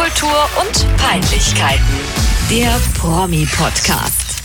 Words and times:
Popkultur 0.00 0.48
und 0.58 0.96
Peinlichkeiten. 0.96 1.84
Der 2.48 2.74
Promi-Podcast. 2.98 4.42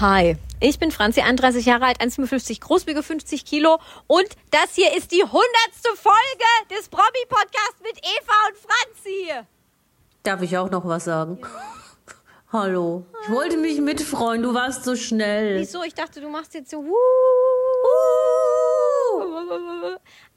Hi, 0.00 0.36
ich 0.58 0.78
bin 0.78 0.90
Franzi, 0.90 1.20
31 1.20 1.66
Jahre 1.66 1.84
alt, 1.84 2.00
1,50 2.00 2.62
groß, 2.62 2.86
wiege 2.86 3.02
50 3.02 3.44
Kilo 3.44 3.78
und 4.06 4.26
das 4.50 4.74
hier 4.74 4.96
ist 4.96 5.12
die 5.12 5.22
hundertste 5.22 5.90
Folge 5.96 6.46
des 6.70 6.88
Promi-Podcasts 6.88 7.82
mit 7.82 7.98
Eva 7.98 8.32
und 8.48 8.56
Franzi. 8.56 9.44
Darf 10.22 10.40
ich 10.40 10.56
auch 10.56 10.70
noch 10.70 10.86
was 10.86 11.04
sagen? 11.04 11.42
Hallo. 12.52 13.04
Ich 13.24 13.30
wollte 13.30 13.58
mich 13.58 13.78
mitfreuen, 13.82 14.42
du 14.42 14.54
warst 14.54 14.84
so 14.84 14.96
schnell. 14.96 15.60
Wieso? 15.60 15.82
Ich 15.82 15.92
dachte, 15.92 16.22
du 16.22 16.30
machst 16.30 16.54
jetzt 16.54 16.70
so. 16.70 16.78
Uh, 16.78 16.94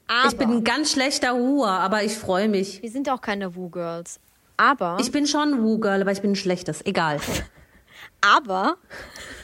aber 0.06 0.28
Ich 0.28 0.36
bin 0.36 0.50
ein 0.50 0.64
ganz 0.64 0.92
schlechter 0.92 1.32
Huer, 1.32 1.70
aber 1.70 2.02
ich 2.02 2.18
freue 2.18 2.50
mich. 2.50 2.82
wir 2.82 2.90
sind 2.90 3.08
auch 3.08 3.22
keine 3.22 3.56
Woo-Girls. 3.56 4.20
Aber, 4.60 4.98
Ich 5.00 5.10
bin 5.10 5.26
schon 5.26 5.54
ein 5.54 5.62
Woo-Girl, 5.62 6.02
aber 6.02 6.12
ich 6.12 6.20
bin 6.20 6.32
ein 6.32 6.36
schlechtes. 6.36 6.84
Egal. 6.84 7.18
aber, 8.20 8.76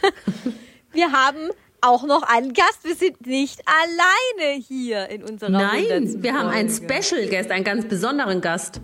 wir 0.92 1.10
haben 1.10 1.48
auch 1.80 2.04
noch 2.04 2.22
einen 2.22 2.52
Gast. 2.52 2.84
Wir 2.84 2.94
sind 2.94 3.26
nicht 3.26 3.62
alleine 3.66 4.60
hier 4.60 5.08
in 5.08 5.22
unserer 5.24 5.48
Nein, 5.48 5.86
100. 5.90 6.22
wir 6.22 6.34
haben 6.34 6.50
einen. 6.50 6.68
Special 6.68 7.26
Guest, 7.28 7.50
einen 7.50 7.64
ganz 7.64 7.88
besonderen 7.88 8.42
Gast. 8.42 8.82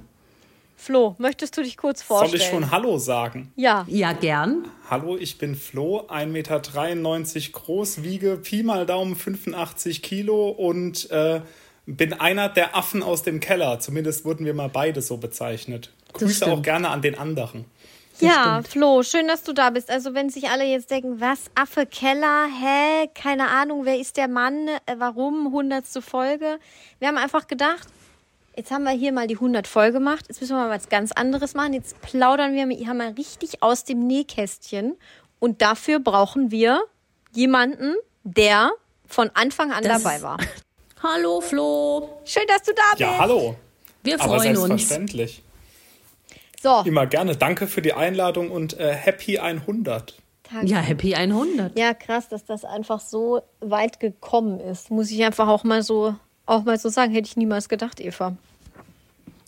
Flo, 0.74 1.14
möchtest 1.18 1.54
du 1.58 1.62
dich 1.62 1.76
kurz 1.76 1.98
Soll 1.98 2.06
vorstellen? 2.06 2.42
ich 2.42 2.48
schon 2.48 2.70
Hallo 2.70 2.96
sagen? 2.96 3.52
Ja. 3.56 3.84
Ja, 3.86 4.14
gern. 4.14 4.64
Hallo, 4.88 5.18
ich 5.18 5.36
bin 5.36 5.54
Flo, 5.54 6.06
1,93 6.08 6.26
Meter 6.28 6.60
groß, 7.52 8.02
wiege 8.04 8.38
Pi 8.38 8.62
mal 8.62 8.86
Daumen 8.86 9.16
85 9.16 10.00
Kilo 10.00 10.48
und 10.48 11.10
äh, 11.10 11.42
bin 11.86 12.12
einer 12.14 12.48
der 12.48 12.76
Affen 12.76 13.02
aus 13.02 13.22
dem 13.22 13.40
Keller. 13.40 13.80
Zumindest 13.80 14.24
wurden 14.24 14.44
wir 14.46 14.54
mal 14.54 14.68
beide 14.68 15.02
so 15.02 15.16
bezeichnet. 15.16 15.90
Grüße 16.12 16.44
auch 16.44 16.50
stimmt. 16.50 16.64
gerne 16.64 16.88
an 16.90 17.02
den 17.02 17.18
anderen. 17.18 17.64
Ja, 18.20 18.60
Flo, 18.68 19.02
schön, 19.02 19.26
dass 19.26 19.42
du 19.42 19.52
da 19.52 19.70
bist. 19.70 19.90
Also 19.90 20.14
wenn 20.14 20.30
sich 20.30 20.48
alle 20.48 20.64
jetzt 20.64 20.90
denken, 20.90 21.20
was, 21.20 21.50
Affe 21.56 21.86
Keller, 21.86 22.46
hä, 22.46 23.08
keine 23.14 23.48
Ahnung, 23.48 23.84
wer 23.84 23.98
ist 23.98 24.16
der 24.16 24.28
Mann, 24.28 24.68
äh, 24.68 24.94
warum, 24.98 25.50
hundertste 25.50 26.02
Folge. 26.02 26.58
Wir 27.00 27.08
haben 27.08 27.16
einfach 27.16 27.48
gedacht, 27.48 27.88
jetzt 28.54 28.70
haben 28.70 28.84
wir 28.84 28.92
hier 28.92 29.12
mal 29.12 29.26
die 29.26 29.34
100 29.36 29.66
Folge 29.66 29.94
gemacht, 29.94 30.26
jetzt 30.28 30.40
müssen 30.40 30.54
wir 30.54 30.68
mal 30.68 30.70
was 30.70 30.88
ganz 30.88 31.10
anderes 31.10 31.54
machen. 31.54 31.72
Jetzt 31.72 32.00
plaudern 32.02 32.54
wir 32.54 32.66
hier 32.76 32.94
mal 32.94 33.08
richtig 33.12 33.62
aus 33.62 33.82
dem 33.84 34.06
Nähkästchen 34.06 34.94
und 35.40 35.62
dafür 35.62 35.98
brauchen 35.98 36.50
wir 36.52 36.80
jemanden, 37.32 37.94
der 38.22 38.70
von 39.08 39.30
Anfang 39.34 39.72
an 39.72 39.82
Das- 39.82 40.02
dabei 40.02 40.22
war. 40.22 40.36
Hallo 41.02 41.40
Flo. 41.40 42.20
Schön, 42.24 42.44
dass 42.48 42.62
du 42.62 42.72
da 42.74 42.82
bist. 42.90 43.00
Ja, 43.00 43.18
hallo. 43.18 43.56
Wir 44.02 44.20
Aber 44.20 44.36
freuen 44.38 44.56
uns. 44.56 44.66
selbstverständlich. 44.68 45.42
So, 46.62 46.82
Immer 46.84 47.06
gerne. 47.06 47.36
Danke 47.36 47.66
für 47.66 47.82
die 47.82 47.92
Einladung 47.92 48.50
und 48.50 48.78
äh, 48.78 48.92
Happy 48.94 49.38
100. 49.38 50.14
danke. 50.52 50.66
Ja, 50.66 50.78
Happy 50.78 51.14
100. 51.14 51.76
Ja, 51.76 51.92
krass, 51.94 52.28
dass 52.28 52.44
das 52.44 52.64
einfach 52.64 53.00
so 53.00 53.42
weit 53.60 53.98
gekommen 53.98 54.60
ist. 54.60 54.90
Muss 54.90 55.10
ich 55.10 55.24
einfach 55.24 55.48
auch 55.48 55.64
mal 55.64 55.82
so, 55.82 56.14
auch 56.46 56.62
mal 56.64 56.78
so 56.78 56.88
sagen. 56.88 57.12
Hätte 57.12 57.26
ich 57.28 57.36
niemals 57.36 57.68
gedacht, 57.68 58.00
Eva. 58.00 58.36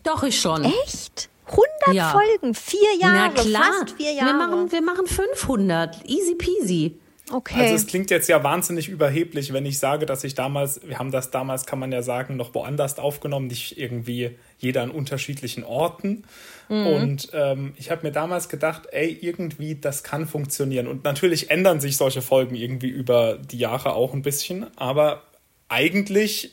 Doch, 0.03 0.25
ich 0.25 0.41
schon. 0.41 0.65
Echt? 0.65 1.29
100 1.47 1.95
Ja. 1.95 2.11
Folgen, 2.11 2.55
vier 2.55 2.81
Na 3.01 3.15
Jahre, 3.27 3.35
klar. 3.35 3.63
fast 3.81 3.97
vier 3.97 4.13
Jahre. 4.13 4.27
Wir 4.31 4.35
machen, 4.35 4.73
wir 4.73 4.83
machen 4.83 5.07
500. 5.07 6.05
Easy 6.09 6.35
peasy. 6.35 6.99
Okay. 7.31 7.61
Also 7.61 7.75
es 7.75 7.87
klingt 7.87 8.11
jetzt 8.11 8.29
ja 8.29 8.43
wahnsinnig 8.43 8.89
überheblich, 8.89 9.53
wenn 9.53 9.67
ich 9.67 9.79
sage, 9.79 10.07
dass 10.07 10.25
ich 10.25 10.35
damals, 10.35 10.81
wir 10.87 10.99
haben 10.99 11.11
das 11.11 11.31
damals, 11.31 11.67
kann 11.67 11.79
man 11.79 11.93
ja 11.93 12.03
sagen, 12.03 12.37
noch 12.37 12.55
woanders 12.55 12.99
aufgenommen, 12.99 13.47
nicht 13.47 13.79
irgendwie 13.79 14.37
jeder 14.59 14.83
an 14.83 14.91
unterschiedlichen 14.91 15.65
Orten. 15.65 16.25
Und 16.69 17.29
ähm, 17.35 17.75
ich 17.77 17.91
habe 17.91 18.07
mir 18.07 18.13
damals 18.13 18.49
gedacht, 18.49 18.89
ey, 18.91 19.17
irgendwie, 19.21 19.75
das 19.75 20.03
kann 20.03 20.27
funktionieren. 20.27 20.87
Und 20.87 21.05
natürlich 21.05 21.51
ändern 21.51 21.81
sich 21.81 21.97
solche 21.97 22.23
Folgen 22.23 22.55
irgendwie 22.55 22.89
über 22.89 23.37
die 23.37 23.59
Jahre 23.59 23.93
auch 23.93 24.15
ein 24.15 24.23
bisschen, 24.23 24.67
aber 24.77 25.23
eigentlich 25.69 26.53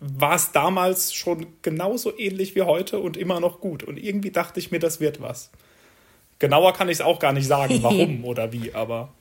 war 0.00 0.36
es 0.36 0.52
damals 0.52 1.14
schon 1.14 1.46
genauso 1.62 2.16
ähnlich 2.16 2.54
wie 2.54 2.62
heute 2.62 3.00
und 3.00 3.16
immer 3.16 3.40
noch 3.40 3.60
gut. 3.60 3.82
Und 3.82 3.96
irgendwie 3.96 4.30
dachte 4.30 4.60
ich 4.60 4.70
mir, 4.70 4.78
das 4.78 5.00
wird 5.00 5.20
was. 5.20 5.50
Genauer 6.38 6.72
kann 6.72 6.88
ich 6.88 6.98
es 6.98 7.00
auch 7.00 7.18
gar 7.18 7.32
nicht 7.32 7.46
sagen, 7.46 7.78
warum 7.82 8.24
oder 8.24 8.52
wie, 8.52 8.74
aber 8.74 9.12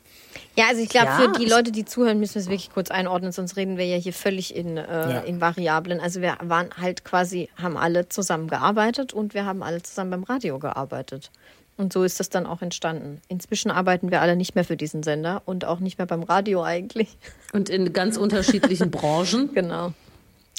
ja, 0.57 0.65
also 0.69 0.81
ich 0.81 0.89
glaube, 0.89 1.07
Ja, 1.07 1.17
für 1.17 1.31
die 1.39 1.45
Leute, 1.45 1.71
die 1.71 1.85
zuhören, 1.85 2.19
müssen 2.19 2.35
wir 2.35 2.41
es 2.41 2.47
wirklich 2.47 2.69
kurz 2.71 2.91
einordnen, 2.91 3.31
sonst 3.31 3.55
reden 3.57 3.77
wir 3.77 3.85
ja 3.85 3.97
hier 3.97 4.13
völlig 4.13 4.55
in, 4.55 4.77
äh, 4.77 4.83
Ja. 4.83 5.19
in 5.21 5.41
Variablen. 5.41 5.99
Also 5.99 6.21
wir 6.21 6.37
waren 6.41 6.69
halt 6.77 7.03
quasi, 7.03 7.49
haben 7.61 7.77
alle 7.77 8.09
zusammen 8.09 8.47
gearbeitet 8.47 9.13
und 9.13 9.33
wir 9.33 9.45
haben 9.45 9.63
alle 9.63 9.81
zusammen 9.83 10.11
beim 10.11 10.23
Radio 10.23 10.59
gearbeitet. 10.59 11.31
Und 11.77 11.93
so 11.93 12.03
ist 12.03 12.19
das 12.19 12.29
dann 12.29 12.47
auch 12.47 12.63
entstanden. 12.63 13.21
Inzwischen 13.27 13.69
arbeiten 13.69 14.09
wir 14.09 14.21
alle 14.21 14.35
nicht 14.35 14.55
mehr 14.55 14.63
für 14.65 14.77
diesen 14.77 15.03
Sender 15.03 15.43
und 15.45 15.63
auch 15.65 15.79
nicht 15.79 15.99
mehr 15.99 16.07
beim 16.07 16.23
Radio 16.23 16.63
eigentlich. 16.63 17.17
Und 17.53 17.69
in 17.69 17.93
ganz 17.93 18.17
unterschiedlichen 18.17 18.89
Branchen. 18.91 19.49
Genau. 19.53 19.93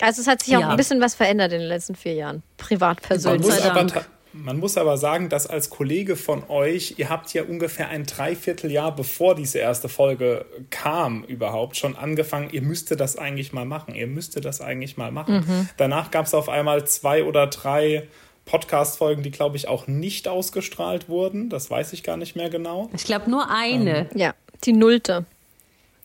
Also 0.00 0.20
es 0.22 0.28
hat 0.28 0.44
sich 0.44 0.56
auch 0.56 0.60
Ja. 0.60 0.68
ein 0.70 0.76
bisschen 0.76 1.00
was 1.00 1.16
verändert 1.16 1.52
in 1.52 1.58
den 1.58 1.66
letzten 1.68 1.96
vier 1.96 2.14
Jahren. 2.14 2.44
Privat, 2.56 2.98
Man 3.02 3.08
persönlich. 3.08 3.42
muss, 3.48 3.58
sei 3.58 3.68
aber, 3.68 4.04
man 4.32 4.58
muss 4.58 4.76
aber 4.76 4.96
sagen, 4.98 5.28
dass 5.28 5.46
als 5.46 5.70
Kollege 5.70 6.16
von 6.16 6.44
euch, 6.48 6.94
ihr 6.98 7.08
habt 7.08 7.32
ja 7.34 7.42
ungefähr 7.44 7.88
ein 7.88 8.04
Dreivierteljahr, 8.04 8.94
bevor 8.94 9.34
diese 9.34 9.58
erste 9.58 9.88
Folge 9.88 10.44
kam, 10.70 11.24
überhaupt 11.24 11.76
schon 11.76 11.96
angefangen, 11.96 12.50
ihr 12.52 12.62
müsstet 12.62 13.00
das 13.00 13.16
eigentlich 13.16 13.52
mal 13.52 13.64
machen. 13.64 13.94
Ihr 13.94 14.06
müsstet 14.06 14.44
das 14.44 14.60
eigentlich 14.60 14.96
mal 14.96 15.10
machen. 15.10 15.44
Mhm. 15.46 15.68
Danach 15.76 16.10
gab 16.10 16.26
es 16.26 16.34
auf 16.34 16.48
einmal 16.48 16.86
zwei 16.86 17.24
oder 17.24 17.46
drei 17.46 18.06
Podcast-Folgen, 18.44 19.22
die, 19.22 19.30
glaube 19.30 19.56
ich, 19.56 19.68
auch 19.68 19.86
nicht 19.86 20.28
ausgestrahlt 20.28 21.08
wurden. 21.08 21.48
Das 21.50 21.70
weiß 21.70 21.92
ich 21.92 22.02
gar 22.02 22.16
nicht 22.16 22.36
mehr 22.36 22.48
genau. 22.50 22.90
Ich 22.94 23.04
glaube 23.04 23.30
nur 23.30 23.50
eine, 23.50 24.08
Ja, 24.14 24.34
die 24.64 24.72
Nullte. 24.72 25.26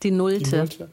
die 0.01 0.09
Die 0.09 0.15
nullte. 0.15 0.89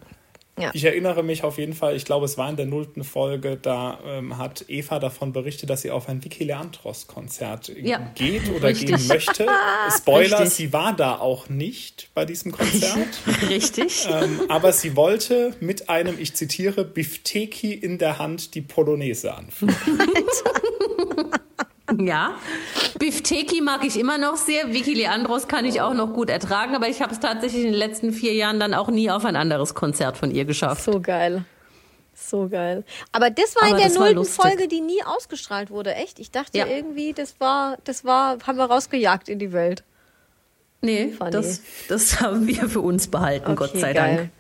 Ja. 0.61 0.71
Ich 0.75 0.85
erinnere 0.85 1.23
mich 1.23 1.45
auf 1.45 1.59
jeden 1.59 1.73
Fall, 1.73 1.97
ich 1.97 2.05
glaube, 2.05 2.25
es 2.27 2.37
war 2.39 2.49
in 2.51 2.57
der 2.57 2.67
nullten 2.67 3.05
Folge, 3.05 3.57
da 3.61 3.99
ähm, 4.07 4.39
hat 4.39 4.65
Eva 4.69 4.99
davon 4.99 5.33
berichtet, 5.33 5.71
dass 5.71 5.83
sie 5.83 5.91
auf 5.91 6.09
ein 6.09 6.23
Vicky 6.25 6.45
Leandros-Konzert 6.45 7.73
Ja, 7.81 8.11
geht 8.15 8.49
oder 8.55 8.69
richtig. 8.69 8.97
gehen 8.97 9.07
möchte. 9.09 9.47
Spoiler, 9.97 10.41
Richtig. 10.41 10.55
sie 10.55 10.73
war 10.73 10.95
da 10.95 11.19
auch 11.19 11.49
nicht 11.49 12.11
bei 12.15 12.25
diesem 12.25 12.53
Konzert, 12.53 13.09
Richtig. 13.49 14.07
ähm, 14.11 14.41
aber 14.49 14.73
sie 14.73 14.97
wollte 14.97 15.55
mit 15.61 15.89
einem, 15.89 16.19
ich 16.19 16.35
zitiere, 16.35 16.85
Bifteki 16.85 17.73
in 17.73 17.99
der 17.99 18.19
Hand 18.19 18.55
die 18.55 18.63
Polonaise 18.63 19.35
anführen. 19.35 19.75
Ja. 21.99 22.35
Bifteki 22.99 23.61
mag 23.61 23.85
ich 23.85 23.99
immer 23.99 24.19
noch 24.19 24.37
sehr. 24.37 24.73
Vicky 24.73 24.95
Leandros 24.95 25.49
kann 25.49 25.65
ich 25.65 25.81
auch 25.81 25.95
noch 25.95 26.13
gut 26.13 26.31
ertragen, 26.31 26.75
aber 26.75 26.89
ich 26.89 27.01
habe 27.03 27.13
es 27.13 27.21
tatsächlich 27.21 27.65
in 27.65 27.71
den 27.73 27.79
letzten 27.79 28.13
vier 28.13 28.35
Jahren 28.35 28.61
dann 28.61 28.75
auch 28.75 28.89
nie 28.89 29.11
auf 29.11 29.25
ein 29.25 29.37
anderes 29.37 29.75
Konzert 29.75 30.17
von 30.17 30.31
ihr 30.31 30.45
geschafft. 30.45 30.85
So 30.85 31.01
geil. 31.01 31.45
So 32.15 32.49
geil. 32.49 32.85
Aber 33.13 33.31
das 33.31 33.57
war 33.57 33.71
Aber 33.71 33.83
in 33.83 33.89
der 33.93 33.99
nullten. 33.99 34.25
Folge, 34.27 34.69
die 34.69 34.81
nie 34.83 35.03
ausgestrahlt 35.05 35.71
wurde. 35.71 35.95
Echt? 35.95 36.19
Ich 36.19 36.31
dachte 36.31 36.59
Ja. 36.59 36.67
irgendwie, 36.67 37.13
das 37.13 37.41
war, 37.41 37.79
das 37.85 38.05
war, 38.05 38.37
haben 38.47 38.59
wir 38.59 38.65
rausgejagt 38.67 39.29
in 39.29 39.39
die 39.39 39.53
Welt. 39.53 39.83
Nee, 40.83 41.13
Funny. 41.17 41.31
das, 41.31 41.63
das 41.89 42.21
haben 42.21 42.47
wir 42.47 42.69
für 42.69 42.81
uns 42.81 43.09
behalten, 43.09 43.55
Gott 43.57 43.73
sei 43.77 43.93
geil. 43.93 44.17
Dank. 44.17 44.31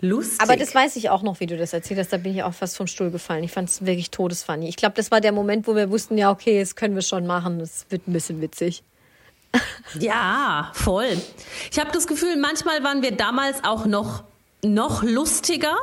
Lustig. 0.00 0.40
Aber 0.40 0.56
das 0.56 0.74
weiß 0.74 0.96
ich 0.96 1.10
auch 1.10 1.22
noch, 1.22 1.40
wie 1.40 1.46
du 1.46 1.56
das 1.56 1.72
erzählt 1.72 2.00
hast. 2.00 2.12
Da 2.12 2.16
bin 2.16 2.34
ich 2.34 2.42
auch 2.42 2.54
fast 2.54 2.76
vom 2.76 2.86
Stuhl 2.86 3.10
gefallen. 3.10 3.44
Ich 3.44 3.52
fand 3.52 3.68
es 3.68 3.84
wirklich 3.84 4.10
todesfunny. 4.10 4.68
Ich 4.68 4.76
glaube, 4.76 4.94
das 4.96 5.10
war 5.10 5.20
der 5.20 5.32
Moment, 5.32 5.66
wo 5.66 5.76
wir 5.76 5.90
wussten, 5.90 6.16
ja, 6.16 6.30
okay, 6.30 6.58
das 6.60 6.74
können 6.74 6.94
wir 6.94 7.02
schon 7.02 7.26
machen. 7.26 7.58
Das 7.58 7.86
wird 7.90 8.08
ein 8.08 8.12
bisschen 8.12 8.40
witzig. 8.40 8.82
Ja, 9.98 10.70
voll. 10.74 11.20
Ich 11.72 11.80
habe 11.80 11.90
das 11.90 12.06
Gefühl, 12.06 12.36
manchmal 12.36 12.84
waren 12.84 13.02
wir 13.02 13.10
damals 13.10 13.64
auch 13.64 13.84
noch, 13.84 14.22
noch 14.62 15.02
lustiger, 15.02 15.74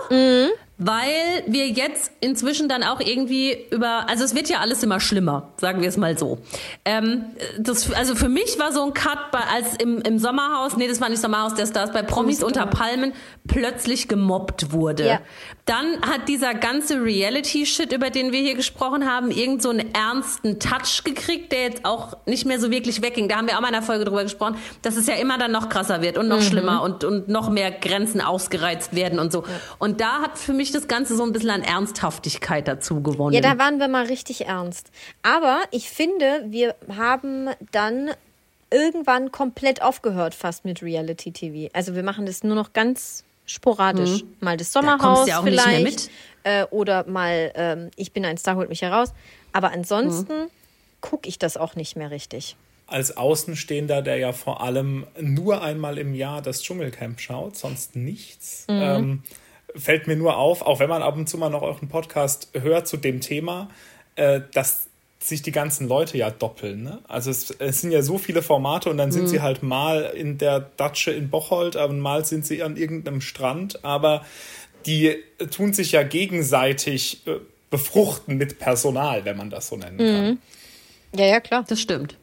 weil 0.77 1.43
wir 1.47 1.67
jetzt 1.67 2.11
inzwischen 2.19 2.69
dann 2.69 2.83
auch 2.83 2.99
irgendwie 2.99 3.57
über, 3.71 4.07
also 4.07 4.23
es 4.23 4.35
wird 4.35 4.47
ja 4.47 4.59
alles 4.59 4.83
immer 4.83 4.99
schlimmer, 4.99 5.49
sagen 5.57 5.81
wir 5.81 5.89
es 5.89 5.97
mal 5.97 6.17
so. 6.17 6.37
Ähm, 6.85 7.25
das, 7.57 7.91
also 7.93 8.15
für 8.15 8.29
mich 8.29 8.59
war 8.59 8.71
so 8.71 8.83
ein 8.83 8.93
Cut, 8.93 9.31
bei, 9.31 9.39
als 9.39 9.75
im, 9.77 10.01
im 10.01 10.19
Sommerhaus, 10.19 10.77
nee, 10.77 10.87
das 10.87 11.01
war 11.01 11.09
nicht 11.09 11.21
Sommerhaus 11.21 11.55
der 11.55 11.65
Stars, 11.65 11.91
bei 11.91 12.03
Promis 12.03 12.43
unter 12.43 12.67
Palmen 12.67 13.13
plötzlich 13.47 14.07
gemobbt 14.07 14.71
wurde. 14.71 15.07
Ja. 15.07 15.19
Dann 15.65 16.01
hat 16.01 16.27
dieser 16.27 16.53
ganze 16.53 17.01
Reality-Shit, 17.03 17.91
über 17.91 18.09
den 18.09 18.31
wir 18.31 18.41
hier 18.41 18.55
gesprochen 18.55 19.09
haben, 19.09 19.31
irgend 19.31 19.63
so 19.63 19.69
einen 19.69 19.93
ernsten 19.93 20.59
Touch 20.59 21.03
gekriegt, 21.03 21.51
der 21.51 21.63
jetzt 21.63 21.85
auch 21.85 22.17
nicht 22.25 22.45
mehr 22.45 22.59
so 22.59 22.69
wirklich 22.69 23.01
wegging. 23.01 23.27
Da 23.27 23.37
haben 23.37 23.47
wir 23.47 23.57
auch 23.57 23.61
mal 23.61 23.69
in 23.69 23.75
einer 23.75 23.83
Folge 23.85 24.05
drüber 24.05 24.23
gesprochen, 24.23 24.57
dass 24.83 24.95
es 24.95 25.07
ja 25.07 25.15
immer 25.15 25.37
dann 25.37 25.51
noch 25.51 25.69
krasser 25.69 26.01
wird 26.01 26.17
und 26.17 26.27
noch 26.27 26.41
schlimmer 26.41 26.83
und, 26.83 27.03
und 27.03 27.27
noch 27.27 27.49
mehr 27.49 27.71
Grenzen 27.71 28.21
ausgereizt 28.21 28.95
werden 28.95 29.19
und 29.19 29.31
so. 29.31 29.43
Und 29.79 29.99
da 30.01 30.21
hat 30.21 30.37
für 30.37 30.53
mich 30.53 30.66
das 30.71 30.87
Ganze 30.87 31.15
so 31.15 31.23
ein 31.23 31.31
bisschen 31.33 31.49
an 31.49 31.61
Ernsthaftigkeit 31.63 32.67
dazu 32.67 33.01
gewonnen. 33.01 33.33
Ja, 33.33 33.41
da 33.41 33.57
waren 33.57 33.79
wir 33.79 33.87
mal 33.87 34.05
richtig 34.05 34.45
ernst. 34.47 34.91
Aber 35.23 35.61
ich 35.71 35.89
finde, 35.89 36.45
wir 36.47 36.75
haben 36.95 37.49
dann 37.71 38.11
irgendwann 38.69 39.31
komplett 39.31 39.81
aufgehört 39.81 40.35
fast 40.35 40.65
mit 40.65 40.81
Reality 40.81 41.31
TV. 41.31 41.69
Also 41.73 41.95
wir 41.95 42.03
machen 42.03 42.25
das 42.25 42.43
nur 42.43 42.55
noch 42.55 42.73
ganz 42.73 43.23
sporadisch. 43.45 44.23
Mal 44.41 44.57
das 44.57 44.67
Mhm. 44.69 44.71
Sommerhaus 44.73 45.23
du 45.25 45.29
ja 45.31 45.39
auch 45.39 45.43
nicht 45.43 45.55
mehr 45.55 45.63
vielleicht. 45.65 45.85
mit. 45.85 46.09
Äh, 46.43 46.65
oder 46.65 47.07
mal 47.07 47.51
ähm, 47.55 47.91
Ich 47.95 48.11
bin 48.11 48.25
ein 48.25 48.37
Star, 48.37 48.55
holt 48.55 48.69
mich 48.69 48.81
heraus. 48.81 49.13
Aber 49.53 49.71
ansonsten 49.71 50.33
gucke 51.01 51.29
ich 51.29 51.39
das 51.39 51.55
auch 51.57 51.75
nicht 51.75 51.95
mehr 51.95 52.11
richtig. 52.11 52.57
Als 52.87 53.15
Außenstehender, 53.17 54.01
der 54.01 54.17
ja 54.17 54.33
vor 54.33 54.61
allem 54.61 55.05
nur 55.19 55.61
einmal 55.61 55.97
im 55.97 56.13
Jahr 56.13 56.41
das 56.41 56.61
Dschungelcamp 56.63 57.19
schaut, 57.19 57.57
sonst 57.57 57.95
nichts, 57.95 58.65
Mhm. 58.69 58.81
ähm, 58.81 59.23
fällt 59.77 60.07
mir 60.07 60.15
nur 60.15 60.37
auf, 60.37 60.61
auch 60.61 60.79
wenn 60.79 60.89
man 60.89 61.01
ab 61.01 61.15
und 61.15 61.27
zu 61.29 61.37
mal 61.37 61.49
noch 61.49 61.61
euren 61.61 61.87
Podcast 61.89 62.49
hört 62.53 62.87
zu 62.87 62.97
dem 62.97 63.21
Thema, 63.21 63.69
äh, 64.15 64.41
dass 64.53 64.87
sich 65.19 65.41
die 65.41 65.51
ganzen 65.51 65.87
Leute 65.87 66.17
ja 66.17 66.29
doppeln. 66.29 66.83
Ne? 66.83 66.99
Also 67.07 67.31
es, 67.31 67.49
es 67.51 67.81
sind 67.81 67.91
ja 67.91 68.01
so 68.01 68.17
viele 68.17 68.41
Formate 68.41 68.89
und 68.89 68.97
dann 68.97 69.11
sind 69.11 69.27
sie 69.27 69.41
halt 69.41 69.63
mal 69.63 70.03
in 70.15 70.37
der 70.37 70.59
Datsche 70.77 71.11
in 71.11 71.29
Bocholt, 71.29 71.75
aber 71.75 71.91
mal 71.93 72.23
sind 72.23 72.45
sie 72.45 72.61
an 72.61 72.77
irgendeinem 72.77 73.21
Strand, 73.21 73.83
aber 73.83 74.23
die 74.85 75.15
tun 75.51 75.73
sich 75.73 75.91
ja 75.91 76.03
gegenseitig 76.03 77.25
äh, 77.27 77.37
befruchten 77.69 78.37
mit 78.37 78.59
Personal, 78.59 79.25
wenn 79.25 79.37
man 79.37 79.49
das 79.49 79.67
so 79.67 79.75
nennen 79.75 79.97
kann. 79.97 80.37
Ja, 81.19 81.25
ja, 81.25 81.39
klar. 81.39 81.65
Das 81.67 81.81
stimmt. 81.81 82.15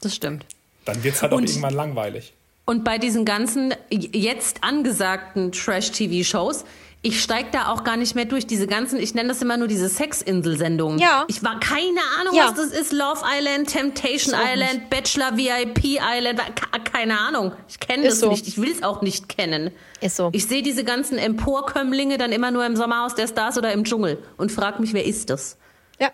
Das 0.00 0.14
stimmt. 0.14 0.44
Dann 0.84 1.02
wird 1.04 1.14
es 1.14 1.22
halt 1.22 1.32
auch 1.32 1.38
Und- 1.38 1.48
irgendwann 1.48 1.74
langweilig. 1.74 2.32
Und 2.66 2.84
bei 2.84 2.98
diesen 2.98 3.24
ganzen 3.24 3.74
jetzt 3.90 4.62
angesagten 4.62 5.50
Trash-TV-Shows, 5.50 6.64
ich 7.02 7.22
steig 7.22 7.50
da 7.52 7.68
auch 7.68 7.82
gar 7.82 7.96
nicht 7.96 8.14
mehr 8.14 8.26
durch. 8.26 8.46
Diese 8.46 8.66
ganzen, 8.66 8.98
ich 9.00 9.14
nenne 9.14 9.30
das 9.30 9.40
immer 9.40 9.56
nur 9.56 9.68
diese 9.68 9.88
Sexinsel-Sendungen. 9.88 10.98
Ja. 10.98 11.24
Ich 11.28 11.42
war 11.42 11.58
keine 11.58 12.00
Ahnung, 12.20 12.34
Ja. 12.34 12.48
was 12.48 12.54
das 12.54 12.78
ist. 12.78 12.92
Love 12.92 13.22
Island, 13.24 13.68
Temptation 13.70 14.34
Island, 14.34 14.90
Bachelor 14.90 15.36
VIP 15.36 15.98
Island, 15.98 16.40
keine 16.92 17.18
Ahnung. 17.18 17.52
Ich 17.68 17.80
kenne 17.80 18.04
das 18.04 18.20
so. 18.20 18.28
nicht. 18.30 18.46
Ich 18.48 18.60
will 18.60 18.70
es 18.70 18.82
auch 18.82 19.00
nicht 19.00 19.30
kennen. 19.30 19.70
Ist 20.02 20.16
so. 20.16 20.28
Ich 20.32 20.46
sehe 20.46 20.62
diese 20.62 20.84
ganzen 20.84 21.16
Emporkömmlinge 21.16 22.18
dann 22.18 22.32
immer 22.32 22.50
nur 22.50 22.66
im 22.66 22.76
Sommerhaus 22.76 23.14
der 23.14 23.28
Stars 23.28 23.56
oder 23.56 23.72
im 23.72 23.84
Dschungel 23.84 24.18
und 24.36 24.52
frag 24.52 24.78
mich, 24.78 24.92
wer 24.92 25.04
ist 25.06 25.30
das? 25.30 25.56
Ja. 25.98 26.10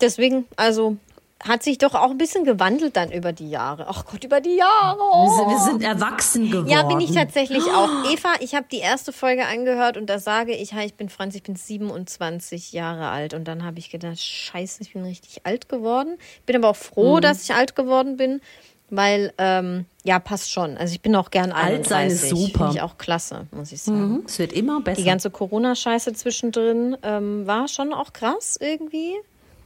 Deswegen, 0.00 0.46
also 0.54 0.96
hat 1.46 1.62
sich 1.62 1.78
doch 1.78 1.94
auch 1.94 2.10
ein 2.10 2.18
bisschen 2.18 2.44
gewandelt 2.44 2.96
dann 2.96 3.12
über 3.12 3.32
die 3.32 3.48
Jahre. 3.48 3.86
Ach 3.88 4.04
Gott, 4.04 4.24
über 4.24 4.40
die 4.40 4.56
Jahre. 4.56 4.98
Wir 4.98 5.30
sind, 5.36 5.46
Oh. 5.46 5.50
wir 5.50 5.58
sind 5.60 5.82
erwachsen 5.84 6.50
geworden. 6.50 6.68
Ja, 6.68 6.82
bin 6.82 7.00
ich 7.00 7.12
tatsächlich 7.12 7.62
auch. 7.64 7.88
Eva, 8.12 8.32
ich 8.40 8.54
habe 8.56 8.66
die 8.70 8.78
erste 8.78 9.12
Folge 9.12 9.46
angehört 9.46 9.96
und 9.96 10.06
da 10.10 10.18
sage 10.18 10.52
ich, 10.54 10.72
ich 10.72 10.94
bin 10.94 11.08
Franz, 11.08 11.34
ich 11.36 11.44
bin 11.44 11.54
27 11.54 12.72
Jahre 12.72 13.08
alt. 13.08 13.34
Und 13.34 13.44
dann 13.46 13.64
habe 13.64 13.78
ich 13.78 13.90
gedacht, 13.90 14.18
scheiße, 14.20 14.82
ich 14.82 14.92
bin 14.94 15.04
richtig 15.04 15.46
alt 15.46 15.68
geworden. 15.68 16.18
Bin 16.46 16.56
aber 16.56 16.70
auch 16.70 16.76
froh, 16.76 17.16
Mhm. 17.16 17.20
dass 17.20 17.42
ich 17.44 17.54
alt 17.54 17.76
geworden 17.76 18.16
bin, 18.16 18.40
weil, 18.90 19.32
ähm, 19.38 19.84
ja, 20.02 20.18
passt 20.18 20.50
schon. 20.50 20.76
Also 20.76 20.92
ich 20.94 21.02
bin 21.02 21.14
auch 21.14 21.30
gern 21.30 21.52
alt 21.52 21.76
Alt 21.78 21.86
sein 21.88 22.08
ist 22.08 22.28
super. 22.30 22.58
Finde 22.58 22.72
ich 22.74 22.82
auch 22.82 22.98
klasse, 22.98 23.46
muss 23.52 23.70
ich 23.70 23.82
sagen. 23.82 24.12
Mhm, 24.14 24.22
Es 24.26 24.38
wird 24.38 24.52
immer 24.52 24.80
besser. 24.80 25.00
Die 25.02 25.06
ganze 25.06 25.30
Corona-Scheiße 25.30 26.14
zwischendrin 26.14 26.96
ähm, 27.02 27.46
war 27.46 27.68
schon 27.68 27.92
auch 27.92 28.12
krass 28.12 28.56
irgendwie. 28.60 29.14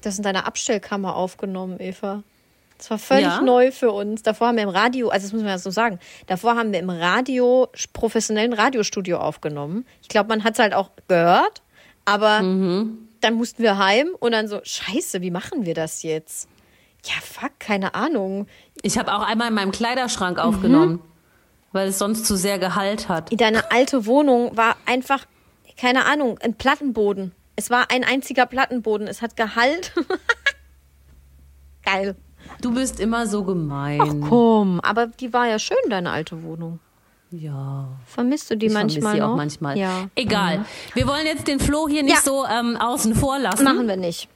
Das 0.02 0.16
in 0.18 0.22
deiner 0.22 0.46
Abstellkammer 0.46 1.16
aufgenommen, 1.16 1.80
Eva. 1.80 2.22
Das 2.78 2.90
war 2.90 2.98
völlig 2.98 3.24
Ja. 3.24 3.40
neu 3.40 3.70
für 3.70 3.92
uns. 3.92 4.22
Davor 4.22 4.48
haben 4.48 4.56
wir 4.56 4.64
im 4.64 4.68
Radio, 4.68 5.08
also 5.08 5.24
das 5.26 5.32
muss 5.32 5.42
man 5.42 5.50
ja 5.50 5.58
so 5.58 5.70
sagen, 5.70 6.00
davor 6.26 6.56
haben 6.56 6.72
wir 6.72 6.80
im 6.80 6.90
Radio, 6.90 7.68
professionellen 7.92 8.52
Radiostudio 8.52 9.18
aufgenommen. 9.18 9.86
Ich 10.02 10.08
glaube, 10.08 10.28
man 10.28 10.42
hat 10.42 10.54
es 10.54 10.58
halt 10.58 10.74
auch 10.74 10.90
gehört, 11.06 11.62
aber 12.04 12.38
dann 12.40 13.34
mussten 13.34 13.62
wir 13.62 13.78
heim 13.78 14.08
und 14.18 14.32
dann 14.32 14.48
so, 14.48 14.60
scheiße, 14.64 15.20
wie 15.20 15.30
machen 15.30 15.64
wir 15.64 15.74
das 15.74 16.02
jetzt? 16.02 16.48
Ja, 17.04 17.14
fuck, 17.22 17.52
keine 17.60 17.94
Ahnung. 17.94 18.46
Ich 18.82 18.98
habe 18.98 19.12
auch 19.14 19.22
einmal 19.22 19.48
in 19.48 19.54
meinem 19.54 19.70
Kleiderschrank 19.72 20.38
Mhm. 20.38 20.42
aufgenommen, 20.42 21.00
weil 21.70 21.88
es 21.88 21.98
sonst 21.98 22.26
zu 22.26 22.36
sehr 22.36 22.58
Gehalt 22.58 23.08
hat. 23.08 23.30
Deine 23.40 23.70
alte 23.70 24.06
Wohnung 24.06 24.56
war 24.56 24.76
einfach, 24.86 25.24
keine 25.76 26.06
Ahnung, 26.06 26.38
ein 26.42 26.54
Plattenboden. 26.54 27.32
Es 27.56 27.70
war 27.70 27.90
ein 27.90 28.04
einziger 28.04 28.46
Plattenboden. 28.46 29.06
Es 29.08 29.22
hat 29.22 29.36
Gehalt. 29.36 29.92
Geil. 31.84 32.16
Du 32.60 32.72
bist 32.74 33.00
immer 33.00 33.26
so 33.26 33.44
gemein. 33.44 34.00
Ach 34.02 34.28
komm, 34.28 34.80
aber 34.80 35.06
die 35.06 35.32
war 35.32 35.46
ja 35.48 35.58
schön, 35.58 35.76
deine 35.88 36.10
alte 36.10 36.42
Wohnung. 36.42 36.78
Ja. 37.30 37.88
Vermisst 38.06 38.50
du 38.50 38.56
die 38.56 38.66
Ich 38.66 38.72
manchmal 38.72 39.18
noch? 39.18 39.30
auch 39.32 39.36
manchmal. 39.36 39.78
Ja. 39.78 40.08
Egal. 40.14 40.64
Wir 40.94 41.06
wollen 41.06 41.24
jetzt 41.26 41.48
den 41.48 41.60
Flo 41.60 41.88
hier 41.88 42.02
nicht 42.02 42.16
Ja. 42.16 42.20
so 42.22 42.44
ähm, 42.44 42.76
außen 42.76 43.14
vor 43.14 43.38
lassen. 43.38 43.64
Machen 43.64 43.88
wir 43.88 43.96
nicht. 43.96 44.28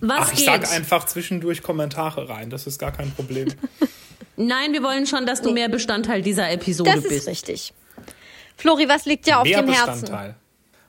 Was 0.00 0.18
Ach, 0.20 0.32
ich 0.32 0.38
geht? 0.40 0.46
sage 0.46 0.68
einfach 0.70 1.06
zwischendurch 1.06 1.62
Kommentare 1.62 2.28
rein, 2.28 2.50
das 2.50 2.66
ist 2.66 2.78
gar 2.78 2.92
kein 2.92 3.10
Problem. 3.12 3.48
Nein, 4.36 4.72
wir 4.72 4.82
wollen 4.82 5.06
schon, 5.06 5.24
dass 5.26 5.40
du 5.42 5.52
mehr 5.52 5.68
Bestandteil 5.68 6.22
dieser 6.22 6.50
Episode 6.50 6.90
Das 6.90 7.04
ist 7.04 7.08
bist. 7.08 7.28
richtig. 7.28 7.74
Flori, 8.56 8.88
was 8.88 9.06
liegt 9.06 9.26
dir 9.26 9.38
auf 9.38 9.44
Mehr 9.44 9.62
dem 9.62 9.72
Herzen? 9.72 10.00
Bestandteil. 10.02 10.34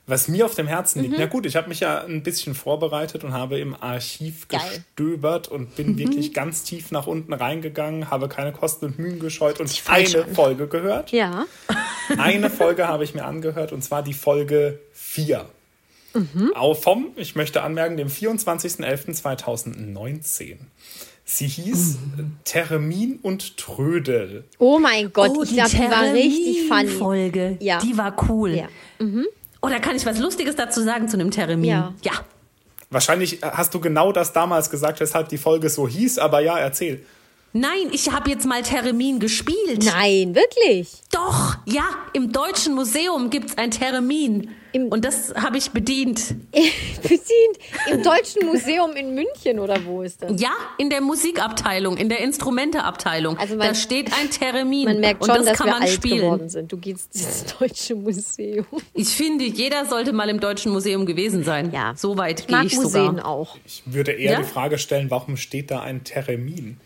Was 0.06 0.28
mir 0.28 0.44
auf 0.44 0.54
dem 0.54 0.66
Herzen 0.66 1.00
liegt, 1.02 1.14
na 1.18 1.24
gut, 1.24 1.46
ich 1.46 1.56
habe 1.56 1.70
mich 1.70 1.80
ja 1.80 2.04
ein 2.04 2.22
bisschen 2.22 2.54
vorbereitet 2.54 3.24
und 3.24 3.32
habe 3.32 3.58
im 3.58 3.74
Archiv 3.74 4.48
Geil. 4.48 4.60
gestöbert 4.60 5.48
und 5.48 5.76
bin 5.76 5.96
wirklich 5.96 6.34
ganz 6.34 6.62
tief 6.62 6.90
nach 6.90 7.06
unten 7.06 7.32
reingegangen, 7.32 8.10
habe 8.10 8.28
keine 8.28 8.52
Kosten 8.52 8.84
und 8.86 8.98
Mühen 8.98 9.18
gescheut 9.18 9.60
und 9.60 9.72
eine 9.88 10.24
an. 10.24 10.34
Folge 10.34 10.66
gehört. 10.68 11.10
Ja. 11.10 11.46
Eine 12.18 12.50
Folge 12.50 12.86
habe 12.86 13.02
ich 13.02 13.14
mir 13.14 13.24
angehört 13.24 13.72
und 13.72 13.82
zwar 13.82 14.02
die 14.02 14.12
Folge 14.12 14.78
4. 14.92 15.46
Mhm. 16.12 16.52
Auch 16.54 16.74
vom, 16.74 17.06
ich 17.16 17.34
möchte 17.34 17.62
anmerken, 17.62 17.96
dem 17.96 18.08
24.11.2019. 18.08 20.56
Sie 21.24 21.46
hieß 21.46 21.96
Mhm. 22.16 22.36
Termin 22.44 23.18
und 23.22 23.56
Trödel. 23.56 24.44
Oh 24.58 24.78
mein 24.78 25.14
Gott, 25.14 25.30
oh, 25.34 25.42
ich 25.42 25.54
glaube, 25.54 25.70
die 25.70 25.78
war 25.78 26.12
richtig 26.12 26.68
funny. 26.68 26.88
Folge. 26.88 27.56
Ja. 27.60 27.78
Die 27.78 27.96
war 27.96 28.14
cool. 28.28 28.50
Ja. 28.54 28.68
Oh, 29.64 29.68
da 29.70 29.78
kann 29.78 29.96
ich 29.96 30.04
was 30.04 30.18
Lustiges 30.18 30.56
dazu 30.56 30.82
sagen 30.82 31.08
zu 31.08 31.16
einem 31.16 31.30
Termin. 31.30 31.64
Ja. 31.64 31.94
ja. 32.02 32.12
Wahrscheinlich 32.90 33.38
hast 33.42 33.72
du 33.72 33.80
genau 33.80 34.12
das 34.12 34.34
damals 34.34 34.68
gesagt, 34.68 35.00
weshalb 35.00 35.30
die 35.30 35.38
Folge 35.38 35.70
so 35.70 35.88
hieß, 35.88 36.18
aber 36.18 36.40
ja, 36.40 36.58
erzähl. 36.58 37.06
Nein, 37.54 37.88
ich 37.92 38.12
habe 38.12 38.28
jetzt 38.28 38.44
mal 38.44 38.62
Termin 38.62 39.20
gespielt. 39.20 39.82
Nein, 39.82 40.34
wirklich. 40.34 40.92
Doch, 41.10 41.56
ja, 41.64 41.84
im 42.12 42.30
Deutschen 42.30 42.74
Museum 42.74 43.30
gibt's 43.30 43.56
ein 43.56 43.70
Termin. 43.70 44.50
Im- 44.74 44.88
Und 44.88 45.04
das 45.04 45.32
habe 45.36 45.56
ich 45.56 45.70
bedient. 45.70 46.34
Bedient. 47.02 47.58
Im 47.90 48.02
Deutschen 48.02 48.46
Museum 48.46 48.92
in 48.96 49.14
München 49.14 49.58
oder 49.60 49.76
wo 49.84 50.02
ist 50.02 50.20
das? 50.22 50.40
Ja, 50.40 50.50
in 50.78 50.90
der 50.90 51.00
Musikabteilung, 51.00 51.96
in 51.96 52.08
der 52.08 52.20
Instrumenteabteilung. 52.20 53.38
Also 53.38 53.54
man- 53.56 53.68
da 53.68 53.74
steht 53.74 54.12
ein 54.12 54.30
Termin. 54.30 54.84
Man 54.86 55.00
merkt 55.00 55.22
und 55.22 55.28
schon, 55.28 55.36
das 55.36 55.46
dass 55.46 55.58
kann 55.58 55.66
wir 55.68 55.72
man 55.74 55.82
alt 55.82 55.90
spielen. 55.92 56.18
geworden 56.18 56.48
sind. 56.48 56.72
Du 56.72 56.76
gehst 56.76 57.14
ins 57.14 57.44
Deutsche 57.58 57.94
Museum. 57.94 58.66
Ich 58.94 59.08
finde, 59.10 59.44
jeder 59.44 59.86
sollte 59.86 60.12
mal 60.12 60.28
im 60.28 60.40
Deutschen 60.40 60.72
Museum 60.72 61.06
gewesen 61.06 61.44
sein. 61.44 61.70
Ja. 61.72 61.94
So 61.96 62.18
weit 62.18 62.40
Ich 62.40 62.46
gehe 62.48 62.56
mag 62.56 62.66
ich 62.66 62.74
Museen 62.74 63.06
sogar. 63.06 63.26
auch. 63.26 63.56
Ich 63.64 63.82
würde 63.86 64.10
eher 64.12 64.32
Ja? 64.32 64.38
die 64.38 64.44
Frage 64.44 64.78
stellen, 64.78 65.08
warum 65.10 65.36
steht 65.36 65.70
da 65.70 65.80
ein 65.82 66.02
Termin? 66.02 66.78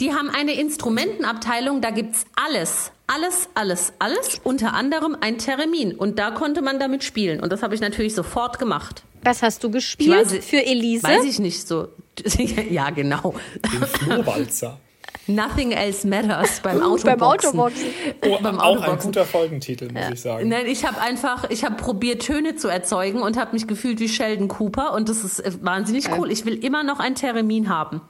Die 0.00 0.12
haben 0.14 0.30
eine 0.30 0.54
Instrumentenabteilung, 0.54 1.80
da 1.82 1.90
gibt's 1.90 2.24
alles. 2.34 2.90
Alles, 3.06 3.48
alles, 3.54 3.92
alles. 3.98 4.40
Unter 4.44 4.72
anderem 4.74 5.16
ein 5.20 5.38
Termin. 5.38 5.94
Und 5.94 6.18
da 6.18 6.30
konnte 6.30 6.62
man 6.62 6.78
damit 6.78 7.04
spielen. 7.04 7.40
Und 7.40 7.52
das 7.52 7.62
habe 7.62 7.74
ich 7.74 7.80
natürlich 7.80 8.14
sofort 8.14 8.58
gemacht. 8.58 9.02
Was 9.22 9.42
hast 9.42 9.62
du 9.62 9.70
gespielt 9.70 10.26
weiß- 10.26 10.40
für 10.40 10.64
Elise? 10.64 11.02
Weiß 11.06 11.24
ich 11.24 11.38
nicht 11.38 11.66
so. 11.66 11.88
ja, 12.70 12.90
genau. 12.90 13.34
Den 13.72 13.82
Flohwalzer. 13.86 14.78
Nothing 15.26 15.72
else 15.72 16.06
matters 16.06 16.60
beim 16.62 16.82
Autoboxen. 16.82 17.04
Beim 17.18 17.22
Autoboxen. 17.22 17.88
Oh, 18.26 18.38
Beim 18.42 18.58
auch 18.58 18.76
ein 18.76 18.78
Autoboxen. 18.82 19.12
guter 19.12 19.24
Folgentitel, 19.24 19.90
muss 19.92 20.02
ich 20.12 20.20
sagen. 20.20 20.48
Nein, 20.48 20.66
ich 20.66 20.84
habe 20.84 21.00
einfach, 21.00 21.48
ich 21.50 21.64
habe 21.64 21.76
probiert 21.76 22.22
Töne 22.22 22.56
zu 22.56 22.68
erzeugen 22.68 23.22
und 23.22 23.38
habe 23.38 23.52
mich 23.52 23.66
gefühlt 23.66 24.00
wie 24.00 24.08
Sheldon 24.08 24.48
Cooper 24.48 24.92
und 24.92 25.08
das 25.08 25.24
ist 25.24 25.40
äh, 25.40 25.52
wahnsinnig 25.62 26.10
cool. 26.18 26.30
Ich 26.30 26.44
will 26.44 26.62
immer 26.62 26.82
noch 26.84 27.00
einen 27.00 27.14
Termin 27.14 27.68
haben. 27.70 28.02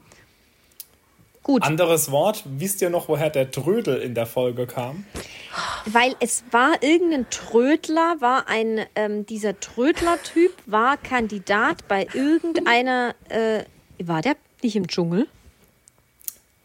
Gut, 1.45 1.63
Anderes 1.63 2.11
Wort, 2.11 2.43
wisst 2.47 2.83
ihr 2.83 2.91
noch, 2.91 3.09
woher 3.09 3.31
der 3.31 3.51
Trödel 3.51 3.99
in 3.99 4.15
der 4.15 4.27
Folge 4.27 4.67
kam? 4.67 5.05
weil 5.87 6.15
es 6.21 6.45
war 6.51 6.83
irgendein 6.83 7.29
Trödler, 7.31 8.17
war 8.21 8.49
ein, 8.49 8.81
ähm, 8.95 9.27
dieser 9.27 9.59
Trödler-Typ 9.59 10.53
war 10.67 10.97
Kandidat 10.97 11.87
bei 11.89 12.07
irgendeiner, 12.13 13.15
äh, 13.29 13.65
war 14.03 14.23
der 14.23 14.37
nicht 14.63 14.77
im 14.77 14.87
Dschungel? 14.89 15.27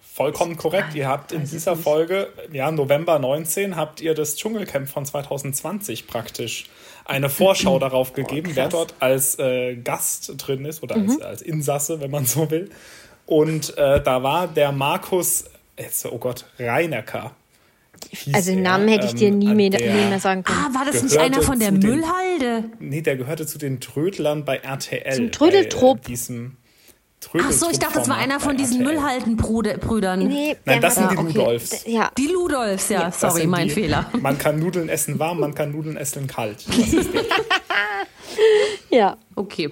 Vollkommen 0.02 0.58
korrekt. 0.58 0.96
Ihr 0.96 1.08
habt 1.08 1.32
in 1.32 1.46
dieser 1.46 1.78
Folge, 1.78 2.28
ja, 2.52 2.72
November 2.72 3.20
19, 3.20 3.78
habt 3.78 4.02
ihr 4.02 4.14
das 4.14 4.36
Dschungelcamp 4.36 4.90
von 4.90 5.06
2020 5.06 6.08
praktisch 6.08 6.70
eine 7.06 7.30
Vorschau 7.30 7.80
darauf 7.80 8.14
gegeben, 8.14 8.52
wer 8.56 8.68
dort 8.68 8.96
als 9.00 9.40
äh, 9.40 9.76
Gast 9.76 10.34
drin 10.38 10.66
ist 10.66 10.84
oder 10.84 10.96
als, 10.96 11.22
als 11.22 11.42
Insasse, 11.42 12.02
wenn 12.02 12.12
man 12.12 12.26
so 12.26 12.52
will. 12.52 12.70
Und 13.30 13.78
äh, 13.78 14.02
da 14.02 14.24
war 14.24 14.48
der 14.48 14.72
Markus, 14.72 15.46
jetzt, 15.78 16.04
oh 16.08 16.18
Gott, 16.18 16.46
Reinecker. 16.58 17.32
Also 18.34 18.50
den 18.50 18.66
er, 18.66 18.72
Namen 18.72 18.88
hätte 18.88 19.06
ich 19.06 19.14
dir 19.14 19.28
ähm, 19.28 19.38
nie 19.38 19.54
mehr, 19.54 19.70
der- 19.70 19.94
nie 19.94 20.10
mehr 20.10 20.20
sagen 20.20 20.44
können. 20.44 20.58
Ah, 20.58 20.74
war 20.74 20.86
das 20.92 21.04
nicht 21.04 21.16
einer 21.16 21.44
von 21.44 21.60
der 21.60 21.70
zu 21.74 21.78
den- 21.78 21.90
Müllhalde? 21.92 22.64
Nee, 22.80 23.02
der 23.02 23.18
gehörte 23.18 23.46
zu 23.46 23.60
den 23.60 23.80
Trödlern 23.82 24.46
bei 24.46 24.58
RTL. 24.58 25.14
Zum 25.14 25.32
Trödeltrupp. 25.32 26.00
Äh, 26.00 26.08
diesem 26.08 26.56
Ach 27.40 27.52
so, 27.52 27.70
ich 27.70 27.78
dachte, 27.78 28.00
das 28.00 28.10
war 28.10 28.18
einer 28.18 28.40
von 28.40 28.58
diesen. 28.58 28.82
Müllhaldenbrüdern. 28.82 30.26
Nee, 30.28 30.56
Nein, 30.66 30.82
das 30.82 30.96
sind 30.96 31.12
die 31.12 31.16
Ludolfs. 31.18 31.84
d- 31.84 31.92
Ja, 31.92 32.10
Die 32.18 32.28
Ludolfs, 32.28 32.90
ja, 32.90 33.04
Das 33.04 33.20
sorry, 33.20 33.46
mein 33.46 33.68
die- 33.68 33.74
Fehler. 33.76 34.10
Man 34.22 34.40
kann 34.40 34.58
Nudeln 34.58 34.90
essen 34.90 35.20
warm, 35.20 35.40
man 35.42 35.54
kann 35.54 35.72
Nudeln 35.72 35.98
essen 35.98 36.26
kalt. 36.26 36.66
Ja. 38.90 39.18
Okay. 39.36 39.70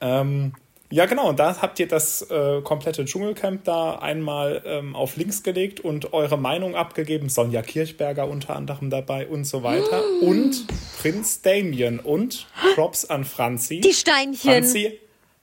ähm, 0.00 0.52
Ja, 0.92 1.06
genau. 1.06 1.28
Und 1.28 1.38
da 1.38 1.56
habt 1.62 1.78
ihr 1.78 1.86
das 1.86 2.22
äh, 2.22 2.60
komplette 2.62 3.04
Dschungelcamp 3.04 3.62
da 3.62 3.94
einmal 3.96 4.62
ähm, 4.66 4.96
auf 4.96 5.16
links 5.16 5.44
gelegt 5.44 5.78
und 5.78 6.12
eure 6.12 6.36
Meinung 6.36 6.74
abgegeben. 6.74 7.28
Sonja 7.28 7.62
Kirchberger 7.62 8.26
unter 8.28 8.56
anderem 8.56 8.90
dabei 8.90 9.28
und 9.28 9.44
so 9.44 9.62
weiter. 9.62 10.02
Mm. 10.20 10.24
Und 10.26 10.66
Prinz 11.00 11.42
Damien 11.42 12.00
und 12.00 12.48
Props 12.74 13.04
an 13.04 13.24
Franzi. 13.24 13.80
Die 13.80 13.94
Steinchen. 13.94 14.50
Franzi 14.50 14.98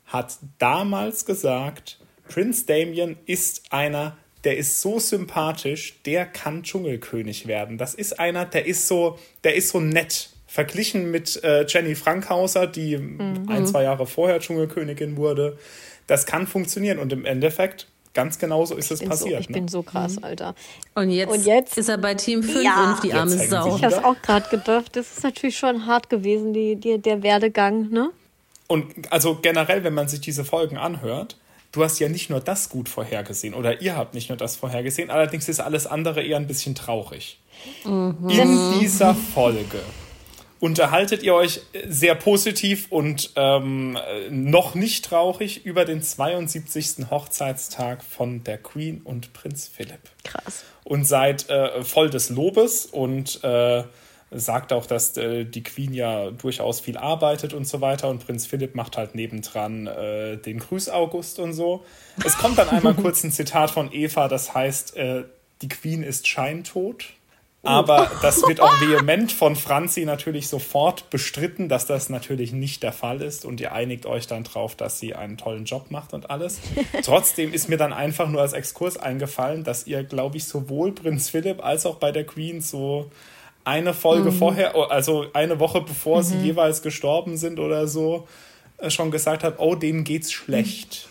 hat 0.05 0.37
damals 0.59 1.25
gesagt, 1.25 1.97
Prinz 2.27 2.65
Damien 2.65 3.17
ist 3.25 3.71
einer, 3.71 4.17
der 4.43 4.57
ist 4.57 4.81
so 4.81 4.99
sympathisch, 4.99 6.01
der 6.05 6.25
kann 6.25 6.63
Dschungelkönig 6.63 7.47
werden. 7.47 7.77
Das 7.77 7.93
ist 7.93 8.19
einer, 8.19 8.45
der 8.45 8.65
ist 8.65 8.87
so, 8.87 9.17
der 9.45 9.55
ist 9.55 9.69
so 9.69 9.79
nett 9.79 10.29
verglichen 10.57 11.11
mit 11.11 11.43
äh, 11.43 11.67
Jenny 11.67 11.93
Frankhauser, 11.93 12.65
die 12.65 12.97
mhm. 12.97 13.45
ein, 13.47 13.67
zwei 13.67 13.83
Jahre 13.83 14.07
vorher 14.07 14.39
Dschungelkönigin 14.39 15.15
wurde. 15.15 15.55
Das 16.07 16.25
kann 16.25 16.47
funktionieren 16.47 16.97
und 16.97 17.13
im 17.13 17.25
Endeffekt 17.25 17.85
ganz 18.15 18.39
genauso 18.39 18.75
ist 18.75 18.89
es 18.89 19.01
passiert. 19.05 19.35
So, 19.35 19.39
ich 19.41 19.49
ne? 19.49 19.53
bin 19.53 19.67
so 19.67 19.83
krass, 19.83 20.15
mhm. 20.15 20.23
Alter. 20.23 20.55
Und 20.95 21.11
jetzt, 21.11 21.31
und 21.31 21.45
jetzt, 21.45 21.77
ist 21.77 21.89
er 21.89 21.99
bei 21.99 22.15
Team 22.15 22.41
5 22.41 22.63
ja. 22.63 22.89
und 22.89 23.03
die 23.03 23.13
arme 23.13 23.29
Sau. 23.29 23.75
Ich 23.75 23.83
habe 23.83 24.03
auch 24.03 24.19
gerade 24.23 24.49
gedacht, 24.49 24.95
das 24.95 25.17
ist 25.17 25.23
natürlich 25.23 25.59
schon 25.59 25.85
hart 25.85 26.09
gewesen, 26.09 26.53
die, 26.53 26.75
die, 26.75 26.97
der 26.97 27.21
Werdegang, 27.21 27.91
ne? 27.91 28.09
Und 28.65 29.11
also 29.11 29.37
generell, 29.39 29.83
wenn 29.83 29.93
man 29.93 30.07
sich 30.07 30.21
diese 30.21 30.43
Folgen 30.43 30.77
anhört, 30.77 31.37
du 31.71 31.83
hast 31.83 31.99
ja 31.99 32.09
nicht 32.09 32.31
nur 32.31 32.39
das 32.39 32.69
gut 32.69 32.89
vorhergesehen 32.89 33.53
oder 33.53 33.79
ihr 33.79 33.95
habt 33.95 34.15
nicht 34.15 34.29
nur 34.29 34.39
das 34.39 34.55
vorhergesehen, 34.55 35.11
allerdings 35.11 35.47
ist 35.49 35.59
alles 35.59 35.85
andere 35.85 36.23
eher 36.23 36.37
ein 36.37 36.47
bisschen 36.47 36.73
traurig. 36.73 37.39
Mhm. 37.85 38.27
In 38.27 38.79
dieser 38.79 39.13
Folge 39.13 39.81
unterhaltet 40.59 41.23
ihr 41.23 41.33
euch 41.33 41.61
sehr 41.87 42.15
positiv 42.15 42.87
und 42.89 43.31
ähm, 43.35 43.97
noch 44.29 44.75
nicht 44.75 45.05
traurig 45.05 45.65
über 45.65 45.85
den 45.85 46.01
72. 46.01 47.09
Hochzeitstag 47.09 48.03
von 48.03 48.43
der 48.43 48.57
Queen 48.57 49.01
und 49.03 49.33
Prinz 49.33 49.69
Philipp. 49.71 49.99
Krass. 50.23 50.63
Und 50.83 51.05
seid 51.05 51.49
äh, 51.49 51.83
voll 51.83 52.09
des 52.09 52.29
Lobes 52.29 52.85
und 52.85 53.43
äh, 53.43 53.83
sagt 54.31 54.73
auch, 54.73 54.85
dass 54.85 55.15
äh, 55.17 55.45
die 55.45 55.63
Queen 55.63 55.93
ja 55.93 56.31
durchaus 56.31 56.79
viel 56.79 56.97
arbeitet 56.97 57.53
und 57.53 57.65
so 57.65 57.79
weiter 57.79 58.09
und 58.09 58.25
Prinz 58.25 58.45
Philipp 58.45 58.75
macht 58.75 58.97
halt 58.97 59.15
nebendran 59.15 59.87
äh, 59.87 60.37
den 60.37 60.59
Grüß 60.59 60.89
August 60.89 61.39
und 61.39 61.53
so. 61.53 61.85
Es 62.25 62.37
kommt 62.37 62.57
dann 62.57 62.69
einmal 62.69 62.93
kurz 63.01 63.23
ein 63.23 63.31
Zitat 63.31 63.71
von 63.71 63.91
Eva, 63.93 64.27
das 64.27 64.53
heißt, 64.53 64.97
äh, 64.97 65.23
die 65.61 65.69
Queen 65.69 66.03
ist 66.03 66.27
scheintot. 66.27 67.13
Aber 67.67 68.09
das 68.21 68.41
wird 68.47 68.61
auch 68.61 68.81
vehement 68.81 69.31
von 69.31 69.55
Franzi 69.55 70.05
natürlich 70.05 70.47
sofort 70.47 71.09
bestritten, 71.09 71.67
dass 71.67 71.85
das 71.85 72.09
natürlich 72.09 72.53
nicht 72.53 72.81
der 72.81 72.93
Fall 72.93 73.21
ist. 73.21 73.45
Und 73.45 73.59
ihr 73.59 73.73
einigt 73.73 74.05
euch 74.05 74.25
dann 74.25 74.43
drauf, 74.43 74.75
dass 74.75 74.99
sie 74.99 75.15
einen 75.15 75.37
tollen 75.37 75.65
Job 75.65 75.91
macht 75.91 76.13
und 76.13 76.29
alles. 76.29 76.59
Trotzdem 77.03 77.53
ist 77.53 77.67
mir 77.67 77.77
dann 77.77 77.93
einfach 77.93 78.29
nur 78.29 78.41
als 78.41 78.53
Exkurs 78.53 78.97
eingefallen, 78.97 79.63
dass 79.63 79.85
ihr, 79.85 80.03
glaube 80.03 80.37
ich, 80.37 80.45
sowohl 80.45 80.93
Prinz 80.93 81.29
Philipp 81.29 81.63
als 81.63 81.85
auch 81.85 81.95
bei 81.95 82.11
der 82.11 82.25
Queen 82.25 82.61
so 82.61 83.11
eine 83.65 83.93
Folge 83.93 84.31
mhm. 84.31 84.35
vorher, 84.35 84.75
also 84.89 85.25
eine 85.33 85.59
Woche 85.59 85.81
bevor 85.81 86.19
mhm. 86.19 86.23
sie 86.23 86.37
jeweils 86.37 86.81
gestorben 86.81 87.35
sind 87.35 87.59
oder 87.59 87.87
so, 87.87 88.27
äh, 88.77 88.89
schon 88.89 89.11
gesagt 89.11 89.43
hat, 89.43 89.55
oh, 89.57 89.75
denen 89.75 90.05
geht's 90.05 90.31
schlecht. 90.31 91.09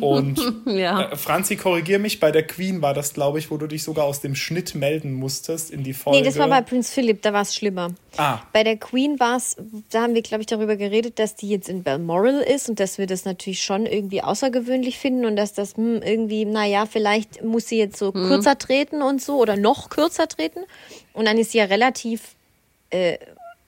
Und 0.00 0.40
ja. 0.66 1.10
äh, 1.10 1.16
Franzi, 1.16 1.56
korrigier 1.56 1.98
mich, 1.98 2.20
bei 2.20 2.30
der 2.30 2.46
Queen 2.46 2.82
war 2.82 2.94
das, 2.94 3.12
glaube 3.14 3.38
ich, 3.38 3.50
wo 3.50 3.56
du 3.56 3.66
dich 3.66 3.82
sogar 3.82 4.04
aus 4.04 4.20
dem 4.20 4.34
Schnitt 4.34 4.74
melden 4.74 5.12
musstest 5.12 5.70
in 5.70 5.82
die 5.82 5.92
Folge. 5.92 6.20
Nee, 6.20 6.24
das 6.24 6.38
war 6.38 6.48
bei 6.48 6.60
Prinz 6.60 6.90
Philip, 6.90 7.20
da 7.22 7.32
war 7.32 7.42
es 7.42 7.54
schlimmer. 7.54 7.92
Ah. 8.16 8.38
Bei 8.52 8.64
der 8.64 8.76
Queen 8.76 9.18
war 9.18 9.36
es, 9.36 9.56
da 9.90 10.02
haben 10.02 10.14
wir, 10.14 10.22
glaube 10.22 10.42
ich, 10.42 10.46
darüber 10.46 10.76
geredet, 10.76 11.18
dass 11.18 11.34
die 11.34 11.48
jetzt 11.48 11.68
in 11.68 11.82
Balmoral 11.82 12.40
ist 12.40 12.68
und 12.68 12.80
dass 12.80 12.98
wir 12.98 13.06
das 13.06 13.24
natürlich 13.24 13.62
schon 13.62 13.86
irgendwie 13.86 14.22
außergewöhnlich 14.22 14.98
finden 14.98 15.24
und 15.24 15.36
dass 15.36 15.52
das 15.54 15.76
hm, 15.76 16.02
irgendwie, 16.02 16.44
naja, 16.44 16.86
vielleicht 16.86 17.42
muss 17.42 17.68
sie 17.68 17.78
jetzt 17.78 17.98
so 17.98 18.12
hm. 18.12 18.28
kürzer 18.28 18.58
treten 18.58 19.02
und 19.02 19.20
so 19.20 19.38
oder 19.38 19.56
noch 19.56 19.90
kürzer 19.90 20.28
treten. 20.28 20.60
Und 21.12 21.26
dann 21.26 21.38
ist 21.38 21.52
sie 21.52 21.58
ja 21.58 21.64
relativ 21.64 22.34
äh, 22.90 23.18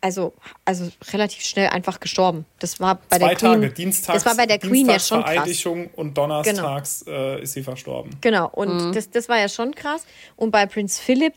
also, 0.02 0.34
also 0.64 0.90
relativ 1.12 1.44
schnell 1.44 1.68
einfach 1.68 2.00
gestorben. 2.00 2.44
Das 2.58 2.80
war 2.80 2.96
bei 3.08 3.18
Zwei 3.18 3.28
der 3.28 3.36
Queen. 3.36 3.52
Tage, 3.52 3.70
Dienstags, 3.70 4.14
das 4.18 4.26
war 4.26 4.36
bei 4.36 4.46
der 4.46 4.58
Queen 4.58 4.88
ja 4.88 4.98
schon 4.98 5.22
krass. 5.22 5.32
Vereidigung 5.32 5.90
und 5.94 6.18
donnerstags 6.18 7.04
genau. 7.04 7.16
äh, 7.16 7.42
ist 7.42 7.52
sie 7.52 7.62
verstorben. 7.62 8.10
Genau, 8.20 8.50
und 8.50 8.88
mhm. 8.88 8.92
das, 8.92 9.10
das 9.10 9.28
war 9.28 9.38
ja 9.38 9.48
schon 9.48 9.74
krass. 9.74 10.04
Und 10.36 10.50
bei 10.50 10.66
Prinz 10.66 10.98
Philipp, 10.98 11.34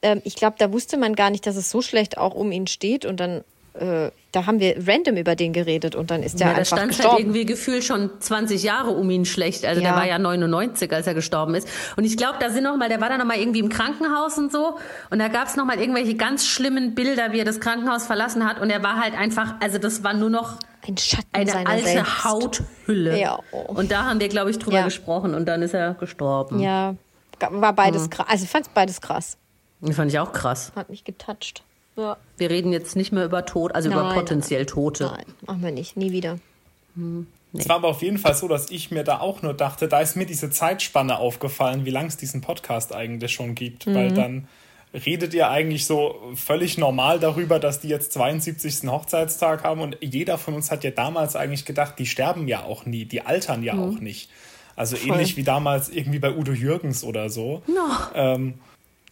äh, 0.00 0.20
ich 0.24 0.36
glaube, 0.36 0.56
da 0.58 0.72
wusste 0.72 0.96
man 0.96 1.14
gar 1.14 1.30
nicht, 1.30 1.46
dass 1.46 1.56
es 1.56 1.70
so 1.70 1.82
schlecht 1.82 2.16
auch 2.16 2.34
um 2.34 2.52
ihn 2.52 2.68
steht. 2.68 3.04
Und 3.04 3.18
dann 3.18 3.44
äh, 3.74 4.10
da 4.30 4.46
haben 4.46 4.60
wir 4.60 4.76
random 4.86 5.16
über 5.16 5.34
den 5.34 5.52
geredet 5.52 5.96
und 5.96 6.10
dann 6.10 6.22
ist 6.22 6.38
der 6.38 6.48
ja, 6.48 6.52
einfach 6.54 6.76
stand 6.76 6.88
gestorben. 6.88 7.10
Halt 7.10 7.20
irgendwie 7.20 7.44
gefühlt 7.44 7.82
schon 7.82 8.10
20 8.20 8.62
Jahre 8.62 8.90
um 8.90 9.10
ihn 9.10 9.24
schlecht. 9.24 9.64
Also 9.64 9.80
ja. 9.80 9.90
der 9.90 9.96
war 9.96 10.06
ja 10.06 10.18
99, 10.18 10.92
als 10.92 11.06
er 11.06 11.14
gestorben 11.14 11.54
ist. 11.54 11.68
Und 11.96 12.04
ich 12.04 12.16
glaube, 12.16 12.36
da 12.40 12.50
sind 12.50 12.64
noch 12.64 12.76
mal, 12.76 12.88
der 12.88 13.00
war 13.00 13.08
dann 13.08 13.18
noch 13.18 13.26
mal 13.26 13.36
irgendwie 13.36 13.58
im 13.58 13.68
Krankenhaus 13.68 14.38
und 14.38 14.52
so. 14.52 14.76
Und 15.10 15.18
da 15.18 15.28
gab 15.28 15.48
es 15.48 15.56
noch 15.56 15.64
mal 15.64 15.78
irgendwelche 15.78 16.14
ganz 16.14 16.46
schlimmen 16.46 16.94
Bilder, 16.94 17.32
wie 17.32 17.40
er 17.40 17.44
das 17.44 17.58
Krankenhaus 17.58 18.06
verlassen 18.06 18.48
hat. 18.48 18.60
Und 18.60 18.70
er 18.70 18.82
war 18.84 19.00
halt 19.00 19.18
einfach, 19.18 19.54
also 19.60 19.78
das 19.78 20.04
war 20.04 20.14
nur 20.14 20.30
noch 20.30 20.58
ein 20.86 20.94
eine 21.32 21.66
alte 21.66 21.84
selbst. 21.84 22.24
Hauthülle. 22.24 23.18
Ja. 23.18 23.40
Oh. 23.50 23.72
Und 23.72 23.90
da 23.90 24.04
haben 24.04 24.20
wir, 24.20 24.28
glaube 24.28 24.50
ich, 24.50 24.58
drüber 24.60 24.78
ja. 24.78 24.84
gesprochen. 24.84 25.34
Und 25.34 25.46
dann 25.46 25.62
ist 25.62 25.74
er 25.74 25.94
gestorben. 25.94 26.60
Ja, 26.60 26.94
war 27.40 27.72
beides 27.72 28.04
mhm. 28.04 28.10
krass. 28.10 28.26
Also 28.28 28.44
ich 28.44 28.50
fand 28.50 28.72
beides 28.72 29.00
krass. 29.00 29.36
Fand 29.92 30.12
ich 30.12 30.18
auch 30.20 30.32
krass. 30.32 30.70
Hat 30.76 30.90
mich 30.90 31.02
getoucht. 31.02 31.63
Ja. 31.96 32.16
Wir 32.36 32.50
reden 32.50 32.72
jetzt 32.72 32.96
nicht 32.96 33.12
mehr 33.12 33.24
über 33.24 33.46
Tod, 33.46 33.74
also 33.74 33.88
nein, 33.88 33.98
über 33.98 34.14
potenziell 34.14 34.66
Tote. 34.66 35.04
Nein, 35.04 35.24
machen 35.46 35.62
wir 35.62 35.70
nicht, 35.70 35.96
nie 35.96 36.10
wieder. 36.10 36.38
Hm, 36.96 37.26
nee. 37.52 37.60
Es 37.60 37.68
war 37.68 37.76
aber 37.76 37.88
auf 37.88 38.02
jeden 38.02 38.18
Fall 38.18 38.34
so, 38.34 38.48
dass 38.48 38.70
ich 38.70 38.90
mir 38.90 39.04
da 39.04 39.20
auch 39.20 39.42
nur 39.42 39.54
dachte, 39.54 39.86
da 39.86 40.00
ist 40.00 40.16
mir 40.16 40.26
diese 40.26 40.50
Zeitspanne 40.50 41.18
aufgefallen, 41.18 41.84
wie 41.84 41.90
lange 41.90 42.08
es 42.08 42.16
diesen 42.16 42.40
Podcast 42.40 42.94
eigentlich 42.94 43.32
schon 43.32 43.54
gibt, 43.54 43.86
mhm. 43.86 43.94
weil 43.94 44.12
dann 44.12 44.48
redet 44.92 45.34
ihr 45.34 45.50
eigentlich 45.50 45.86
so 45.86 46.32
völlig 46.34 46.78
normal 46.78 47.18
darüber, 47.18 47.58
dass 47.58 47.80
die 47.80 47.88
jetzt 47.88 48.12
72. 48.12 48.88
Hochzeitstag 48.88 49.64
haben 49.64 49.80
und 49.80 49.98
jeder 50.00 50.38
von 50.38 50.54
uns 50.54 50.70
hat 50.70 50.84
ja 50.84 50.90
damals 50.90 51.36
eigentlich 51.36 51.64
gedacht, 51.64 51.98
die 51.98 52.06
sterben 52.06 52.48
ja 52.48 52.64
auch 52.64 52.86
nie, 52.86 53.04
die 53.04 53.22
altern 53.22 53.62
ja 53.62 53.74
mhm. 53.74 53.82
auch 53.82 54.00
nicht. 54.00 54.30
Also 54.76 54.96
Voll. 54.96 55.12
ähnlich 55.12 55.36
wie 55.36 55.44
damals 55.44 55.88
irgendwie 55.88 56.18
bei 56.18 56.32
Udo 56.32 56.52
Jürgens 56.52 57.04
oder 57.04 57.30
so. 57.30 57.62
No. 57.68 57.88
Ähm, 58.14 58.54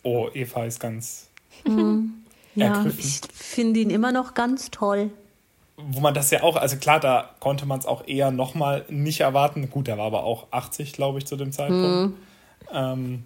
oh, 0.02 0.28
Eva 0.34 0.64
ist 0.64 0.80
ganz. 0.80 1.28
Mhm 1.64 2.22
ja, 2.54 2.85
ich 2.99 3.21
finde 3.32 3.80
ihn 3.80 3.90
immer 3.90 4.12
noch 4.12 4.35
ganz 4.35 4.71
toll. 4.71 5.11
Wo 5.76 6.00
man 6.00 6.14
das 6.14 6.30
ja 6.30 6.42
auch, 6.42 6.56
also 6.56 6.76
klar, 6.76 7.00
da 7.00 7.30
konnte 7.40 7.66
man 7.66 7.78
es 7.78 7.87
auch 7.87 8.06
eher 8.06 8.30
nochmal 8.30 8.85
nicht 8.88 9.21
erwarten. 9.21 9.71
Gut, 9.71 9.88
er 9.88 9.99
war 9.99 10.06
aber 10.06 10.25
auch 10.25 10.47
80, 10.50 10.92
glaube 10.92 11.18
ich, 11.18 11.26
zu 11.26 11.37
dem 11.37 11.50
Zeitpunkt. 11.52 11.85
Hm. 11.85 12.14
Ähm, 12.73 13.25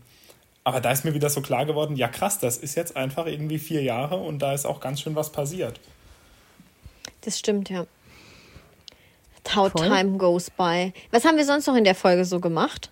aber 0.64 0.80
da 0.80 0.90
ist 0.90 1.04
mir 1.04 1.14
wieder 1.14 1.30
so 1.30 1.42
klar 1.42 1.64
geworden, 1.64 1.94
ja 1.94 2.08
krass, 2.08 2.38
das 2.38 2.56
ist 2.56 2.74
jetzt 2.74 2.96
einfach 2.96 3.26
irgendwie 3.26 3.58
vier 3.58 3.82
Jahre 3.82 4.16
und 4.16 4.40
da 4.40 4.52
ist 4.52 4.66
auch 4.66 4.80
ganz 4.80 5.00
schön 5.00 5.14
was 5.14 5.30
passiert. 5.30 5.78
Das 7.20 7.38
stimmt, 7.38 7.70
ja. 7.70 7.86
How 9.54 9.70
Voll. 9.70 9.88
time 9.88 10.16
goes 10.16 10.50
by. 10.50 10.92
Was 11.12 11.24
haben 11.24 11.36
wir 11.36 11.44
sonst 11.44 11.66
noch 11.66 11.76
in 11.76 11.84
der 11.84 11.94
Folge 11.94 12.24
so 12.24 12.40
gemacht? 12.40 12.90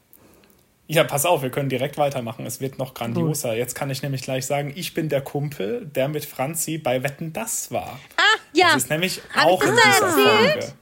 Ja, 0.87 1.05
pass 1.05 1.25
auf, 1.25 1.43
wir 1.43 1.51
können 1.51 1.71
direkt 1.71 1.97
weitermachen. 1.97 2.45
Es 2.45 2.61
wird 2.61 2.79
noch 2.79 2.93
grandioser. 2.93 3.51
Gut. 3.51 3.59
Jetzt 3.59 3.75
kann 3.75 3.89
ich 3.89 4.03
nämlich 4.03 4.23
gleich 4.23 4.45
sagen, 4.45 4.73
ich 4.75 4.93
bin 4.93 5.09
der 5.09 5.23
Kumpel, 5.23 5.87
der 5.87 6.09
mit 6.09 6.27
Franzi 6.27 6.77
bei 6.77 7.03
Wetten 7.03 7.33
das 7.33 7.71
war. 7.71 7.99
Ah, 8.17 8.23
ja. 8.53 8.67
Das 8.67 8.85
ist 8.85 8.91
nämlich 8.91 9.23
Hab 9.35 9.47
auch 9.47 9.63
in 9.63 9.75
dieser 9.75 10.09
Folge. 10.11 10.73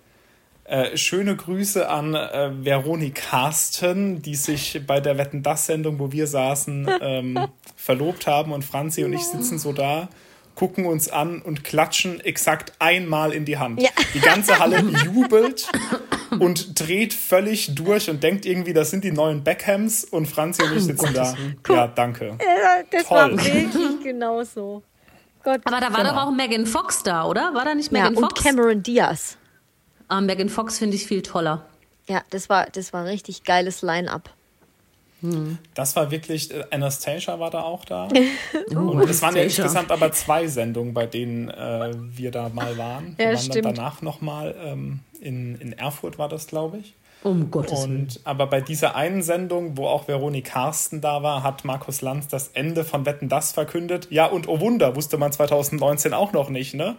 Äh, 0.64 0.96
schöne 0.96 1.36
Grüße 1.36 1.88
an 1.88 2.14
äh, 2.14 2.50
Veronik 2.64 3.16
Carsten, 3.16 4.22
die 4.22 4.34
sich 4.34 4.80
bei 4.86 5.00
der 5.00 5.18
Wetten 5.18 5.42
das 5.42 5.66
Sendung, 5.66 5.98
wo 5.98 6.12
wir 6.12 6.26
saßen, 6.26 6.88
ähm, 7.00 7.48
verlobt 7.76 8.26
haben 8.26 8.52
und 8.52 8.64
Franzi 8.64 9.04
und 9.04 9.12
ich 9.12 9.24
sitzen 9.24 9.58
so 9.58 9.72
da 9.72 10.08
gucken 10.54 10.86
uns 10.86 11.08
an 11.08 11.40
und 11.42 11.64
klatschen 11.64 12.20
exakt 12.20 12.72
einmal 12.78 13.32
in 13.32 13.44
die 13.44 13.58
Hand. 13.58 13.80
Ja. 13.80 13.90
Die 14.14 14.20
ganze 14.20 14.58
Halle 14.58 14.80
jubelt 15.04 15.68
und 16.38 16.78
dreht 16.78 17.14
völlig 17.14 17.74
durch 17.74 18.10
und 18.10 18.22
denkt 18.22 18.46
irgendwie, 18.46 18.72
das 18.72 18.90
sind 18.90 19.04
die 19.04 19.12
neuen 19.12 19.42
Beckhams 19.44 20.04
und 20.04 20.26
Franzi 20.26 20.62
und 20.62 20.76
ich 20.76 20.84
sitzen 20.84 21.14
da. 21.14 21.34
Ja, 21.68 21.86
danke. 21.86 22.36
Ja, 22.40 22.82
das 22.90 23.06
Toll. 23.06 23.16
war 23.16 23.30
wirklich 23.30 24.02
genauso. 24.02 24.82
Gott. 25.42 25.60
Aber 25.64 25.80
da 25.80 25.92
war 25.92 26.02
genau. 26.02 26.14
doch 26.14 26.26
auch 26.26 26.30
Megan 26.30 26.66
Fox 26.66 27.02
da, 27.02 27.24
oder? 27.24 27.52
War 27.54 27.64
da 27.64 27.74
nicht 27.74 27.90
Megan 27.90 28.14
ja, 28.14 28.20
Fox? 28.20 28.38
Und 28.38 28.44
Cameron 28.44 28.82
Diaz. 28.82 29.36
Ah, 30.08 30.20
Megan 30.20 30.48
Fox 30.48 30.78
finde 30.78 30.96
ich 30.96 31.06
viel 31.06 31.22
toller. 31.22 31.66
Ja, 32.06 32.22
das 32.30 32.48
war, 32.48 32.66
das 32.66 32.92
war 32.92 33.00
ein 33.00 33.06
richtig 33.08 33.44
geiles 33.44 33.82
Line-Up. 33.82 34.30
Das 35.74 35.96
war 35.96 36.10
wirklich, 36.10 36.52
äh, 36.52 36.64
Anastasia 36.70 37.38
war 37.38 37.50
da 37.50 37.62
auch 37.62 37.84
da. 37.84 38.08
oh, 38.74 38.78
und 38.78 39.08
es 39.08 39.22
waren 39.22 39.36
ja 39.36 39.42
insgesamt 39.42 39.90
aber 39.90 40.12
zwei 40.12 40.46
Sendungen, 40.48 40.94
bei 40.94 41.06
denen 41.06 41.48
äh, 41.48 41.92
wir 41.94 42.30
da 42.30 42.48
mal 42.48 42.76
waren. 42.76 43.14
Wir 43.16 43.26
ja, 43.26 43.32
waren 43.32 43.42
stimmt. 43.42 43.64
danach 43.64 44.02
nochmal 44.02 44.54
ähm, 44.64 45.00
in, 45.20 45.56
in 45.56 45.72
Erfurt, 45.72 46.18
war 46.18 46.28
das, 46.28 46.46
glaube 46.46 46.78
ich. 46.78 46.94
Um 47.22 47.52
Gottes 47.52 47.84
Willen. 47.84 48.00
Und, 48.00 48.20
aber 48.24 48.46
bei 48.46 48.60
dieser 48.60 48.96
einen 48.96 49.22
Sendung, 49.22 49.76
wo 49.76 49.86
auch 49.86 50.08
Veronik 50.08 50.46
Carsten 50.46 51.00
da 51.00 51.22
war, 51.22 51.44
hat 51.44 51.64
Markus 51.64 52.00
Lanz 52.00 52.26
das 52.26 52.48
Ende 52.48 52.84
von 52.84 53.06
Wetten 53.06 53.28
das 53.28 53.52
verkündet. 53.52 54.08
Ja, 54.10 54.26
und 54.26 54.48
oh 54.48 54.58
Wunder, 54.58 54.96
wusste 54.96 55.18
man 55.18 55.30
2019 55.30 56.14
auch 56.14 56.32
noch 56.32 56.48
nicht, 56.48 56.74
ne? 56.74 56.96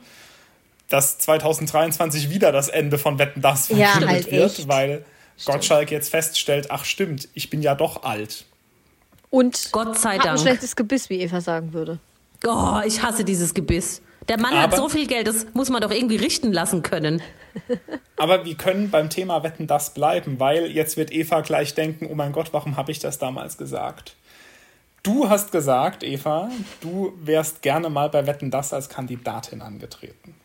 dass 0.90 1.18
2023 1.18 2.30
wieder 2.30 2.52
das 2.52 2.70
Ende 2.70 2.98
von 2.98 3.18
Wetten 3.18 3.42
das 3.42 3.70
Ja, 3.70 3.88
verkündet 3.88 4.10
halt 4.10 4.32
wird, 4.32 4.60
echt. 4.60 4.68
weil 4.68 5.06
Gottschalk 5.46 5.92
jetzt 5.92 6.10
feststellt, 6.10 6.68
ach 6.70 6.86
stimmt, 6.86 7.28
ich 7.34 7.50
bin 7.50 7.62
ja 7.62 7.76
doch 7.76 8.04
alt. 8.04 8.46
Und 9.30 9.70
Gott 9.72 9.98
sei 9.98 10.12
hat 10.18 10.22
ein 10.22 10.26
Dank. 10.28 10.40
schlechtes 10.40 10.76
Gebiss, 10.76 11.10
wie 11.10 11.20
Eva 11.22 11.42
sagen 11.42 11.74
würde. 11.74 12.00
Oh, 12.46 12.80
ich 12.86 13.02
hasse 13.02 13.24
dieses 13.24 13.54
Gebiss. 13.54 14.02
Der 14.30 14.40
Mann 14.40 14.56
hat 14.56 14.66
Aber- 14.74 14.78
so 14.78 14.90
viel 14.90 15.08
Geld, 15.08 15.28
das 15.28 15.48
muss 15.54 15.70
man 15.70 15.82
doch 15.82 15.92
irgendwie 15.92 16.16
richten 16.18 16.54
lassen 16.54 16.82
können. 16.84 17.22
Aber 18.18 18.46
wir 18.46 18.56
können 18.56 18.90
beim 18.90 19.10
Thema 19.10 19.44
Wetten 19.44 19.68
das 19.68 19.94
bleiben, 19.94 20.40
weil 20.40 20.68
jetzt 20.72 20.98
wird 20.98 21.12
Eva 21.12 21.42
gleich 21.42 21.74
denken, 21.74 22.08
oh 22.10 22.16
mein 22.16 22.32
Gott, 22.32 22.54
warum 22.54 22.78
habe 22.78 22.92
ich 22.92 23.00
das 23.00 23.18
damals 23.20 23.58
gesagt? 23.58 24.16
Du 25.02 25.30
hast 25.30 25.52
gesagt, 25.52 26.04
Eva, 26.04 26.50
du 26.80 27.12
wärst 27.22 27.62
gerne 27.62 27.90
mal 27.90 28.10
bei 28.10 28.26
Wetten 28.26 28.52
das 28.52 28.72
als 28.72 28.88
Kandidatin 28.88 29.62
angetreten. 29.62 30.36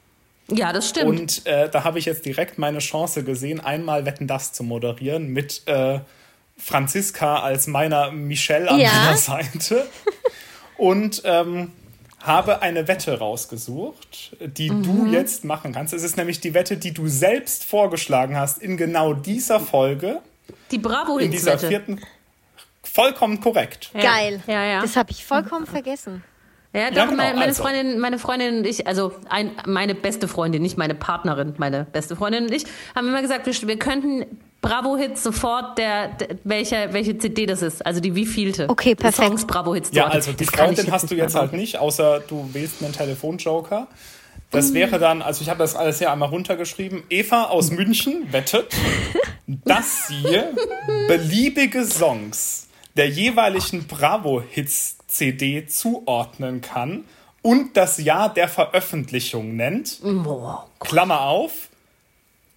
Ja, 0.50 0.72
das 0.72 0.88
stimmt. 0.88 1.06
Und 1.08 1.46
äh, 1.46 1.68
da 1.68 1.84
habe 1.84 1.98
ich 1.98 2.04
jetzt 2.06 2.24
direkt 2.24 2.58
meine 2.58 2.78
Chance 2.78 3.22
gesehen, 3.24 3.60
einmal 3.60 4.06
Wetten 4.06 4.26
das 4.26 4.52
zu 4.52 4.62
moderieren 4.64 5.28
mit 5.28 5.62
äh, 5.66 6.00
Franziska 6.56 7.40
als 7.40 7.66
meiner 7.66 8.10
Michelle 8.10 8.70
an 8.70 8.80
Ja. 8.80 8.90
meiner 8.92 9.16
Seite. 9.16 9.86
Und 10.76 11.22
ähm, 11.24 11.72
habe 12.20 12.62
eine 12.62 12.88
Wette 12.88 13.18
rausgesucht, 13.18 14.36
die 14.40 14.70
Mhm. 14.70 14.82
du 14.82 15.06
jetzt 15.12 15.44
machen 15.44 15.72
kannst. 15.72 15.92
Es 15.94 16.02
ist 16.02 16.16
nämlich 16.16 16.40
die 16.40 16.54
Wette, 16.54 16.76
die 16.76 16.92
du 16.92 17.08
selbst 17.08 17.64
vorgeschlagen 17.64 18.36
hast 18.36 18.58
in 18.58 18.76
genau 18.76 19.14
dieser 19.14 19.60
Folge, 19.60 20.20
die 20.70 20.76
in 21.20 21.30
dieser 21.30 21.58
vierten. 21.58 22.00
Vollkommen 22.82 23.40
korrekt. 23.40 23.90
Ja. 23.94 24.00
Geil. 24.00 24.42
Ja, 24.46 24.64
ja. 24.64 24.80
Das 24.80 24.96
habe 24.96 25.10
ich 25.10 25.24
vollkommen 25.24 25.66
vergessen. 25.66 26.24
Ja, 26.74 26.90
doch, 26.90 26.96
Ja, 26.96 27.04
genau, 27.06 27.16
meine, 27.16 27.34
meine, 27.34 27.46
also. 27.46 27.62
Freundin, 27.62 27.98
meine 27.98 28.18
Freundin 28.18 28.58
und 28.58 28.66
ich, 28.66 28.86
also 28.86 29.12
ein, 29.28 29.52
meine 29.66 29.94
beste 29.94 30.28
Freundin, 30.28 30.62
nicht 30.62 30.76
meine 30.76 30.94
Partnerin, 30.94 31.54
meine 31.56 31.84
beste 31.84 32.14
Freundin 32.14 32.44
und 32.44 32.52
ich, 32.52 32.64
haben 32.94 33.08
immer 33.08 33.22
gesagt, 33.22 33.46
wir, 33.46 33.68
wir 33.68 33.78
könnten 33.78 34.26
Bravo-Hits 34.60 35.22
sofort, 35.22 35.78
der, 35.78 36.08
der, 36.08 36.28
welche, 36.44 36.88
welche 36.92 37.16
CD 37.16 37.46
das 37.46 37.62
ist, 37.62 37.86
also 37.86 38.00
die 38.00 38.14
wievielte. 38.14 38.68
Okay, 38.68 38.94
perfekt. 38.94 39.28
Songs 39.28 39.46
Bravo-Hits 39.46 39.90
Ja, 39.92 40.08
also 40.08 40.32
die 40.32 40.44
Freundin 40.44 40.90
hast 40.90 41.10
du 41.10 41.14
jetzt 41.14 41.34
halt 41.34 41.52
nicht, 41.52 41.78
außer 41.78 42.20
du 42.20 42.50
wählst 42.52 42.82
einen 42.82 42.92
Telefonjoker. 42.92 43.86
Das 44.50 44.72
wäre 44.72 44.98
dann, 44.98 45.20
also 45.20 45.42
ich 45.42 45.50
habe 45.50 45.58
das 45.58 45.76
alles 45.76 45.98
hier 45.98 46.10
einmal 46.10 46.30
runtergeschrieben. 46.30 47.02
Eva 47.10 47.44
aus 47.44 47.70
München 47.70 48.32
wettet, 48.32 48.74
dass 49.46 50.08
sie 50.08 50.24
beliebige 51.06 51.84
Songs 51.84 52.68
der 52.96 53.08
jeweiligen 53.08 53.86
Bravo-Hits-CD 55.08 55.66
zuordnen 55.66 56.60
kann 56.60 57.04
und 57.42 57.76
das 57.76 57.98
Jahr 57.98 58.32
der 58.32 58.48
Veröffentlichung 58.48 59.56
nennt. 59.56 59.98
Boah. 60.02 60.66
Klammer 60.80 61.22
auf. 61.22 61.68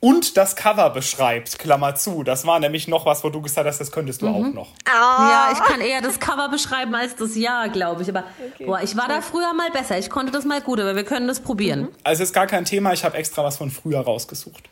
Und 0.03 0.35
das 0.35 0.55
Cover 0.55 0.89
beschreibt, 0.89 1.59
Klammer 1.59 1.93
zu. 1.93 2.23
Das 2.23 2.47
war 2.47 2.59
nämlich 2.59 2.87
noch 2.87 3.05
was, 3.05 3.23
wo 3.23 3.29
du 3.29 3.39
gesagt 3.39 3.67
hast, 3.67 3.79
das 3.79 3.91
könntest 3.91 4.23
du 4.23 4.27
auch 4.29 4.51
noch. 4.51 4.69
Ja, 4.87 5.51
ich 5.53 5.59
kann 5.59 5.79
eher 5.79 6.01
das 6.01 6.19
Cover 6.19 6.49
beschreiben 6.49 6.95
als 6.95 7.15
das 7.15 7.35
Jahr, 7.35 7.69
glaube 7.69 8.01
ich. 8.01 8.09
Aber 8.09 8.23
boah, 8.65 8.81
ich 8.81 8.97
war 8.97 9.07
da 9.07 9.21
früher 9.21 9.53
mal 9.53 9.69
besser. 9.69 9.99
Ich 9.99 10.09
konnte 10.09 10.31
das 10.31 10.43
mal 10.43 10.59
gut, 10.59 10.79
aber 10.79 10.95
wir 10.95 11.03
können 11.03 11.27
das 11.27 11.39
probieren. 11.39 11.89
Also 12.03 12.23
ist 12.23 12.33
gar 12.33 12.47
kein 12.47 12.65
Thema, 12.65 12.93
ich 12.93 13.05
habe 13.05 13.15
extra 13.15 13.43
was 13.43 13.57
von 13.57 13.69
früher 13.69 13.99
rausgesucht. 13.99 14.63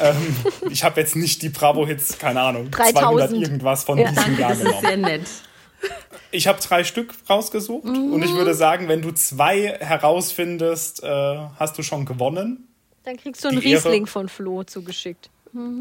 ähm, 0.00 0.36
ich 0.70 0.84
habe 0.84 1.00
jetzt 1.00 1.16
nicht 1.16 1.42
die 1.42 1.48
Bravo-Hits, 1.48 2.18
keine 2.20 2.40
Ahnung, 2.40 2.70
3000. 2.70 2.98
200 3.00 3.32
irgendwas 3.32 3.82
von 3.82 3.98
diesem 3.98 4.14
Danke, 4.14 4.40
Jahr 4.40 4.50
das 4.50 4.58
ist 4.58 4.64
genommen. 4.64 4.86
sehr 4.86 4.96
nett. 4.96 5.22
Ich 6.30 6.46
habe 6.46 6.60
drei 6.60 6.84
Stück 6.84 7.12
rausgesucht 7.28 7.84
und 7.84 8.22
ich 8.22 8.32
würde 8.34 8.54
sagen, 8.54 8.88
wenn 8.88 9.02
du 9.02 9.12
zwei 9.12 9.76
herausfindest, 9.80 11.02
äh, 11.02 11.06
hast 11.58 11.76
du 11.78 11.82
schon 11.82 12.04
gewonnen. 12.06 12.68
Dann 13.04 13.16
kriegst 13.16 13.44
du 13.44 13.48
einen 13.48 13.60
Die 13.60 13.68
Ehre- 13.70 13.84
Riesling 13.84 14.06
von 14.06 14.28
Flo 14.28 14.62
zugeschickt. 14.64 15.28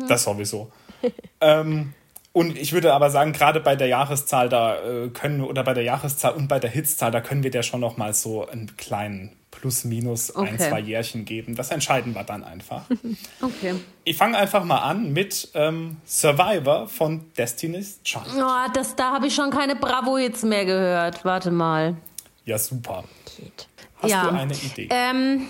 Das 0.07 0.23
sowieso. 0.23 0.71
ähm, 1.41 1.93
und 2.33 2.57
ich 2.57 2.73
würde 2.73 2.93
aber 2.93 3.09
sagen, 3.09 3.33
gerade 3.33 3.59
bei 3.59 3.75
der 3.75 3.87
Jahreszahl, 3.87 4.47
da 4.49 4.75
äh, 4.77 5.09
können 5.09 5.41
oder 5.41 5.63
bei 5.63 5.73
der 5.73 5.83
Jahreszahl 5.83 6.33
und 6.33 6.47
bei 6.47 6.59
der 6.59 6.69
Hitzzahl, 6.69 7.11
da 7.11 7.21
können 7.21 7.43
wir 7.43 7.51
dir 7.51 7.63
schon 7.63 7.79
noch 7.81 7.97
mal 7.97 8.13
so 8.13 8.47
einen 8.47 8.75
kleinen 8.77 9.31
Plus, 9.51 9.83
Minus, 9.83 10.33
ein, 10.33 10.55
Okay. 10.55 10.69
zwei 10.69 10.79
Jährchen 10.79 11.25
geben. 11.25 11.55
Das 11.55 11.71
entscheiden 11.71 12.15
wir 12.15 12.23
dann 12.23 12.43
einfach. 12.43 12.83
Okay. 13.41 13.75
Ich 14.05 14.15
fange 14.17 14.37
einfach 14.37 14.63
mal 14.63 14.79
an 14.79 15.11
mit 15.11 15.49
ähm, 15.55 15.97
Survivor 16.05 16.87
von 16.87 17.25
Destiny's 17.37 18.01
Child. 18.03 18.23
Oh, 18.37 18.71
das, 18.73 18.95
da 18.95 19.11
habe 19.11 19.27
ich 19.27 19.35
schon 19.35 19.49
keine 19.51 19.75
Bravo-Hits 19.75 20.43
mehr 20.43 20.63
gehört. 20.65 21.25
Warte 21.25 21.51
mal. 21.51 21.97
Ja, 22.45 22.57
super. 22.57 23.03
Geht. 23.37 23.67
Hast 24.01 24.09
Ja. 24.11 24.23
du 24.23 24.29
eine 24.29 24.53
Idee? 24.53 24.87
Ähm, 24.89 25.47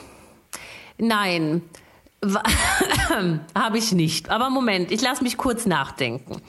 nein. 0.98 1.62
Habe 3.56 3.78
ich 3.78 3.92
nicht. 3.92 4.30
Aber 4.30 4.50
Moment, 4.50 4.92
ich 4.92 5.02
lasse 5.02 5.24
mich 5.24 5.38
kurz 5.38 5.66
nachdenken. 5.66 6.42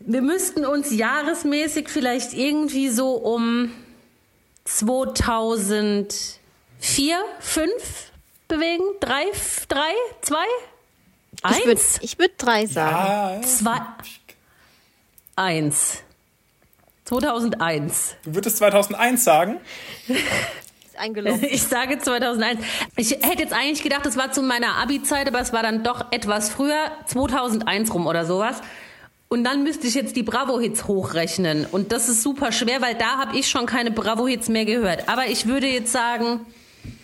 Wir 0.00 0.22
müssten 0.22 0.64
uns 0.64 0.94
jahresmäßig 0.94 1.88
vielleicht 1.88 2.32
irgendwie 2.32 2.88
so 2.88 3.14
um 3.14 3.70
2004, 4.64 6.18
5 7.40 8.10
bewegen? 8.48 8.84
3, 9.00 9.24
3, 9.68 9.80
2, 10.22 10.36
Ich 11.50 11.66
würde 11.66 11.80
1, 11.80 11.98
ich 12.02 12.18
würd 12.18 12.32
drei 12.38 12.66
sagen. 12.66 12.96
ah, 12.96 13.40
2, 13.42 13.72
1. 15.36 16.02
2001. 17.04 18.16
du 18.24 18.34
würdest 18.34 18.58
2001 18.58 19.24
sagen? 19.24 19.60
Eingeloggt. 21.00 21.42
Ich 21.50 21.62
sage 21.62 21.98
2001. 21.98 22.60
Ich 22.96 23.10
hätte 23.12 23.42
jetzt 23.42 23.52
eigentlich 23.52 23.82
gedacht, 23.82 24.04
das 24.06 24.16
war 24.16 24.30
zu 24.32 24.42
meiner 24.42 24.76
Abi-Zeit, 24.76 25.26
aber 25.28 25.40
es 25.40 25.52
war 25.52 25.62
dann 25.62 25.82
doch 25.82 26.12
etwas 26.12 26.50
früher, 26.50 26.90
2001 27.06 27.92
rum 27.94 28.06
oder 28.06 28.24
sowas. 28.24 28.60
Und 29.28 29.44
dann 29.44 29.62
müsste 29.62 29.86
ich 29.86 29.94
jetzt 29.94 30.16
die 30.16 30.24
Bravo-Hits 30.24 30.88
hochrechnen. 30.88 31.64
Und 31.66 31.92
das 31.92 32.08
ist 32.08 32.22
super 32.22 32.50
schwer, 32.52 32.80
weil 32.82 32.96
da 32.96 33.18
habe 33.18 33.36
ich 33.38 33.48
schon 33.48 33.66
keine 33.66 33.90
Bravo-Hits 33.92 34.48
mehr 34.48 34.64
gehört. 34.64 35.08
Aber 35.08 35.26
ich 35.26 35.46
würde 35.46 35.68
jetzt 35.68 35.92
sagen, 35.92 36.40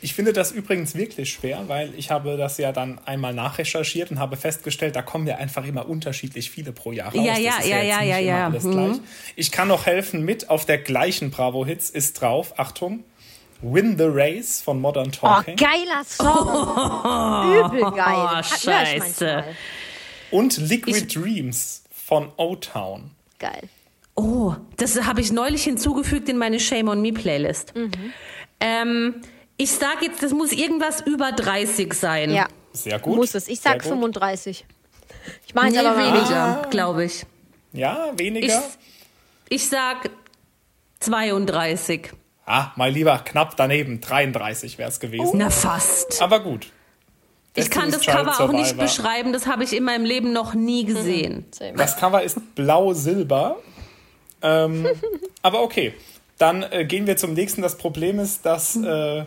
Ich 0.02 0.14
finde 0.14 0.32
das 0.32 0.50
übrigens 0.52 0.96
wirklich 0.96 1.30
schwer, 1.32 1.64
weil 1.68 1.92
ich 1.96 2.10
habe 2.10 2.36
das 2.36 2.58
ja 2.58 2.72
dann 2.72 2.98
einmal 3.04 3.32
nachrecherchiert 3.34 4.10
und 4.10 4.18
habe 4.18 4.36
festgestellt, 4.36 4.96
da 4.96 5.02
kommen 5.02 5.26
ja 5.28 5.36
einfach 5.36 5.64
immer 5.66 5.88
unterschiedlich 5.88 6.50
viele 6.50 6.72
pro 6.72 6.90
Jahr 6.92 7.14
raus. 7.14 7.24
Ja, 7.24 7.34
Das 7.34 7.42
ja, 7.42 7.50
ist 7.60 7.68
ja, 7.68 7.76
jetzt 7.76 7.88
ja, 7.90 7.98
nicht 8.00 8.08
ja, 8.10 8.18
immer 8.18 8.28
ja. 8.38 8.46
Alles 8.46 8.64
Mhm. 8.64 8.72
gleich. 8.72 8.96
Ich 9.36 9.52
kann 9.52 9.68
noch 9.68 9.86
helfen 9.86 10.22
mit, 10.22 10.50
auf 10.50 10.64
der 10.64 10.78
gleichen 10.78 11.30
Bravo-Hits 11.30 11.90
ist 11.90 12.20
drauf, 12.20 12.54
Achtung, 12.58 13.04
Win 13.62 13.96
the 13.98 14.04
Race 14.08 14.60
von 14.62 14.80
Modern 14.80 15.08
Oh, 15.08 15.10
Talking 15.26 15.56
geiler 15.56 16.04
Song. 16.04 17.68
Übel 17.74 17.90
geil. 17.92 18.28
Oh, 18.36 18.40
ich 18.40 18.46
scheiße. 18.46 19.44
und 20.30 20.56
Liquid 20.58 21.06
Dreams 21.14 21.82
von 21.90 22.30
O-Town. 22.36 23.10
Geil. 23.38 23.68
oh, 24.14 24.54
das 24.76 25.02
habe 25.02 25.20
ich 25.20 25.32
neulich 25.32 25.64
hinzugefügt 25.64 26.28
in 26.28 26.38
meine 26.38 26.58
Shame 26.60 26.88
on 26.88 27.00
Me 27.02 27.12
Playlist. 27.12 27.72
Ähm, 28.60 29.20
ich 29.58 29.70
sage 29.72 30.06
jetzt, 30.06 30.22
das 30.22 30.32
muss 30.32 30.52
irgendwas 30.52 31.00
über 31.02 31.32
30 31.32 31.92
sein. 31.94 32.30
Ja, 32.32 32.46
Sehr 32.72 32.98
gut. 32.98 33.16
muss 33.16 33.34
es. 33.34 33.48
Ich 33.48 33.60
sag 33.60 33.82
Sehr 33.82 33.90
gut. 33.92 34.00
35. 34.00 34.64
Ich 35.46 35.54
mache 35.54 35.70
Nee, 35.70 35.78
aber 35.78 35.96
weniger, 35.98 36.66
glaube 36.70 37.04
ich. 37.04 37.24
Ja, 37.72 38.10
Ich, 38.12 38.18
weniger. 38.18 38.62
ich 39.48 39.68
sag 39.68 40.10
32. 41.00 42.12
Ah, 42.46 42.72
mal 42.76 42.90
lieber 42.90 43.18
knapp 43.18 43.56
daneben. 43.56 44.00
33 44.00 44.78
wäre 44.78 44.88
es 44.88 45.00
gewesen. 45.00 45.32
Na 45.38 45.50
fast. 45.50 46.22
Aber 46.22 46.40
gut. 46.40 46.70
Ich 47.54 47.70
kann 47.70 47.90
das 47.90 48.00
Destiny's 48.00 48.16
Child 48.24 48.26
Cover 48.28 48.44
auch 48.44 48.52
nicht 48.52 48.66
Survivor. 48.68 48.84
beschreiben, 48.84 49.32
das 49.32 49.46
habe 49.46 49.64
ich 49.64 49.74
in 49.74 49.82
meinem 49.82 50.04
Leben 50.04 50.32
noch 50.32 50.54
nie 50.54 50.84
gesehen. 50.84 51.46
Das 51.76 51.96
Cover 51.96 52.22
ist 52.22 52.54
blau-silber. 52.54 53.56
Ähm, 54.42 54.86
aber 55.42 55.62
okay. 55.62 55.94
Dann 56.38 56.62
äh, 56.64 56.84
gehen 56.84 57.06
wir 57.06 57.16
zum 57.16 57.32
nächsten. 57.32 57.62
Das 57.62 57.78
Problem 57.78 58.18
ist, 58.18 58.44
das 58.44 58.76
äh, 58.76 59.24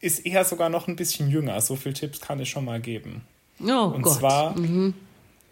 ist 0.00 0.24
eher 0.26 0.44
sogar 0.44 0.68
noch 0.68 0.86
ein 0.86 0.94
bisschen 0.96 1.30
jünger. 1.30 1.60
So 1.62 1.76
viele 1.76 1.94
Tipps 1.94 2.20
kann 2.20 2.38
ich 2.40 2.50
schon 2.50 2.64
mal 2.66 2.78
geben. 2.78 3.22
Oh 3.60 3.90
Und 3.94 4.02
Gott. 4.02 4.18
zwar 4.18 4.54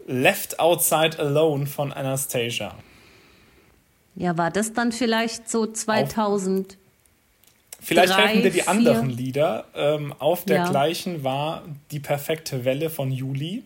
Left 0.05 0.59
Outside 0.59 1.17
Alone 1.17 1.65
von 1.65 1.91
Anastasia. 1.91 2.75
ja, 4.15 4.37
war 4.37 4.51
das 4.51 4.73
dann 4.73 4.91
vielleicht 4.91 5.49
so 5.49 5.65
2000? 5.65 6.77
Vielleicht 7.85 8.13
Drei, 8.13 8.27
helfen 8.27 8.43
dir 8.43 8.49
die 8.51 8.61
vier. 8.61 8.69
anderen 8.69 9.09
Lieder. 9.09 9.65
Ähm, 9.75 10.13
auf 10.19 10.43
der 10.45 10.57
Ja. 10.57 10.69
gleichen 10.69 11.23
war 11.23 11.61
Die 11.91 11.99
perfekte 11.99 12.65
Welle 12.65 12.89
von 12.89 13.11
Juli 13.11 13.63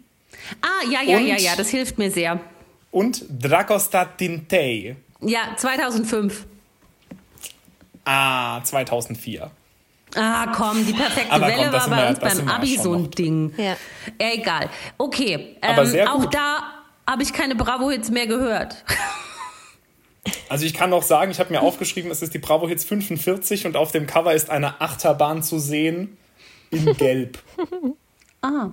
Ah, 0.61 0.85
ja, 0.91 1.01
ja, 1.01 1.17
Und- 1.17 1.27
ja, 1.27 1.37
ja, 1.37 1.55
das 1.55 1.69
hilft 1.69 1.97
mir 1.97 2.11
sehr. 2.11 2.39
und 2.91 3.23
Dragosta 3.29 4.05
Tintei. 4.05 4.95
Ja, 5.21 5.53
2005. 5.57 6.45
Ah, 8.05 8.61
2004. 8.63 9.51
Ah, 10.15 10.47
komm, 10.55 10.85
die 10.85 10.93
perfekte 10.93 11.31
Aber 11.31 11.47
Welle 11.47 11.63
komm, 11.69 11.73
war 11.73 11.89
bei 11.89 11.97
wir 12.03 12.09
uns 12.09 12.19
beim 12.19 12.47
Abi 12.47 12.77
so 12.77 12.93
ein. 12.93 13.11
Ding. 13.11 13.53
Ja. 13.57 13.75
Ja, 14.19 14.33
egal. 14.33 14.69
Okay, 14.97 15.55
Aber 15.61 15.83
ähm, 15.93 16.07
auch 16.07 16.25
da 16.25 16.63
habe 17.07 17.21
ich 17.23 17.31
keine 17.33 17.55
Bravo-Hits 17.55 18.09
mehr 18.09 18.25
gehört. 18.27 18.83
Also 20.49 20.65
ich 20.65 20.73
kann 20.73 20.89
noch 20.89 21.03
sagen, 21.03 21.31
ich 21.31 21.39
habe 21.39 21.51
mir 21.51 21.61
aufgeschrieben, 21.61 22.11
es 22.11 22.21
ist 22.21 22.33
die 22.33 22.39
Bravo 22.39 22.67
Hits 22.67 22.83
45 22.83 23.65
und 23.65 23.77
auf 23.77 23.91
dem 23.91 24.07
Cover 24.07 24.33
ist 24.33 24.49
eine 24.49 24.81
Achterbahn 24.81 25.43
zu 25.43 25.59
sehen. 25.59 26.17
in 26.71 26.85
Gelb. 26.97 27.39
Ah, 28.41 28.69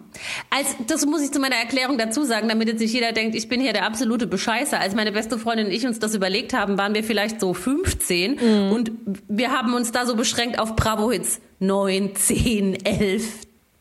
als, 0.48 0.76
das 0.86 1.06
muss 1.06 1.22
ich 1.22 1.32
zu 1.32 1.40
meiner 1.40 1.56
Erklärung 1.56 1.98
dazu 1.98 2.24
sagen, 2.24 2.48
damit 2.48 2.68
jetzt 2.68 2.80
nicht 2.80 2.92
jeder 2.92 3.12
denkt, 3.12 3.34
ich 3.34 3.48
bin 3.48 3.60
hier 3.60 3.72
der 3.72 3.84
absolute 3.84 4.28
Bescheißer. 4.28 4.78
Als 4.78 4.94
meine 4.94 5.10
beste 5.10 5.38
Freundin 5.38 5.66
und 5.66 5.72
ich 5.72 5.84
uns 5.84 5.98
das 5.98 6.14
überlegt 6.14 6.52
haben, 6.52 6.78
waren 6.78 6.94
wir 6.94 7.02
vielleicht 7.02 7.40
so 7.40 7.52
15 7.52 8.70
und 8.70 8.92
wir 9.28 9.50
haben 9.50 9.74
uns 9.74 9.90
da 9.90 10.06
so 10.06 10.14
beschränkt 10.14 10.60
auf 10.60 10.76
Bravo 10.76 11.10
Hits 11.10 11.40
9, 11.58 12.14
10, 12.14 12.84
11, 12.86 13.24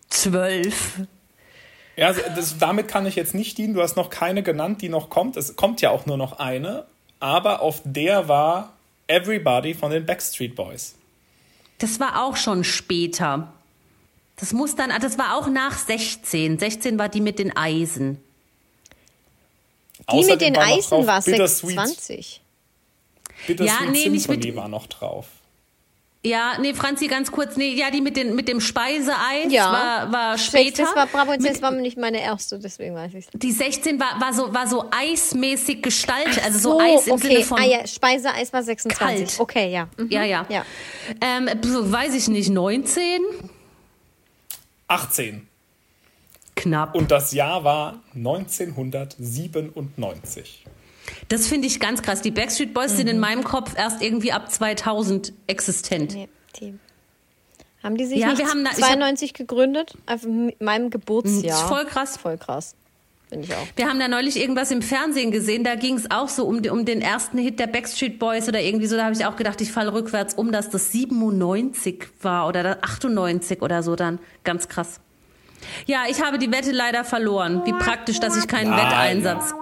12. 0.10 1.02
Ja, 1.98 2.08
also 2.08 2.22
das, 2.36 2.58
damit 2.58 2.88
kann 2.88 3.06
ich 3.06 3.16
jetzt 3.16 3.36
nicht 3.36 3.58
dienen. 3.58 3.76
Du 3.76 3.82
hast 3.82 3.96
noch 3.96 4.10
keine 4.10 4.44
genannt, 4.44 4.82
die 4.82 4.90
noch 4.90 5.10
kommt. 5.10 5.38
Es 5.38 5.56
kommt 5.56 5.82
ja 5.82 5.92
auch 5.92 6.06
nur 6.06 6.18
noch 6.18 6.40
eine. 6.40 6.86
Aber 7.20 7.62
auf 7.62 7.82
der 7.84 8.28
war 8.28 8.74
Everybody 9.08 9.74
von 9.74 9.92
den 9.92 10.06
Backstreet 10.06 10.56
Boys. 10.56 10.96
Das 11.78 12.00
war 12.00 12.24
auch 12.24 12.36
schon 12.36 12.64
später. 12.64 13.52
Das 14.38 14.52
muss 14.54 14.76
dann, 14.76 14.92
ah, 14.92 15.00
das 15.00 15.18
war 15.18 15.36
auch 15.38 15.48
nach 15.48 15.78
16. 15.78 16.60
16 16.60 17.00
war 17.00 17.10
die 17.10 17.22
mit 17.22 17.40
den 17.40 17.56
Eisen. 17.56 18.22
Die 20.12 20.24
mit 20.26 20.42
den 20.42 20.56
war 20.56 20.64
Eisen 20.66 21.08
war 21.08 21.22
Bittersweet, 21.22 21.76
26. 21.80 22.42
Bittersweet 23.48 23.80
Ja, 23.86 23.92
nee, 23.92 24.10
nicht 24.10 24.28
mit- 24.28 24.42
Symphony 24.42 24.56
war 24.56 24.68
noch 24.68 24.88
drauf. 24.88 25.28
Ja, 26.26 26.58
nee, 26.60 26.74
Franzi, 26.74 27.06
ganz 27.08 27.32
kurz, 27.32 27.56
nee, 27.56 27.76
ja, 27.76 27.92
die 27.92 28.02
mit, 28.02 28.18
den, 28.18 28.34
mit 28.36 28.48
dem 28.48 28.60
Speiseeis 28.60 29.52
Ja. 29.52 29.72
war, 29.72 30.12
war 30.12 30.38
später. 30.40 30.82
Das 30.84 30.96
war 30.96 31.06
Bravo 31.06 31.34
und 31.34 31.48
das 31.48 31.62
war 31.62 31.70
nicht 31.72 31.98
meine 31.98 32.20
erste, 32.20 32.58
deswegen 32.58 32.96
weiß 32.96 33.14
ich 33.14 33.28
Die 33.34 33.52
16 33.52 34.00
war, 34.00 34.20
war, 34.20 34.34
so, 34.34 34.52
war 34.52 34.68
so 34.68 34.86
eismäßig 34.90 35.84
gestaltet, 35.84 36.44
also 36.44 36.58
so, 36.58 36.80
Eis 36.80 37.06
im 37.06 37.14
okay. 37.14 37.28
Sinne 37.28 37.44
von. 37.44 37.60
ah, 37.60 37.66
ja, 37.66 37.86
Speiseeis 37.86 38.52
war 38.52 38.64
26. 38.64 38.98
Kalt. 38.98 39.36
Okay, 39.40 39.72
ja. 39.72 39.88
Mhm. 39.98 40.08
ja, 40.10 40.24
ja. 40.24 40.48
Ja. 40.50 40.66
Ähm, 41.22 41.48
so, 41.64 41.92
weiß 41.92 42.16
ich 42.16 42.28
nicht, 42.28 42.50
19? 42.50 43.22
18. 44.88 45.48
Knapp. 46.56 46.96
Und 46.96 47.12
das 47.12 47.34
Jahr 47.34 47.64
war 47.64 48.02
1997. 48.16 50.65
Das 51.30 51.48
finde 51.48 51.68
ich 51.68 51.80
ganz 51.80 52.02
krass. 52.02 52.22
Die 52.22 52.32
Backstreet 52.32 52.74
Boys 52.74 52.98
sind 52.98 53.08
in 53.08 53.20
meinem 53.20 53.44
Kopf 53.44 53.74
erst 53.78 54.02
irgendwie 54.02 54.32
ab 54.32 54.52
2000 54.52 55.34
existent. 55.48 56.14
Nee, 56.14 56.30
die. 56.60 56.74
Haben 57.84 57.98
die 57.98 58.06
sich 58.06 58.18
Ja, 58.20 58.30
nicht 58.30 58.40
wir 58.40 58.48
haben 58.48 58.64
da- 58.64 58.72
ich 58.72 58.78
hab- 58.84 58.90
92 58.94 59.34
gegründet? 59.34 59.94
Auf 60.08 60.24
m- 60.24 60.52
meinem 60.60 60.90
Geburtsjahr. 60.90 61.42
Das 61.44 61.62
ist 61.62 61.68
voll 61.68 61.86
krass. 61.86 62.18
Voll 62.18 62.38
krass. 62.38 62.76
Finde 63.30 63.46
ich 63.46 63.54
auch. 63.56 63.66
Wir 63.76 63.88
haben 63.90 64.00
da 64.00 64.08
neulich 64.08 64.40
irgendwas 64.40 64.70
im 64.72 64.82
Fernsehen 64.84 65.32
gesehen, 65.32 65.64
da 65.64 65.74
ging 65.76 65.96
es 65.96 66.10
auch 66.12 66.30
so 66.30 66.46
um, 66.46 66.58
um 66.70 66.86
den 66.86 67.02
ersten 67.02 67.38
Hit 67.40 67.60
der 67.60 67.68
Backstreet 67.68 68.18
Boys 68.20 68.48
oder 68.48 68.62
irgendwie 68.62 68.86
so. 68.88 68.96
Da 68.96 69.04
habe 69.06 69.16
ich 69.16 69.26
auch 69.26 69.36
gedacht, 69.36 69.62
ich 69.62 69.72
falle 69.72 69.94
rückwärts 69.94 70.36
um, 70.36 70.52
dass 70.52 70.70
das 70.70 70.92
97 70.92 72.08
war 72.22 72.48
oder 72.48 72.62
das 72.64 72.78
98 72.84 73.62
oder 73.62 73.82
so 73.84 73.96
dann. 73.96 74.20
Ganz 74.44 74.68
krass. 74.68 75.00
Ja, 75.88 76.04
ich 76.08 76.22
habe 76.24 76.38
die 76.38 76.52
Wette 76.52 76.72
leider 76.72 77.04
verloren. 77.04 77.64
Wie 77.66 77.74
praktisch, 77.74 78.20
dass 78.20 78.38
ich 78.38 78.48
keinen 78.48 78.70
Nein. 78.72 78.86
Wetteinsatz 78.86 79.54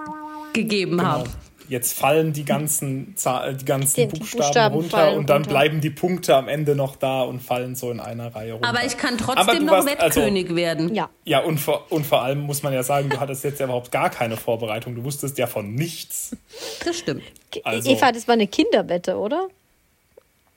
gegeben 0.54 1.02
habe. 1.02 1.28
Jetzt 1.66 1.98
fallen 1.98 2.34
die 2.34 2.44
ganzen, 2.44 3.16
Zahl, 3.16 3.54
die 3.54 3.64
ganzen 3.64 3.96
Die- 4.10 4.18
Buchstaben, 4.18 4.38
Buchstaben 4.42 4.74
runter 4.74 4.90
fallen 4.98 5.18
und 5.18 5.30
dann 5.30 5.36
runter. 5.38 5.48
bleiben 5.50 5.80
die 5.80 5.88
Punkte 5.88 6.36
am 6.36 6.46
Ende 6.46 6.76
noch 6.76 6.94
da 6.96 7.22
und 7.22 7.40
fallen 7.40 7.74
so 7.74 7.90
in 7.90 8.00
einer 8.00 8.34
Reihe 8.34 8.52
runter. 8.52 8.68
Aber 8.68 8.84
ich 8.84 8.98
kann 8.98 9.16
trotzdem 9.16 9.64
noch 9.64 9.72
warst- 9.72 9.88
also- 9.98 10.20
Wettkönig 10.20 10.54
werden. 10.54 10.94
Ja. 10.94 11.08
Ja, 11.24 11.38
und 11.40 11.58
vor, 11.58 11.86
und 11.90 12.04
vor 12.04 12.20
allem 12.22 12.40
muss 12.40 12.62
man 12.62 12.74
ja 12.74 12.82
sagen, 12.82 13.08
du 13.08 13.18
hattest 13.18 13.44
jetzt 13.44 13.60
ja 13.60 13.64
überhaupt 13.64 13.90
gar 13.90 14.10
keine 14.10 14.36
Vorbereitung. 14.36 14.94
Du 14.94 15.04
wusstest 15.04 15.38
ja 15.38 15.46
von 15.46 15.74
nichts. 15.74 16.36
Das 16.84 16.98
stimmt. 16.98 17.22
Also- 17.64 17.90
Eva, 17.90 18.12
das 18.12 18.28
war 18.28 18.34
eine 18.34 18.46
Kinderwette, 18.46 19.16
oder? 19.16 19.48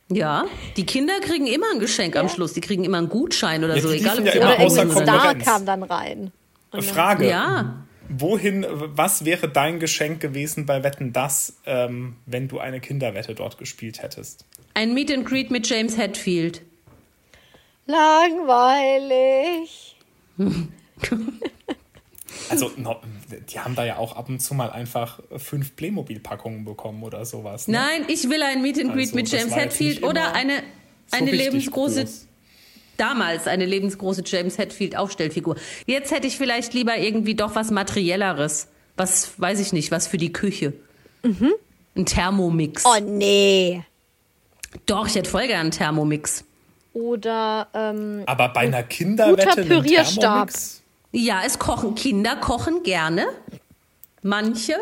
Ja, 0.10 0.46
die 0.76 0.86
Kinder 0.86 1.20
kriegen 1.22 1.48
immer 1.48 1.68
ein 1.74 1.80
Geschenk 1.80 2.16
am 2.18 2.28
Schluss. 2.30 2.52
Die 2.54 2.62
kriegen 2.62 2.84
immer 2.84 2.98
einen 2.98 3.10
Gutschein 3.10 3.64
oder 3.64 3.76
Ja, 3.76 3.82
so, 3.82 3.92
egal 3.92 4.20
ob 4.20 4.26
ja 4.26 4.32
sie 4.32 4.38
immer 4.40 4.96
Oder. 4.96 5.04
Star 5.04 5.36
kam 5.36 5.66
dann 5.66 5.84
rein. 5.84 6.32
Frage. 6.82 7.30
Ja. 7.30 7.76
Wohin, 8.10 8.66
was 8.70 9.26
wäre 9.26 9.50
dein 9.50 9.80
Geschenk 9.80 10.20
gewesen 10.22 10.66
bei 10.66 10.84
Wetten 10.84 11.14
das, 11.14 11.58
ähm, 11.66 12.16
wenn 12.26 12.48
du 12.48 12.60
eine 12.60 12.80
Kinderwette 12.80 13.36
dort 13.36 13.58
gespielt 13.58 14.02
hättest? 14.02 14.46
Ein 14.74 14.94
Meet 14.94 15.12
and 15.12 15.26
Greet 15.26 15.52
mit 15.52 15.68
James 15.68 15.98
Hetfield. 15.98 16.62
Langweilig. 17.86 19.16
Also, 22.50 22.72
no, 22.78 23.02
die 23.52 23.60
haben 23.60 23.76
da 23.76 23.86
ja 23.86 23.98
auch 23.98 24.16
ab 24.16 24.30
und 24.30 24.40
zu 24.40 24.54
mal 24.54 24.70
einfach 24.70 25.20
fünf 25.38 25.76
Playmobil-Packungen 25.76 26.66
bekommen 26.66 27.04
oder 27.04 27.26
sowas. 27.26 27.68
Ne? 27.68 27.78
Nein, 27.78 28.06
ich 28.08 28.30
will 28.30 28.42
ein 28.42 28.62
Meet 28.62 28.80
and 28.80 28.94
Greet 28.94 29.08
Also, 29.08 29.16
mit 29.16 29.32
James 29.32 29.56
Hetfield 29.56 30.04
oder 30.04 30.34
eine, 30.34 30.64
So 31.08 31.18
eine 31.18 31.32
lebensgroße, 31.32 32.04
groß. 32.06 32.28
Damals 32.98 33.48
eine 33.48 33.66
lebensgroße 33.66 34.24
James 34.26 34.58
Hetfield 34.58 34.98
Aufstellfigur. 34.98 35.56
Jetzt 35.86 36.12
hätte 36.12 36.28
ich 36.28 36.38
vielleicht 36.38 36.74
lieber 36.74 36.98
irgendwie 36.98 37.36
doch 37.36 37.56
was 37.56 37.72
Materielleres. 37.72 38.68
Was, 38.96 39.40
weiß 39.40 39.60
ich 39.60 39.74
nicht, 39.74 39.92
was 39.92 40.08
für 40.08 40.18
die 40.18 40.34
Küche. 40.34 40.74
Ein 41.96 42.06
Thermomix. 42.06 42.84
Oh 42.86 43.00
nee. 43.02 43.84
Doch, 44.86 45.08
ich 45.08 45.16
hätte 45.16 45.30
voll 45.30 45.48
gern 45.48 45.62
einen 45.62 45.72
Thermomix. 45.72 46.44
Oder 46.94 47.68
ähm, 47.74 48.24
Aber 48.26 48.50
bei 48.50 48.62
einer 48.62 48.84
Kinderwette 48.84 49.52
einen 49.52 49.68
Pürierstab. 49.68 50.22
Thermomix? 50.22 50.82
Ja, 51.12 51.42
es 51.46 51.60
kochen, 51.60 51.96
Kinder 51.96 52.36
kochen 52.36 52.84
gerne. 52.84 53.28
Manche. 54.24 54.76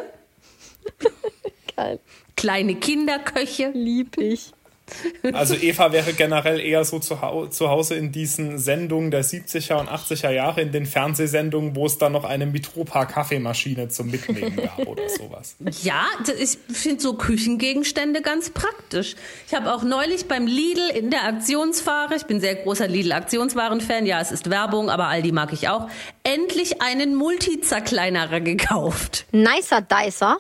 geil. 1.76 2.00
Kleine 2.36 2.76
Kinderköche. 2.76 3.72
Lieb 3.74 4.18
ich. 4.18 4.52
Also 5.34 5.56
Eva 5.56 5.92
wäre 5.92 6.14
generell 6.14 6.60
eher 6.60 6.86
so 6.86 7.00
zu, 7.00 7.22
hau 7.22 7.48
zu 7.48 7.70
Hause 7.70 7.96
in 7.96 8.12
diesen 8.12 8.60
Sendungen 8.60 9.12
der 9.12 9.24
70er 9.24 9.80
und 9.80 9.90
80er 9.90 10.30
Jahre, 10.30 10.62
in 10.62 10.72
den 10.72 10.86
Fernsehsendungen, 10.86 11.76
wo 11.76 11.86
es 11.86 11.98
dann 11.98 12.12
noch 12.12 12.24
eine 12.24 12.46
Mitropa 12.46 13.06
Kaffeemaschine 13.06 13.90
zum 13.90 14.12
Mitnehmen 14.12 14.56
gab 14.56 14.86
oder 14.88 15.10
sowas. 15.10 15.56
Ja, 15.82 16.06
ich 16.40 16.58
finde 16.72 17.02
so 17.02 17.16
Küchengegenstände 17.16 18.22
ganz 18.22 18.52
praktisch. 18.52 19.16
Ich 19.48 19.54
habe 19.54 19.74
auch 19.74 19.84
neulich 19.84 20.28
beim 20.28 20.48
Lidl 20.48 20.90
in 20.96 21.10
der 21.10 21.26
Aktionsware, 21.26 22.16
ich 22.16 22.24
bin 22.24 22.40
sehr 22.40 22.56
großer 22.56 22.88
Lidl-Aktionswaren-Fan, 22.88 24.06
ja, 24.06 24.22
es 24.22 24.32
ist 24.32 24.50
Werbung, 24.50 24.90
aber 24.90 25.08
Aldi 25.08 25.32
mag 25.32 25.54
ich 25.54 25.70
auch, 25.70 25.90
endlich 26.24 26.82
einen 26.82 27.16
Multizerkleinerer 27.16 28.42
gekauft. 28.42 29.26
Nicer 29.32 29.82
Dicer. 29.82 30.38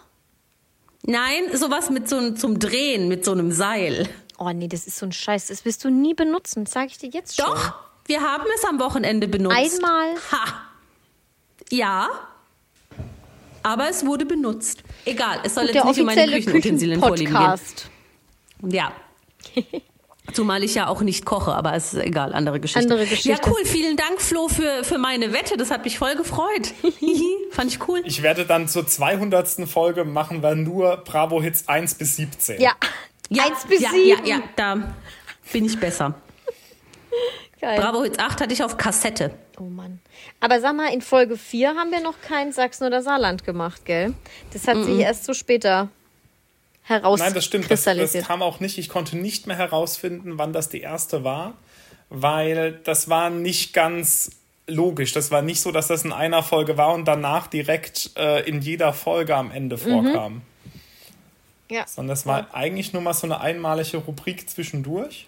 Nein, 1.07 1.43
sowas 1.53 1.91
mit 1.91 2.09
so 2.09 2.17
einem 2.17 2.35
zum 2.35 2.57
Drehen, 2.57 3.07
mit 3.07 3.25
so 3.25 3.31
einem 3.31 3.51
Seil. 3.51 4.09
Oh 4.37 4.49
nee, 4.51 4.67
das 4.67 4.87
ist 4.87 4.97
so 4.97 5.05
ein 5.05 5.11
Scheiß. 5.11 5.47
Das 5.47 5.65
wirst 5.65 5.83
du 5.83 5.89
nie 5.89 6.13
benutzen. 6.13 6.65
Das 6.65 6.73
sag 6.73 6.87
ich 6.87 6.97
dir 6.97 7.09
jetzt 7.09 7.37
schon. 7.37 7.45
Doch, 7.45 7.73
wir 8.05 8.21
haben 8.21 8.45
es 8.55 8.63
am 8.65 8.79
Wochenende 8.79 9.27
benutzt. 9.27 9.55
Einmal. 9.55 10.15
Ha. 10.31 10.61
Ja. 11.71 12.09
Aber 13.63 13.89
es 13.89 14.05
wurde 14.05 14.25
benutzt. 14.25 14.83
Egal, 15.05 15.39
es 15.43 15.55
soll 15.55 15.67
Der 15.67 15.75
jetzt 15.75 15.85
nicht 15.85 15.99
um 15.99 16.05
meine 16.05 16.21
offizielle 16.21 16.43
Küchenutensilien-Vorlieben 16.43 17.33
gehen. 17.33 18.71
Ja. 18.71 18.91
Zumal 20.33 20.63
ich 20.63 20.75
ja 20.75 20.87
auch 20.87 21.01
nicht 21.01 21.25
koche, 21.25 21.53
aber 21.53 21.73
es 21.75 21.93
ist 21.93 22.03
egal, 22.03 22.33
andere 22.33 22.59
Geschichte. 22.59 22.79
Andere 22.81 23.05
Geschichte. 23.05 23.29
Ja, 23.29 23.37
cool. 23.47 23.63
Vielen 23.63 23.95
Dank, 23.95 24.21
Flo, 24.21 24.47
für, 24.47 24.83
für 24.83 24.97
meine 24.97 25.33
Wette. 25.33 25.55
Das 25.55 25.71
hat 25.71 25.83
mich 25.83 25.97
voll 25.97 26.15
gefreut. 26.15 26.73
Hihi, 26.99 27.37
Fand 27.51 27.71
ich 27.71 27.87
cool. 27.87 28.01
Ich 28.05 28.21
werde 28.23 28.45
dann 28.45 28.67
zur 28.67 28.87
200. 28.87 29.67
Folge 29.69 30.03
machen 30.03 30.41
wir 30.41 30.55
nur 30.55 30.97
Bravo 30.97 31.41
Hits 31.41 31.67
1 31.67 31.95
bis 31.95 32.15
17. 32.15 32.59
Ja. 32.59 32.73
Ja, 33.29 33.45
Eins 33.45 33.65
bis 33.65 33.81
ja, 33.81 33.89
sieben. 33.89 34.25
Ja, 34.25 34.37
ja, 34.37 34.43
da 34.55 34.95
bin 35.51 35.65
ich 35.65 35.79
besser. 35.79 36.15
Geil. 37.61 37.79
Bravo 37.79 38.03
Hits 38.03 38.19
8 38.19 38.41
hatte 38.41 38.53
ich 38.53 38.63
auf 38.63 38.77
Kassette. 38.77 39.31
Oh 39.59 39.63
Mann. 39.63 39.99
Aber 40.39 40.59
sag 40.59 40.75
mal, 40.75 40.93
in 40.93 41.01
Folge 41.01 41.37
4 41.37 41.69
haben 41.75 41.91
wir 41.91 42.01
noch 42.01 42.19
kein 42.21 42.51
Sachsen 42.51 42.85
oder 42.85 43.01
Saarland 43.01 43.43
gemacht, 43.43 43.85
gell? 43.85 44.13
Das 44.51 44.67
hat 44.67 44.83
sich 44.83 44.99
erst 44.99 45.25
so 45.25 45.33
später 45.33 45.89
heraus 46.83 47.19
Nein, 47.19 47.33
das 47.33 47.45
stimmt. 47.45 47.65
Das, 47.65 47.83
das 47.83 47.95
kristallisiert. 47.95 48.25
kam 48.25 48.41
auch 48.41 48.59
nicht. 48.59 48.77
Ich 48.77 48.89
konnte 48.89 49.17
nicht 49.17 49.47
mehr 49.47 49.57
herausfinden, 49.57 50.37
wann 50.37 50.53
das 50.53 50.69
die 50.69 50.81
erste 50.81 51.23
war, 51.23 51.53
weil 52.09 52.79
das 52.83 53.09
war 53.09 53.29
nicht 53.29 53.73
ganz 53.73 54.31
logisch. 54.67 55.13
Das 55.13 55.31
war 55.31 55.41
nicht 55.41 55.61
so, 55.61 55.71
dass 55.71 55.87
das 55.87 56.03
in 56.03 56.11
einer 56.11 56.43
Folge 56.43 56.77
war 56.77 56.93
und 56.93 57.05
danach 57.05 57.47
direkt 57.47 58.11
äh, 58.17 58.47
in 58.47 58.61
jeder 58.61 58.93
Folge 58.93 59.35
am 59.35 59.51
Ende 59.51 59.77
vorkam. 59.77 60.41
Ja. 61.75 61.85
Sondern 61.87 62.09
das 62.15 62.25
war 62.25 62.47
eigentlich 62.53 62.93
nur 62.93 63.01
mal 63.01 63.13
so 63.13 63.27
eine 63.27 63.39
einmalige 63.41 63.97
Rubrik 63.97 64.49
zwischendurch. 64.49 65.27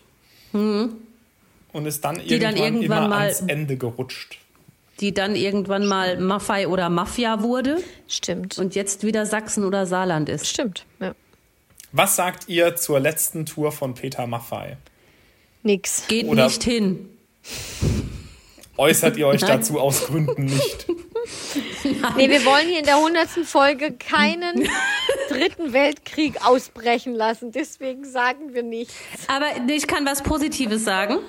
Und 0.53 0.95
ist 1.86 2.03
dann 2.05 2.15
irgendwann, 2.19 2.38
Mhm. 2.38 2.41
dann 2.41 2.55
irgendwann 2.57 2.83
immer 2.83 3.07
mal- 3.07 3.19
ans 3.27 3.41
Ende 3.47 3.77
gerutscht. 3.77 4.39
Die 4.99 5.13
dann 5.13 5.36
irgendwann 5.36 5.86
mal 5.86 6.17
Maffei 6.19 6.67
oder 6.67 6.89
Mafia 6.89 7.41
wurde 7.43 7.77
Stimmt. 8.07 8.57
und 8.57 8.73
jetzt 8.73 9.03
wieder 9.03 9.25
Sachsen 9.27 9.63
oder 9.63 9.86
Saarland 9.86 10.27
ist. 10.29 10.47
Stimmt. 10.47 10.86
Ja. 10.99 11.13
Was 11.91 12.15
sagt 12.15 12.49
ihr 12.49 12.75
zur 12.75 12.99
letzten 12.99 13.45
Tour 13.45 13.71
von 13.71 13.93
Peter 13.93 14.25
Maffei? 14.25 14.77
Nix. 15.63 16.07
Geht 16.07 16.25
Oder- 16.27 16.45
nicht 16.45 16.63
hin. 16.63 17.10
Äußert 18.77 19.17
ihr 19.17 19.27
euch 19.27 19.41
Nein. 19.41 19.57
dazu 19.57 19.79
aus 19.79 20.05
Gründen 20.05 20.45
nicht? 20.45 20.87
Nee, 22.15 22.29
wir 22.29 22.45
wollen 22.45 22.67
hier 22.67 22.79
in 22.79 22.85
der 22.85 22.97
100. 22.97 23.27
Folge 23.43 23.91
keinen 23.93 24.69
Dritten 25.29 25.73
Weltkrieg 25.73 26.45
ausbrechen 26.45 27.15
lassen. 27.15 27.51
Deswegen 27.51 28.05
sagen 28.05 28.53
wir 28.53 28.63
nichts. 28.63 28.93
Aber 29.27 29.47
ich 29.67 29.87
kann 29.87 30.05
was 30.05 30.21
Positives 30.21 30.85
sagen. 30.85 31.19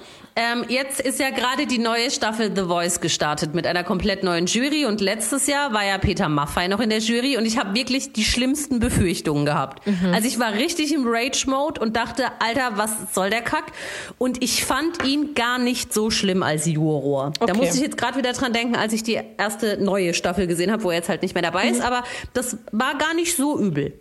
Ähm, 0.40 0.64
jetzt 0.68 1.00
ist 1.00 1.18
ja 1.18 1.30
gerade 1.30 1.66
die 1.66 1.78
neue 1.78 2.12
Staffel 2.12 2.54
The 2.54 2.62
Voice 2.62 3.00
gestartet 3.00 3.54
mit 3.56 3.66
einer 3.66 3.82
komplett 3.82 4.22
neuen 4.22 4.46
Jury 4.46 4.86
und 4.86 5.00
letztes 5.00 5.48
Jahr 5.48 5.72
war 5.72 5.84
ja 5.84 5.98
Peter 5.98 6.28
Maffay 6.28 6.68
noch 6.68 6.78
in 6.78 6.90
der 6.90 7.00
Jury 7.00 7.36
und 7.36 7.44
ich 7.44 7.58
habe 7.58 7.74
wirklich 7.74 8.12
die 8.12 8.22
schlimmsten 8.22 8.78
Befürchtungen 8.78 9.44
gehabt. 9.44 9.82
Also 10.12 10.28
ich 10.28 10.38
war 10.38 10.52
richtig 10.52 10.94
im 10.94 11.02
Rage-Mode 11.08 11.80
und 11.80 11.96
dachte, 11.96 12.26
Alter, 12.38 12.78
was 12.78 13.12
soll 13.14 13.30
der 13.30 13.42
Kack? 13.42 13.72
Und 14.18 14.40
ich 14.40 14.64
fand 14.64 15.04
ihn 15.04 15.34
gar 15.34 15.58
nicht 15.58 15.92
so 15.92 16.08
schlimm 16.10 16.44
als 16.44 16.66
Juror. 16.66 17.32
Da 17.40 17.46
Okay. 17.46 17.56
musste 17.56 17.74
ich 17.78 17.82
jetzt 17.82 17.96
gerade 17.98 18.16
wieder 18.16 18.32
dran 18.32 18.52
denken, 18.52 18.76
als 18.76 18.92
ich 18.92 19.02
die 19.02 19.18
erste 19.38 19.82
neue 19.82 20.14
Staffel 20.14 20.46
gesehen 20.46 20.70
habe, 20.70 20.84
wo 20.84 20.90
er 20.90 20.98
jetzt 20.98 21.08
halt 21.08 21.22
nicht 21.22 21.34
mehr 21.34 21.42
dabei 21.42 21.66
ist, 21.68 21.80
aber 21.80 22.04
das 22.34 22.58
war 22.70 22.96
gar 22.96 23.14
nicht 23.14 23.34
so 23.34 23.58
übel. 23.58 23.92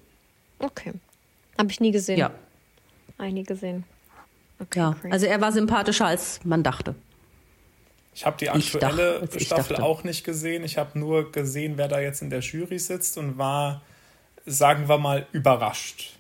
Okay. 0.60 0.93
Habe 1.58 1.71
ich 1.71 1.80
nie 1.80 1.89
gesehen. 1.91 2.19
Ja. 2.19 2.30
Einige 3.17 3.47
gesehen. 3.56 3.86
Okay, 4.60 4.80
Ja, 4.80 4.93
crazy. 5.00 5.12
also 5.12 5.26
er 5.28 5.41
war 5.41 5.52
sympathischer 5.52 6.06
als 6.08 6.39
man 6.43 6.63
dachte. 6.63 6.96
Ich 8.15 8.26
habe 8.26 8.38
die 8.39 8.50
aktuelle 8.50 9.20
dachte- 9.22 9.39
Staffel 9.39 9.76
auch 9.78 10.04
nicht 10.04 10.24
gesehen. 10.24 10.63
Ich 10.63 10.78
habe 10.78 10.98
nur 10.98 11.32
gesehen, 11.32 11.74
wer 11.78 11.88
da 11.88 12.00
jetzt 12.00 12.22
in 12.24 12.30
der 12.32 12.39
Jury 12.39 12.80
sitzt 12.80 13.17
und 13.20 13.38
war, 13.38 13.82
sagen 14.48 14.89
wir 14.89 14.98
mal, 14.98 15.28
überrascht. 15.34 16.13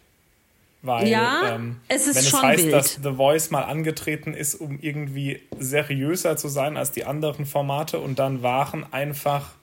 Weil, 0.83 1.07
Ja, 1.07 1.55
ähm, 1.55 1.77
es 1.87 2.05
ist 2.05 2.15
wenn 2.15 2.23
es 2.23 2.29
schon 2.29 2.41
heißt, 2.43 2.63
wild. 2.65 2.73
dass 2.73 2.99
The 3.01 3.13
Voice 3.15 3.49
mal 3.49 3.63
angetreten 3.63 4.35
ist, 4.35 4.53
um 4.53 4.77
irgendwie 4.79 5.41
seriöser 5.59 6.37
zu 6.37 6.49
sein 6.49 6.77
als 6.77 6.91
die 6.91 7.03
anderen 7.05 7.47
Formate 7.47 7.99
und 7.99 8.19
dann 8.19 8.43
waren 8.43 8.85
einfach 8.93 9.55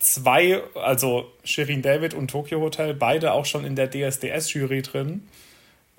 zwei, 0.00 0.60
also 0.74 1.30
Shirin 1.44 1.80
David 1.80 2.12
und 2.14 2.28
Tokyo 2.28 2.60
Hotel, 2.60 2.92
beide 2.92 3.32
auch 3.32 3.44
schon 3.46 3.64
in 3.64 3.76
der 3.76 3.88
DSDS-Jury 3.88 4.82
drin. 4.82 5.28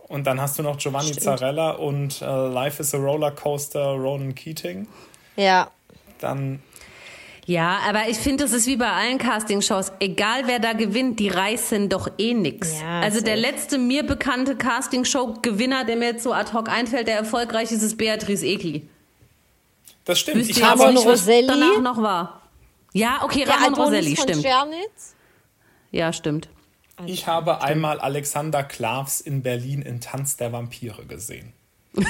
Und 0.10 0.26
dann 0.26 0.40
hast 0.40 0.58
du 0.58 0.64
noch 0.64 0.78
Giovanni 0.78 1.12
Zarella 1.14 1.72
und 1.72 2.22
äh, 2.22 2.26
Life 2.26 2.82
is 2.82 2.94
a 2.96 2.98
Rollercoaster, 2.98 3.84
Ronan 3.92 4.34
Keating. 4.36 4.88
ja. 5.36 5.70
Dann 6.20 6.60
Ja, 7.46 7.78
aber 7.88 8.10
ich 8.10 8.18
finde, 8.18 8.44
das 8.44 8.54
ist 8.54 8.66
wie 8.68 8.76
bei 8.78 8.90
allen 8.92 9.18
Castingshows. 9.20 9.92
Egal 10.00 10.44
wer 10.48 10.60
da 10.60 10.74
gewinnt, 10.74 11.20
die 11.20 11.30
reißen 11.30 11.90
doch 11.90 12.10
eh 12.18 12.34
nix. 12.34 12.80
Ja, 12.82 13.02
also 13.02 13.22
der 13.22 13.36
letzte 13.38 13.78
mir 13.78 14.04
bekannte 14.04 14.56
Castingshow-Gewinner, 14.56 15.86
der 15.86 15.96
mir 15.96 16.08
jetzt 16.12 16.24
so 16.24 16.34
ad 16.34 16.54
hoc 16.54 16.70
einfällt, 16.70 17.08
der 17.08 17.18
erfolgreich 17.18 17.72
ist, 17.72 17.84
ist 17.84 17.98
Beatrice 17.98 18.46
Egli. 18.46 18.88
Das 20.06 20.20
stimmt. 20.20 20.38
Wüsste 20.40 20.52
Ich 20.54 20.64
habe, 20.64 20.80
Ramon 20.82 20.96
nicht, 20.96 21.06
was 21.06 21.22
Roselli? 21.22 21.48
danach 21.48 21.82
noch 21.82 22.02
war. 22.02 22.42
Ja, 22.94 23.20
okay, 23.24 23.44
Der 23.46 23.54
Ramon 23.56 23.74
Adonis 23.74 23.88
Roselli, 23.88 24.16
von 24.16 24.24
stimmt. 24.28 24.42
Czernitz. 24.44 25.14
Ja, 25.92 26.12
stimmt. 26.14 26.50
Ich 27.06 27.28
habe 27.28 27.62
einmal 27.62 28.00
Alexander 28.00 28.64
Klavs 28.64 29.22
in 29.22 29.44
Berlin 29.44 29.82
in 29.82 30.02
Tanz 30.02 30.38
der 30.38 30.52
Vampire 30.52 31.06
gesehen. 31.06 31.54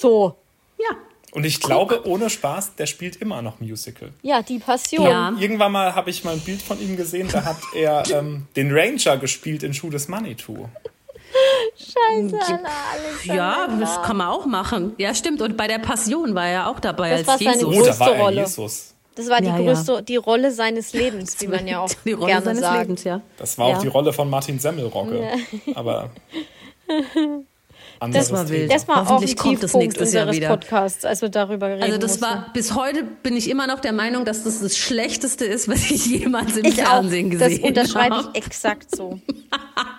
So. 0.00 0.36
Ja. 0.78 0.96
Und 1.32 1.44
ich 1.44 1.60
glaube, 1.60 2.06
ohne 2.06 2.30
Spaß, 2.30 2.76
der 2.76 2.86
spielt 2.86 3.16
immer 3.16 3.42
noch 3.42 3.60
Musical. 3.60 4.12
Ja, 4.22 4.42
die 4.42 4.58
Passion. 4.58 5.04
Ja. 5.04 5.32
Irgendwann 5.38 5.72
mal 5.72 5.94
habe 5.94 6.10
ich 6.10 6.24
mal 6.24 6.34
ein 6.34 6.40
Bild 6.40 6.62
von 6.62 6.80
ihm 6.80 6.96
gesehen, 6.96 7.28
da 7.30 7.44
hat 7.44 7.58
er 7.74 8.04
ähm, 8.12 8.46
den 8.56 8.70
Ranger 8.72 9.18
gespielt 9.18 9.62
in 9.62 9.74
Schuh 9.74 9.90
des 9.90 10.08
Manitou. 10.08 10.68
Scheiße, 11.76 12.34
Alter, 12.34 12.70
Alexander 12.94 13.34
Ja, 13.34 13.68
das 13.78 14.02
kann 14.02 14.16
man 14.16 14.28
auch 14.28 14.46
machen. 14.46 14.94
Ja, 14.96 15.14
stimmt. 15.14 15.42
Und 15.42 15.56
bei 15.56 15.66
der 15.66 15.78
Passion 15.78 16.34
war 16.34 16.48
er 16.48 16.68
auch 16.68 16.80
dabei 16.80 17.10
Das 17.10 17.18
als 17.18 17.26
war 17.28 17.38
seine 17.38 17.72
Jesus. 17.72 17.76
Oh, 17.76 17.84
da 17.84 18.00
war 18.00 18.14
er 18.14 18.20
Rolle. 18.20 18.40
Jesus. 18.42 18.94
Das 19.18 19.28
war 19.28 19.40
die 19.40 19.48
Ja, 19.48 19.58
ja. 19.58 19.72
größte, 19.72 20.02
die 20.04 20.14
Rolle 20.16 20.52
seines 20.52 20.92
Lebens, 20.92 21.40
wie 21.40 21.48
man 21.48 21.66
ja 21.66 21.80
auch 21.80 21.90
Die 22.04 22.12
Rolle 22.12 22.26
gerne 22.28 22.44
seines 22.44 22.60
sagt. 22.60 22.78
Lebens, 22.82 23.02
ja. 23.04 23.20
Das 23.36 23.58
war 23.58 23.68
Ja. 23.70 23.76
auch 23.76 23.80
die 23.82 23.88
Rolle 23.88 24.12
von 24.12 24.30
Martin 24.30 24.58
Semmelrogge. 24.60 25.28
Aber 25.74 26.10
Das 28.12 28.30
war 28.32 28.48
wild. 28.48 28.72
Das 28.72 28.86
war 28.86 28.96
auch 28.96 29.00
ein 29.00 29.08
Hoffentlich 29.08 29.36
kommt 29.36 29.54
das 29.56 29.72
Tiefpunkt 29.72 29.84
nächstes 29.86 30.12
Jahr 30.12 30.22
unseres 30.28 30.36
wieder. 30.36 30.48
Podcasts, 30.56 31.04
als 31.04 31.20
wir 31.20 31.30
darüber 31.30 31.66
reden 31.68 31.82
Also 31.82 31.98
das 31.98 32.12
mussten. 32.12 32.22
war 32.26 32.46
bis 32.52 32.74
heute 32.76 33.02
bin 33.02 33.36
ich 33.36 33.50
immer 33.50 33.66
noch 33.66 33.80
der 33.80 33.92
Meinung, 33.92 34.24
dass 34.24 34.44
das 34.44 34.60
das 34.60 34.78
Schlechteste 34.78 35.44
ist, 35.44 35.66
was 35.68 35.90
ich 35.90 36.06
jemals 36.06 36.56
im 36.56 36.64
ich 36.64 36.80
auch. 36.84 36.86
Fernsehen 36.90 37.30
Das 37.36 37.48
gesehen 37.48 37.64
unterschreibe 37.64 38.14
habe. 38.18 38.28
ich 38.32 38.38
exakt 38.46 38.94
so. 38.94 39.18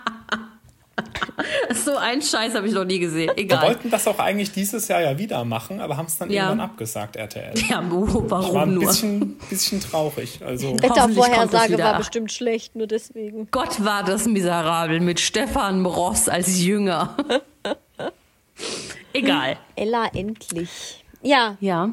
So 1.85 1.95
einen 1.95 2.21
Scheiß 2.21 2.55
habe 2.55 2.67
ich 2.67 2.73
noch 2.73 2.83
nie 2.85 2.99
gesehen. 2.99 3.27
Wir 3.35 3.37
Egal. 3.37 3.67
wollten 3.67 3.89
das 3.89 4.07
auch 4.07 4.19
eigentlich 4.19 4.51
dieses 4.51 4.87
Jahr 4.87 5.01
ja 5.01 5.17
wieder 5.17 5.43
machen, 5.45 5.79
aber 5.81 5.97
haben 5.97 6.05
es 6.07 6.17
dann 6.17 6.29
Ja. 6.29 6.45
irgendwann 6.47 6.69
abgesagt, 6.69 7.15
RTL. 7.15 7.53
Ja, 7.69 7.81
Ich 7.81 7.89
war 7.89 8.29
warum 8.29 8.57
ein 8.57 8.73
nur? 8.75 8.85
bisschen, 8.87 9.37
bisschen 9.49 9.79
traurig. 9.79 10.39
Also 10.45 10.67
Hoffentlich 10.83 10.91
kommt 10.91 11.15
Wettervorhersage 11.17 11.77
war 11.77 11.97
bestimmt 11.97 12.31
schlecht, 12.31 12.75
nur 12.75 12.87
deswegen. 12.87 13.47
Gott 13.51 13.83
war 13.83 14.03
das 14.03 14.25
miserabel 14.25 14.99
mit 14.99 15.19
Stefan 15.19 15.85
Ross 15.85 16.27
als 16.29 16.59
Jünger. 16.61 17.15
Egal. 19.13 19.57
Ella, 19.75 20.07
endlich. 20.13 21.03
Ja, 21.21 21.57
Ja, 21.59 21.89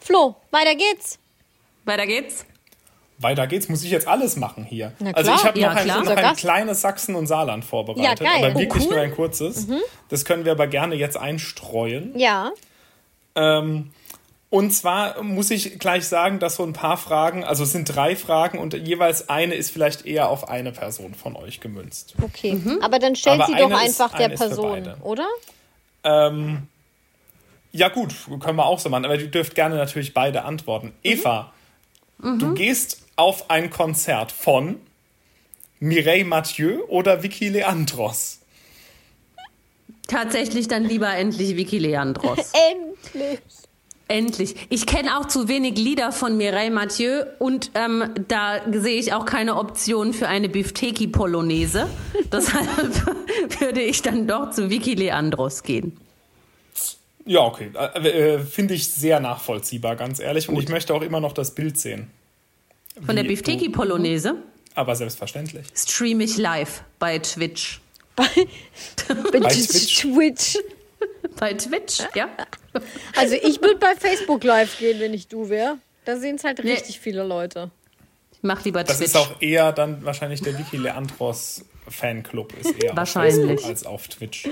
Flo, 0.00 0.36
weiter 0.50 0.74
geht's. 0.74 1.18
weiter 1.84 2.06
geht's. 2.06 2.46
Weiter 3.18 3.46
geht's. 3.46 3.68
Muss 3.68 3.82
ich 3.84 3.90
jetzt 3.90 4.06
alles 4.08 4.36
machen 4.36 4.64
hier? 4.64 4.92
Na 4.98 5.10
also 5.12 5.30
klar. 5.30 5.40
ich 5.40 5.46
habe 5.46 5.58
Ja, 5.60 5.68
noch, 5.70 5.76
ein, 5.76 5.84
klar. 5.84 6.04
noch 6.04 6.16
ein 6.16 6.36
kleines 6.36 6.80
Sachsen 6.80 7.14
und 7.14 7.26
Saarland 7.26 7.64
vorbereitet, 7.64 8.20
Ja, 8.20 8.30
aber 8.36 8.54
Oh, 8.54 8.58
wirklich 8.58 8.84
cool. 8.84 8.90
nur 8.94 9.00
ein 9.00 9.14
kurzes. 9.14 9.66
Das 10.08 10.24
können 10.24 10.44
wir 10.44 10.52
aber 10.52 10.66
gerne 10.66 10.94
jetzt 10.94 11.16
einstreuen. 11.16 12.12
Ja, 12.18 12.52
Ähm, 13.34 13.90
und 14.50 14.70
zwar 14.72 15.22
muss 15.22 15.50
ich 15.50 15.78
gleich 15.78 16.06
sagen, 16.08 16.38
dass 16.38 16.56
so 16.56 16.62
ein 16.64 16.72
paar 16.72 16.96
Fragen, 16.96 17.44
also 17.44 17.64
es 17.64 17.72
sind 17.72 17.84
drei 17.94 18.16
Fragen 18.16 18.58
und 18.58 18.72
jeweils 18.72 19.28
eine 19.28 19.54
ist 19.54 19.70
vielleicht 19.70 20.06
eher 20.06 20.30
auf 20.30 20.48
eine 20.48 20.72
Person 20.72 21.14
von 21.14 21.36
euch 21.36 21.60
gemünzt. 21.60 22.14
okay. 22.22 22.58
Aber 22.80 22.98
dann 22.98 23.14
stell 23.14 23.34
Aber 23.34 23.46
sie 23.46 23.54
doch 23.56 23.70
ist- 23.70 23.76
einfach 24.00 24.16
der 24.16 24.32
ist 24.32 24.42
für 24.42 24.48
Person, 24.48 24.94
oder? 25.02 25.26
Ähm, 26.04 26.66
ja 27.72 27.88
gut, 27.90 28.14
können 28.40 28.56
wir 28.56 28.64
auch 28.64 28.78
so 28.78 28.88
machen, 28.88 29.04
aber 29.04 29.16
ihr 29.16 29.30
dürft 29.30 29.54
gerne 29.54 29.76
natürlich 29.76 30.14
beide 30.14 30.44
antworten. 30.44 30.92
Eva, 31.02 31.52
du 32.18 32.54
gehst 32.54 33.02
auf 33.18 33.50
ein 33.50 33.70
Konzert 33.70 34.32
von 34.32 34.80
Mireille 35.80 36.24
Mathieu 36.24 36.84
oder 36.88 37.22
Vicky 37.22 37.48
Leandros? 37.48 38.40
Tatsächlich 40.06 40.68
dann 40.68 40.84
lieber 40.84 41.14
endlich 41.14 41.56
Vicky 41.56 41.78
Leandros. 41.78 42.38
Endlich. 43.12 43.40
Endlich. 44.10 44.54
Ich 44.70 44.86
kenne 44.86 45.18
auch 45.18 45.26
zu 45.26 45.48
wenig 45.48 45.76
Lieder 45.76 46.12
von 46.12 46.38
Mireille 46.38 46.70
Mathieu 46.70 47.24
und 47.38 47.72
ähm, 47.74 48.14
da 48.26 48.60
sehe 48.72 48.98
ich 48.98 49.12
auch 49.12 49.26
keine 49.26 49.56
Option 49.56 50.14
für 50.14 50.28
eine 50.28 50.48
Bifteki-Polonaise. 50.48 51.88
Deshalb 52.32 52.66
würde 53.60 53.82
ich 53.82 54.00
dann 54.00 54.26
doch 54.26 54.50
zu 54.50 54.70
Vicky 54.70 54.94
Leandros 54.94 55.62
gehen. 55.62 55.98
Ja, 57.26 57.40
okay. 57.40 57.70
Äh, 57.74 58.08
äh, 58.08 58.38
Finde 58.38 58.72
ich 58.72 58.90
sehr 58.90 59.20
nachvollziehbar, 59.20 59.96
ganz 59.96 60.20
ehrlich. 60.20 60.48
Und 60.48 60.58
ich 60.58 60.70
möchte 60.70 60.94
auch 60.94 61.02
immer 61.02 61.20
noch 61.20 61.34
das 61.34 61.54
Bild 61.54 61.76
sehen. 61.76 62.10
Von 63.04 63.14
der 63.16 63.24
Wie 63.24 63.28
Bifteki-Polonaise 63.28 64.34
Aber 64.74 64.94
selbstverständlich. 64.96 65.66
streame 65.74 66.24
ich 66.24 66.36
live 66.36 66.82
bei 66.98 67.18
Twitch. 67.18 67.80
Bei 68.16 68.26
Twitch. 69.30 70.00
Twitch. 70.02 70.58
Bei 71.38 71.54
Twitch, 71.54 72.00
ja. 72.14 72.28
Also 73.16 73.34
ich 73.36 73.60
würde 73.62 73.76
bei 73.76 73.94
Facebook 73.96 74.42
live 74.44 74.78
gehen, 74.78 74.98
wenn 75.00 75.14
ich 75.14 75.28
du 75.28 75.48
wäre. 75.48 75.78
Da 76.04 76.16
sehen 76.16 76.36
es 76.36 76.44
halt 76.44 76.62
Nee. 76.64 76.72
richtig 76.72 76.98
viele 77.00 77.22
Leute. 77.24 77.70
Ich 78.32 78.38
mach 78.42 78.64
lieber 78.64 78.82
Das 78.84 78.98
Twitch. 78.98 79.08
ist 79.10 79.16
auch 79.16 79.40
eher 79.40 79.72
dann 79.72 80.04
wahrscheinlich 80.04 80.40
der 80.42 80.58
Vicky 80.58 80.76
Leandros 80.76 81.64
Fanclub 81.88 82.52
ist 82.60 82.82
eher 82.82 82.96
Wahrscheinlich. 82.96 83.34
auf 83.34 83.46
Facebook 83.46 83.64
als 83.70 83.86
auf 83.86 84.08
Twitch. 84.08 84.48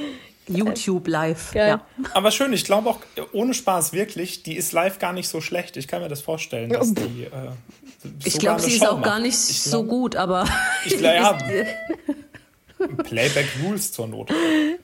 YouTube 0.49 1.09
live. 1.09 1.53
Geil. 1.53 1.69
Ja. 1.69 1.87
Aber 2.15 2.31
schön, 2.31 2.53
ich 2.53 2.65
glaube 2.65 2.89
auch, 2.91 3.01
ohne 3.33 3.53
Spaß 3.53 3.93
wirklich, 3.93 4.45
die 4.45 4.57
ist 4.57 4.73
live 4.73 4.99
gar 5.01 5.13
nicht 5.13 5.29
so 5.29 5.41
schlecht. 5.41 5.77
Ich 5.77 5.89
kann 5.89 6.03
mir 6.03 6.09
das 6.09 6.21
vorstellen, 6.21 6.71
dass 6.71 6.95
die. 6.95 7.25
Äh, 7.25 7.31
Ich 8.25 8.39
glaube, 8.39 8.61
sie 8.61 8.73
ist 8.77 8.87
auch 8.87 9.01
gar 9.03 9.15
macht. 9.15 9.23
nicht 9.23 9.35
Ich 9.51 9.63
so 9.63 9.83
glaub- 9.83 9.89
gut, 9.89 10.17
aber 10.17 10.47
Ich 10.85 10.97
glaube, 10.99 11.13
ja. 11.19 11.39
Playback 13.05 13.47
Rules 13.65 13.93
zur 13.93 14.07
Not. 14.07 14.31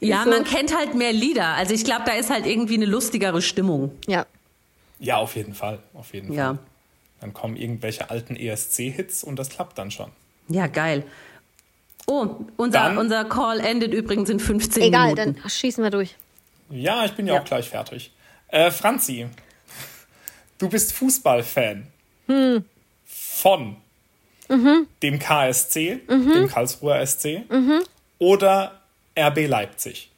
ja, 0.00 0.24
man 0.24 0.44
kennt 0.44 0.74
halt 0.76 0.94
mehr 0.94 1.12
Lieder. 1.12 1.48
Also 1.48 1.74
ich 1.74 1.84
glaube, 1.84 2.02
da 2.06 2.12
ist 2.12 2.30
halt 2.30 2.46
irgendwie 2.46 2.74
eine 2.74 2.86
lustigere 2.86 3.42
Stimmung. 3.42 3.92
Ja. 4.06 4.26
Ja, 4.98 5.16
auf 5.18 5.36
jeden 5.36 5.52
Fall. 5.54 5.78
Auf 5.94 6.14
jeden 6.14 6.32
Ja. 6.32 6.54
Fall. 6.54 6.58
Dann 7.20 7.32
kommen 7.34 7.56
irgendwelche 7.56 8.08
alten 8.10 8.34
ESC-Hits 8.34 9.22
und 9.24 9.36
das 9.38 9.48
klappt 9.50 9.78
dann 9.78 9.90
schon. 9.90 10.10
Ja, 10.48 10.66
geil. 10.66 11.04
Oh, 12.06 12.28
unser, 12.56 12.78
Dann- 12.80 12.98
unser 12.98 13.24
Call 13.26 13.60
endet 13.60 13.92
übrigens 13.94 14.28
in 14.30 14.40
15 14.40 14.82
Egal, 14.84 15.14
Minuten. 15.14 15.36
dann 15.40 15.50
schießen 15.50 15.84
wir 15.84 15.90
durch. 15.90 16.16
Ja, 16.70 17.04
ich 17.04 17.12
bin 17.12 17.26
ja, 17.26 17.34
Ja. 17.34 17.40
auch 17.40 17.44
gleich 17.44 17.68
fertig. 17.68 18.10
Äh, 18.48 18.70
Franzi, 18.70 19.28
du 20.58 20.68
bist 20.68 20.92
Fußballfan 20.94 21.86
von 23.42 23.76
dem 25.02 25.18
KSC, 25.18 26.00
dem 26.08 26.46
Karlsruher 26.48 27.04
SC 27.04 27.42
oder 28.20 28.80
RB 29.18 29.46
Leipzig. 29.48 30.10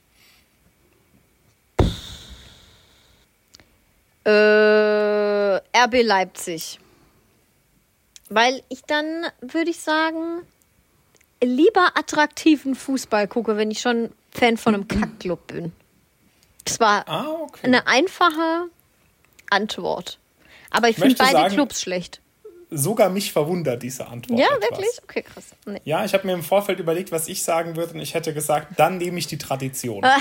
Äh, 4.25 4.31
RB 5.77 6.03
Leipzig. 6.03 6.79
Weil 8.29 8.63
ich 8.69 8.83
dann, 8.83 9.27
würde 9.41 9.71
ich 9.71 9.81
sagen, 9.81 10.43
lieber 11.43 11.93
attraktiven 11.97 12.75
Fußball 12.75 13.29
gucke, 13.29 13.57
wenn 13.57 13.71
ich 13.71 13.81
schon 13.81 14.11
Fan 14.33 14.57
von 14.57 14.75
einem 14.75 14.89
Kackclub 14.89 15.47
bin. 15.47 15.73
Das 16.65 16.81
war 16.81 17.07
Ah, 17.09 17.29
okay. 17.29 17.61
eine 17.65 17.87
einfache 17.87 18.65
Antwort. 19.51 20.19
Aber 20.71 20.89
ich 20.89 20.97
finde 20.97 21.11
möchte 21.11 21.23
beide 21.25 21.37
sagen- 21.39 21.55
Clubs 21.55 21.81
schlecht. 21.83 22.21
Sogar 22.71 23.09
mich 23.11 23.33
verwundert 23.33 23.83
diese 23.83 24.07
Antwort. 24.09 24.39
Ja, 24.41 24.47
etwas. 24.57 24.71
wirklich? 24.71 24.99
Okay, 25.05 25.23
krass. 25.23 25.45
Nee. 25.67 25.81
Ja, 25.85 26.05
ich 26.05 26.13
habe 26.15 26.27
mir 26.27 26.33
im 26.35 26.43
Vorfeld 26.43 26.81
überlegt, 26.81 27.13
was 27.13 27.29
ich 27.29 27.43
sagen 27.43 27.77
würde 27.77 27.95
und 27.95 28.01
ich 28.01 28.15
hätte 28.15 28.35
gesagt, 28.35 28.79
dann 28.79 28.99
nehme 28.99 29.19
ich 29.19 29.27
die 29.27 29.39
Tradition. 29.39 30.03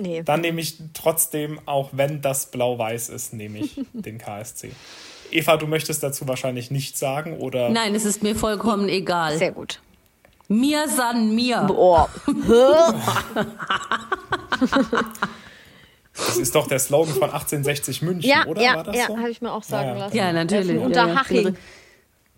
Nee. 0.00 0.22
Dann 0.22 0.40
nehme 0.40 0.58
ich 0.62 0.78
trotzdem, 0.94 1.60
auch 1.66 1.90
wenn 1.92 2.22
das 2.22 2.46
blau-weiß 2.50 3.10
ist, 3.10 3.34
nehme 3.34 3.58
ich 3.58 3.78
den 3.92 4.16
KSC. 4.16 4.72
Eva, 5.30 5.58
du 5.58 5.66
möchtest 5.66 6.02
dazu 6.02 6.26
wahrscheinlich 6.26 6.70
nichts 6.70 6.98
sagen 6.98 7.36
oder? 7.36 7.68
Nein, 7.68 7.94
es 7.94 8.06
ist 8.06 8.22
mir 8.22 8.34
vollkommen 8.34 8.88
egal. 8.88 9.36
Sehr 9.36 9.52
gut. 9.52 9.80
Mir 10.48 10.88
san 10.88 11.34
mir. 11.34 11.60
Boah. 11.68 12.08
Das 16.14 16.36
ist 16.36 16.54
doch 16.54 16.66
der 16.66 16.78
Slogan 16.78 17.14
von 17.14 17.24
1860 17.30 18.02
München, 18.02 18.28
Ja, 18.28 18.46
oder? 18.46 18.60
ja, 18.62 18.76
War 18.76 18.84
das 18.84 18.96
ja, 18.96 19.06
so? 19.06 19.16
habe 19.16 19.30
ich 19.30 19.40
mir 19.40 19.50
auch 19.50 19.62
sagen 19.62 19.88
Ja, 19.88 19.94
lassen. 19.96 20.16
Ja, 20.16 20.32
natürlich. 20.32 20.70
Äh, 20.80 20.90
ja. 20.92 21.22
Ich 21.30 21.54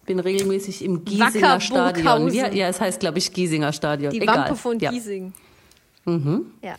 bin, 0.07 0.17
bin 0.17 0.21
regelmäßig 0.21 0.85
im 0.85 1.05
Giesinger 1.05 1.61
Stadion. 1.61 2.33
Ja, 2.33 2.51
ja, 2.51 2.69
es 2.69 2.81
heißt, 2.81 3.01
glaube 3.01 3.19
ich, 3.19 3.33
Giesinger 3.33 3.73
Stadion. 3.73 4.13
Die 4.13 4.21
Egal. 4.21 4.39
Wampe 4.39 4.57
von 4.57 4.79
ja. 4.79 4.91
Giesing. 4.91 5.33
Ja. 6.07 6.77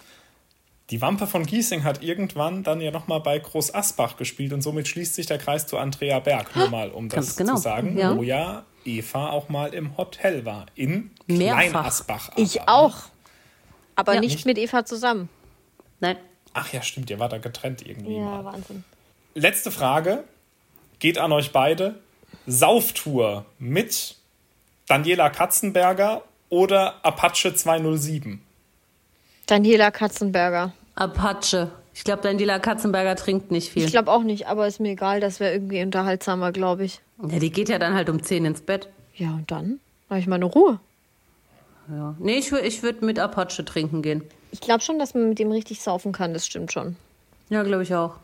Die 0.92 1.02
Wampe 1.02 1.26
von 1.26 1.46
Giesing 1.46 1.84
hat 1.84 2.04
irgendwann 2.04 2.64
dann 2.64 2.80
ja 2.80 2.92
nochmal 2.92 3.20
bei 3.20 3.40
Groß 3.40 3.74
Asbach 3.74 4.18
gespielt 4.18 4.54
und 4.54 4.62
somit 4.62 4.88
schließt 4.88 5.16
sich 5.16 5.26
der 5.26 5.40
Kreis 5.40 5.66
zu 5.66 5.78
Andrea 5.78 6.20
Berg. 6.20 6.56
Nur 6.56 6.70
mal, 6.70 6.92
um 6.92 7.10
das 7.10 7.36
genau, 7.36 7.56
zu 7.56 7.62
sagen, 7.62 7.98
ja. 7.98 8.16
wo 8.16 8.22
ja 8.22 8.66
Eva 8.86 9.32
auch 9.32 9.50
mal 9.50 9.74
im 9.74 9.98
Hotel 9.98 10.46
war. 10.46 10.68
In 10.76 11.10
Mehrfach. 11.26 11.60
Klein 11.60 11.76
Asbach. 11.76 12.30
Ich 12.36 12.68
auch. 12.68 12.98
Aber 13.96 14.14
Ja. 14.14 14.20
nicht 14.20 14.46
mit 14.46 14.60
Eva 14.60 14.86
zusammen. 14.86 15.30
Nein. 16.00 16.18
Ach 16.54 16.72
ja, 16.72 16.82
stimmt, 16.84 17.10
ihr 17.10 17.18
wart 17.20 17.34
da 17.34 17.40
getrennt 17.40 17.86
irgendwie 17.86 18.18
Ja, 18.18 18.24
mal. 18.24 18.46
Wahnsinn. 18.46 18.84
Letzte 19.34 19.72
Frage 19.72 20.24
geht 21.00 21.18
an 21.18 21.32
euch 21.32 21.52
beide. 21.52 21.96
Sauftour 22.48 23.46
mit 23.60 24.16
Daniela 24.88 25.30
Katzenberger 25.30 26.22
oder 26.50 27.04
Apache 27.04 27.54
207? 27.54 28.42
Daniela 29.48 29.92
Katzenberger. 29.92 30.74
Apache. 30.96 31.72
Ich 31.94 32.04
glaube, 32.04 32.22
Daniela 32.22 32.60
Katzenberger 32.60 33.16
trinkt 33.16 33.52
nicht 33.52 33.72
viel. 33.72 33.86
Ich 33.86 33.92
glaube 33.92 34.12
auch 34.12 34.24
nicht, 34.24 34.48
aber 34.48 34.68
ist 34.68 34.80
mir 34.80 34.92
egal, 34.92 35.20
das 35.20 35.40
wäre 35.40 35.54
irgendwie 35.54 35.82
unterhaltsamer, 35.82 36.52
glaube 36.52 36.86
ich. 36.86 37.00
ja, 37.28 37.40
die 37.40 37.52
geht 37.52 37.70
ja 37.70 37.80
dann 37.80 37.94
halt 37.94 38.10
um 38.10 38.22
10 38.22 38.46
ins 38.46 38.62
Bett. 38.62 38.90
Ja, 39.16 39.30
und 39.30 39.50
dann 39.50 39.80
habe 40.10 40.20
ich 40.20 40.28
meine 40.28 40.46
Ruhe. 40.46 40.80
Ja. 41.90 42.16
Nee, 42.20 42.38
ich, 42.38 42.52
ich 42.52 42.84
würde 42.84 43.06
mit 43.06 43.20
Apache 43.20 43.64
trinken 43.64 44.02
gehen. 44.02 44.24
Ich 44.52 44.62
glaube 44.62 44.82
schon, 44.82 45.00
dass 45.00 45.14
man 45.14 45.30
mit 45.30 45.40
dem 45.40 45.52
richtig 45.52 45.82
saufen 45.82 46.12
kann, 46.12 46.34
das 46.34 46.46
stimmt 46.46 46.72
schon. 46.72 46.96
Ja, 47.50 47.64
glaube 47.64 47.84
ich 47.84 47.94
auch. 47.94 48.16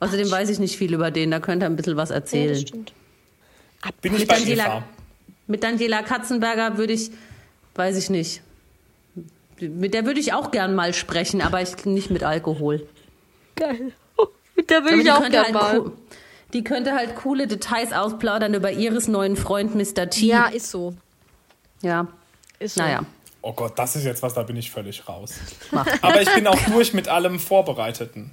Außerdem 0.00 0.30
weiß 0.30 0.48
ich 0.50 0.58
nicht 0.58 0.76
viel 0.76 0.94
über 0.94 1.10
den, 1.10 1.30
da 1.30 1.40
könnte 1.40 1.66
er 1.66 1.70
ein 1.70 1.76
bisschen 1.76 1.96
was 1.96 2.10
Ja, 2.10 2.16
erzählen. 2.16 2.50
das 2.52 2.60
stimmt. 2.60 2.92
Bin 4.00 4.12
ich 4.14 4.20
Mit 4.20 4.28
bei 4.28 4.34
Daniela, 4.38 4.84
mit 5.46 5.62
Daniela 5.62 6.02
Katzenberger 6.02 6.76
würde 6.78 6.92
ich, 6.92 7.10
weiß 7.74 7.96
ich 7.96 8.10
nicht. 8.10 8.42
Mit 9.60 9.94
der 9.94 10.06
würde 10.06 10.20
ich 10.20 10.32
auch 10.32 10.50
gern 10.52 10.74
mal 10.74 10.94
sprechen, 10.94 11.40
aber 11.42 11.60
ich, 11.62 11.84
nicht 11.84 12.10
mit 12.10 12.22
Alkohol. 12.22 12.86
Geil. 13.56 13.92
Mit 14.54 14.70
der 14.70 14.78
Aber 14.78 14.90
ich 14.92 15.10
auch 15.10 15.28
gern 15.30 15.44
halt 15.44 15.54
mal. 15.54 15.78
coo- 15.78 15.92
die 16.52 16.64
könnte 16.64 16.94
halt 16.94 17.14
coole 17.16 17.46
Details 17.46 17.92
ausplaudern 17.92 18.54
über 18.54 18.70
ihres 18.72 19.06
neuen 19.08 19.36
Freund 19.36 19.74
Mr. 19.74 20.08
T. 20.10 20.26
Ja, 20.26 20.46
ist 20.46 20.70
so. 20.70 20.94
ja. 21.82 22.06
Ist 22.60 22.74
so. 22.76 22.82
Naja. 22.82 23.00
Oh 23.42 23.52
Gott, 23.52 23.78
das 23.78 23.94
ist 23.96 24.04
jetzt 24.04 24.22
was, 24.22 24.34
da 24.34 24.42
bin 24.42 24.56
ich 24.56 24.70
völlig 24.70 25.08
raus. 25.08 25.34
Mach. 25.70 25.86
Aber 26.02 26.20
ich 26.22 26.32
bin 26.34 26.46
auch 26.46 26.58
durch 26.72 26.92
mit 26.94 27.08
allem 27.08 27.38
Vorbereiteten. 27.38 28.30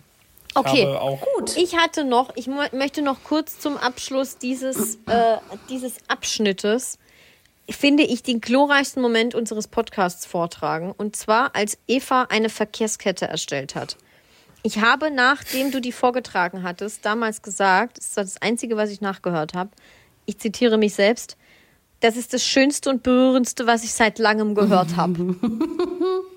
Okay. 0.56 0.98
Gut. 1.36 1.58
Ich 1.58 1.76
hatte 1.76 2.06
noch, 2.06 2.32
ich 2.36 2.48
möchte 2.48 3.02
noch 3.02 3.24
kurz 3.24 3.60
zum 3.60 3.78
Abschluss 3.78 4.38
dieses, 4.38 4.96
äh, 5.06 5.38
dieses 5.70 5.98
Abschnittes, 6.08 6.98
finde 7.70 8.04
ich, 8.04 8.24
den 8.24 8.40
glorreichsten 8.40 9.02
Moment 9.02 9.36
unseres 9.36 9.68
Podcasts 9.68 10.26
vortragen. 10.26 10.94
Und 10.98 11.16
zwar, 11.16 11.56
als 11.56 11.78
Eva 11.88 12.28
eine 12.30 12.50
Verkehrskette 12.50 13.28
erstellt 13.28 13.76
hat. 13.76 13.98
Ich 14.64 14.80
habe, 14.80 15.12
nachdem 15.12 15.72
du 15.72 15.82
die 15.82 15.92
vorgetragen 15.92 16.64
hattest, 16.64 17.06
damals 17.06 17.42
gesagt, 17.42 17.98
das 17.98 18.06
ist 18.06 18.18
das 18.18 18.42
Einzige, 18.42 18.78
was 18.78 18.90
ich 18.90 19.02
nachgehört 19.02 19.54
habe, 19.54 19.70
ich 20.26 20.40
zitiere 20.40 20.78
mich 20.78 20.96
selbst, 20.96 21.38
das 22.00 22.18
ist 22.18 22.34
das 22.34 22.44
Schönste 22.44 22.90
und 22.90 23.04
Berührendste, 23.04 23.68
was 23.68 23.84
ich 23.84 23.94
seit 23.94 24.20
langem 24.20 24.56
gehört 24.56 24.96
habe. 24.96 25.36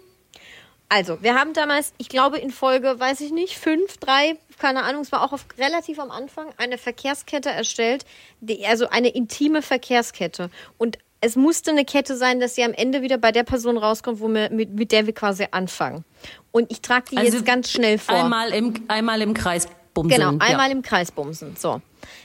Also, 0.90 1.22
wir 1.22 1.34
haben 1.34 1.52
damals, 1.52 1.92
ich 1.98 2.08
glaube 2.08 2.38
in 2.38 2.50
Folge, 2.50 2.98
weiß 2.98 3.20
ich 3.20 3.30
nicht, 3.30 3.58
fünf, 3.58 3.98
drei, 3.98 4.36
keine 4.58 4.84
Ahnung, 4.84 5.02
es 5.02 5.12
war 5.12 5.22
auch 5.22 5.32
auf, 5.32 5.44
relativ 5.58 5.98
am 5.98 6.10
Anfang, 6.10 6.46
eine 6.56 6.78
Verkehrskette 6.78 7.50
erstellt, 7.50 8.06
die, 8.40 8.64
also 8.66 8.88
eine 8.88 9.08
intime 9.08 9.60
Verkehrskette. 9.60 10.50
Und 10.78 10.98
es 11.20 11.36
musste 11.36 11.72
eine 11.72 11.84
Kette 11.84 12.16
sein, 12.16 12.40
dass 12.40 12.54
sie 12.54 12.64
am 12.64 12.72
Ende 12.72 13.02
wieder 13.02 13.18
bei 13.18 13.32
der 13.32 13.42
Person 13.42 13.76
rauskommt, 13.76 14.20
wo 14.20 14.28
wir, 14.28 14.50
mit, 14.50 14.74
mit 14.74 14.92
der 14.92 15.06
wir 15.06 15.14
quasi 15.14 15.46
anfangen. 15.50 16.04
Und 16.52 16.70
ich 16.70 16.80
trage 16.80 17.06
die 17.10 17.18
Also 17.18 17.36
jetzt 17.36 17.46
ganz 17.46 17.70
schnell 17.70 17.98
vor. 17.98 18.14
Einmal 18.14 18.50
im, 18.54 18.74
einmal 18.88 19.20
im 19.20 19.34
Kreis 19.34 19.68
bumsen. 19.94 20.16
Genau, 20.16 20.30
einmal 20.38 20.68
ja. 20.68 20.72
im 20.72 20.82
Kreis 20.82 21.10
bumsen. 21.10 21.56
So. 21.56 21.82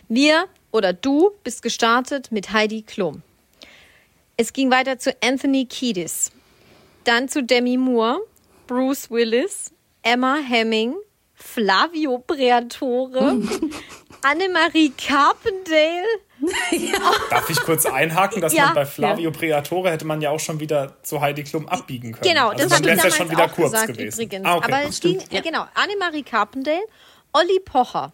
Wir 0.08 0.46
oder 0.72 0.94
du 0.94 1.32
bist 1.44 1.64
gestartet 1.64 2.32
mit 2.32 2.54
Heidi 2.54 2.84
Klum. 2.84 3.24
Es 4.38 4.54
ging 4.54 4.72
weiter 4.72 5.00
zu 5.00 5.16
Anthony 5.24 5.66
Kiedis. 5.66 6.32
Dann 7.04 7.28
zu 7.30 7.44
Demi 7.44 7.78
Moore, 7.78 8.22
Bruce 8.74 9.12
Willis, 9.12 9.72
Emma 10.02 10.38
Hemming, 10.38 10.96
Flavio 11.36 12.18
Briatore, 12.26 13.40
Annemarie 14.24 14.92
Carpendale. 14.98 16.08
Darf 17.30 17.48
ich 17.52 17.60
kurz 17.60 17.86
einhaken, 17.86 18.42
dass 18.42 18.52
Ja. 18.54 18.66
man 18.66 18.74
bei 18.74 18.86
Flavio 18.88 19.30
Briatore 19.30 19.92
hätte 19.92 20.06
man 20.06 20.22
ja 20.22 20.32
auch 20.32 20.40
schon 20.40 20.60
wieder 20.60 20.98
zu 21.04 21.22
Heidi 21.22 21.44
Klum 21.44 21.68
abbiegen 21.70 22.14
können. 22.14 22.24
Genau, 22.34 22.50
also 22.50 22.64
das 22.68 22.70
dann 22.70 22.78
habe 22.80 22.90
ich 22.90 22.98
damals 22.98 23.14
ja 23.18 23.24
schon 23.24 23.32
wieder 23.32 23.46
auch 23.46 23.52
kurz 23.54 23.72
gesagt 23.74 23.88
gewesen. 23.96 24.22
übrigens. 24.24 24.46
Ah, 24.48 24.56
okay. 24.58 24.72
Aber 24.74 24.90
es 24.90 25.00
ging, 25.00 25.22
ja. 25.30 25.42
genau, 25.42 25.66
Annemarie 25.76 26.24
Carpendale, 26.24 26.82
Olli 27.32 27.60
Pocher, 27.64 28.12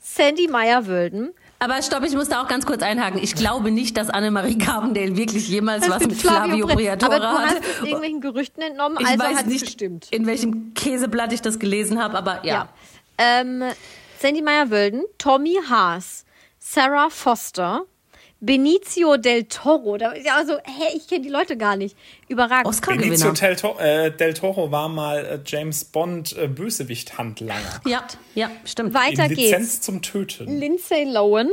Sandy 0.00 0.48
Meyer-Wölden, 0.48 1.32
Aber 1.62 1.82
stopp, 1.82 2.02
ich 2.04 2.14
muss 2.14 2.28
da 2.30 2.42
auch 2.42 2.48
ganz 2.48 2.64
kurz 2.64 2.82
einhaken. 2.82 3.20
Ich 3.22 3.34
glaube 3.34 3.70
nicht, 3.70 3.96
dass 3.98 4.08
Annemarie 4.08 4.56
Carpendale 4.56 5.14
wirklich 5.16 5.46
jemals 5.48 5.88
was 5.90 6.00
mit 6.00 6.14
Flavio 6.16 6.66
Bre- 6.66 6.74
Briatore 6.74 7.16
Aber 7.16 7.20
du 7.20 7.26
hast 7.28 7.54
hat. 7.56 7.62
es 7.62 7.80
irgendwelchen 7.86 8.20
Gerüchten 8.22 8.62
entnommen, 8.62 8.96
Ich 8.98 9.06
also 9.06 9.18
weiß 9.22 9.36
hat 9.36 9.46
nicht, 9.46 9.60
gestimmt. 9.66 10.08
in 10.10 10.26
welchem 10.26 10.72
Käseblatt 10.72 11.32
ich 11.34 11.42
das 11.42 11.58
gelesen 11.58 12.02
habe, 12.02 12.16
aber 12.16 12.40
ja. 12.46 12.54
Ja. 12.54 12.68
Ähm, 13.18 13.62
Sandy 14.18 14.40
Meyer-Wölden, 14.40 15.04
Tommy 15.18 15.58
Haas, 15.68 16.24
Sarah 16.58 17.10
Foster, 17.10 17.82
Benicio 18.40 19.16
del 19.18 19.44
Toro. 19.44 19.96
Da, 19.98 20.14
ja, 20.14 20.36
also, 20.36 20.54
hä, 20.64 20.96
ich 20.96 21.06
kenne 21.08 21.22
die 21.22 21.28
Leute 21.30 21.56
gar 21.56 21.76
nicht. 21.76 21.96
Überragend. 22.28 22.64
Benicio 22.64 23.28
Oscar-Gewinner. 23.28 23.32
del, 23.34 23.56
To 23.56 23.78
äh, 23.78 24.10
del 24.10 24.34
Toro 24.34 24.70
war 24.72 24.88
mal 24.88 25.24
äh, 25.24 25.38
James 25.44 25.84
Bond 25.84 26.36
äh, 26.36 26.48
Bösewicht-Handlanger. 26.48 27.80
Ja, 27.86 28.04
ja, 28.34 28.50
stimmt. 28.64 28.94
Weiter 28.94 29.24
In 29.26 29.30
Lizenz 29.34 29.72
geht's. 29.72 29.80
zum 29.82 30.02
Töten. 30.02 30.58
Lindsay 30.58 31.04
Lohan, 31.04 31.50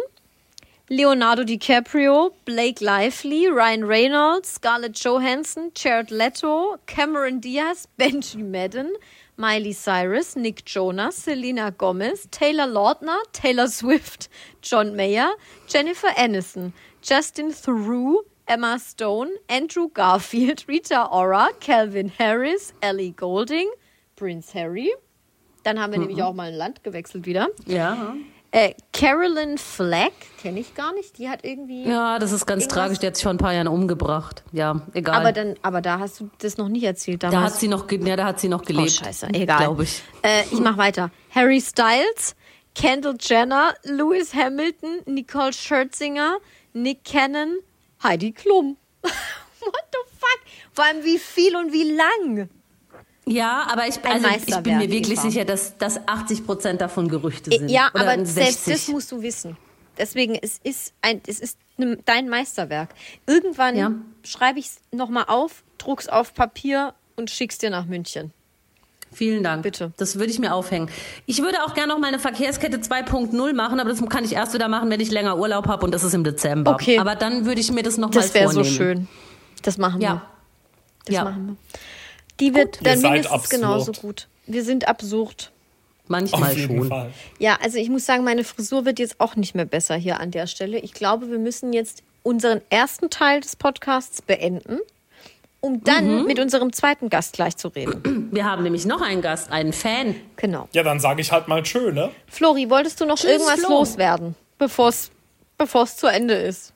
Leonardo 0.89 1.43
DiCaprio, 1.43 2.32
Blake 2.45 2.80
Lively, 2.80 3.50
Ryan 3.50 3.84
Reynolds, 3.84 4.47
Scarlett 4.47 4.93
Johansson, 4.93 5.69
Jared 5.76 6.12
Leto, 6.12 6.78
Cameron 6.86 7.41
Diaz, 7.41 7.89
Benji 8.00 8.41
Madden, 8.41 8.95
Miley 9.36 9.73
Cyrus, 9.73 10.38
Nick 10.38 10.63
Jonas, 10.63 11.17
Selena 11.17 11.71
Gomez, 11.71 12.26
Taylor 12.32 12.65
Lautner, 12.65 13.17
Taylor 13.34 13.67
Swift, 13.67 14.30
John 14.62 14.95
Mayer, 14.95 15.30
Jennifer 15.67 16.08
Aniston, 16.17 16.71
Justin 17.02 17.52
Theroux, 17.52 18.23
Emma 18.47 18.80
Stone, 18.80 19.32
Andrew 19.50 19.89
Garfield, 19.89 20.63
Rita 20.69 21.10
Ora, 21.12 21.50
Calvin 21.60 22.10
Harris, 22.17 22.71
Ellie 22.82 23.12
Golding, 23.12 23.69
Prince 24.15 24.54
Harry. 24.54 24.93
Dann 25.63 25.82
haben 25.82 25.91
wir 25.91 26.00
nämlich 26.00 26.23
auch 26.23 26.34
mal 26.34 26.47
ein 26.47 26.56
Land 26.56 26.82
gewechselt 26.86 27.26
wieder. 27.26 27.50
Ja. 27.65 28.15
Äh, 28.58 28.73
Carolyn 28.91 29.60
Fleck, 29.60 30.13
kenne 30.41 30.60
ich 30.60 30.73
gar 30.73 30.91
nicht. 30.93 31.19
Die 31.19 31.29
hat 31.29 31.43
irgendwie. 31.43 31.87
ja, 31.87 32.17
das 32.17 32.31
ist 32.31 32.47
ganz 32.47 32.63
Irgendwas- 32.63 32.73
tragisch. 32.73 32.97
Die 32.99 33.05
hat 33.05 33.15
sich 33.15 33.21
vor 33.21 33.31
ein 33.31 33.37
paar 33.37 33.53
Jahren 33.53 33.67
umgebracht. 33.67 34.43
Ja, 34.51 34.81
egal. 34.95 35.15
Aber, 35.15 35.31
dann, 35.31 35.55
aber 35.62 35.79
da 35.81 35.99
hast 35.99 36.19
du 36.19 36.31
das 36.39 36.58
noch 36.58 36.67
nicht 36.67 36.83
erzählt 36.83 37.21
da 37.21 37.29
damals. 37.29 37.53
hat 37.53 37.60
sie 37.60 37.67
noch, 37.67 37.91
ja, 37.91 38.15
da 38.15 38.25
hat 38.25 38.39
sie 38.39 38.49
noch 38.49 38.62
oh, 38.62 38.65
gelebt. 38.65 38.93
scheiße, 38.93 39.27
egal. 39.33 39.60
Glaube 39.60 39.83
ich. 39.83 40.01
Äh, 40.23 40.41
ich 40.51 40.60
mach 40.60 40.75
weiter. 40.75 41.12
Harry 41.29 41.62
Styles, 41.62 42.35
Kendall 42.73 43.17
Jenner, 43.19 43.75
Lewis 43.83 44.33
Hamilton, 44.33 45.01
Nicole 45.05 45.53
Scherzinger, 45.53 46.37
Nick 46.73 47.03
Cannon, 47.03 47.60
Heidi 48.01 48.31
Klum. 48.31 48.77
What 49.01 49.13
the 49.91 49.99
fuck? 50.17 50.39
Vor 50.73 50.83
allem 50.83 51.03
wie 51.03 51.19
viel 51.19 51.55
und 51.55 51.71
wie 51.73 51.91
lang? 51.91 52.49
Ja, 53.28 53.67
aber 53.69 53.88
ich, 53.88 54.04
also 54.04 54.28
ich 54.28 54.56
bin 54.63 54.78
mir 54.78 54.90
wirklich 54.90 55.19
sicher, 55.19 55.44
dass, 55.46 55.78
dass 55.78 56.00
80 56.08 56.46
Prozent 56.46 56.82
davon 56.82 57.08
Gerüchte 57.10 57.52
sind. 57.52 57.69
Ja, 57.69 57.90
Oder 57.94 58.13
aber 58.13 58.25
selbst 58.25 58.65
60. 58.65 58.73
das 58.73 58.88
musst 58.88 59.12
du 59.12 59.21
wissen. 59.21 59.58
Deswegen, 59.98 60.36
es 60.36 60.60
ist 60.63 60.94
ein, 61.02 61.21
es 61.28 61.40
ist 61.40 61.58
ne- 61.78 61.98
dein 62.06 62.30
Meisterwerk. 62.30 62.90
Irgendwann 63.25 63.75
Ja. 63.75 63.92
schreibe 64.23 64.60
ich 64.60 64.67
es 64.67 64.80
nochmal 64.92 65.25
auf, 65.28 65.63
druck's 65.78 66.08
auf 66.08 66.34
Papier 66.34 66.94
und 67.15 67.30
schick's 67.30 67.58
dir 67.58 67.69
nach 67.69 67.86
München. 67.86 68.32
Vielen 69.12 69.42
Dank. 69.44 69.63
Bitte. 69.63 69.92
Das 69.98 70.19
würde 70.19 70.32
ich 70.32 70.38
mir 70.40 70.54
aufhängen. 70.54 70.90
Ich 71.25 71.42
würde 71.42 71.63
auch 71.63 71.73
gerne 71.73 71.94
noch 71.94 72.00
mal 72.00 72.08
eine 72.08 72.19
Verkehrskette 72.19 72.78
2.0 72.78 73.54
machen, 73.54 73.80
aber 73.80 73.90
das 73.90 74.06
kann 74.10 74.23
ich 74.25 74.34
erst 74.34 74.54
wieder 74.54 74.67
machen, 74.67 74.90
wenn 74.90 75.00
ich 75.00 75.10
länger 75.12 75.38
Urlaub 75.38 75.67
habe 75.67 75.84
und 75.86 75.94
das 75.94 76.04
ist 76.04 76.13
im 76.13 76.23
Dezember. 76.23 76.73
Okay. 76.73 77.00
Aber 77.00 77.15
dann 77.15 77.46
würde 77.46 77.60
ich 77.62 77.71
mir 77.71 77.84
das 77.84 77.98
noch 77.98 78.10
mal 78.13 78.21
Das 78.21 78.34
wäre 78.34 78.50
so 78.50 78.63
vornehmen. 78.63 78.75
schön. 78.75 79.08
Das 79.63 79.78
machen 79.78 80.00
wir. 80.02 80.08
Ja. 80.08 80.21
Das 81.06 81.15
ja. 81.15 81.23
machen 81.23 81.48
wir. 81.48 81.56
Die 82.40 82.54
wird 82.56 82.77
Ihr 82.77 82.83
dann 82.83 83.02
mindestens 83.02 83.31
absurd. 83.31 83.50
genauso 83.52 83.92
gut. 83.94 84.27
Wir 84.46 84.63
sind 84.63 84.88
absurd. 84.88 85.52
Manchmal 86.08 86.58
schon. 86.58 86.88
Fall. 86.88 87.12
Ja, 87.38 87.58
also 87.62 87.77
ich 87.77 87.90
muss 87.90 88.06
sagen, 88.06 88.23
meine 88.23 88.44
Frisur 88.46 88.85
wird 88.85 88.98
jetzt 89.00 89.19
auch 89.19 89.35
nicht 89.35 89.56
mehr 89.56 89.65
besser 89.65 89.96
hier 89.96 90.19
an 90.21 90.31
der 90.31 90.48
Stelle. 90.48 90.79
Ich 90.79 90.94
glaube, 90.94 91.29
wir 91.29 91.38
müssen 91.40 91.73
jetzt 91.73 92.02
unseren 92.23 92.62
ersten 92.69 93.10
Teil 93.10 93.42
des 93.42 93.58
Podcasts 93.58 94.21
beenden, 94.21 94.79
um 95.60 95.83
dann 95.83 96.19
Mhm. 96.21 96.25
mit 96.25 96.40
unserem 96.40 96.71
zweiten 96.71 97.10
Gast 97.10 97.33
gleich 97.33 97.58
zu 97.58 97.67
reden. 97.69 98.29
Wir 98.31 98.46
haben 98.46 98.63
nämlich 98.63 98.85
noch 98.85 99.02
einen 99.02 99.21
Gast, 99.21 99.52
einen 99.52 99.73
Fan. 99.73 100.15
Genau. 100.38 100.69
Ja, 100.71 100.83
dann 100.83 101.00
sage 101.02 101.19
ich 101.21 101.31
halt 101.33 101.50
mal 101.50 101.65
schön, 101.65 101.96
ne? 101.96 102.10
Flori, 102.27 102.69
wolltest 102.69 103.02
du 103.02 103.06
noch 103.06 103.17
Tschüss, 103.17 103.31
irgendwas 103.31 103.60
Flo. 103.60 103.69
loswerden, 103.79 104.35
bevor 104.60 104.90
es 104.90 105.98
zu 105.98 106.08
Ende 106.08 106.35
ist? 106.35 106.71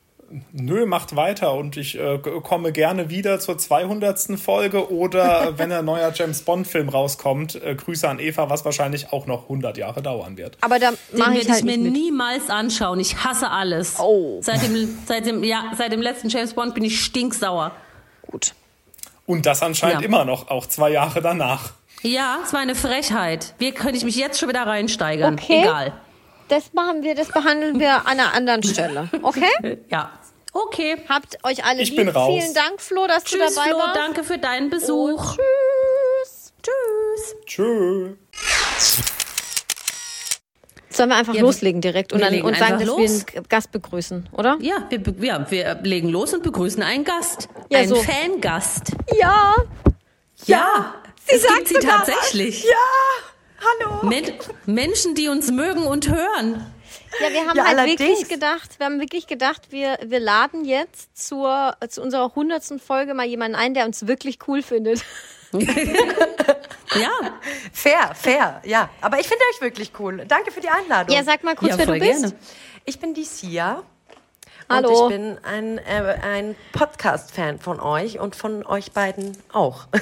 Nö, 0.51 0.85
macht 0.85 1.15
weiter 1.15 1.53
und 1.53 1.77
ich 1.77 1.99
äh, 1.99 2.17
komme 2.19 2.71
gerne 2.71 3.09
wieder 3.09 3.39
zur 3.39 3.57
200. 3.57 4.39
Folge 4.39 4.91
oder 4.91 5.53
wenn 5.57 5.71
ein 5.71 5.85
neuer 5.85 6.11
James 6.13 6.41
Bond 6.43 6.67
Film 6.67 6.89
rauskommt, 6.89 7.55
äh, 7.63 7.75
Grüße 7.75 8.07
an 8.07 8.19
Eva, 8.19 8.49
was 8.49 8.63
wahrscheinlich 8.65 9.11
auch 9.11 9.25
noch 9.27 9.43
100 9.43 9.77
Jahre 9.77 10.01
dauern 10.01 10.37
wird. 10.37 10.57
Aber 10.61 10.79
da 10.79 10.91
Den 10.91 11.19
mache 11.19 11.31
werde 11.31 11.41
ich 11.41 11.49
halt 11.49 11.59
ich 11.59 11.65
mir 11.65 11.77
mit. 11.77 11.91
niemals 11.93 12.49
anschauen. 12.49 12.99
Ich 12.99 13.23
hasse 13.23 13.49
alles. 13.49 13.99
Oh. 13.99 14.39
Seit 14.41 14.63
dem, 14.63 14.97
seit 15.05 15.25
dem, 15.25 15.43
ja, 15.43 15.71
seit 15.77 15.91
dem 15.91 16.01
letzten 16.01 16.29
James 16.29 16.53
Bond 16.53 16.73
bin 16.75 16.83
ich 16.83 17.01
stinksauer. 17.03 17.71
Gut. 18.27 18.53
Und 19.25 19.45
das 19.45 19.61
anscheinend 19.63 20.01
Ja. 20.01 20.07
immer 20.07 20.25
noch, 20.25 20.49
auch 20.49 20.65
zwei 20.65 20.91
Jahre 20.91 21.21
danach. 21.21 21.71
Ja, 22.03 22.39
es 22.43 22.51
war 22.53 22.59
eine 22.61 22.75
Frechheit. 22.75 23.53
Wie 23.59 23.71
könnte 23.71 23.97
ich 23.97 24.03
mich 24.03 24.15
jetzt 24.15 24.39
schon 24.39 24.49
wieder 24.49 24.65
reinsteigern? 24.65 25.35
Okay. 25.35 25.61
Egal. 25.61 25.93
Das 26.47 26.73
machen 26.73 27.03
wir, 27.03 27.15
das 27.15 27.29
behandeln 27.29 27.79
wir 27.79 28.07
an 28.07 28.19
einer 28.19 28.33
anderen 28.33 28.63
Stelle. 28.63 29.07
Okay? 29.21 29.77
Ja. 29.89 30.09
Okay. 30.53 30.97
Habt 31.07 31.37
euch 31.43 31.63
alle 31.63 31.81
Ich 31.81 31.89
lieb. 31.89 31.97
bin 31.97 32.09
raus. 32.09 32.37
Vielen 32.41 32.53
Dank, 32.53 32.81
Flo, 32.81 33.07
dass 33.07 33.23
du 33.23 33.37
Tschüss, 33.37 33.55
dabei 33.55 33.69
Flo. 33.69 33.77
warst. 33.79 33.95
Danke 33.95 34.23
für 34.23 34.37
deinen 34.37 34.69
Besuch. 34.69 35.35
Tschüss. 35.37 36.53
Tschüss. 36.61 37.35
Tschö. 37.45 38.13
Sollen 40.89 41.09
wir 41.09 41.15
einfach 41.15 41.33
Ja, 41.33 41.41
loslegen 41.41 41.79
direkt 41.79 42.11
und, 42.11 42.19
dann, 42.21 42.41
und 42.41 42.57
sagen, 42.57 42.79
dass 42.79 42.85
los. 42.85 42.99
wir 42.99 43.37
einen 43.37 43.47
Gast 43.49 43.71
begrüßen, 43.71 44.27
oder? 44.33 44.57
Ja 44.59 44.85
wir, 44.89 45.25
ja, 45.25 45.49
wir 45.49 45.75
legen 45.83 46.09
los 46.09 46.33
und 46.33 46.43
begrüßen 46.43 46.83
einen 46.83 47.05
Gast. 47.05 47.47
Ja, 47.69 47.79
einen 47.79 47.87
so. 47.89 47.95
Fangast. 47.95 48.91
Ja. 49.17 49.55
Ja. 50.45 50.95
Sie 51.27 51.35
es 51.35 51.43
sagt 51.43 51.65
gibt 51.65 51.67
sie 51.69 51.87
tatsächlich. 51.87 52.65
Hallo. 53.79 54.03
Men 54.07 54.25
Menschen, 54.65 55.15
die 55.15 55.29
uns 55.29 55.49
mögen 55.51 55.83
und 55.83 56.09
hören. 56.09 56.65
Ja, 57.19 57.29
wir 57.31 57.45
haben 57.47 57.57
Ja, 57.57 57.65
halt 57.65 57.77
allerdings. 57.77 57.99
wirklich 57.99 58.29
gedacht, 58.29 58.79
wir 58.79 58.85
haben 58.85 58.99
wirklich 58.99 59.27
gedacht, 59.27 59.63
wir, 59.71 59.97
wir 60.03 60.19
laden 60.19 60.63
jetzt 60.65 61.17
zur, 61.17 61.75
zu 61.89 62.01
unserer 62.01 62.33
hundertsten 62.35 62.79
Folge 62.79 63.13
mal 63.13 63.25
jemanden 63.25 63.55
ein, 63.55 63.73
der 63.73 63.85
uns 63.85 64.07
wirklich 64.07 64.39
cool 64.47 64.61
findet. 64.63 65.03
Ja. 65.51 67.09
Fair, 67.73 68.13
fair, 68.15 68.61
ja. 68.65 68.89
Aber 69.01 69.19
ich 69.19 69.27
finde 69.27 69.43
euch 69.53 69.61
wirklich 69.61 69.91
cool. 69.99 70.23
Danke 70.27 70.51
für 70.51 70.61
die 70.61 70.69
Einladung. 70.69 71.15
Ja, 71.15 71.23
sag 71.23 71.43
mal 71.43 71.55
kurz, 71.55 71.71
Ja, 71.71 71.77
wer 71.77 71.85
du 71.85 71.99
bist. 71.99 72.21
gerne. 72.21 72.35
ich 72.85 72.99
bin 72.99 73.13
die 73.13 73.23
Sia. 73.25 73.83
Hallo. 74.69 75.05
Und 75.05 75.11
ich 75.11 75.17
bin 75.17 75.37
ein, 75.43 75.77
äh, 75.79 76.17
ein 76.21 76.55
Podcast-Fan 76.71 77.59
von 77.59 77.79
euch 77.81 78.19
und 78.19 78.35
von 78.35 78.65
euch 78.65 78.91
beiden 78.93 79.37
auch. 79.51 79.87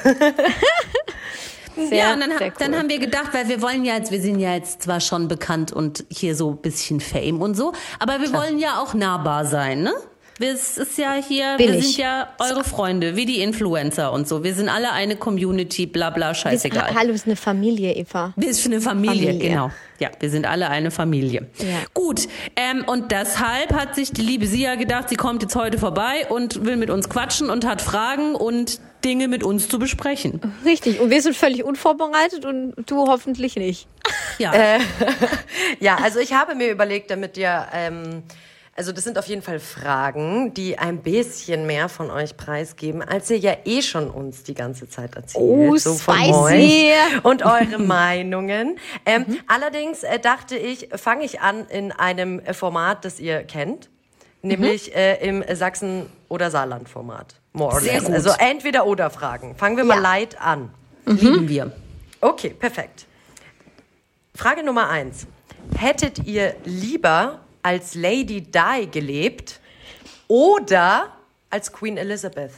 Sehr, 1.88 1.98
ja, 1.98 2.14
und 2.14 2.20
dann, 2.20 2.32
cool. 2.40 2.52
dann 2.60 2.76
haben 2.76 2.90
wir 2.90 3.00
gedacht, 3.00 3.30
weil 3.34 3.48
wir 3.48 3.62
wollen 3.62 3.86
ja 3.86 3.96
jetzt, 3.96 4.12
wir 4.12 4.22
sind 4.22 4.40
ja 4.40 4.54
jetzt 4.54 4.82
zwar 4.84 5.00
schon 5.00 5.28
bekannt 5.28 5.72
und 5.72 6.04
hier 6.12 6.36
so 6.36 6.52
ein 6.52 6.58
bisschen 6.58 7.00
Fame 7.00 7.42
und 7.42 7.56
so, 7.56 7.74
aber 8.00 8.20
wir 8.20 8.34
wollen 8.34 8.60
ja 8.60 8.80
auch 8.82 8.94
nahbar 8.94 9.46
sein, 9.46 9.82
ne? 9.84 9.94
Wir- 10.38 10.54
Es 10.54 10.78
ist 10.78 10.98
ja 10.98 11.16
hier, 11.16 11.56
wir 11.58 11.68
Billig. 11.68 11.84
sind 11.86 11.98
ja 11.98 12.30
eure 12.40 12.64
Freunde, 12.64 13.18
wie 13.18 13.26
die 13.26 13.42
Influencer 13.42 14.14
und 14.14 14.26
so. 14.26 14.42
Wir 14.42 14.54
sind 14.56 14.70
alle 14.70 14.94
eine 14.94 15.18
Community, 15.18 15.86
bla 15.86 16.12
bla, 16.12 16.30
Wir 16.30 16.34
sind- 16.36 16.42
scheißegal. 16.44 16.96
Hallo, 16.96 17.10
wir 17.10 17.18
sind 17.18 17.26
eine 17.28 17.36
Familie, 17.36 17.94
Eva. 17.94 18.32
Wir 18.38 18.54
sind 18.54 18.72
eine 18.72 18.82
Familie, 18.82 19.28
Familie. 19.34 19.50
genau. 19.50 19.72
Ja, 20.00 20.08
wir 20.18 20.30
sind 20.30 20.48
alle 20.48 20.70
eine 20.70 20.92
Familie. 20.92 21.50
Ja. 21.58 21.66
Gut, 21.94 22.22
ähm, 22.56 22.86
und 22.88 23.12
deshalb 23.12 23.74
hat 23.74 23.96
sich 23.96 24.14
die 24.14 24.22
liebe 24.22 24.48
Sia 24.48 24.76
gedacht, 24.76 25.10
sie 25.10 25.18
kommt 25.18 25.42
jetzt 25.42 25.58
heute 25.58 25.78
vorbei 25.78 26.26
und 26.30 26.64
will 26.64 26.78
mit 26.78 26.90
uns 26.90 27.10
quatschen 27.10 27.50
und 27.50 27.66
hat 27.68 27.82
Fragen 27.82 28.34
und 28.34 28.80
Dinge 29.04 29.28
mit 29.28 29.44
uns 29.44 29.68
zu 29.70 29.80
besprechen. 29.80 30.42
Richtig. 30.66 31.00
Und 31.00 31.10
wir 31.10 31.22
sind 31.22 31.36
völlig 31.36 31.64
unvorbereitet 31.64 32.46
und 32.46 32.74
du 32.86 33.08
hoffentlich 33.08 33.56
nicht. 33.56 33.88
Ja, 34.38 34.54
ja, 35.80 35.98
also 36.02 36.20
ich 36.20 36.34
habe 36.34 36.56
mir 36.56 36.70
überlegt, 36.72 37.12
damit 37.12 37.38
ihr, 37.38 37.68
ähm, 37.74 38.24
also 38.76 38.92
das 38.94 39.04
sind 39.04 39.18
auf 39.18 39.26
jeden 39.28 39.42
Fall 39.42 39.60
Fragen, 39.60 40.54
die 40.54 40.78
ein 40.78 41.00
bisschen 41.02 41.66
mehr 41.66 41.90
von 41.90 42.10
euch 42.10 42.38
preisgeben, 42.38 43.02
als 43.02 43.30
ihr 43.30 43.38
ja 43.38 43.54
eh 43.66 43.82
schon 43.82 44.10
uns 44.10 44.44
die 44.44 44.54
ganze 44.54 44.88
Zeit 44.90 45.16
erzählt. 45.16 45.44
Oh, 45.44 45.76
so 45.76 45.96
von 45.96 46.16
spicy. 46.16 46.34
euch 46.34 47.24
und 47.26 47.44
eure 47.44 47.78
Meinungen. 47.80 48.78
Ähm, 49.06 49.26
Allerdings 49.48 50.04
äh, 50.04 50.20
dachte 50.20 50.58
ich, 50.58 50.90
fange 50.96 51.26
ich 51.26 51.42
an 51.42 51.68
in 51.68 51.92
einem 51.92 52.40
äh, 52.40 52.54
Format, 52.54 53.04
das 53.04 53.20
ihr 53.20 53.44
kennt, 53.44 53.90
nämlich 54.42 54.96
äh, 54.96 55.26
im 55.28 55.44
Sachsen- 55.56 56.06
oder 56.30 56.50
Saarland-Format. 56.52 57.36
More 57.54 57.74
or 57.74 57.82
Sehr 57.82 57.94
less. 57.96 58.06
gut. 58.06 58.14
Also 58.16 58.32
entweder 58.40 58.86
oder 58.86 59.10
Fragen. 59.10 59.56
Fangen 59.56 59.78
wir 59.78 59.84
mal 59.84 59.96
Ja. 59.96 60.02
light 60.02 60.40
an. 60.42 60.70
lieben 61.06 61.48
wir. 61.50 61.72
Okay, 62.22 62.50
perfekt. 62.52 63.06
Frage 64.36 64.64
Nummer 64.64 64.90
eins. 64.90 65.26
Hättet 65.76 66.20
ihr 66.26 66.56
lieber 66.66 67.40
als 67.64 67.96
Lady 67.96 68.42
Di 68.42 68.88
gelebt 68.92 69.60
oder 70.28 71.08
als 71.50 71.72
Queen 71.72 71.98
Elizabeth? 71.98 72.52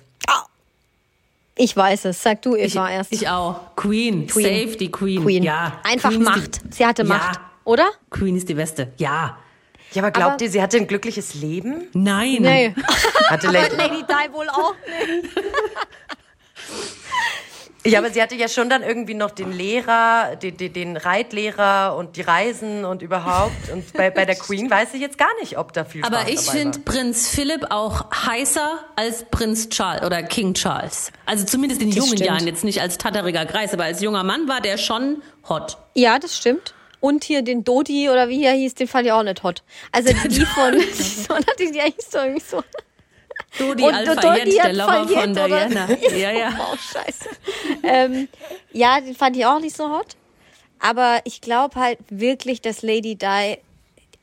Ich 1.56 1.76
weiß 1.76 2.06
es. 2.06 2.22
Sag 2.24 2.42
du, 2.42 2.56
Ich, 2.56 2.76
Eva, 2.76 2.90
erst. 2.90 3.12
ich 3.12 3.28
auch. 3.28 3.76
Queen. 3.76 4.26
Queen. 4.28 4.78
Die 4.78 4.90
Queen. 4.92 5.22
Queen. 5.24 5.44
Ja. 5.44 5.80
Einfach 5.84 6.10
Queen 6.10 6.24
Macht. 6.24 6.64
Die, 6.64 6.74
Sie 6.76 6.86
hatte 6.86 7.04
Ja. 7.04 7.08
Macht, 7.10 7.40
oder? 7.66 7.88
Queen 8.10 8.36
ist 8.38 8.48
die 8.50 8.54
Beste. 8.54 8.92
Ja. 8.98 9.38
Ja, 9.94 10.02
aber 10.04 10.12
glaubt 10.12 10.34
Aber- 10.36 10.44
ihr, 10.44 10.50
sie 10.50 10.62
hatte 10.62 10.78
ein 10.78 10.88
glückliches 10.88 11.34
Leben? 11.34 11.88
Nein. 11.94 12.38
Nee. 12.42 12.74
Hatte 13.30 13.48
Lady 13.48 13.76
Lady 13.76 14.04
Di 14.04 14.34
wohl 14.34 14.48
auch. 14.50 14.74
ja, 17.86 17.98
aber 18.00 18.12
sie 18.12 18.22
hatte 18.22 18.36
ja 18.36 18.48
schon 18.48 18.70
dann 18.70 18.84
irgendwie 18.84 19.14
noch 19.16 19.32
den 19.32 19.52
Lehrer, 19.52 20.36
den, 20.36 20.56
den, 20.56 20.72
den 20.74 20.98
Reitlehrer 20.98 21.96
und 21.98 22.16
die 22.16 22.22
Reisen 22.22 22.86
und 22.86 23.02
überhaupt. 23.02 23.70
Und 23.74 23.92
bei, 23.94 24.12
bei 24.12 24.26
der 24.26 24.36
Queen 24.36 24.70
weiß 24.70 24.94
ich 24.94 25.02
jetzt 25.02 25.18
gar 25.18 25.30
nicht, 25.40 25.58
ob 25.58 25.74
da 25.74 25.84
viel 25.84 26.04
Spaß 26.06 26.14
Aber 26.20 26.30
ich 26.30 26.42
finde. 26.42 26.80
Prinz 26.80 27.28
Philipp 27.30 27.68
auch 27.72 28.06
heißer 28.28 28.80
als 28.96 29.26
Prinz 29.32 29.70
Charles 29.70 30.04
oder 30.04 30.22
King 30.24 30.54
Charles. 30.54 31.12
Also 31.26 31.44
zumindest 31.46 31.82
in 31.82 31.90
Das 31.90 31.96
jungen 31.98 32.10
stimmt. 32.18 32.26
Jahren, 32.30 32.46
jetzt 32.46 32.64
nicht 32.64 32.82
als 32.82 32.98
tatteriger 32.98 33.46
Greis, 33.46 33.74
aber 33.74 33.86
als 33.86 34.02
junger 34.02 34.24
Mann 34.24 34.48
war 34.48 34.62
der 34.62 34.78
schon 34.78 35.24
hot. 35.50 35.78
Ja, 35.96 36.20
das 36.20 36.38
stimmt. 36.38 36.76
Und 37.02 37.24
hier 37.26 37.42
den 37.42 37.64
Dodi 37.66 38.10
oder 38.10 38.30
wie 38.30 38.46
er 38.46 38.54
hieß, 38.54 38.76
den 38.76 38.88
fand 38.88 39.08
ich 39.08 39.12
auch 39.12 39.24
nicht 39.24 39.44
hot. 39.44 39.64
Also 39.92 40.14
die 40.30 40.46
von, 40.46 40.80
so, 40.94 41.36
die, 41.60 41.72
die 41.72 41.82
hieß 41.82 42.10
doch 42.12 42.24
irgendwie 42.24 42.42
so. 42.42 42.64
Dodi 43.58 43.84
Und 43.84 43.94
Alpha 43.94 44.16
Dodi 44.16 44.52
Jet, 44.52 44.60
hat 44.60 44.68
der 44.68 44.74
Lover 44.74 45.08
von? 45.08 45.34
Diana. 45.34 45.90
Ja, 46.16 46.32
ja. 46.32 46.50
Oh, 46.72 46.78
scheiße. 46.78 47.30
ähm, 47.84 48.28
ja, 48.72 49.02
den 49.02 49.16
fand 49.16 49.36
ich 49.36 49.46
auch 49.46 49.60
nicht 49.60 49.76
so 49.76 49.90
hot. 49.90 50.16
Aber 50.80 51.20
ich 51.26 51.42
glaube 51.42 51.80
halt 51.80 52.00
wirklich, 52.10 52.62
dass 52.62 52.82
Lady 52.82 53.16
Di, 53.16 53.58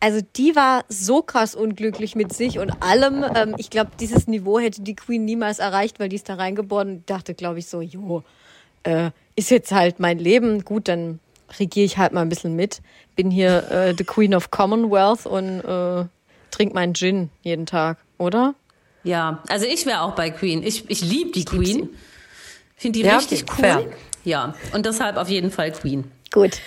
also 0.01 0.21
die 0.37 0.57
war 0.57 0.85
so 0.89 1.23
krass 1.23 1.55
unglücklich 1.55 2.17
mit 2.17 2.33
sich 2.33 2.59
und 2.59 2.71
allem. 2.81 3.25
Ähm, 3.35 3.55
ich 3.59 3.71
glaube, 3.71 3.91
dieses 4.01 4.27
Niveau 4.27 4.59
hätte 4.59 4.83
die 4.83 4.97
Queen 4.97 5.25
niemals 5.25 5.59
erreicht, 5.59 6.01
weil 6.01 6.09
die 6.09 6.17
ist 6.17 6.29
da 6.29 6.35
reingeboren 6.35 6.89
und 6.89 7.11
dachte, 7.11 7.35
glaube 7.35 7.59
ich, 7.59 7.67
so, 7.67 7.81
jo, 7.81 8.23
äh, 8.85 9.11
ist 9.37 9.51
jetzt 9.51 9.73
halt 9.73 10.01
mein 10.01 10.19
Leben. 10.19 10.65
Gut, 10.65 10.89
dann 10.89 11.21
regiere 11.59 11.87
ich 11.87 11.99
halt 11.99 12.13
mal 12.13 12.23
ein 12.23 12.29
bisschen 12.29 12.55
mit. 12.55 12.81
Bin 13.17 13.31
hier 13.31 13.71
äh, 13.71 13.95
the 13.97 14.05
Queen 14.05 14.35
of 14.35 14.51
Commonwealth 14.51 15.27
und 15.27 15.61
äh, 15.61 16.05
trink 16.51 16.75
meinen 16.75 16.95
Gin 16.95 17.31
jeden 17.43 17.67
Tag, 17.67 17.99
oder? 18.19 18.55
Ja, 19.05 19.43
also 19.49 19.65
ich 19.67 19.87
wäre 19.87 20.03
auch 20.03 20.15
bei 20.15 20.31
Queen. 20.31 20.63
Ich, 20.63 20.89
ich 20.91 21.01
liebe 21.01 21.31
die 21.33 21.45
Queen. 21.45 21.89
Finde 22.77 22.99
die 23.01 23.05
Ja, 23.05 23.17
richtig 23.17 23.43
okay, 23.45 23.53
cool. 23.57 23.63
fair. 23.63 23.85
Ja, 24.25 24.55
und 24.73 24.85
deshalb 24.87 25.17
auf 25.17 25.29
jeden 25.29 25.51
Fall 25.51 25.73
Queen. 25.73 26.11
Gut. 26.33 26.61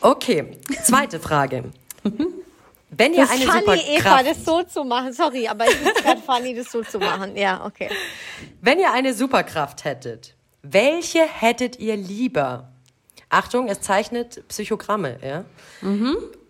Okay, 0.00 0.58
zweite 0.82 1.20
Frage. 1.20 1.64
Wenn 2.90 3.14
ihr 3.14 3.20
Das 3.20 3.30
eine 3.30 3.44
funny, 3.46 3.80
Eva, 3.88 4.18
Superkraft, 4.18 4.26
das 4.26 4.44
so 4.44 4.62
zu 4.64 4.84
machen. 4.84 5.12
Sorry, 5.12 5.46
aber 5.48 5.64
ich 5.66 5.76
finde 5.76 5.92
es 5.96 6.02
gerade 6.02 6.20
funny, 6.20 6.54
das 6.54 6.72
so 6.72 6.82
zu 6.82 6.98
machen. 6.98 7.36
Ja, 7.36 7.64
okay. 7.64 7.88
wenn 8.60 8.78
ihr 8.78 8.92
eine 8.92 9.14
Superkraft 9.14 9.84
hättet, 9.84 10.34
welche 10.62 11.20
hättet 11.20 11.78
ihr 11.78 11.96
lieber? 11.96 12.69
Achtung, 13.30 13.68
es 13.68 13.80
zeichnet 13.80 14.46
Psychogramme, 14.48 15.16
ja? 15.24 15.44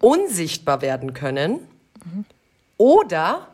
Unsichtbar 0.01 0.81
werden 0.83 1.13
können 1.15 1.61
oder 2.79 3.47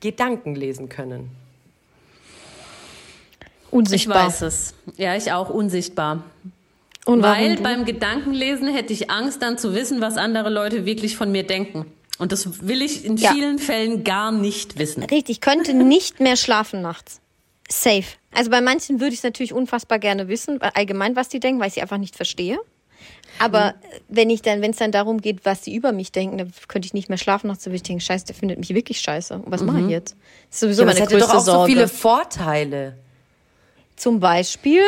Gedanken 0.00 0.54
lesen 0.56 0.88
können? 0.88 1.30
Ich 3.66 3.72
Unsichtbar. 3.72 4.26
weiß 4.26 4.42
es. 4.42 4.74
Ja, 4.96 5.16
ich 5.16 5.32
auch 5.32 5.48
unsichtbar. 5.48 6.24
Und 7.04 7.22
Weil 7.22 7.56
du? 7.56 7.62
beim 7.62 7.84
Gedankenlesen 7.84 8.68
hätte 8.68 8.92
ich 8.92 9.10
Angst, 9.10 9.42
dann 9.42 9.58
zu 9.58 9.74
wissen, 9.74 10.00
was 10.00 10.16
andere 10.16 10.50
Leute 10.50 10.84
wirklich 10.84 11.16
von 11.16 11.32
mir 11.32 11.46
denken. 11.46 11.86
Und 12.18 12.32
das 12.32 12.66
will 12.66 12.82
ich 12.82 13.04
in 13.04 13.16
Ja. 13.16 13.32
vielen 13.32 13.58
Fällen 13.58 14.04
gar 14.04 14.30
nicht 14.30 14.78
wissen. 14.78 15.02
Richtig, 15.02 15.30
ich 15.36 15.40
könnte 15.40 15.74
nicht 15.74 16.20
mehr 16.20 16.36
schlafen 16.36 16.80
nachts. 16.82 17.20
Safe. 17.70 18.04
Also 18.34 18.50
bei 18.50 18.60
manchen 18.60 19.00
würde 19.00 19.12
ich 19.12 19.18
es 19.20 19.24
natürlich 19.24 19.52
unfassbar 19.52 19.98
gerne 19.98 20.28
wissen, 20.28 20.60
weil 20.60 20.70
allgemein, 20.74 21.16
was 21.16 21.28
die 21.28 21.40
denken, 21.40 21.60
weil 21.60 21.68
ich 21.68 21.74
sie 21.74 21.82
einfach 21.82 21.98
nicht 21.98 22.16
verstehe. 22.16 22.58
Aber 23.38 23.70
äh, 23.70 23.72
wenn 24.08 24.30
ich 24.30 24.42
dann, 24.42 24.60
wenn 24.60 24.72
es 24.72 24.76
dann 24.76 24.92
darum 24.92 25.20
geht, 25.20 25.44
was 25.44 25.64
sie 25.64 25.74
über 25.74 25.92
mich 25.92 26.12
denken, 26.12 26.38
dann 26.38 26.52
könnte 26.68 26.86
ich 26.86 26.94
nicht 26.94 27.08
mehr 27.08 27.18
schlafen 27.18 27.46
nachts, 27.48 27.64
dann 27.64 27.70
würde 27.72 27.76
ich 27.76 27.82
denken, 27.82 28.00
scheiße, 28.00 28.26
der 28.26 28.34
findet 28.34 28.58
mich 28.58 28.74
wirklich 28.74 29.00
scheiße. 29.00 29.34
Und 29.34 29.50
was 29.50 29.62
mache 29.62 29.80
ich 29.80 29.88
jetzt? 29.88 30.16
Das 30.50 30.56
ist 30.56 30.60
sowieso 30.60 30.82
Ja, 30.82 30.86
meine 30.86 31.00
hätte 31.00 31.14
größte 31.14 31.28
doch 31.28 31.36
auch 31.36 31.44
so 31.44 31.52
Sorge. 31.52 31.72
viele 31.72 31.88
Vorteile. 31.88 32.98
Zum 33.96 34.20
Beispiel, 34.20 34.82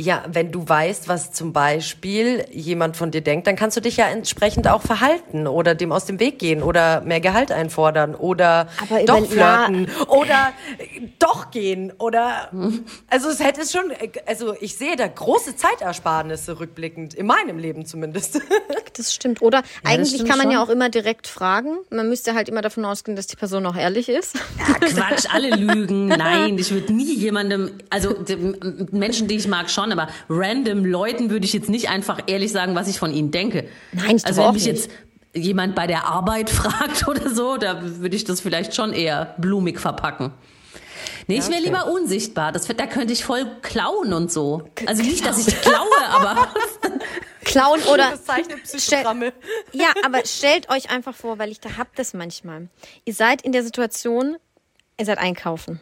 Ja, 0.00 0.24
wenn 0.28 0.50
du 0.50 0.68
weißt, 0.68 1.08
was 1.08 1.32
zum 1.32 1.52
Beispiel 1.52 2.44
jemand 2.50 2.96
von 2.96 3.10
dir 3.10 3.20
denkt, 3.20 3.46
dann 3.46 3.54
kannst 3.54 3.76
du 3.76 3.80
dich 3.80 3.96
ja 3.96 4.06
entsprechend 4.06 4.66
auch 4.68 4.82
verhalten 4.82 5.46
oder 5.46 5.74
dem 5.74 5.92
aus 5.92 6.04
dem 6.04 6.18
Weg 6.18 6.38
gehen 6.38 6.62
oder 6.62 7.00
mehr 7.02 7.20
Gehalt 7.20 7.52
einfordern 7.52 8.14
oder 8.14 8.68
Aber 8.82 9.04
doch 9.04 9.26
flirten 9.26 9.88
oder 10.08 10.52
äh, 10.78 11.00
doch 11.18 11.50
gehen 11.50 11.92
oder 11.98 12.50
also 13.08 13.28
es 13.28 13.40
hätte 13.40 13.60
schon 13.66 13.92
also 14.26 14.54
ich 14.60 14.76
sehe 14.76 14.96
da 14.96 15.06
große 15.06 15.56
Zeitersparnisse 15.56 16.58
rückblickend 16.58 17.14
in 17.14 17.26
meinem 17.26 17.58
Leben 17.58 17.86
zumindest. 17.86 18.40
das 18.96 19.14
stimmt. 19.14 19.42
Oder 19.42 19.62
eigentlich 19.84 20.14
stimmt 20.14 20.28
kann 20.28 20.38
man 20.38 20.50
ja 20.50 20.58
schon. 20.58 20.68
auch 20.68 20.70
immer 20.70 20.88
direkt 20.88 21.26
fragen. 21.26 21.78
Man 21.90 22.08
müsste 22.08 22.34
halt 22.34 22.48
immer 22.48 22.62
davon 22.62 22.84
ausgehen, 22.84 23.16
dass 23.16 23.26
die 23.26 23.36
Person 23.36 23.66
auch 23.66 23.76
ehrlich 23.76 24.08
ist. 24.08 24.34
Ja, 24.58 24.74
Quatsch, 24.74 25.26
alle 25.32 25.50
lügen. 25.50 26.06
Nein, 26.08 26.58
ich 26.58 26.70
würde 26.70 26.92
nie 26.92 27.14
jemandem, 27.14 27.70
also 27.90 28.14
Menschen, 28.90 29.28
die 29.28 29.36
ich 29.36 29.48
mag, 29.48 29.70
schon, 29.70 29.83
aber 29.92 30.08
random 30.28 30.84
Leuten 30.84 31.30
würde 31.30 31.44
ich 31.44 31.52
jetzt 31.52 31.68
nicht 31.68 31.88
einfach 31.88 32.20
ehrlich 32.26 32.52
sagen, 32.52 32.74
was 32.74 32.88
ich 32.88 32.98
von 32.98 33.12
ihnen 33.12 33.30
denke. 33.30 33.68
Nein, 33.92 34.16
ich 34.16 34.26
Also 34.26 34.42
wenn 34.42 34.54
mich 34.54 34.66
nicht. 34.66 34.76
jetzt 34.76 34.90
jemand 35.34 35.74
bei 35.74 35.86
der 35.86 36.06
Arbeit 36.06 36.50
fragt 36.50 37.08
oder 37.08 37.30
so, 37.30 37.56
da 37.56 37.80
würde 37.82 38.16
ich 38.16 38.24
das 38.24 38.40
vielleicht 38.40 38.74
schon 38.74 38.92
eher 38.92 39.34
blumig 39.38 39.80
verpacken. 39.80 40.32
Nee, 41.26 41.36
ich 41.38 41.48
wäre 41.48 41.54
okay. 41.54 41.64
lieber 41.64 41.86
unsichtbar. 41.86 42.52
Das, 42.52 42.66
da 42.66 42.86
könnte 42.86 43.12
ich 43.12 43.24
voll 43.24 43.46
klauen 43.62 44.12
und 44.12 44.30
so. 44.30 44.68
Also 44.86 45.02
nicht, 45.02 45.24
dass 45.24 45.46
ich 45.46 45.58
klaue, 45.62 46.06
aber 46.10 46.48
Klauen 47.44 47.80
oder 47.82 48.10
Das 48.10 48.24
zeichnet 48.24 48.62
Psychogramme. 48.64 49.32
Ja, 49.72 49.88
aber 50.04 50.24
stellt 50.24 50.70
euch 50.70 50.90
einfach 50.90 51.14
vor, 51.14 51.38
weil 51.38 51.50
ich 51.50 51.60
da 51.60 51.76
hab 51.76 51.94
das 51.96 52.14
manchmal. 52.14 52.68
Ihr 53.04 53.14
seid 53.14 53.42
in 53.42 53.52
der 53.52 53.62
Situation, 53.62 54.36
ihr 54.98 55.06
seid 55.06 55.18
einkaufen. 55.18 55.80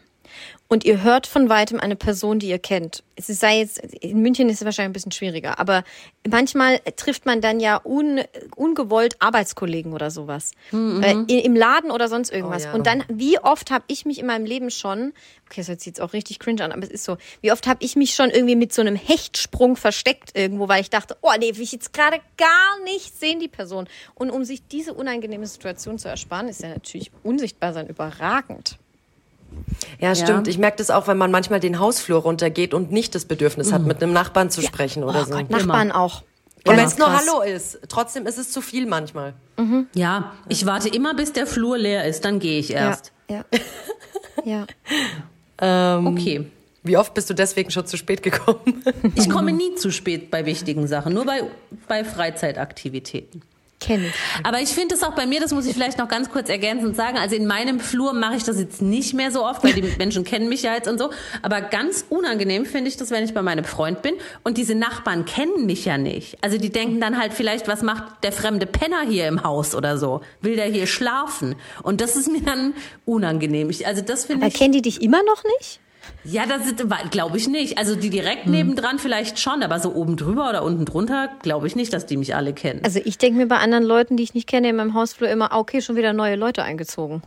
Und 0.73 0.85
ihr 0.87 1.03
hört 1.03 1.27
von 1.27 1.51
weitem 1.51 1.79
eine 1.79 1.97
Person, 1.97 2.39
die 2.39 2.49
ihr 2.49 2.59
kennt. 2.59 3.03
Es 3.15 3.27
sei 3.27 3.59
jetzt, 3.59 3.79
in 3.79 4.23
München 4.23 4.49
ist 4.49 4.63
es 4.63 4.65
wahrscheinlich 4.65 4.89
ein 4.89 4.93
bisschen 4.95 5.13
schwieriger, 5.13 5.59
aber 5.59 5.85
manchmal 6.27 6.79
trifft 6.97 7.27
man 7.27 7.43
dann 7.43 7.61
ja 7.61 7.79
un, 7.85 8.23
ungewollt 8.57 9.17
Arbeitskollegen 9.21 9.93
oder 9.93 10.11
sowas. 10.11 10.53
Äh, 10.73 11.15
i- 11.29 11.41
Im 11.41 11.55
Laden 11.57 11.91
oder 11.91 12.09
sonst 12.09 12.33
irgendwas. 12.33 12.63
Oh 12.65 12.69
ja. 12.69 12.73
Und 12.75 12.87
dann, 12.87 13.05
wie 13.09 13.39
oft 13.39 13.71
habe 13.71 13.85
ich 13.89 14.07
mich 14.07 14.19
in 14.19 14.25
meinem 14.25 14.47
Leben 14.47 14.71
schon, 14.71 15.13
okay, 15.47 15.57
das 15.61 15.69
hört 15.69 15.81
sich 15.81 15.89
jetzt 15.89 16.01
auch 16.01 16.15
richtig 16.15 16.39
cringe 16.39 16.65
an, 16.65 16.73
aber 16.73 16.85
es 16.85 16.91
ist 16.91 17.05
so, 17.05 17.19
wie 17.43 17.53
oft 17.53 17.67
habe 17.67 17.85
ich 17.85 17.95
mich 17.95 18.15
schon 18.15 18.31
irgendwie 18.31 18.57
mit 18.57 18.73
so 18.73 18.81
einem 18.81 18.97
Hechtsprung 18.97 19.77
versteckt 19.77 20.31
irgendwo, 20.35 20.69
weil 20.69 20.81
ich 20.81 20.89
dachte, 20.89 21.19
oh 21.21 21.33
nee, 21.39 21.55
will 21.55 21.63
ich 21.65 21.73
jetzt 21.73 21.93
gerade 21.93 22.17
gar 22.39 22.83
nicht 22.85 23.21
sehen, 23.21 23.41
die 23.41 23.49
Person. 23.49 23.89
Und 24.15 24.31
um 24.31 24.43
sich 24.45 24.67
diese 24.69 24.95
unangenehme 24.95 25.47
Situation 25.47 25.99
zu 25.99 26.09
ersparen, 26.09 26.49
ist 26.49 26.63
ja 26.63 26.71
natürlich 26.71 27.13
unsichtbar 27.23 27.75
sein 27.75 27.89
überragend. 27.89 28.79
Ja, 30.01 30.15
stimmt. 30.15 30.49
Ich 30.49 30.59
merke 30.59 30.79
das 30.79 30.91
auch, 30.91 31.07
wenn 31.07 31.17
man 31.19 31.31
manchmal 31.31 31.61
den 31.61 31.79
Hausflur 31.79 32.21
runtergeht 32.21 32.75
und 32.75 32.91
nicht 32.93 33.15
das 33.15 33.25
Bedürfnis 33.25 33.73
hat, 33.73 33.83
mit 33.83 34.03
einem 34.03 34.13
Nachbarn 34.13 34.51
zu 34.51 34.63
sprechen 34.63 35.05
oder 35.05 35.21
Oh 35.23 35.25
so. 35.25 35.33
Gott, 35.37 35.51
Nachbarn 35.51 35.93
auch. 35.93 36.23
Und 36.67 36.77
wenn 36.77 36.87
es 36.87 36.97
nur 36.99 37.09
krass. 37.09 37.27
Hallo 37.29 37.43
ist, 37.43 37.81
trotzdem 37.89 38.27
ist 38.27 38.39
es 38.39 38.51
zu 38.53 38.61
viel 38.61 38.87
manchmal. 38.87 39.35
ja, 39.95 40.33
ich 40.49 40.65
warte 40.67 40.89
immer, 40.89 41.15
bis 41.15 41.33
der 41.33 41.47
Flur 41.47 41.77
leer 41.79 42.05
ist, 42.07 42.25
dann 42.25 42.39
gehe 42.39 42.59
ich 42.59 42.73
erst. 42.73 43.13
Ja. 43.29 43.45
Ja. 44.45 44.67
ja. 45.61 45.99
Okay. 46.05 46.47
Wie 46.83 46.97
oft 46.97 47.15
bist 47.15 47.31
du 47.31 47.35
deswegen 47.35 47.71
schon 47.71 47.87
zu 47.87 47.97
spät 47.97 48.23
gekommen? 48.25 48.83
Ich 49.15 49.31
komme 49.31 49.53
nie 49.53 49.77
zu 49.77 49.93
spät 49.93 50.31
bei 50.33 50.45
wichtigen 50.47 50.89
Sachen, 50.89 51.15
nur 51.15 51.25
bei, 51.25 51.43
bei 51.87 52.03
Freizeitaktivitäten. 52.05 53.43
Kenn 53.83 54.05
ich. 54.05 54.13
Aber 54.45 54.61
ich 54.61 54.69
finde 54.69 54.95
es 54.95 55.03
auch 55.03 55.15
bei 55.15 55.27
mir, 55.27 55.41
das 55.41 55.53
muss 55.53 55.67
ich 55.67 55.75
vielleicht 55.75 55.99
noch 55.99 56.07
ganz 56.09 56.31
kurz 56.31 56.49
ergänzend 56.49 56.95
sagen. 56.95 57.19
Also 57.19 57.35
in 57.35 57.47
meinem 57.47 57.81
Flur 57.81 58.13
mache 58.13 58.37
ich 58.37 58.45
das 58.45 58.59
jetzt 58.59 58.81
nicht 58.81 59.13
mehr 59.15 59.31
so 59.33 59.45
oft, 59.45 59.65
weil 59.65 59.73
die 59.73 59.83
Menschen 59.99 60.23
kennen 60.25 60.49
mich 60.49 60.63
ja 60.63 60.75
jetzt 60.75 60.89
und 60.89 60.99
so. 60.99 61.11
Aber 61.43 61.61
ganz 61.61 62.05
unangenehm 62.09 62.65
finde 62.65 62.89
ich 62.89 62.97
das, 62.97 63.11
wenn 63.11 63.25
ich 63.25 63.35
bei 63.35 63.43
meinem 63.43 63.65
Freund 63.65 64.03
bin 64.03 64.15
und 64.45 64.57
diese 64.57 64.75
Nachbarn 64.75 65.25
kennen 65.25 65.67
mich 65.67 65.85
ja 65.85 65.99
nicht. 65.99 66.39
Also 66.43 66.59
die 66.59 66.71
denken 66.71 67.01
dann 67.01 67.19
halt 67.19 67.35
vielleicht, 67.35 67.67
was 67.67 67.83
macht 67.83 68.23
der 68.23 68.33
fremde 68.33 68.67
Penner 68.67 69.03
hier 69.09 69.27
im 69.27 69.43
Haus 69.43 69.75
oder 69.75 69.99
so? 69.99 70.21
Will 70.41 70.57
der 70.57 70.67
hier 70.67 70.87
schlafen? 70.87 71.57
Und 71.83 72.01
das 72.01 72.15
ist 72.17 72.31
mir 72.31 72.43
dann 72.43 72.75
unangenehm. 73.05 73.69
Ich, 73.71 73.87
also 73.87 74.03
das 74.03 74.27
finde 74.27 74.47
Aber 74.47 74.55
ich. 74.55 74.59
kennen 74.59 74.73
die 74.73 74.83
dich 74.83 75.03
immer 75.03 75.23
noch 75.25 75.43
nicht? 75.59 75.81
Ja, 76.25 76.45
das 76.47 76.63
glaube 77.11 77.37
ich 77.37 77.49
nicht. 77.49 77.79
Also 77.79 77.97
die 77.97 78.11
direkt 78.11 78.47
nebendran 78.47 78.99
vielleicht 78.99 79.39
schon, 79.39 79.63
aber 79.63 79.81
so 79.81 79.95
oben 79.95 80.17
drüber 80.17 80.49
oder 80.49 80.63
unten 80.63 80.85
drunter 80.85 81.31
glaube 81.43 81.67
ich 81.67 81.77
nicht, 81.77 81.93
dass 81.93 82.07
die 82.07 82.17
mich 82.17 82.35
alle 82.35 82.53
kennen. 82.53 82.81
Also 82.85 83.01
ich 83.05 83.19
denke 83.19 83.39
mir 83.39 83.47
bei 83.47 83.59
anderen 83.59 83.85
Leuten, 83.85 84.17
die 84.17 84.23
ich 84.23 84.35
nicht 84.35 84.49
kenne, 84.49 84.69
in 84.69 84.77
meinem 84.77 84.95
Hausflur 84.95 85.29
immer, 85.29 85.51
okay, 85.53 85.83
schon 85.83 85.97
wieder 85.97 86.13
neue 86.13 86.37
Leute 86.37 86.63
eingezogen. 86.63 87.23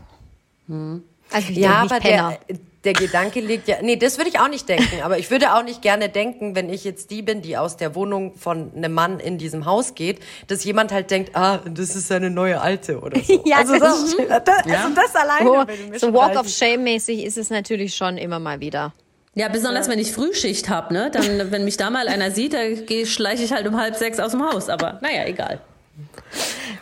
Also 0.67 1.51
ich 1.51 1.57
Ja, 1.57 1.81
aber 1.81 1.95
nicht 1.95 2.03
Penner. 2.03 2.37
der, 2.47 2.57
der 2.85 2.93
Gedanke 2.93 3.39
liegt 3.39 3.67
ja. 3.67 3.77
Nee, 3.81 3.95
das 3.97 4.17
würde 4.17 4.29
ich 4.29 4.39
auch 4.39 4.47
nicht 4.47 4.69
denken. 4.69 5.01
Aber 5.03 5.17
ich 5.17 5.29
würde 5.31 5.53
auch 5.55 5.63
nicht 5.63 5.81
gerne 5.81 6.07
denken, 6.09 6.55
wenn 6.55 6.69
ich 6.71 6.83
jetzt 6.83 7.11
die 7.11 7.21
bin, 7.21 7.41
die 7.41 7.57
aus 7.57 7.77
der 7.77 7.95
Wohnung 7.95 8.35
von 8.35 8.71
einem 8.75 8.93
Mann 8.93 9.19
in 9.19 9.37
diesem 9.37 9.65
Haus 9.65 9.95
geht, 9.95 10.19
dass 10.47 10.63
jemand 10.63 10.91
halt 10.91 11.11
denkt, 11.11 11.35
ah, 11.35 11.59
das 11.69 11.95
ist 11.95 12.07
seine 12.07 12.29
neue 12.29 12.61
Alte 12.61 12.99
oder 12.99 13.19
so. 13.19 13.41
Ja, 13.45 13.57
also, 13.57 13.77
das 13.77 14.15
das, 14.15 14.43
das, 14.45 14.65
also 14.65 14.95
das 14.95 15.15
alleine 15.15 15.49
Oh, 15.49 15.97
so 15.97 16.13
Walk 16.13 16.37
of 16.39 16.47
Shame 16.47 16.83
mäßig 16.83 17.23
ist 17.25 17.37
es 17.37 17.49
natürlich 17.49 17.95
schon 17.95 18.17
immer 18.17 18.39
mal 18.39 18.59
wieder. 18.59 18.93
Ja, 19.33 19.49
besonders 19.49 19.89
wenn 19.89 19.99
ich 19.99 20.11
Frühschicht 20.13 20.69
hab, 20.69 20.91
ne? 20.91 21.11
Dann, 21.11 21.51
wenn 21.51 21.65
mich 21.65 21.75
da 21.77 21.89
mal 21.89 22.07
einer 22.07 22.31
sieht, 22.31 22.53
da 22.53 22.69
geh- 22.69 23.05
schleiche 23.05 23.43
ich 23.43 23.51
halt 23.51 23.67
um 23.67 23.77
halb 23.77 23.95
sechs 23.95 24.19
aus 24.19 24.31
dem 24.31 24.43
Haus. 24.43 24.69
Aber 24.69 24.99
naja, 25.01 25.25
egal. 25.25 25.59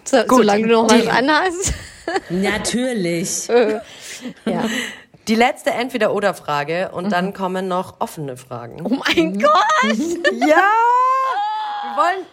So, 0.03 0.17
solange 0.27 0.67
du 0.67 0.73
noch 0.73 0.89
was 0.89 1.07
anhast. 1.07 1.73
Natürlich. 2.29 3.47
ja. 4.45 4.65
Die 5.27 5.35
letzte 5.35 5.71
Entweder-Oder-Frage 5.71 6.91
und 6.91 7.09
dann 7.11 7.33
kommen 7.33 7.69
noch 7.69 8.01
offene 8.01 8.35
Fragen. 8.35 8.81
Oh 8.85 8.89
mein 8.89 9.39
Gott! 9.39 9.53
Ja! 10.33 10.69
Wir 11.83 11.97
wollen. 11.97 12.25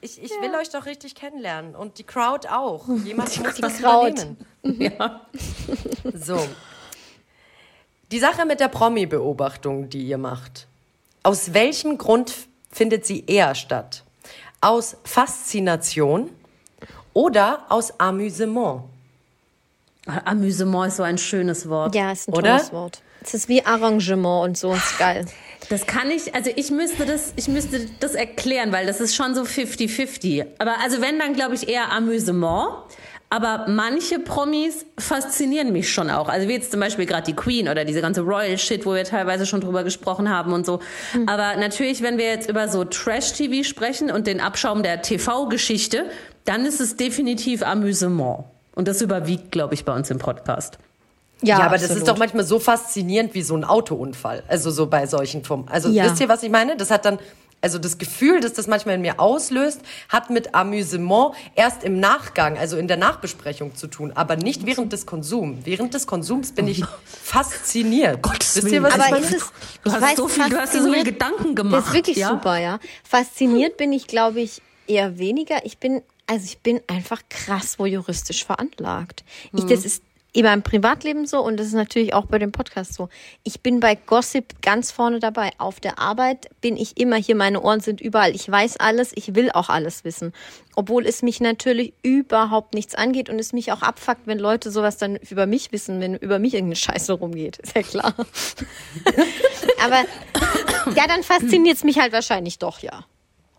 Ich, 0.00 0.22
ich 0.22 0.30
will 0.30 0.54
euch 0.54 0.70
doch 0.70 0.86
richtig 0.86 1.14
kennenlernen 1.14 1.74
und 1.74 1.98
die 1.98 2.04
Crowd 2.04 2.48
auch. 2.48 2.86
Jemand 3.04 3.36
muss 3.42 3.56
das 3.56 3.78
Crowd. 3.78 4.22
übernehmen. 4.62 4.90
Ja. 4.98 5.20
So. 6.14 6.46
Die 8.10 8.18
Sache 8.18 8.46
mit 8.46 8.60
der 8.60 8.68
Promi-Beobachtung, 8.68 9.90
die 9.90 10.06
ihr 10.06 10.18
macht. 10.18 10.66
Aus 11.22 11.52
welchem 11.52 11.98
Grund 11.98 12.32
findet 12.70 13.04
sie 13.04 13.24
eher 13.26 13.54
statt? 13.54 14.04
Aus 14.60 14.96
Faszination 15.04 16.30
oder 17.12 17.66
aus 17.68 17.98
Amüsement? 17.98 18.84
Amüsement 20.24 20.88
ist 20.88 20.96
so 20.96 21.02
ein 21.02 21.18
schönes 21.18 21.68
Wort. 21.68 21.94
Ja, 21.94 22.12
ist 22.12 22.28
ein 22.28 22.34
Oder? 22.34 22.56
tolles 22.56 22.72
Wort. 22.72 23.02
Es 23.22 23.34
ist 23.34 23.48
wie 23.48 23.64
Arrangement 23.64 24.44
und 24.48 24.58
so, 24.58 24.72
ist 24.72 24.98
geil. 24.98 25.26
Das 25.70 25.86
kann 25.86 26.10
ich, 26.10 26.34
also 26.34 26.50
ich 26.54 26.70
müsste 26.70 27.04
das, 27.04 27.32
ich 27.36 27.48
müsste 27.48 27.86
das 28.00 28.14
erklären, 28.14 28.72
weil 28.72 28.86
das 28.86 29.00
ist 29.00 29.14
schon 29.14 29.34
so 29.34 29.42
50-50. 29.42 30.46
Aber 30.58 30.80
also 30.82 31.02
wenn, 31.02 31.18
dann 31.18 31.34
glaube 31.34 31.54
ich 31.54 31.68
eher 31.68 31.92
Amüsement. 31.92 32.68
Aber 33.30 33.66
manche 33.68 34.18
Promis 34.18 34.86
faszinieren 34.98 35.70
mich 35.70 35.92
schon 35.92 36.08
auch. 36.08 36.30
Also 36.30 36.48
wie 36.48 36.52
jetzt 36.52 36.70
zum 36.70 36.80
Beispiel 36.80 37.04
gerade 37.04 37.26
die 37.26 37.36
Queen 37.36 37.68
oder 37.68 37.84
diese 37.84 38.00
ganze 38.00 38.22
Royal 38.22 38.56
Shit, 38.56 38.86
wo 38.86 38.94
wir 38.94 39.04
teilweise 39.04 39.44
schon 39.44 39.60
drüber 39.60 39.84
gesprochen 39.84 40.30
haben 40.30 40.54
und 40.54 40.64
so. 40.64 40.80
Aber 41.26 41.56
natürlich, 41.56 42.00
wenn 42.00 42.16
wir 42.16 42.24
jetzt 42.24 42.48
über 42.48 42.68
so 42.68 42.84
Trash-TV 42.84 43.64
sprechen 43.68 44.10
und 44.10 44.26
den 44.26 44.40
Abschaum 44.40 44.82
der 44.82 45.02
TV-Geschichte, 45.02 46.06
dann 46.46 46.64
ist 46.64 46.80
es 46.80 46.96
definitiv 46.96 47.62
Amüsement. 47.62 48.44
Und 48.78 48.86
das 48.86 49.02
überwiegt, 49.02 49.50
glaube 49.50 49.74
ich, 49.74 49.84
bei 49.84 49.92
uns 49.92 50.08
im 50.08 50.18
Podcast. 50.20 50.78
Ja, 51.42 51.56
aber 51.58 51.70
das 51.74 51.82
absolut. 51.86 51.98
ist 51.98 52.08
doch 52.08 52.16
manchmal 52.16 52.44
so 52.44 52.60
faszinierend 52.60 53.34
wie 53.34 53.42
so 53.42 53.56
ein 53.56 53.64
Autounfall. 53.64 54.44
Also 54.46 54.70
so 54.70 54.86
bei 54.86 55.04
solchen 55.08 55.44
Formen. 55.44 55.66
Also 55.68 55.88
Ja. 55.88 56.04
wisst 56.04 56.20
ihr, 56.20 56.28
was 56.28 56.44
ich 56.44 56.50
meine? 56.52 56.76
Das 56.76 56.92
hat 56.92 57.04
dann, 57.04 57.18
also 57.60 57.80
das 57.80 57.98
Gefühl, 57.98 58.38
das 58.40 58.52
das 58.52 58.68
manchmal 58.68 58.94
in 58.94 59.00
mir 59.00 59.18
auslöst, 59.18 59.80
hat 60.08 60.30
mit 60.30 60.54
Amüsement 60.54 61.32
erst 61.56 61.82
im 61.82 61.98
Nachgang, 61.98 62.56
also 62.56 62.76
in 62.76 62.86
der 62.86 62.98
Nachbesprechung 62.98 63.74
zu 63.74 63.88
tun, 63.88 64.12
aber 64.14 64.36
nicht 64.36 64.64
während 64.64 64.92
des 64.92 65.06
Konsums. 65.06 65.58
Während 65.64 65.92
des 65.92 66.06
Konsums 66.06 66.52
bin 66.52 66.68
ich 66.68 66.84
fasziniert. 67.04 68.20
Wisst 68.54 68.68
ihr, 68.68 68.80
was 68.84 68.94
ich 68.94 69.00
Aber 69.00 69.10
meine? 69.10 69.24
ist 69.26 69.34
es, 69.34 69.42
Du 69.82 69.90
ich 69.90 69.92
hast 69.96 70.02
weiß, 70.02 70.16
so 70.16 70.28
viel, 70.28 70.48
du 70.50 70.56
hast 70.56 70.72
dir 70.74 70.82
so 70.84 70.92
viele 70.92 71.02
Gedanken 71.04 71.56
gemacht. 71.56 71.82
Das 71.82 71.86
ist 71.88 71.94
wirklich 71.94 72.16
ja? 72.18 72.28
super, 72.28 72.58
ja. 72.58 72.78
Fasziniert 73.02 73.76
bin 73.76 73.92
ich, 73.92 74.06
glaube 74.06 74.38
ich, 74.40 74.62
eher 74.86 75.18
weniger. 75.18 75.66
Ich 75.66 75.78
bin 75.78 76.02
Also 76.28 76.44
ich 76.44 76.58
bin 76.58 76.80
einfach 76.86 77.22
krass 77.30 77.78
juristisch 77.82 78.44
veranlagt. 78.44 79.24
Ich, 79.54 79.64
das 79.64 79.86
ist 79.86 80.02
in 80.34 80.44
meinem 80.44 80.62
Privatleben 80.62 81.26
so 81.26 81.40
und 81.40 81.56
das 81.56 81.68
ist 81.68 81.72
natürlich 81.72 82.12
auch 82.12 82.26
bei 82.26 82.38
dem 82.38 82.52
Podcast 82.52 82.92
so. 82.92 83.08
Ich 83.44 83.62
bin 83.62 83.80
bei 83.80 83.94
Gossip 83.94 84.60
ganz 84.60 84.90
vorne 84.90 85.20
dabei. 85.20 85.52
Auf 85.56 85.80
der 85.80 85.98
Arbeit 85.98 86.50
bin 86.60 86.76
ich 86.76 87.00
immer 87.00 87.16
hier, 87.16 87.34
meine 87.34 87.62
Ohren 87.62 87.80
sind 87.80 88.02
überall. 88.02 88.34
Ich 88.34 88.48
weiß 88.48 88.76
alles, 88.76 89.12
ich 89.14 89.34
will 89.34 89.50
auch 89.50 89.70
alles 89.70 90.04
wissen. 90.04 90.34
Obwohl 90.76 91.06
es 91.06 91.22
mich 91.22 91.40
natürlich 91.40 91.94
überhaupt 92.02 92.74
nichts 92.74 92.94
angeht 92.94 93.30
und 93.30 93.38
es 93.38 93.54
mich 93.54 93.72
auch 93.72 93.80
abfuckt, 93.80 94.26
wenn 94.26 94.38
Leute 94.38 94.70
sowas 94.70 94.98
dann 94.98 95.16
über 95.16 95.46
mich 95.46 95.72
wissen, 95.72 95.98
wenn 96.00 96.14
über 96.14 96.38
mich 96.38 96.52
irgendeine 96.52 96.76
Scheiße 96.76 97.14
rumgeht. 97.14 97.56
Ist 97.58 97.74
ja 97.74 97.82
klar. 97.82 98.14
Aber 99.82 100.04
ja, 100.94 101.06
dann 101.06 101.22
fasziniert 101.22 101.78
es 101.78 101.84
mich 101.84 101.98
halt 101.98 102.12
wahrscheinlich 102.12 102.58
doch, 102.58 102.80
ja. 102.80 103.06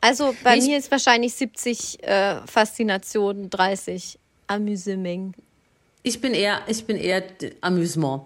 Also 0.01 0.33
bei 0.43 0.57
Ich- 0.57 0.65
mir 0.65 0.77
ist 0.77 0.89
wahrscheinlich 0.91 1.33
70 1.33 2.01
äh, 2.03 2.35
Faszination, 2.47 3.49
30 3.49 4.17
Amüsement. 4.47 5.35
Ich 6.03 6.21
bin 6.21 6.33
eher, 6.33 6.61
ich 6.67 6.85
bin 6.85 6.97
eher 6.97 7.23
Amüsement. 7.61 8.23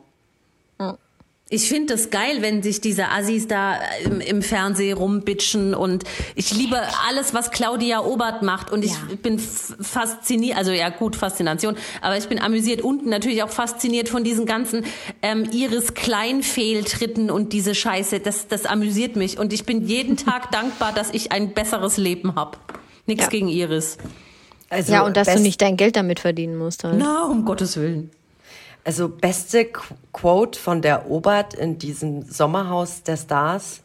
Ich 1.50 1.68
finde 1.68 1.94
das 1.94 2.10
geil, 2.10 2.38
wenn 2.40 2.64
sich 2.64 2.82
diese 2.82 3.10
Assis 3.10 3.48
da 3.48 3.78
im, 4.06 4.22
im 4.22 4.42
Fernsehen 4.42 4.98
rumbitschen 4.98 5.76
und 5.76 6.04
ich 6.36 6.52
liebe 6.56 6.82
alles, 7.08 7.34
was 7.36 7.52
Claudia 7.52 8.00
Obert 8.00 8.42
macht 8.42 8.72
und 8.72 8.84
ich 8.84 8.92
Ja. 8.92 8.98
bin 9.22 9.38
fasziniert, 9.38 10.58
also 10.58 10.72
ja 10.72 10.90
gut, 10.90 11.16
Faszination, 11.16 11.76
aber 12.02 12.18
ich 12.18 12.28
bin 12.28 12.40
amüsiert 12.42 12.82
und 12.82 13.06
natürlich 13.06 13.44
auch 13.44 13.50
fasziniert 13.50 14.10
von 14.10 14.24
diesen 14.24 14.46
ganzen 14.46 14.86
ähm, 15.22 15.48
Iris 15.52 15.94
Kleinfehltritten 15.94 17.30
und 17.30 17.54
diese 17.54 17.76
Scheiße, 17.76 18.20
das, 18.20 18.48
das 18.48 18.66
amüsiert 18.66 19.16
mich 19.16 19.38
und 19.38 19.54
ich 19.54 19.66
bin 19.66 19.86
jeden 19.86 20.18
Tag 20.26 20.50
dankbar, 20.52 20.92
dass 20.94 21.12
ich 21.14 21.32
ein 21.34 21.54
besseres 21.54 21.98
Leben 21.98 22.36
habe. 22.36 22.58
Nichts 23.06 23.26
Ja. 23.26 23.30
gegen 23.30 23.50
Iris. 23.50 23.98
Also 24.70 24.94
Ja, 24.94 25.06
und 25.06 25.18
dass 25.18 25.32
du 25.32 25.40
nicht 25.40 25.62
dein 25.62 25.78
Geld 25.78 25.98
damit 25.98 26.20
verdienen 26.22 26.56
musst 26.58 26.84
halt. 26.84 26.96
Na, 26.98 27.26
um 27.26 27.46
Gottes 27.46 27.78
Willen. 27.78 28.10
Also 28.84 29.08
beste 29.10 29.64
Qu- 29.64 29.94
Quote 30.12 30.60
von 30.60 30.82
der 30.82 31.10
Obert 31.10 31.54
in 31.54 31.78
diesem 31.78 32.24
Sommerhaus 32.24 33.04
der 33.04 33.18
Stars. 33.18 33.82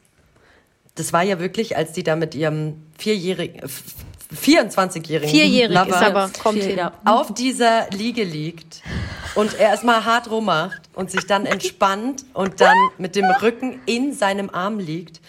Das 0.97 1.13
war 1.13 1.23
ja 1.23 1.39
wirklich, 1.39 1.77
als 1.77 1.93
die 1.93 2.03
da 2.03 2.17
mit 2.17 2.35
ihrem 2.35 2.83
vierjährigen, 2.99 3.63
äh, 3.63 3.69
24-jährigen 4.35 5.31
Vierjährig 5.31 5.75
Lover 5.77 5.89
ist 5.89 6.03
aber, 6.03 6.31
kommt 6.43 6.63
ja. 6.63 6.93
auf 7.05 7.33
dieser 7.33 7.89
Liege 7.91 8.25
liegt 8.25 8.83
und 9.37 9.55
er 9.55 9.71
erstmal 9.71 10.05
hart 10.05 10.31
rummacht 10.31 10.83
und 10.95 11.11
sich 11.11 11.27
dann 11.27 11.47
entspannt 11.47 12.27
und 12.35 12.61
dann 12.61 12.77
mit 12.99 13.17
dem 13.17 13.25
Rücken 13.25 13.81
in 13.87 14.13
seinem 14.13 14.51
Arm 14.51 14.81
liegt 14.81 15.21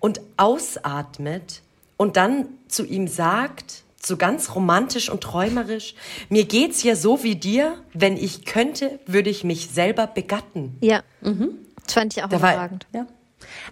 und 0.00 0.20
ausatmet 0.38 1.62
und 1.96 2.16
dann 2.16 2.46
zu 2.66 2.84
ihm 2.84 3.06
sagt, 3.06 3.81
so 4.04 4.16
ganz 4.16 4.54
romantisch 4.54 5.08
und 5.10 5.20
träumerisch, 5.22 5.94
mir 6.28 6.44
geht's 6.44 6.82
ja 6.82 6.96
so 6.96 7.22
wie 7.22 7.36
dir, 7.36 7.78
wenn 7.94 8.16
ich 8.16 8.44
könnte, 8.44 8.98
würde 9.06 9.30
ich 9.30 9.44
mich 9.44 9.68
selber 9.70 10.06
begatten. 10.06 10.76
Ja. 10.80 11.02
Das 11.20 11.94
fand 11.94 12.16
ich 12.16 12.22
auch 12.24 12.28
Da 12.28 12.42
war- 12.42 12.52
überragend. 12.52 12.86
Ja. 12.92 13.06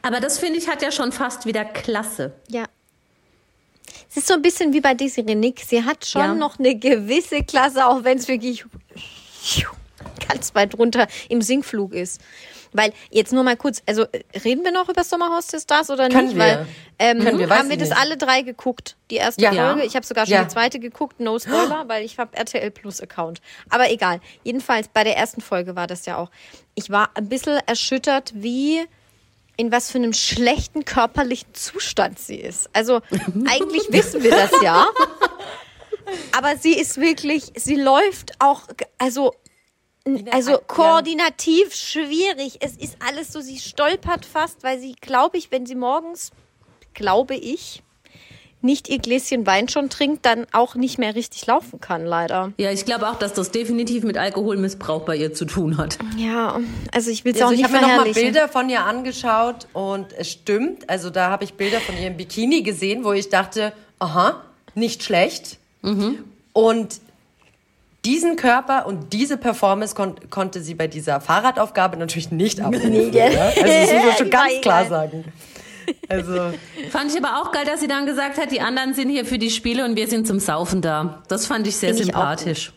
Aber 0.02 0.20
das 0.20 0.38
finde 0.38 0.58
ich 0.58 0.68
hat 0.68 0.82
ja 0.82 0.92
schon 0.92 1.12
fast 1.12 1.46
wieder 1.46 1.64
Klasse. 1.64 2.32
Ja. 2.48 2.64
Es 4.08 4.16
ist 4.16 4.26
so 4.28 4.34
ein 4.34 4.42
bisschen 4.42 4.72
wie 4.72 4.80
bei 4.80 4.94
Desiree 4.94 5.34
Nick. 5.36 5.60
Sie 5.60 5.84
hat 5.84 6.04
schon 6.06 6.20
Ja. 6.22 6.34
noch 6.34 6.58
eine 6.58 6.76
gewisse 6.76 7.42
Klasse, 7.44 7.86
auch 7.86 8.02
wenn 8.04 8.18
es 8.18 8.26
wirklich 8.28 8.64
ganz 10.28 10.54
weit 10.54 10.76
runter 10.78 11.06
im 11.28 11.42
Sinkflug 11.42 11.92
ist. 11.94 12.20
Weil 12.72 12.92
jetzt 13.10 13.32
nur 13.32 13.42
mal 13.42 13.56
kurz, 13.56 13.82
also 13.86 14.06
reden 14.44 14.64
wir 14.64 14.70
noch 14.72 14.88
über 14.88 15.02
Sommerhaus 15.04 15.48
der 15.48 15.60
Stars 15.60 15.90
oder 15.90 16.08
Können 16.08 16.28
nicht? 16.28 16.36
wir. 16.36 16.42
Weil 16.44 16.66
ähm, 16.98 17.18
Können 17.20 17.38
wir, 17.38 17.50
haben 17.50 17.68
wir 17.68 17.76
das 17.76 17.88
nicht. 17.90 17.98
alle 18.00 18.16
drei 18.16 18.42
geguckt, 18.42 18.96
die 19.10 19.16
erste 19.16 19.42
Ja. 19.42 19.52
Folge. 19.52 19.84
Ich 19.84 19.96
habe 19.96 20.06
sogar 20.06 20.26
schon 20.26 20.34
Ja. 20.34 20.44
die 20.44 20.50
zweite 20.50 20.78
geguckt, 20.78 21.18
no 21.20 21.38
Spoiler, 21.38 21.84
weil 21.88 22.04
ich 22.04 22.18
habe 22.18 22.36
RTL 22.36 22.70
Plus 22.70 23.00
Account. 23.00 23.40
Aber 23.68 23.90
egal. 23.90 24.20
Jedenfalls 24.44 24.88
bei 24.88 25.02
der 25.04 25.16
ersten 25.16 25.40
Folge 25.40 25.74
war 25.76 25.86
das 25.86 26.06
ja 26.06 26.16
auch. 26.18 26.30
Ich 26.74 26.90
war 26.90 27.10
ein 27.14 27.28
bisschen 27.28 27.58
erschüttert, 27.66 28.32
wie 28.34 28.82
in 29.56 29.72
was 29.72 29.90
für 29.90 29.98
einem 29.98 30.12
schlechten 30.14 30.84
körperlichen 30.84 31.52
Zustand 31.52 32.18
sie 32.18 32.36
ist. 32.36 32.70
Also 32.72 33.00
eigentlich 33.48 33.88
wissen 33.90 34.22
wir 34.22 34.30
das 34.30 34.50
ja. 34.62 34.86
Aber 36.36 36.56
sie 36.56 36.74
ist 36.78 37.00
wirklich, 37.00 37.52
sie 37.56 37.76
läuft 37.76 38.32
auch, 38.38 38.62
also, 38.98 39.34
also 40.30 40.58
koordinativ 40.66 41.74
schwierig. 41.74 42.58
Es 42.60 42.76
ist 42.76 42.96
alles 43.06 43.32
so, 43.32 43.40
sie 43.40 43.58
stolpert 43.58 44.24
fast, 44.24 44.62
weil 44.62 44.78
sie, 44.78 44.94
glaube 45.00 45.36
ich, 45.38 45.50
wenn 45.50 45.66
sie 45.66 45.74
morgens, 45.74 46.30
glaube 46.94 47.34
ich, 47.34 47.82
nicht 48.62 48.88
ihr 48.90 48.98
Gläschen 48.98 49.46
Wein 49.46 49.68
schon 49.68 49.88
trinkt, 49.88 50.26
dann 50.26 50.46
auch 50.52 50.74
nicht 50.74 50.98
mehr 50.98 51.14
richtig 51.14 51.46
laufen 51.46 51.80
kann, 51.80 52.04
leider. 52.04 52.52
Ja, 52.58 52.70
ich 52.70 52.84
glaube 52.84 53.08
auch, 53.08 53.18
dass 53.18 53.32
das 53.32 53.50
definitiv 53.50 54.04
mit 54.04 54.18
Alkoholmissbrauch 54.18 55.02
bei 55.02 55.16
ihr 55.16 55.32
zu 55.32 55.46
tun 55.46 55.78
hat. 55.78 55.98
Ja, 56.16 56.60
also 56.92 57.10
ich 57.10 57.24
will 57.24 57.32
es 57.32 57.40
Also 57.40 57.48
auch 57.48 57.52
ich 57.52 57.62
nicht 57.62 57.64
habe 57.64 57.74
mir 57.74 57.80
noch 57.80 57.88
mal 57.88 57.96
verherrlichen. 57.96 58.32
Bilder 58.32 58.48
von 58.48 58.68
ihr 58.68 58.84
angeschaut 58.84 59.66
und 59.72 60.12
es 60.12 60.30
stimmt. 60.30 60.90
Also 60.90 61.08
da 61.08 61.30
habe 61.30 61.44
ich 61.44 61.54
Bilder 61.54 61.80
von 61.80 61.96
ihrem 61.96 62.18
Bikini 62.18 62.62
gesehen, 62.62 63.02
wo 63.02 63.12
ich 63.12 63.30
dachte, 63.30 63.72
aha, 63.98 64.44
nicht 64.74 65.02
schlecht. 65.02 65.58
Und 66.52 67.00
diesen 68.04 68.36
Körper 68.36 68.86
und 68.86 69.12
diese 69.12 69.36
Performance 69.36 69.94
kon 69.94 70.14
konnte 70.30 70.62
sie 70.62 70.74
bei 70.74 70.86
dieser 70.86 71.20
Fahrradaufgabe 71.20 71.96
natürlich 71.96 72.30
nicht 72.30 72.60
abrufen. 72.60 73.12
ja? 73.12 73.24
Also 73.24 73.62
das 73.62 73.92
muss 73.92 74.04
man 74.04 74.16
schon 74.16 74.30
ganz 74.30 74.60
klar 74.62 74.84
sagen. 74.86 75.24
Also 76.08 76.52
Fand 76.90 77.12
ich 77.12 77.22
aber 77.22 77.40
auch 77.40 77.52
geil, 77.52 77.64
dass 77.64 77.80
sie 77.80 77.88
dann 77.88 78.06
gesagt 78.06 78.38
hat, 78.38 78.52
die 78.52 78.60
anderen 78.60 78.94
sind 78.94 79.10
hier 79.10 79.24
für 79.24 79.38
die 79.38 79.50
Spiele 79.50 79.84
und 79.84 79.96
wir 79.96 80.06
sind 80.08 80.26
zum 80.26 80.38
Saufen 80.38 80.82
da. 80.82 81.22
Das 81.28 81.46
fand 81.46 81.66
ich 81.66 81.76
sehr 81.76 81.92
auch 81.92 81.96
sympathisch. 81.98 82.72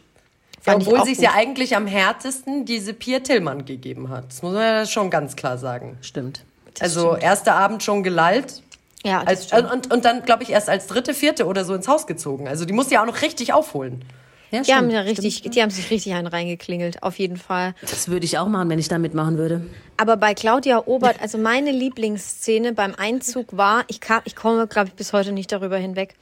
Fand 0.62 0.82
ich 0.82 0.88
obwohl 0.88 1.02
auch 1.02 1.06
sie 1.06 1.12
es 1.12 1.18
gut. 1.18 1.26
ja 1.26 1.34
eigentlich 1.34 1.76
am 1.76 1.86
härtesten 1.88 2.66
diese 2.66 2.94
Pia 2.94 3.20
Tillmann 3.20 3.66
gegeben 3.66 4.10
hat. 4.10 4.26
Das 4.30 4.42
muss 4.42 4.54
man 4.54 4.62
ja 4.62 4.86
schon 4.86 5.10
ganz 5.10 5.36
klar 5.36 5.58
sagen. 5.58 5.98
Stimmt. 6.02 6.42
also 6.80 7.16
erster 7.16 7.56
Abend 7.56 7.84
schon 7.84 8.02
gelallt. 8.02 8.64
Ja, 9.06 9.20
das 9.20 9.28
Als, 9.28 9.48
stimmt. 9.48 9.72
und, 9.72 9.94
und 9.94 10.06
dann, 10.06 10.24
glaube 10.24 10.44
ich, 10.44 10.50
erst 10.50 10.70
als 10.70 10.88
dritte, 10.88 11.14
vierte 11.14 11.46
oder 11.46 11.66
so 11.66 11.74
ins 11.76 11.88
Haus 11.90 12.08
gezogen. 12.08 12.48
Also 12.48 12.64
die 12.66 12.74
musste 12.74 12.94
ja 12.94 13.02
auch 13.02 13.06
noch 13.06 13.22
richtig 13.22 13.52
aufholen. 13.52 14.06
Ja, 14.54 14.62
Die 14.62 14.72
haben 14.74 14.86
stimmt. 14.86 14.92
ja 14.94 15.02
richtig, 15.02 15.42
die 15.42 15.62
haben 15.62 15.72
sich 15.72 15.90
richtig 15.90 16.14
einen 16.14 16.28
reingeklingelt, 16.28 17.02
auf 17.02 17.18
jeden 17.18 17.38
Fall. 17.38 17.74
Das 17.82 18.08
würde 18.08 18.26
ich 18.26 18.38
auch 18.38 18.48
machen, 18.48 18.70
wenn 18.70 18.78
ich 18.78 18.88
da 18.88 19.00
mitmachen 19.00 19.38
würde. 19.38 19.66
Aber 19.98 20.16
bei 20.16 20.34
Claudia 20.36 20.84
Obert, 20.86 21.20
also 21.22 21.38
meine 21.40 21.72
Lieblingsszene 21.72 22.74
beim 22.74 22.94
Einzug 22.96 23.58
war, 23.58 23.84
ich, 23.88 24.00
kam, 24.00 24.22
ich 24.26 24.36
komme, 24.36 24.68
glaube 24.68 24.90
ich, 24.90 24.94
bis 24.94 25.12
heute 25.12 25.32
nicht 25.32 25.52
darüber 25.52 25.78
hinweg, 25.78 26.14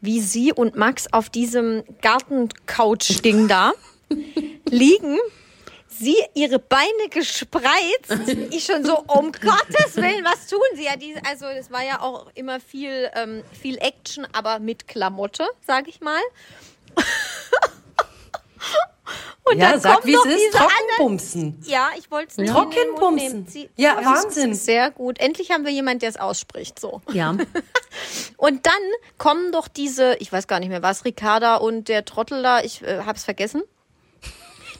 wie 0.00 0.20
sie 0.20 0.52
und 0.52 0.76
Max 0.76 1.12
auf 1.12 1.28
diesem 1.28 1.82
Gartencouch-Ding 2.00 3.48
da 3.48 3.72
liegen. 4.68 5.18
Sie 5.96 6.16
ihre 6.34 6.58
Beine 6.58 7.08
gespreizt. 7.10 8.26
Ich 8.50 8.64
schon 8.64 8.84
so, 8.84 8.98
um 9.06 9.30
Gottes 9.30 9.94
Willen, 9.94 10.24
was 10.24 10.48
tun 10.48 10.58
sie? 10.74 10.84
Ja, 10.84 10.96
die, 10.96 11.14
also 11.28 11.44
es 11.46 11.70
war 11.70 11.84
ja 11.84 12.00
auch 12.00 12.26
immer 12.34 12.58
viel, 12.58 13.10
ähm, 13.14 13.42
viel 13.60 13.76
Action, 13.76 14.26
aber 14.32 14.58
mit 14.58 14.88
Klamotte, 14.88 15.44
sag 15.66 15.86
ich 15.86 16.00
mal. 16.00 16.20
Und 19.46 19.58
ja, 19.58 19.72
dann 19.72 19.80
sag 19.80 20.00
kommen 20.00 20.06
wie 20.06 20.14
es 20.14 20.24
ist. 20.24 20.54
Trockenbumsen. 20.54 21.62
ja, 21.66 21.90
ich 21.98 22.10
wollte 22.10 22.28
es 22.30 22.36
nicht 22.38 22.50
Trockenbumsen. 22.50 23.46
Ja, 23.76 23.96
das 23.96 24.00
ist 24.00 24.24
Wahnsinn. 24.24 24.54
Sehr 24.54 24.90
gut. 24.90 25.18
Endlich 25.18 25.50
haben 25.50 25.66
wir 25.66 25.72
jemanden, 25.72 25.98
der 26.00 26.08
es 26.08 26.16
ausspricht. 26.16 26.80
So. 26.80 27.02
Ja. 27.12 27.36
Und 28.38 28.64
dann 28.64 28.72
kommen 29.18 29.52
doch 29.52 29.68
diese, 29.68 30.16
ich 30.16 30.32
weiß 30.32 30.46
gar 30.46 30.60
nicht 30.60 30.70
mehr, 30.70 30.82
was 30.82 31.04
Ricarda 31.04 31.56
und 31.56 31.88
der 31.88 32.04
Trottel 32.04 32.42
da, 32.42 32.60
ich 32.60 32.82
äh, 32.82 33.02
hab's 33.04 33.24
vergessen. 33.24 33.62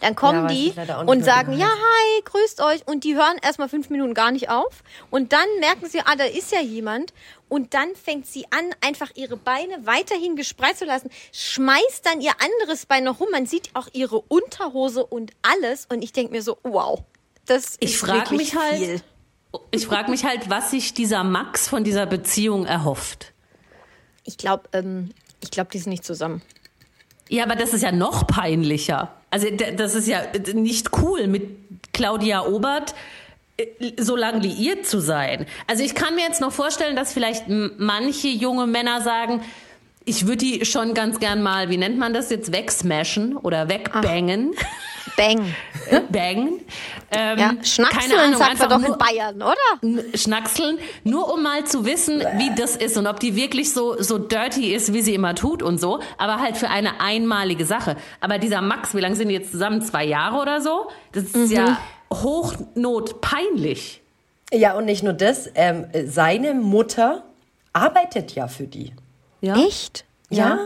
Dann 0.04 0.14
kommen 0.16 0.46
Ja, 0.46 0.46
die 0.54 0.74
und 1.06 1.24
sagen, 1.24 1.56
ja, 1.56 1.66
hi, 1.66 2.22
grüßt 2.26 2.60
euch. 2.60 2.86
Und 2.86 3.04
die 3.04 3.14
hören 3.14 3.38
erstmal 3.42 3.70
fünf 3.70 3.88
Minuten 3.88 4.12
gar 4.12 4.30
nicht 4.32 4.50
auf. 4.50 4.82
Und 5.10 5.32
dann 5.32 5.46
merken 5.60 5.86
sie, 5.88 6.00
ah, 6.00 6.14
da 6.14 6.24
ist 6.24 6.52
ja 6.52 6.60
jemand. 6.60 7.14
Und 7.48 7.72
dann 7.72 7.88
fängt 7.96 8.26
sie 8.26 8.44
an, 8.50 8.66
einfach 8.82 9.12
ihre 9.14 9.38
Beine 9.38 9.86
weiterhin 9.86 10.36
gespreizt 10.36 10.80
zu 10.80 10.84
lassen, 10.84 11.08
schmeißt 11.32 12.04
dann 12.04 12.20
ihr 12.20 12.32
anderes 12.38 12.84
Bein 12.84 13.04
noch 13.04 13.18
rum. 13.18 13.28
Man 13.32 13.46
sieht 13.46 13.70
auch 13.72 13.88
ihre 13.94 14.20
Unterhose 14.20 15.06
und 15.06 15.32
alles. 15.40 15.86
Und 15.90 16.02
ich 16.04 16.12
denke 16.12 16.32
mir 16.32 16.42
so, 16.42 16.58
wow, 16.64 17.00
das 17.46 17.76
Ich 17.80 17.94
ist 17.94 18.00
frag 18.00 18.30
wirklich 18.30 18.52
mich 18.52 18.56
halt- 18.62 18.76
viel. 18.78 19.00
Ich 19.70 19.86
frage 19.86 20.10
mich 20.10 20.24
halt, 20.26 20.50
was 20.50 20.70
sich 20.72 20.92
dieser 20.92 21.24
Max 21.24 21.66
von 21.68 21.82
dieser 21.82 22.04
Beziehung 22.04 22.66
erhofft. 22.66 23.32
Ich 24.24 24.36
glaube, 24.36 24.64
ähm, 24.74 25.12
ich 25.40 25.50
glaube, 25.50 25.70
die 25.72 25.78
sind 25.78 25.90
nicht 25.92 26.04
zusammen. 26.04 26.42
Ja, 27.34 27.42
aber 27.42 27.56
das 27.56 27.74
ist 27.74 27.82
ja 27.82 27.90
noch 27.90 28.28
peinlicher. 28.28 29.10
Also 29.28 29.48
das 29.50 29.96
ist 29.96 30.06
ja 30.06 30.22
nicht 30.52 30.90
cool, 31.02 31.26
mit 31.26 31.48
Claudia 31.92 32.46
Obert 32.46 32.94
äh, 33.56 33.66
so 33.98 34.14
lange 34.14 34.38
liiert 34.38 34.86
zu 34.86 35.00
sein. 35.00 35.46
Also 35.66 35.82
ich 35.82 35.96
kann 35.96 36.14
mir 36.14 36.22
jetzt 36.22 36.40
noch 36.40 36.52
vorstellen, 36.52 36.94
dass 36.94 37.12
vielleicht 37.12 37.46
manche 37.48 38.28
junge 38.28 38.68
Männer 38.68 39.00
sagen, 39.00 39.42
ich 40.04 40.28
würde 40.28 40.36
die 40.36 40.64
schon 40.64 40.94
ganz 40.94 41.18
gern 41.18 41.42
mal, 41.42 41.70
wie 41.70 41.76
nennt 41.76 41.98
man 41.98 42.14
das 42.14 42.30
jetzt, 42.30 42.52
wegsmashen 42.52 43.36
oder 43.36 43.68
wegbangen. 43.68 44.54
Bang. 45.16 45.54
Bang. 46.10 46.60
Ähm, 47.10 47.38
Ja, 47.38 47.48
keine 47.48 47.64
Schnackseln 47.64 48.20
Ahnung, 48.20 48.38
sagt 48.38 48.50
einfach 48.50 48.68
man 48.68 48.82
doch 48.82 48.88
nur, 48.88 48.96
in 48.96 48.98
Bayern, 48.98 49.42
oder? 49.42 50.18
Schnackseln, 50.18 50.78
nur 51.04 51.32
um 51.32 51.42
mal 51.42 51.64
zu 51.64 51.84
wissen, 51.84 52.20
wie 52.36 52.54
das 52.54 52.76
ist 52.76 52.96
und 52.96 53.06
ob 53.06 53.20
die 53.20 53.36
wirklich 53.36 53.72
so, 53.72 54.00
so 54.02 54.18
dirty 54.18 54.74
ist, 54.74 54.92
wie 54.92 55.02
sie 55.02 55.14
immer 55.14 55.34
tut 55.34 55.62
und 55.62 55.78
so, 55.80 56.00
aber 56.18 56.40
halt 56.40 56.56
für 56.56 56.68
eine 56.68 57.00
einmalige 57.00 57.64
Sache. 57.66 57.96
Aber 58.20 58.38
dieser 58.38 58.60
Max, 58.60 58.94
wie 58.94 59.00
lange 59.00 59.14
sind 59.16 59.28
die 59.28 59.34
jetzt 59.34 59.52
zusammen? 59.52 59.82
Zwei 59.82 60.04
Jahre 60.04 60.38
oder 60.38 60.60
so? 60.60 60.88
Das 61.12 61.24
ist 61.24 61.52
ja 61.52 61.78
hochnotpeinlich. 62.12 64.02
Ja, 64.52 64.74
und 64.74 64.84
nicht 64.84 65.02
nur 65.02 65.12
das, 65.12 65.48
ähm, 65.54 65.86
seine 66.06 66.54
Mutter 66.54 67.24
arbeitet 67.72 68.34
ja 68.34 68.46
für 68.48 68.66
die. 68.66 68.92
Ja. 69.40 69.56
Echt? 69.56 70.04
Ja. 70.30 70.58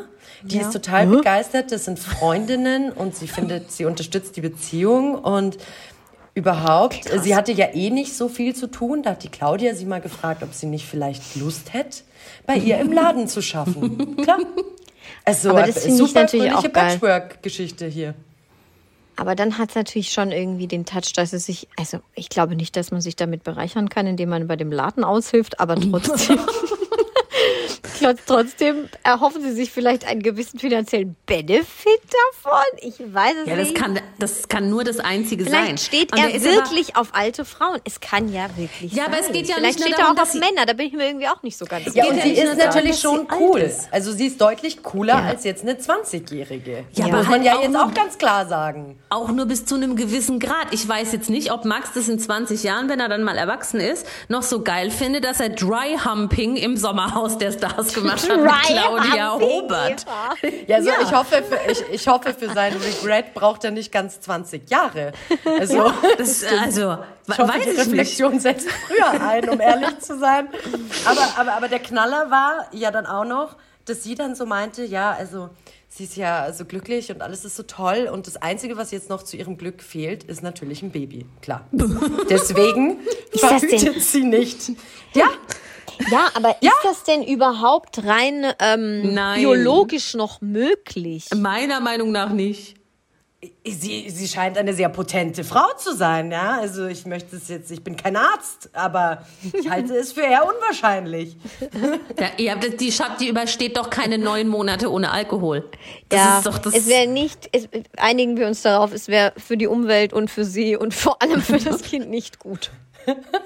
Die 0.43 0.59
ist 0.59 0.73
total 0.73 1.07
begeistert, 1.07 1.73
das 1.73 1.85
sind 1.85 1.99
Freundinnen 1.99 2.93
und 2.93 3.17
sie 3.17 3.29
findet, 3.29 3.73
sie 3.73 3.85
unterstützt 3.85 4.37
die 4.37 4.41
Beziehung 4.41 5.15
und 5.15 5.59
überhaupt, 6.35 7.11
sie 7.23 7.35
hatte 7.35 7.53
ja 7.53 7.67
eh 7.75 7.91
nicht 7.91 8.17
so 8.17 8.29
viel 8.29 8.55
zu 8.55 8.69
tun. 8.69 9.03
Da 9.03 9.11
hat 9.11 9.25
die 9.25 9.29
Claudia 9.29 9.75
sie 9.75 9.85
mal 9.85 10.01
gefragt, 10.01 10.43
ob 10.43 10.55
sie 10.55 10.67
nicht 10.67 10.87
vielleicht 10.87 11.37
Lust 11.37 11.75
hätte, 11.75 12.03
bei 12.47 12.57
ihr 12.57 12.79
im 12.79 12.93
Laden 12.93 13.29
zu 13.29 13.43
schaffen. 13.43 14.17
Klar. 14.23 14.39
Also, 15.25 15.51
Aber 15.51 15.63
das 15.65 15.83
finde 15.83 16.03
ich 16.03 16.09
super 16.09 16.21
natürlich 16.23 16.53
auch. 16.53 16.73
Patchwork-Geschichte 16.73 17.87
hier. 17.87 18.15
Aber 19.17 19.35
dann 19.35 19.59
hat 19.59 19.71
es 19.71 19.75
natürlich 19.75 20.13
schon 20.13 20.31
irgendwie 20.31 20.69
den 20.69 20.87
Touch, 20.87 21.13
dass 21.13 21.33
es 21.33 21.45
sich, 21.45 21.67
also 21.77 21.99
ich 22.15 22.29
glaube 22.29 22.55
nicht, 22.55 22.77
dass 22.77 22.93
man 22.93 23.01
sich 23.01 23.17
damit 23.17 23.43
bereichern 23.43 23.89
kann, 23.89 24.07
indem 24.07 24.29
man 24.29 24.47
bei 24.47 24.55
dem 24.55 24.71
Laden 24.71 25.03
aushilft, 25.03 25.59
aber 25.59 25.75
trotzdem. 25.81 26.39
Trotz- 28.01 28.21
Trotzdem 28.27 28.89
erhoffen 29.05 29.43
sie 29.43 29.53
sich 29.53 29.71
vielleicht 29.73 30.07
einen 30.07 30.23
gewissen 30.23 30.59
finanziellen 30.59 31.17
Benefit 31.27 32.01
davon. 32.43 32.63
Ich 32.81 32.99
weiß 32.99 33.35
es 33.43 33.49
Ja, 33.49 33.57
das 33.57 33.69
nicht. 33.69 33.75
kann, 33.81 33.99
das 34.19 34.49
kann 34.49 34.71
nur 34.71 34.85
das 34.85 34.99
Einzige 35.01 35.45
sein. 35.45 35.53
Vielleicht 35.65 35.81
steht 35.87 36.13
er 36.19 36.35
ist 36.35 36.47
aber- 36.47 36.57
wirklich 36.57 36.97
auf 36.97 37.09
alte 37.13 37.45
Frauen. 37.45 37.81
Es 37.85 38.01
kann 38.01 38.33
ja 38.33 38.49
wirklich 38.57 38.93
Ja, 38.93 39.05
sein. 39.05 39.13
aber 39.13 39.21
es 39.23 39.33
geht 39.33 39.49
ja 39.49 39.57
Vielleicht 39.57 39.79
nicht 39.79 39.79
nur 39.81 39.89
steht 39.95 39.99
darum, 39.99 40.17
er 40.17 40.23
auch 40.23 40.27
auf 40.27 40.35
Männer. 40.35 40.67
Da 40.67 40.73
bin 40.73 40.87
ich 40.87 40.93
mir 40.93 41.07
irgendwie 41.07 41.29
auch 41.29 41.43
nicht 41.43 41.57
so 41.57 41.65
ganz 41.65 41.87
Ja, 41.95 42.05
geht 42.05 42.13
und 42.13 42.17
ja 42.19 42.23
sie 42.25 42.31
ist 42.33 42.57
natürlich 42.59 42.99
schon 43.01 43.27
cool. 43.39 43.61
ist. 43.61 43.89
Also 43.93 44.13
sie 44.13 44.27
ist 44.27 44.41
deutlich 44.41 44.83
cooler 44.83 45.17
als 45.17 45.45
jetzt 45.45 45.63
eine 45.63 45.79
20-Jährige. 45.79 46.85
Ja, 46.93 47.05
muss 47.07 47.15
aber 47.15 47.23
man 47.23 47.27
halt 47.33 47.45
ja 47.45 47.57
auch 47.57 47.63
jetzt 47.63 47.77
auch 47.77 47.95
ganz 47.95 48.19
klar 48.19 48.47
sagen. 48.47 48.99
Auch 49.11 49.29
nur 49.29 49.47
bis 49.47 49.65
zu 49.67 49.75
einem 49.75 49.97
gewissen 49.97 50.39
Grad. 50.39 50.69
Ich 50.73 50.87
weiß 50.89 51.13
jetzt 51.13 51.31
nicht, 51.31 51.53
ob 51.53 51.65
Max 51.65 51.91
das 51.95 52.09
in 52.09 52.19
20 52.19 52.63
Jahren, 52.63 52.89
wenn 52.89 53.01
er 53.01 53.09
dann 53.09 53.23
mal 53.25 53.37
erwachsen 53.39 53.81
ist, 53.81 54.07
noch 54.29 54.43
so 54.43 54.63
geil 54.63 54.91
findet, 54.91 55.25
dass 55.25 55.41
er 55.41 55.49
Dry 55.51 55.97
Humping 56.05 56.57
im 56.57 56.77
Sommerhaus 56.77 57.39
der 57.39 57.53
Stars 57.53 57.88
gemacht 57.95 58.29
hat 58.29 58.41
mit 58.41 58.51
Claudia 58.67 59.33
Humping, 59.33 59.49
Robert. 59.49 60.07
Eva. 60.43 60.51
Ja, 60.67 60.77
also 60.77 60.91
Ich, 61.03 61.13
hoffe 61.13 61.43
für, 61.43 61.71
ich, 61.71 61.83
ich 61.93 62.09
hoffe, 62.09 62.35
für 62.35 62.51
seinen 62.51 62.81
Regret 62.81 63.35
braucht 63.35 63.65
er 63.65 63.71
nicht 63.71 63.93
ganz 63.93 64.21
20 64.21 64.69
Jahre. 64.71 65.13
Also 65.45 65.93
Das, 66.17 66.45
also, 66.45 66.99
ich 67.29 67.39
hoffe, 67.39 67.49
weiß 67.49 67.63
die 67.63 67.69
nicht. 67.71 67.79
Reflexion 67.81 68.41
setzt 68.41 68.69
früher 68.71 69.21
ein, 69.27 69.49
um 69.49 69.61
ehrlich 69.61 69.99
zu 70.01 70.19
sein. 70.19 70.49
Aber, 71.05 71.29
aber, 71.37 71.53
aber 71.55 71.69
der 71.69 71.81
Knaller 71.81 72.31
war 72.31 72.67
ja 72.73 72.91
dann 72.91 73.07
auch 73.07 73.25
noch, 73.25 73.57
dass 73.85 74.03
sie 74.03 74.15
dann 74.15 74.35
so 74.35 74.45
meinte, 74.47 74.85
ja, 74.85 75.13
also 75.13 75.49
sie 75.89 76.05
ist 76.05 76.17
ja 76.17 76.53
so 76.53 76.67
glücklich 76.67 77.11
und 77.11 77.23
alles 77.23 77.45
ist 77.47 77.57
so 77.57 77.63
toll 77.63 78.09
und 78.13 78.27
das 78.27 78.37
Einzige, 78.37 78.77
was 78.77 78.91
jetzt 78.91 79.09
noch 79.09 79.23
zu 79.23 79.37
ihrem 79.39 79.57
Glück 79.57 79.83
fehlt, 79.83 80.25
ist 80.25 80.43
natürlich 80.43 80.83
ein 80.83 80.91
Baby. 80.91 81.25
Klar. 81.41 81.67
Deswegen 82.29 82.99
verhütet 83.35 84.03
sie 84.03 84.25
nicht. 84.25 84.73
Ja, 85.15 85.29
Ja, 86.11 86.29
aber 86.35 86.57
ist 86.61 86.71
das 86.85 87.05
denn 87.05 87.23
überhaupt 87.23 88.05
rein 88.05 88.47
ähm, 88.61 89.15
Nein. 89.15 89.41
biologisch 89.41 90.15
noch 90.15 90.41
möglich? 90.41 91.27
Meiner 91.37 91.81
Meinung 91.81 92.13
nach 92.13 92.31
nicht. 92.31 92.77
Sie, 93.65 94.11
sie 94.11 94.27
scheint 94.27 94.59
eine 94.59 94.75
sehr 94.75 94.89
potente 94.89 95.45
Frau 95.45 95.67
zu 95.77 95.95
sein, 95.95 96.33
ja. 96.33 96.59
Also 96.59 96.87
ich 96.87 97.07
möchte 97.07 97.37
es 97.37 97.47
jetzt, 97.47 97.71
ich 97.71 97.85
bin 97.85 97.97
kein 97.97 98.17
Arzt, 98.17 98.69
aber 98.73 99.25
ich 99.53 99.71
halte 99.71 99.95
es 99.95 100.11
für 100.13 100.23
eher 100.23 100.45
unwahrscheinlich. 100.45 101.37
Ja, 102.19 102.27
ja, 102.37 102.55
das- 102.57 102.75
die, 102.77 102.91
Scha- 102.91 103.17
die 103.21 103.29
übersteht 103.29 103.77
doch 103.77 103.91
keine 103.91 104.19
neun 104.19 104.49
Monate 104.49 104.91
ohne 104.91 105.13
Alkohol. 105.13 105.71
Das 106.09 106.19
ja, 106.19 106.39
ist 106.39 106.47
doch 106.49 106.59
das. 106.59 106.75
es 106.75 106.89
wäre 106.89 107.07
nicht, 107.07 107.49
es, 107.53 107.69
einigen 107.97 108.37
wir 108.39 108.49
uns 108.49 108.63
darauf, 108.63 108.93
es 108.93 109.07
wäre 109.07 109.33
für 109.37 109.57
die 109.57 109.69
Umwelt 109.69 110.13
und 110.13 110.33
für 110.33 110.45
sie 110.45 110.75
und 110.77 110.93
vor 110.93 111.23
allem 111.23 111.41
für 111.41 111.59
das 111.59 111.83
Kind 111.89 112.11
nicht 112.11 112.41
gut. 112.41 112.73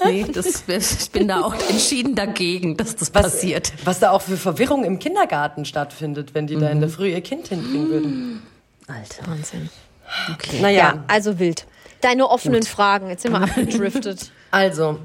Nee, 0.05 0.25
das 0.33 0.65
ich 0.69 1.11
bin 1.11 1.29
da 1.29 1.43
auch 1.43 1.55
entschieden 1.69 2.15
dagegen, 2.15 2.77
dass 2.77 2.97
das 2.97 3.11
passiert. 3.11 3.73
Was 3.85 4.01
da 4.01 4.11
auch 4.11 4.23
für 4.23 4.37
Verwirrung 4.37 4.85
im 4.85 4.99
Kindergarten 4.99 5.65
stattfindet, 5.65 6.35
wenn 6.35 6.47
die 6.47 6.57
da 6.57 6.69
in 6.69 6.81
der 6.81 6.89
Früh 6.89 7.09
ihr 7.09 7.21
Kind 7.21 7.49
hinbringen 7.49 7.89
würden. 7.91 8.43
Alter. 8.87 9.27
Wahnsinn. 9.31 9.71
Naja, 10.61 10.79
Ja, 10.79 11.05
also 11.09 11.39
wild. 11.39 11.67
Deine 12.01 12.29
offenen 12.29 12.65
Fragen, 12.65 13.09
jetzt 13.09 13.23
sind 13.23 13.33
wir 13.33 13.41
abgedriftet. 13.43 14.31
also, 14.51 14.99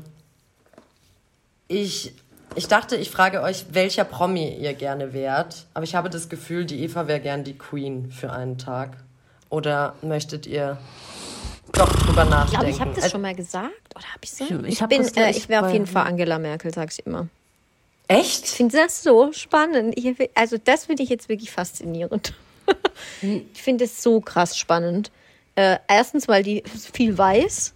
ich, 1.68 2.14
ich 2.56 2.68
dachte, 2.68 2.96
ich 2.96 3.12
frage 3.12 3.42
euch, 3.42 3.66
welcher 3.72 4.04
Promi 4.04 4.56
ihr 4.56 4.74
gerne 4.74 5.14
wärt. 5.14 5.68
Aber 5.74 5.84
ich 5.84 5.96
habe 5.96 6.10
das 6.10 6.30
Gefühl, 6.30 6.66
die 6.66 6.84
Eva 6.84 7.08
wäre 7.08 7.20
gern 7.20 7.44
die 7.44 7.58
Queen 7.58 8.12
für 8.12 8.32
einen 8.32 8.58
Tag. 8.58 8.98
Oder 9.50 9.96
möchtet 10.02 10.46
ihr 10.48 10.78
doch 11.78 11.92
drüber 11.94 12.24
Ich 12.24 12.30
nachdenken? 12.30 12.52
glaube, 12.52 12.70
ich 12.70 12.80
habe 12.82 12.92
das 12.92 13.04
Also- 13.06 13.12
schon 13.14 13.22
mal 13.22 13.36
gesagt. 13.36 13.72
Oder 13.96 14.06
habe 14.06 14.20
ich 14.24 14.32
so? 14.32 14.44
Ich 14.66 14.82
Ich, 14.82 14.88
bin, 14.88 15.02
äh, 15.16 15.32
ich 15.32 15.50
wäre 15.50 15.66
auf 15.66 15.74
jeden 15.74 15.88
Fall 15.88 16.08
Angela 16.08 16.40
Merkel, 16.40 16.74
sag 16.74 16.92
ich 16.92 17.06
immer. 17.06 17.28
Echt? 18.08 18.46
Ich 18.46 18.52
finde 18.52 18.78
das 18.78 19.04
so 19.04 19.32
spannend. 19.34 19.94
Ich, 19.98 20.16
also 20.36 20.58
das 20.64 20.86
finde 20.86 21.04
ich 21.04 21.10
jetzt 21.10 21.28
wirklich 21.30 21.52
faszinierend. 21.52 22.34
ich 23.22 23.62
finde 23.62 23.86
es 23.86 24.02
so 24.02 24.22
krass 24.22 24.58
spannend. 24.58 25.12
Äh, 25.56 25.78
erstens, 25.88 26.28
weil 26.28 26.44
die 26.44 26.64
viel 26.94 27.18
weiß, 27.18 27.74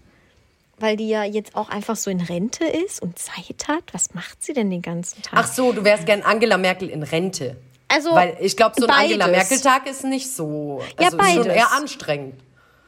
weil 0.80 0.96
die 0.98 1.10
ja 1.10 1.24
jetzt 1.24 1.56
auch 1.56 1.70
einfach 1.70 1.96
so 1.96 2.10
in 2.10 2.22
Rente 2.22 2.64
ist 2.66 3.02
und 3.02 3.20
Zeit 3.20 3.68
hat. 3.68 3.84
Was 3.94 4.14
macht 4.14 4.42
sie 4.44 4.54
denn 4.54 4.70
den 4.70 4.82
ganzen 4.82 5.22
Tag? 5.22 5.34
Ach 5.44 5.48
so, 5.52 5.74
du 5.74 5.84
wärst 5.84 6.06
gern 6.06 6.22
Angela 6.22 6.58
Merkel 6.58 6.90
in 6.90 7.04
Rente. 7.04 7.58
also 7.88 8.12
Weil 8.14 8.38
ich 8.40 8.56
glaube, 8.56 8.76
so 8.80 8.86
ein 8.88 8.92
Angela 8.92 9.26
beides. 9.28 9.50
Merkel-Tag 9.50 9.88
ist 9.90 10.04
nicht 10.06 10.32
so. 10.32 10.82
Ja, 11.00 11.08
Also 11.08 11.18
ist 11.18 11.34
schon 11.34 11.46
eher 11.48 11.72
anstrengend. 11.74 12.36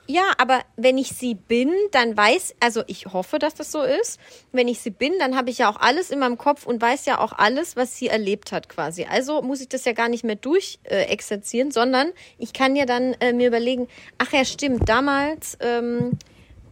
Ja, 0.06 0.34
aber 0.38 0.62
wenn 0.76 0.98
ich 0.98 1.10
sie 1.10 1.34
bin, 1.34 1.72
dann 1.92 2.18
weiß, 2.18 2.56
also 2.60 2.84
ich 2.88 3.06
hoffe, 3.06 3.40
dass 3.40 3.54
das 3.54 3.72
so 3.72 3.82
ist. 3.82 4.20
Wenn 4.52 4.68
ich 4.68 4.82
sie 4.82 4.90
bin, 4.90 5.14
dann 5.18 5.38
habe 5.38 5.50
ich 5.50 5.60
ja 5.60 5.70
auch 5.70 5.80
alles 5.80 6.12
in 6.12 6.20
meinem 6.20 6.38
Kopf 6.38 6.66
und 6.66 6.82
weiß 6.82 7.06
ja 7.06 7.20
auch 7.20 7.32
alles, 7.32 7.78
was 7.78 7.96
sie 7.96 8.10
erlebt 8.10 8.52
hat 8.52 8.68
quasi. 8.68 9.06
Also 9.06 9.42
muss 9.42 9.62
ich 9.62 9.70
das 9.70 9.86
ja 9.86 9.94
gar 9.94 10.10
nicht 10.10 10.26
mehr 10.26 10.36
durchexerzieren, 10.36 11.70
äh, 11.70 11.72
sondern 11.72 12.12
ich 12.38 12.52
kann 12.52 12.76
ja 12.76 12.86
dann 12.86 13.14
äh, 13.22 13.32
mir 13.32 13.48
überlegen, 13.48 13.88
ach 14.18 14.34
ja, 14.34 14.44
stimmt, 14.44 14.90
damals 14.90 15.58
ähm, 15.62 16.12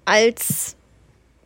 als 0.04 0.76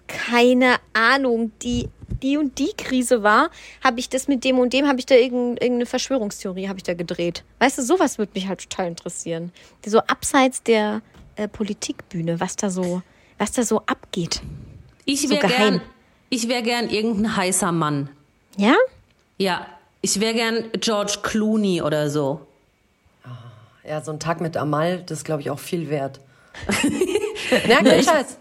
keine 0.08 0.78
Ahnung, 0.94 1.52
die 1.62 1.90
die 2.22 2.38
und 2.38 2.58
die 2.60 2.72
Krise 2.78 3.24
war, 3.24 3.50
habe 3.84 4.00
ich 4.00 4.10
das 4.10 4.28
mit 4.28 4.44
dem 4.44 4.60
und 4.60 4.74
dem, 4.74 4.88
habe 4.88 5.00
ich 5.00 5.06
da 5.06 5.16
irgendein, 5.16 5.58
irgendeine 5.58 5.86
Verschwörungstheorie, 5.86 6.68
habe 6.68 6.78
ich 6.78 6.84
da 6.84 6.94
gedreht. 6.94 7.44
Weißt 7.60 7.78
du, 7.78 7.82
sowas 7.82 8.18
würde 8.18 8.32
mich 8.36 8.48
halt 8.48 8.62
total 8.70 8.88
interessieren. 8.88 9.52
So 9.86 10.00
abseits 10.00 10.64
der 10.64 11.02
äh, 11.36 11.48
Politikbühne, 11.48 12.40
was 12.40 12.56
da 12.56 12.70
so, 12.70 13.02
was 13.38 13.52
da 13.52 13.64
so 13.64 13.82
abgeht. 13.86 14.42
Ich 15.06 15.22
So 15.24 15.30
wäre 15.30 15.48
geheim. 15.48 15.74
gern, 15.78 15.82
ich 16.30 16.48
wäre 16.48 16.64
gern 16.64 16.90
irgendein 16.90 17.36
heißer 17.36 17.72
Mann. 17.72 18.10
Ja? 18.58 18.76
Ja, 19.38 19.66
ich 20.02 20.20
wäre 20.20 20.34
gern 20.34 20.66
George 20.80 21.18
Clooney 21.22 21.82
oder 21.82 22.10
so. 22.10 22.46
Ja, 23.88 24.02
so 24.02 24.12
ein 24.12 24.20
Tag 24.20 24.42
mit 24.42 24.58
Amal, 24.58 25.04
das 25.04 25.20
ist, 25.20 25.24
glaube 25.26 25.42
ich, 25.42 25.50
auch 25.52 25.60
viel 25.60 25.90
wert. 25.90 26.20
ja, 27.68 27.84
kein 27.84 28.04
Scheiß. 28.04 28.38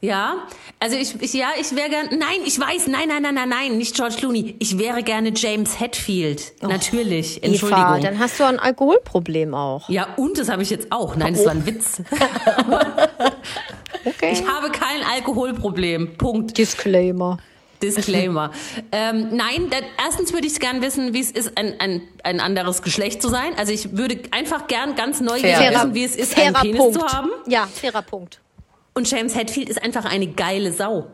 Ja, 0.00 0.46
also 0.78 0.96
ich, 0.96 1.20
ich 1.20 1.32
ja, 1.32 1.48
ich 1.60 1.74
wäre 1.74 1.88
gern, 1.88 2.06
nein, 2.10 2.40
ich 2.44 2.58
weiß, 2.58 2.86
nein, 2.86 3.08
nein, 3.08 3.22
nein, 3.22 3.34
nein, 3.34 3.48
nein, 3.48 3.78
nicht 3.78 3.96
George 3.96 4.16
Clooney. 4.18 4.56
Ich 4.58 4.78
wäre 4.78 5.02
gerne 5.02 5.32
James 5.34 5.80
Hetfield. 5.80 6.52
Natürlich, 6.62 7.42
Entschuldigung. 7.42 7.84
Eva, 7.84 7.98
dann 8.00 8.18
hast 8.18 8.38
du 8.38 8.44
ein 8.44 8.58
Alkoholproblem 8.58 9.54
auch. 9.54 9.88
ja, 9.88 10.14
und 10.16 10.38
das 10.38 10.48
habe 10.48 10.62
ich 10.62 10.70
jetzt 10.70 10.92
auch. 10.92 11.16
Nein, 11.16 11.34
das 11.34 11.44
war 11.44 11.52
ein 11.52 11.66
Witz. 11.66 12.02
Okay. 14.04 14.32
Ich 14.32 14.46
habe 14.46 14.70
kein 14.70 15.02
Alkoholproblem. 15.02 16.16
Punkt. 16.16 16.56
Disclaimer. 16.56 17.38
Disclaimer. 17.82 18.50
ähm, 18.92 19.28
nein, 19.36 19.70
da, 19.70 19.76
erstens 20.04 20.32
würde 20.32 20.46
ich 20.46 20.58
gern 20.58 20.82
wissen, 20.82 21.14
wie 21.14 21.20
es 21.20 21.30
ist, 21.30 21.56
ein, 21.56 21.78
ein, 21.78 22.02
ein 22.24 22.40
anderes 22.40 22.82
Geschlecht 22.82 23.22
zu 23.22 23.28
sein. 23.28 23.52
Also 23.56 23.72
ich 23.72 23.96
würde 23.96 24.20
einfach 24.30 24.66
gern 24.66 24.96
ganz 24.96 25.20
neugierig 25.20 25.56
Fair. 25.56 25.74
wissen, 25.74 25.94
wie 25.94 26.04
es 26.04 26.16
ist, 26.16 26.36
einen 26.36 26.54
fairer 26.54 26.62
Penis 26.62 26.78
Punkt. 26.78 27.00
zu 27.00 27.06
haben. 27.06 27.30
Ja, 27.46 27.66
fairer 27.66 28.02
Punkt. 28.02 28.40
Und 28.98 29.08
James 29.08 29.36
Hetfield 29.36 29.68
ist 29.68 29.80
einfach 29.80 30.04
eine 30.06 30.26
geile 30.26 30.72
Sau. 30.72 31.06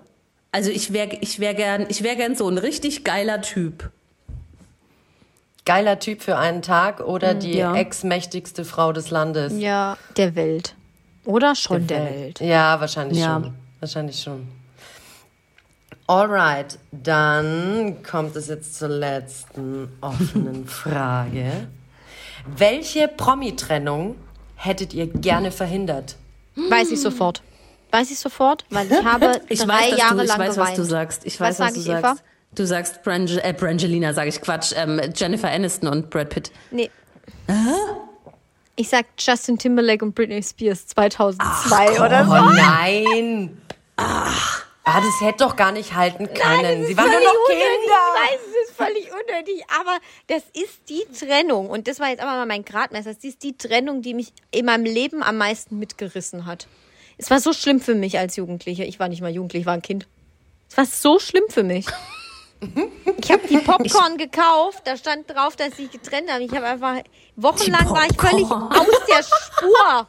Also 0.53 0.71
ich 0.71 0.95
wäre 0.95 1.19
ich 1.21 1.39
wär 1.39 1.53
gern, 1.53 1.85
ich 1.91 2.03
wär 2.03 2.17
gern 2.17 2.35
so 2.35 2.49
ein 2.49 2.57
richtig 2.57 3.05
geiler 3.05 3.43
Typ. 3.43 3.91
Geiler 5.67 5.99
Typ 5.99 6.23
für 6.23 6.39
einen 6.39 6.63
Tag 6.63 7.01
oder 7.01 7.35
die 7.35 7.59
ja. 7.59 7.75
ex-mächtigste 7.75 8.65
Frau 8.65 8.95
des 8.95 9.11
Landes. 9.11 9.53
Ja, 9.59 9.99
der 10.17 10.35
Welt. 10.35 10.75
Oder 11.27 11.55
schon 11.55 11.87
der, 11.87 12.07
Welt. 12.07 12.41
Ja, 12.41 12.81
wahrscheinlich 12.81 13.19
Ja. 13.19 13.35
schon. 13.35 13.55
Wahrscheinlich 13.81 14.19
schon. 14.23 14.49
Alright, 16.07 16.79
dann 16.91 18.03
kommt 18.03 18.35
es 18.35 18.49
jetzt 18.49 18.79
zur 18.79 18.89
letzten 18.89 19.93
offenen 20.01 20.67
Frage. 20.67 21.69
Welche 22.47 23.09
Promi-Trennung 23.09 24.17
hättet 24.57 24.95
ihr 24.95 25.07
gerne 25.07 25.51
verhindert? 25.51 26.17
Weiß 26.57 26.91
ich 26.91 27.03
sofort. 27.03 27.43
Weiß 27.95 28.11
ich 28.11 28.19
sofort, 28.19 28.65
weil 28.71 28.91
ich 28.91 29.05
habe 29.05 29.41
Ich 29.49 29.61
drei 29.61 29.69
weiß, 29.93 29.99
Jahre 29.99 30.17
du, 30.17 30.23
ich 30.25 30.29
lang 30.29 30.39
weiß, 30.41 30.55
geweint. 30.57 30.71
was 30.71 30.77
du 30.77 30.85
sagst. 30.85 31.25
Ich 31.27 31.39
weiß, 31.41 31.61
Was 31.61 31.61
was, 31.61 31.67
sag 31.69 31.75
du 31.75 31.81
ich, 31.81 31.87
sagst. 31.87 32.05
Eva? 32.05 32.17
Du 32.57 32.67
sagst 32.67 33.03
Brange, 33.05 33.43
äh, 33.45 33.53
Brangelina, 33.53 34.13
sage 34.13 34.29
ich 34.31 34.41
Quatsch. 34.41 34.73
Ähm, 34.77 35.01
Jennifer 35.15 35.49
Aniston 35.51 35.89
und 35.89 36.11
Brad 36.11 36.31
Pitt. 36.31 36.51
Nee. 36.73 36.91
Ich 38.77 38.89
sag 38.89 39.07
Justin 39.19 39.59
Timberlake 39.59 40.05
und 40.05 40.15
Britney 40.15 40.43
Spears 40.43 40.89
2002 40.89 42.01
oder 42.05 42.25
so. 42.25 42.33
Oh 42.33 42.51
nein. 42.51 43.63
Ach. 43.97 44.65
Ah, 44.87 45.01
das 45.01 45.21
hätte 45.27 45.45
doch 45.45 45.57
gar 45.57 45.73
nicht 45.73 45.95
halten 45.95 46.27
können. 46.27 46.85
Sie 46.87 46.97
waren 46.97 47.11
nur 47.11 47.21
noch 47.21 47.33
unnötig. 47.49 47.65
Kinder. 47.65 48.01
Ich 48.17 48.33
weiß, 48.33 48.41
es 48.43 48.69
ist 48.69 48.77
völlig 48.77 49.11
unnötig, 49.13 49.65
aber 49.81 49.99
das 50.27 50.43
ist 50.53 50.89
die 50.91 51.05
Trennung. 51.19 51.71
Und 51.71 51.89
das 51.89 52.01
war 52.01 52.09
jetzt 52.11 52.21
aber 52.21 52.33
mal 52.33 52.47
mein 52.47 52.65
Gradmesser. 52.65 53.15
Das 53.15 53.25
ist 53.25 53.43
die 53.45 53.57
Trennung, 53.57 54.03
die 54.03 54.13
mich 54.13 54.33
in 54.51 54.67
meinem 54.67 54.85
Leben 54.85 55.23
am 55.23 55.39
meisten 55.39 55.79
mitgerissen 55.79 56.45
hat. 56.45 56.67
Es 57.25 57.31
war 57.31 57.41
so 57.41 57.55
schlimm 57.55 57.81
für 57.81 57.95
mich 57.95 58.19
als 58.19 58.37
Jugendliche. 58.37 58.85
Ich 58.85 59.01
war 59.01 59.09
nicht 59.09 59.23
mal 59.23 59.31
jugendlich, 59.31 59.61
ich 59.61 59.67
war 59.67 59.73
ein 59.73 59.81
Kind. 59.81 60.07
Es 60.69 60.77
war 60.77 60.85
so 60.85 61.19
schlimm 61.19 61.45
für 61.49 61.63
mich. 61.63 61.87
Ich 62.61 63.33
habe 63.33 63.49
die 63.49 63.57
Popcorn 63.57 64.19
gekauft, 64.19 64.83
da 64.85 64.95
stand 64.99 65.31
drauf, 65.31 65.57
dass 65.57 65.75
sie 65.75 65.89
getrennt 65.89 66.31
haben. 66.31 66.43
Ich 66.43 66.53
habe 66.53 66.67
einfach 66.67 66.97
wochenlang 67.37 67.89
war 67.89 68.05
ich 68.05 68.21
völlig 68.21 68.51
aus 68.51 69.07
der 69.09 69.23
Spur. 69.23 70.07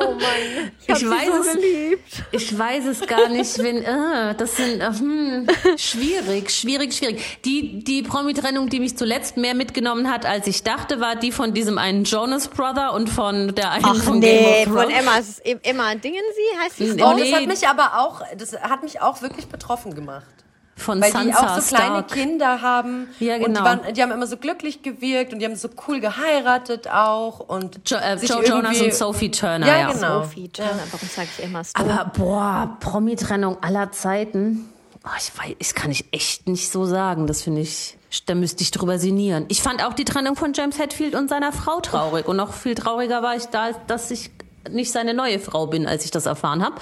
Oh 0.00 0.12
Mann, 0.12 0.70
ich, 0.80 0.88
Ich 0.88 0.98
sie 0.98 1.10
weiß 1.10 1.26
so 1.26 1.32
es. 1.42 1.52
geliebt. 1.54 2.22
Ich 2.32 2.58
weiß 2.58 2.86
es 2.86 3.00
gar 3.06 3.28
nicht, 3.28 3.58
wenn, 3.58 3.82
äh, 3.82 4.34
das 4.36 4.56
sind, 4.56 4.80
äh, 4.80 4.86
hm, 4.92 5.46
schwierig, 5.76 6.50
schwierig, 6.50 6.94
schwierig. 6.94 7.38
Die, 7.44 7.82
die 7.84 8.02
Promi-Trennung, 8.02 8.68
die 8.68 8.80
mich 8.80 8.96
zuletzt 8.96 9.36
mehr 9.36 9.54
mitgenommen 9.54 10.10
hat, 10.10 10.24
als 10.26 10.46
ich 10.46 10.62
dachte, 10.62 11.00
war 11.00 11.16
die 11.16 11.32
von 11.32 11.52
diesem 11.54 11.78
einen 11.78 12.04
Jonas 12.04 12.48
Brother 12.48 12.92
und 12.94 13.08
von 13.08 13.54
der 13.54 13.70
einen 13.72 13.94
von 13.96 14.18
Nee, 14.18 14.38
Game 14.38 14.46
of 14.46 14.74
von 14.74 14.82
Thrones. 14.88 14.98
Emma. 15.00 15.18
Es 15.18 15.28
ist 15.28 15.46
E- 15.46 15.58
Emma 15.62 15.94
Dingensie, 15.94 16.22
heißt 16.62 16.76
sie? 16.76 16.84
Nee. 16.94 17.02
Oh, 17.02 17.16
das 17.18 17.32
hat 17.32 17.46
mich 17.46 17.68
aber 17.68 17.98
auch, 17.98 18.22
das 18.36 18.52
hat 18.60 18.82
mich 18.82 19.00
auch 19.00 19.22
wirklich 19.22 19.46
betroffen 19.46 19.94
gemacht. 19.94 20.24
Von 20.74 21.00
Weil 21.02 21.10
die 21.12 21.16
Sansa 21.16 21.38
auch 21.56 21.60
so 21.60 21.76
kleine 21.76 21.96
Stark. 21.98 22.08
Kinder 22.12 22.62
haben. 22.62 23.08
Ja, 23.20 23.34
Und 23.34 23.40
die, 23.40 23.46
genau. 23.46 23.62
waren, 23.64 23.80
die 23.94 24.02
haben 24.02 24.10
immer 24.10 24.26
so 24.26 24.36
glücklich 24.38 24.82
gewirkt 24.82 25.32
und 25.32 25.38
die 25.38 25.44
haben 25.44 25.54
so 25.54 25.68
cool 25.86 26.00
geheiratet 26.00 26.88
auch. 26.88 27.40
Und 27.40 27.88
Jo, 27.88 27.98
äh, 27.98 28.16
sich 28.18 28.30
Joe 28.30 28.44
Jonas 28.44 28.80
und 28.80 28.94
Sophie 28.94 29.30
Turner, 29.30 29.66
Ja, 29.66 29.78
ja. 29.78 29.92
genau. 29.92 30.22
Sophie 30.22 30.48
Turner, 30.48 30.80
warum 30.90 31.08
sage 31.08 31.28
ich 31.36 31.44
Emma 31.44 31.62
Stone? 31.62 31.90
Aber 31.92 32.10
boah, 32.10 32.76
Promi-Trennung 32.80 33.58
aller 33.62 33.92
Zeiten. 33.92 34.68
Oh, 35.04 35.08
ich 35.18 35.30
weiß, 35.38 35.56
das 35.58 35.74
kann 35.74 35.90
ich 35.90 36.06
echt 36.12 36.48
nicht 36.48 36.70
so 36.70 36.84
sagen. 36.86 37.26
Das 37.26 37.42
finde 37.42 37.60
ich, 37.60 37.98
da 38.26 38.34
müsste 38.34 38.62
ich 38.62 38.70
drüber 38.70 38.98
sinnieren. 38.98 39.44
Ich 39.48 39.60
fand 39.62 39.84
auch 39.84 39.92
die 39.92 40.04
Trennung 40.04 40.36
von 40.36 40.52
James 40.54 40.78
Hetfield 40.78 41.14
und 41.14 41.28
seiner 41.28 41.52
Frau 41.52 41.80
traurig. 41.80 42.26
Und 42.26 42.36
noch 42.36 42.54
viel 42.54 42.74
trauriger 42.74 43.22
war 43.22 43.36
ich 43.36 43.44
da, 43.46 43.72
dass 43.88 44.10
ich 44.10 44.30
nicht 44.70 44.90
seine 44.92 45.12
neue 45.12 45.38
Frau 45.38 45.66
bin, 45.66 45.86
als 45.86 46.04
ich 46.04 46.12
das 46.12 46.26
erfahren 46.26 46.64
habe. 46.64 46.76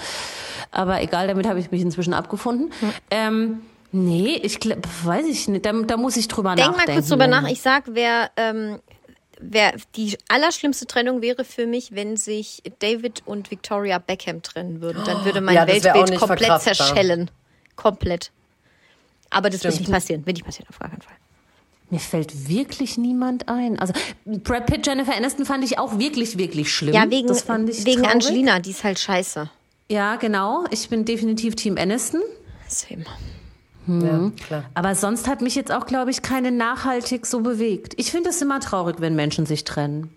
Aber 0.71 1.01
egal, 1.01 1.27
damit 1.27 1.47
habe 1.47 1.59
ich 1.59 1.71
mich 1.71 1.81
inzwischen 1.81 2.13
abgefunden. 2.13 2.71
Ähm, 3.09 3.61
nee, 3.91 4.39
ich 4.43 4.59
glaub, 4.59 4.79
weiß 5.03 5.25
ich 5.25 5.47
nicht. 5.47 5.65
Da, 5.65 5.73
da 5.73 5.97
muss 5.97 6.17
ich 6.17 6.27
drüber 6.27 6.55
Denk 6.55 6.69
nachdenken. 6.69 6.91
mal 6.91 6.95
kurz 6.97 7.09
drüber 7.09 7.27
nach. 7.27 7.47
Ich 7.49 7.61
sag, 7.61 7.83
wer, 7.87 8.31
ähm, 8.37 8.79
wer 9.39 9.73
die 9.95 10.17
allerschlimmste 10.27 10.87
Trennung 10.87 11.21
wäre 11.21 11.43
für 11.43 11.65
mich, 11.67 11.93
wenn 11.93 12.17
sich 12.17 12.61
David 12.79 13.23
und 13.25 13.51
Victoria 13.51 13.97
Beckham 13.99 14.41
trennen 14.41 14.81
würden. 14.81 15.03
Dann 15.05 15.25
würde 15.25 15.41
mein 15.41 15.55
Ja, 15.55 15.67
Weltbild 15.67 16.17
komplett 16.19 16.61
zerschellen. 16.61 17.31
Komplett. 17.75 18.31
Aber 19.29 19.49
das 19.49 19.63
wird 19.63 19.73
Stimmt. 19.73 19.87
nicht 19.87 19.93
passieren. 19.95 20.25
Wird 20.25 20.37
nicht 20.37 20.45
passieren, 20.45 20.67
auf 20.69 20.77
gar 20.79 20.89
keinen 20.89 21.01
Fall. 21.01 21.15
Mir 21.89 21.99
fällt 21.99 22.47
wirklich 22.47 22.97
niemand 22.97 23.49
ein. 23.49 23.77
Also 23.79 23.93
Brad 24.25 24.65
Pitt, 24.65 24.87
Jennifer 24.87 25.13
Aniston 25.15 25.45
fand 25.45 25.63
ich 25.65 25.77
auch 25.77 25.99
wirklich, 25.99 26.37
wirklich 26.37 26.73
schlimm. 26.73 26.93
Ja, 26.93 27.09
wegen, 27.09 27.27
das 27.27 27.41
fand 27.41 27.69
ich 27.69 27.85
wegen 27.85 28.03
traurig. 28.03 28.25
Angelina, 28.27 28.59
die 28.59 28.71
ist 28.71 28.83
halt 28.85 28.97
scheiße. 28.99 29.49
Ja, 29.89 30.15
genau. 30.15 30.63
Ich 30.69 30.87
bin 30.87 31.03
definitiv 31.03 31.55
Team 31.55 31.77
Aniston. 31.77 32.21
Same. 32.67 33.03
Ja, 33.87 34.31
klar. 34.45 34.63
Aber 34.75 34.93
sonst 34.95 35.27
hat 35.27 35.41
mich 35.41 35.55
jetzt 35.55 35.71
auch, 35.71 35.85
glaube 35.87 36.11
ich, 36.11 36.21
keine 36.21 36.51
nachhaltig 36.51 37.25
so 37.25 37.41
bewegt. 37.41 37.93
Ich 37.97 38.11
finde 38.11 38.29
es 38.29 38.41
immer 38.41 38.59
traurig, 38.59 38.97
wenn 38.99 39.15
Menschen 39.15 39.45
sich 39.45 39.63
trennen. 39.63 40.15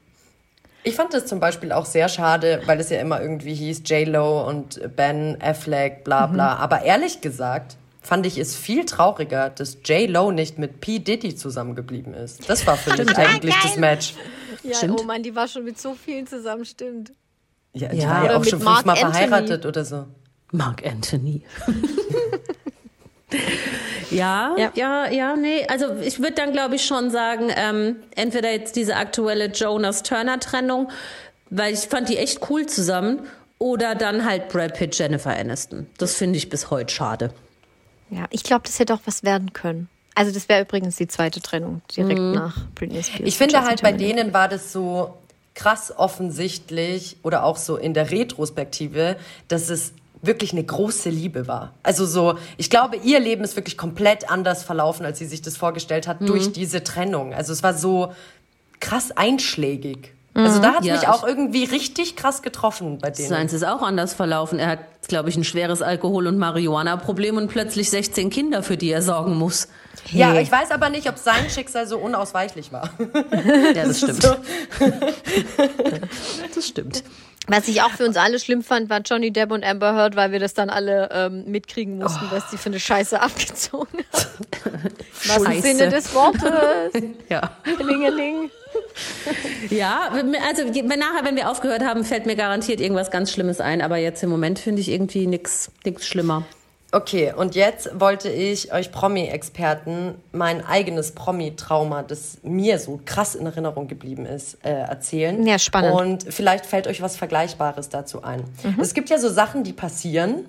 Ich 0.87 0.97
fand 0.97 1.15
das 1.15 1.25
zum 1.27 1.41
Beispiel 1.41 1.73
auch 1.73 1.87
sehr 1.87 2.11
schade, 2.11 2.61
weil 2.67 2.79
es 2.79 2.91
ja 2.91 3.01
immer 3.01 3.23
irgendwie 3.23 3.55
hieß 3.55 3.83
J-Lo 3.87 4.47
und 4.47 4.81
Ben 4.97 5.39
Affleck, 5.41 6.05
bla 6.05 6.27
bla. 6.27 6.57
Aber 6.57 6.83
ehrlich 6.83 7.23
gesagt 7.23 7.77
fand 8.03 8.27
ich 8.27 8.37
es 8.37 8.55
viel 8.55 8.85
trauriger, 8.85 9.49
dass 9.49 9.79
J-Lo 9.83 10.31
nicht 10.31 10.59
mit 10.59 10.83
P. 10.83 10.99
Diddy 10.99 11.35
zusammengeblieben 11.37 12.13
ist. 12.13 12.51
Das 12.51 12.67
war 12.67 12.77
für 12.77 12.91
mich 13.03 13.17
eigentlich 13.17 13.55
das 13.63 13.77
Match. 13.77 14.15
Ja, 14.63 14.75
Stimmt. 14.77 15.01
oh 15.01 15.05
Mann, 15.05 15.23
die 15.23 15.35
war 15.35 15.49
schon 15.49 15.65
mit 15.65 15.81
so 15.81 15.95
vielen 15.95 16.27
zusammen, 16.27 16.67
stimmt. 16.67 17.13
Ja, 17.73 17.89
die 17.89 17.97
Ja. 17.99 18.11
war 18.11 18.25
ja 18.27 18.37
auch 18.37 18.41
mit 18.41 18.51
schon 18.51 18.61
fünfmal 18.61 18.97
verheiratet 18.97 19.65
oder 19.65 19.87
so. 19.87 20.05
Mark 20.53 20.85
Anthony. 20.87 21.43
ja, 24.11 24.55
Ja. 24.57 24.73
ja, 24.75 25.11
ja, 25.11 25.37
nee. 25.37 25.67
Also 25.69 25.97
ich 26.03 26.19
würde 26.19 26.33
dann, 26.33 26.53
glaube 26.53 26.77
ich, 26.77 26.85
schon 26.85 27.11
sagen, 27.11 27.51
ähm, 27.55 27.97
entweder 28.15 28.51
jetzt 28.51 28.77
diese 28.77 28.97
aktuelle 28.97 29.47
Jonas-Turner-Trennung, 29.47 30.91
weil 31.51 31.75
ich 31.75 31.81
fand 31.81 32.09
die 32.09 32.17
echt 32.17 32.49
cool 32.51 32.67
zusammen, 32.67 33.27
oder 33.59 33.95
dann 33.95 34.25
halt 34.25 34.49
Brad 34.49 34.75
Pitt, 34.75 34.99
Jennifer 34.99 35.35
Aniston. 35.35 35.87
Das 35.99 36.17
finde 36.17 36.37
ich 36.37 36.51
bis 36.51 36.71
heute 36.71 36.93
schade. 36.93 37.33
Ja, 38.11 38.27
ich 38.31 38.43
glaube, 38.43 38.63
das 38.67 38.79
hätte 38.79 38.93
auch 38.95 39.01
was 39.07 39.23
werden 39.23 39.53
können. 39.53 39.89
Also 40.15 40.33
das 40.33 40.49
wäre 40.49 40.63
übrigens 40.63 40.97
die 40.97 41.09
zweite 41.09 41.41
Trennung, 41.41 41.81
direkt 41.97 42.21
nach 42.21 42.57
Britney 42.75 43.03
Spears. 43.03 43.23
Ich 43.25 43.37
finde 43.37 43.63
halt, 43.63 43.83
bei 43.83 43.93
denen 43.93 44.33
war 44.33 44.49
das 44.49 44.73
so 44.73 45.17
krass 45.55 45.93
offensichtlich 45.97 47.17
oder 47.23 47.45
auch 47.45 47.57
so 47.57 47.77
in 47.77 47.95
der 47.95 48.11
Retrospektive, 48.11 49.17
dass 49.49 49.71
es 49.71 49.93
wirklich 50.27 50.53
eine 50.53 50.65
große 50.65 51.11
Liebe 51.11 51.47
war. 51.47 51.75
Also 51.83 52.07
so, 52.07 52.39
ich 52.57 52.71
glaube, 52.71 52.97
ihr 52.97 53.21
Leben 53.21 53.45
ist 53.45 53.57
wirklich 53.57 53.77
komplett 53.77 54.31
anders 54.31 54.63
verlaufen, 54.63 55.05
als 55.05 55.19
sie 55.19 55.27
sich 55.27 55.43
das 55.43 55.57
vorgestellt 55.57 56.07
hat, 56.09 56.21
durch 56.21 56.53
diese 56.53 56.85
Trennung. 56.85 57.35
Also 57.35 57.53
es 57.53 57.63
war 57.63 57.75
so 57.75 58.13
krass 58.81 59.11
einschlägig. 59.13 60.13
Also 60.37 60.61
da 60.61 60.75
hat 60.75 60.85
Ja, 60.85 60.95
mich 60.97 61.07
auch 61.07 61.25
irgendwie 61.25 61.65
richtig 61.65 62.17
krass 62.17 62.43
getroffen 62.43 62.99
bei 62.99 63.11
denen. 63.11 63.29
Seins 63.29 63.53
ist 63.53 63.65
auch 63.65 63.83
anders 63.83 64.15
verlaufen. 64.15 64.59
Er 64.59 64.67
hat, 64.69 64.79
glaube 65.07 65.29
ich, 65.29 65.37
ein 65.37 65.45
schweres 65.45 65.81
Alkohol- 65.81 66.27
und 66.27 66.39
Marihuana-Problem 66.39 67.37
und 67.37 67.49
plötzlich 67.49 67.89
16 67.91 68.31
Kinder, 68.31 68.65
für 68.65 68.77
die 68.77 68.91
er 68.91 69.01
sorgen 69.03 69.37
muss. 69.37 69.69
Ja, 70.11 70.35
ich 70.41 70.51
weiß 70.51 70.73
aber 70.73 70.91
nicht, 70.91 71.09
ob 71.09 71.19
sein 71.19 71.49
Schicksal 71.49 71.87
so 71.87 71.99
unausweichlich 71.99 72.73
war. 72.73 72.91
Ja, 73.75 73.87
das 73.87 73.99
stimmt. 73.99 74.23
So. 74.23 74.37
Das 76.55 76.67
stimmt. 76.67 77.05
Was 77.47 77.69
ich 77.69 77.83
auch 77.83 77.91
für 77.91 78.07
uns 78.07 78.17
alle 78.17 78.39
schlimm 78.39 78.63
fand, 78.63 78.89
war 78.89 79.01
Johnny 79.01 79.31
Depp 79.31 79.51
und 79.51 79.65
Amber 79.65 79.95
Heard, 79.95 80.17
weil 80.17 80.33
wir 80.33 80.41
das 80.41 80.55
dann 80.55 80.71
alle 80.71 81.11
ähm, 81.13 81.45
mitkriegen 81.47 81.99
mussten, 81.99 82.27
was 82.31 82.49
die 82.51 82.57
für 82.57 82.71
eine 82.71 82.81
Scheiße 82.81 83.21
abgezogen 83.21 83.99
haben. 84.13 84.95
Was 85.27 85.43
im. 85.43 85.61
Sinne 85.63 85.89
des 85.91 86.15
Wortes. 86.15 87.03
Ja. 87.29 87.51
Lingeling. 87.79 88.51
Ja, 89.71 90.11
also 90.13 90.65
wenn 90.67 90.99
nachher, 90.99 91.25
wenn 91.25 91.37
wir 91.37 91.51
aufgehört 91.51 91.83
haben, 91.83 92.05
fällt 92.05 92.27
mir 92.27 92.37
garantiert 92.37 92.81
irgendwas 92.81 93.11
ganz 93.11 93.33
Schlimmes 93.33 93.61
ein. 93.61 93.83
Aber 93.83 93.97
jetzt 93.97 94.23
im 94.23 94.31
Moment 94.31 94.59
finde 94.59 94.81
ich 94.81 94.91
irgendwie 94.91 95.27
nichts 95.27 95.71
nix 95.85 96.07
schlimmer. 96.07 96.45
Okay, 96.95 97.33
und 97.37 97.57
jetzt 97.57 97.99
wollte 97.99 98.29
ich 98.29 98.73
euch 98.73 98.93
Promi-Experten 98.93 100.15
mein 100.31 100.65
eigenes 100.65 101.11
Promi-Trauma, 101.11 102.05
das 102.05 102.39
mir 102.45 102.79
so 102.79 103.01
krass 103.05 103.35
in 103.35 103.47
Erinnerung 103.47 103.89
geblieben 103.89 104.27
ist, 104.27 104.65
äh, 104.65 104.71
erzählen. 104.71 105.45
Ja, 105.45 105.59
spannend. 105.59 105.93
Und 105.93 106.33
vielleicht 106.33 106.67
fällt 106.67 106.87
euch 106.87 107.03
was 107.03 107.17
Vergleichbares 107.17 107.89
dazu 107.89 108.23
ein. 108.23 108.45
Es 108.81 108.95
gibt 108.95 109.11
ja 109.11 109.19
so 109.19 109.29
Sachen, 109.29 109.65
die 109.65 109.73
passieren. 109.73 110.45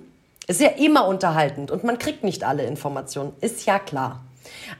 Ist 0.46 0.60
ja 0.60 0.68
immer 0.68 1.08
unterhaltend 1.08 1.72
und 1.72 1.82
man 1.82 1.98
kriegt 1.98 2.22
nicht 2.22 2.44
alle 2.44 2.64
Informationen, 2.64 3.32
ist 3.40 3.66
ja 3.66 3.80
klar. 3.80 4.22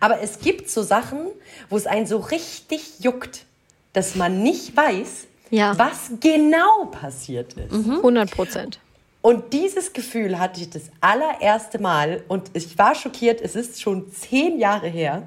Aber 0.00 0.20
es 0.22 0.38
gibt 0.40 0.68
so 0.70 0.82
Sachen, 0.82 1.26
wo 1.68 1.76
es 1.76 1.86
einen 1.86 2.06
so 2.06 2.18
richtig 2.18 3.00
juckt, 3.00 3.44
dass 3.92 4.14
man 4.14 4.42
nicht 4.42 4.76
weiß, 4.76 5.26
Ja. 5.50 5.78
was 5.78 6.10
genau 6.20 6.86
passiert 6.86 7.54
ist. 7.54 7.72
100 7.72 8.30
Prozent. 8.30 8.80
Und 9.22 9.52
dieses 9.52 9.92
Gefühl 9.92 10.38
hatte 10.38 10.60
ich 10.60 10.70
das 10.70 10.82
allererste 11.00 11.80
Mal 11.80 12.22
und 12.28 12.50
ich 12.52 12.78
war 12.78 12.94
schockiert, 12.94 13.40
es 13.40 13.56
ist 13.56 13.80
schon 13.82 14.12
zehn 14.12 14.58
Jahre 14.60 14.86
her, 14.88 15.26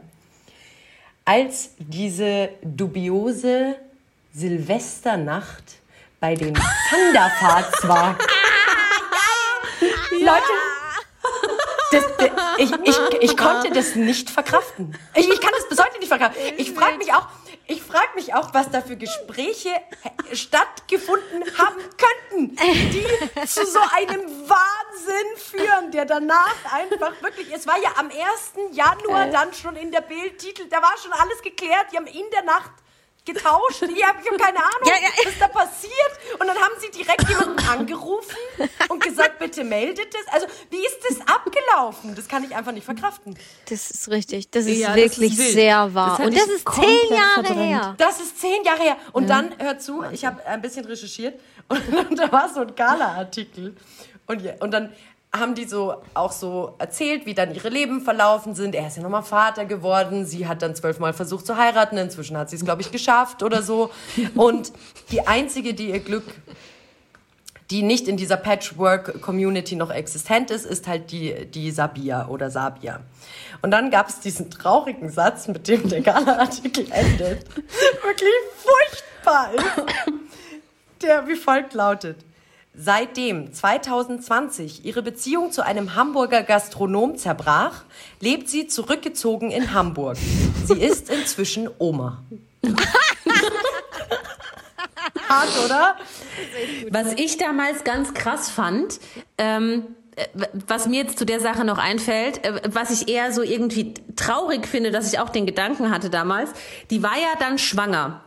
als 1.25 1.71
diese 1.79 2.49
dubiose 2.63 3.75
Silvesternacht 4.33 5.63
bei 6.19 6.35
den 6.35 6.53
Thunderfarts 6.89 7.87
war. 7.87 8.17
Leute, 10.11 10.53
das, 11.91 12.03
das, 12.17 12.29
ich, 12.57 12.71
ich, 12.83 12.97
ich 13.21 13.37
konnte 13.37 13.71
das 13.71 13.95
nicht 13.95 14.29
verkraften. 14.29 14.97
Ich, 15.15 15.29
ich 15.29 15.41
kann 15.41 15.51
das 15.55 15.67
bis 15.67 15.79
heute 15.79 15.97
nicht 15.99 16.07
verkraften. 16.07 16.41
Ich 16.57 16.71
frage 16.73 16.97
mich 16.97 17.13
auch, 17.13 17.27
ich 17.67 17.83
frage 17.83 18.09
mich 18.15 18.33
auch, 18.33 18.51
was 18.53 18.71
da 18.71 18.81
für 18.81 18.97
Gespräche 18.97 19.69
äh, 19.69 20.35
stattgefunden 20.35 21.43
haben 21.57 21.79
könnten, 21.97 22.55
die 22.55 23.05
zu 23.45 23.65
so 23.65 23.79
einem 23.95 24.49
Wahnsinn 24.49 25.37
führen, 25.37 25.91
der 25.91 26.05
danach 26.05 26.55
einfach 26.71 27.11
wirklich, 27.21 27.53
es 27.53 27.67
war 27.67 27.79
ja 27.79 27.91
am 27.97 28.07
1. 28.07 28.75
Januar 28.75 29.27
dann 29.27 29.53
schon 29.53 29.75
in 29.75 29.91
der 29.91 30.01
Bildtitel, 30.01 30.67
da 30.67 30.81
war 30.81 30.95
schon 31.01 31.13
alles 31.13 31.41
geklärt, 31.43 31.87
die 31.91 31.97
haben 31.97 32.07
in 32.07 32.29
der 32.31 32.43
Nacht 32.43 32.71
getauscht. 33.33 33.81
Ich 33.83 34.05
habe 34.05 34.17
hab 34.19 34.37
keine 34.39 34.57
Ahnung, 34.59 34.85
Ja, 34.85 34.93
ja. 35.01 35.09
was 35.25 35.37
da 35.39 35.47
passiert. 35.47 36.11
Und 36.39 36.47
dann 36.47 36.57
haben 36.57 36.73
sie 36.79 36.89
direkt 36.91 37.27
jemanden 37.29 37.59
angerufen 37.69 38.37
und 38.89 39.03
gesagt, 39.03 39.39
bitte 39.39 39.63
meldet 39.63 40.13
es. 40.13 40.33
Also, 40.33 40.47
wie 40.69 40.77
ist 40.85 40.99
das 41.09 41.17
abgelaufen? 41.27 42.15
Das 42.15 42.27
kann 42.27 42.43
ich 42.43 42.55
einfach 42.55 42.71
nicht 42.71 42.85
verkraften. 42.85 43.37
Das 43.69 43.91
ist 43.91 44.09
richtig. 44.09 44.49
Das 44.51 44.65
ist 44.65 44.77
Ja, 44.77 44.87
das 44.89 44.95
wirklich 44.97 45.33
ist 45.33 45.39
wild. 45.39 45.51
sehr 45.53 45.93
wahr. 45.93 46.17
Das 46.17 46.27
Und 46.27 46.35
das 46.37 46.47
ist 46.47 46.69
zehn 46.69 47.09
Jahre 47.17 47.43
verdrängt. 47.45 47.59
her. 47.69 47.95
Das 47.97 48.19
ist 48.19 48.39
zehn 48.39 48.63
Jahre 48.63 48.81
her. 48.83 48.97
Und 49.13 49.29
dann, 49.29 49.53
hör 49.59 49.77
zu, 49.79 50.03
ich 50.11 50.25
habe 50.25 50.45
ein 50.45 50.61
bisschen 50.61 50.85
recherchiert 50.85 51.39
und, 51.69 52.17
da 52.19 52.31
war 52.31 52.49
so 52.53 52.61
ein 52.61 52.75
Gala-Artikel. 52.75 53.75
Und, 54.27 54.41
ja, 54.43 54.53
und 54.59 54.71
dann 54.71 54.93
haben 55.31 55.53
die 55.53 55.65
so 55.65 55.95
auch 56.15 56.31
so 56.31 56.75
erzählt, 56.79 57.25
wie 57.25 57.35
dann 57.35 57.53
ihre 57.53 57.69
Leben 57.69 58.01
verlaufen 58.01 58.55
sind. 58.55 58.73
Er 58.73 58.87
ist 58.87 58.97
ja 58.97 59.03
nochmal 59.03 59.23
Vater 59.23 59.65
geworden. 59.65 60.25
Sie 60.25 60.47
hat 60.47 60.61
dann 60.61 60.75
zwölfmal 60.75 61.13
versucht 61.13 61.45
zu 61.45 61.55
heiraten. 61.55 61.97
Inzwischen 61.97 62.35
hat 62.35 62.49
sie 62.49 62.55
es, 62.55 62.65
glaube 62.65 62.81
ich, 62.81 62.91
geschafft 62.91 63.43
oder 63.43 63.61
so. 63.61 63.91
Und 64.35 64.71
die 65.11 65.27
einzige, 65.27 65.73
die 65.73 65.89
ihr 65.91 65.99
Glück 65.99 66.23
die 67.69 67.83
nicht 67.83 68.07
in 68.07 68.17
dieser 68.17 68.37
Patchwork-Community 68.37 69.75
noch 69.75 69.91
existent 69.91 70.49
ist, 70.49 70.65
ist 70.65 70.87
halt 70.87 71.11
die, 71.11 71.45
die 71.45 71.69
Sabia 71.69 72.27
oder 72.27 72.49
Sabia. 72.49 73.01
Und 73.61 73.71
dann 73.71 73.91
gab 73.91 74.09
es 74.09 74.19
diesen 74.19 74.49
traurigen 74.49 75.09
Satz, 75.11 75.47
mit 75.47 75.67
dem 75.67 75.87
der 75.87 76.01
Gala-Artikel 76.01 76.87
endet. 76.91 77.45
Wirklich 77.53 78.33
furchtbar 78.55 79.53
ist. 79.53 81.03
Der 81.03 81.27
wie 81.27 81.35
folgt 81.35 81.75
lautet. 81.75 82.17
Seitdem 82.81 83.51
2020 83.51 84.85
ihre 84.85 85.01
Beziehung 85.01 85.51
zu 85.51 85.65
einem 85.65 85.95
Hamburger 85.95 86.43
Gastronom 86.43 87.17
zerbrach, 87.17 87.83
lebt 88.21 88.47
sie 88.47 88.67
zurückgezogen 88.67 89.51
in 89.51 89.73
Hamburg. 89.73 90.15
Sie 90.63 90.79
ist 90.79 91.09
inzwischen 91.09 91.69
Oma. 91.77 92.23
Hart, 95.27 95.49
oder? 95.65 95.97
Was 96.89 97.11
ich 97.15 97.37
damals 97.37 97.83
ganz 97.83 98.13
krass 98.13 98.49
fand, 98.49 99.01
ähm, 99.37 99.83
äh, 99.83 99.98
was 100.67 100.87
mir 100.87 101.03
jetzt 101.03 101.17
zu 101.17 101.25
der 101.25 101.39
Sache 101.39 101.63
noch 101.63 101.77
einfällt, 101.77 102.43
äh, 102.43 102.61
was 102.71 102.91
ich 102.91 103.07
eher 103.07 103.31
so 103.31 103.41
irgendwie 103.41 103.93
traurig 104.15 104.67
finde, 104.67 104.91
dass 104.91 105.11
ich 105.11 105.19
auch 105.19 105.29
den 105.29 105.45
Gedanken 105.45 105.91
hatte 105.91 106.09
damals, 106.09 106.51
die 106.89 107.03
war 107.03 107.17
ja 107.17 107.39
dann 107.39 107.57
schwanger, 107.57 108.21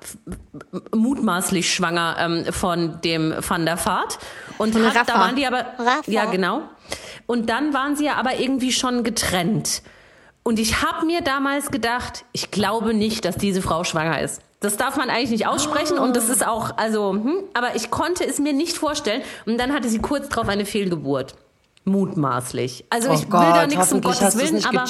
mutmaßlich 0.94 1.72
schwanger 1.72 2.16
ähm, 2.18 2.52
von 2.52 3.00
dem 3.02 3.34
Van 3.46 3.66
der 3.66 3.84
Vaart. 3.84 4.18
Und 4.58 4.74
hat, 4.74 4.94
Rafa. 4.94 5.04
da 5.04 5.14
waren 5.18 5.36
die 5.36 5.46
aber, 5.46 5.66
Rafa. 5.78 6.02
ja 6.10 6.24
genau. 6.26 6.62
Und 7.26 7.48
dann 7.48 7.74
waren 7.74 7.96
sie 7.96 8.04
ja 8.04 8.14
aber 8.14 8.38
irgendwie 8.38 8.72
schon 8.72 9.04
getrennt. 9.04 9.82
Und 10.42 10.58
ich 10.58 10.82
habe 10.82 11.06
mir 11.06 11.20
damals 11.20 11.70
gedacht, 11.70 12.24
ich 12.32 12.50
glaube 12.50 12.94
nicht, 12.94 13.24
dass 13.24 13.36
diese 13.36 13.62
Frau 13.62 13.84
schwanger 13.84 14.20
ist. 14.20 14.42
Das 14.60 14.76
darf 14.76 14.96
man 14.96 15.10
eigentlich 15.10 15.30
nicht 15.30 15.46
aussprechen 15.46 15.98
und 15.98 16.16
das 16.16 16.28
ist 16.28 16.46
auch, 16.46 16.76
also, 16.76 17.12
hm, 17.12 17.34
aber 17.52 17.74
ich 17.74 17.90
konnte 17.90 18.24
es 18.24 18.38
mir 18.38 18.52
nicht 18.52 18.76
vorstellen. 18.76 19.22
Und 19.44 19.58
dann 19.58 19.72
hatte 19.72 19.88
sie 19.88 19.98
kurz 19.98 20.28
drauf 20.28 20.48
eine 20.48 20.64
Fehlgeburt. 20.64 21.34
Mutmaßlich. 21.84 22.84
Also 22.90 23.12
ich 23.12 23.22
will 23.22 23.28
da 23.30 23.66
nichts 23.66 23.92
um 23.92 23.98
Oh 23.98 24.02
Gottes 24.02 24.36
Willen, 24.36 24.54
nicht 24.54 24.66
aber 24.66 24.84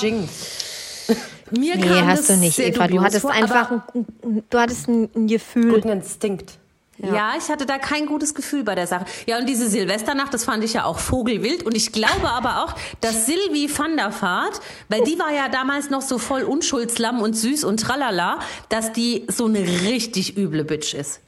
mir 1.50 1.76
Nee, 1.76 1.82
kam 1.82 2.06
hast 2.06 2.20
das 2.20 2.26
du 2.28 2.36
nicht, 2.36 2.56
sehr 2.56 2.68
Eva. 2.68 2.86
Du 2.86 3.00
hattest 3.02 3.22
vor, 3.22 3.30
einfach 3.30 3.70
ein, 3.70 4.42
du 4.48 4.58
hattest 4.58 4.88
ein, 4.88 5.08
ein 5.14 5.26
Gefühl. 5.26 5.74
Guten 5.74 5.88
Instinkt. 5.88 6.58
Ja. 6.98 7.32
ich 7.36 7.48
hatte 7.48 7.66
da 7.66 7.78
kein 7.78 8.06
gutes 8.06 8.34
Gefühl 8.34 8.62
bei 8.62 8.74
der 8.76 8.86
Sache. 8.86 9.06
Ja, 9.26 9.38
und 9.38 9.48
diese 9.48 9.68
Silvesternacht, 9.68 10.32
das 10.32 10.44
fand 10.44 10.62
ich 10.62 10.74
ja 10.74 10.84
auch 10.84 10.98
vogelwild. 10.98 11.64
Und 11.64 11.76
ich 11.76 11.90
glaube 11.90 12.30
aber 12.30 12.62
auch, 12.62 12.74
dass 13.00 13.26
Silvi 13.26 13.68
van 13.76 13.96
der 13.96 14.12
Vaart, 14.22 14.60
weil 14.88 15.02
die 15.02 15.18
war 15.18 15.32
ja 15.32 15.48
damals 15.48 15.90
noch 15.90 16.02
so 16.02 16.18
voll 16.18 16.42
Unschuldslamm 16.42 17.20
und 17.20 17.34
süß 17.34 17.64
und 17.64 17.80
tralala, 17.80 18.38
dass 18.68 18.92
die 18.92 19.26
so 19.28 19.46
eine 19.46 19.60
richtig 19.60 20.36
üble 20.36 20.64
Bitch 20.64 20.94
ist. 20.94 21.20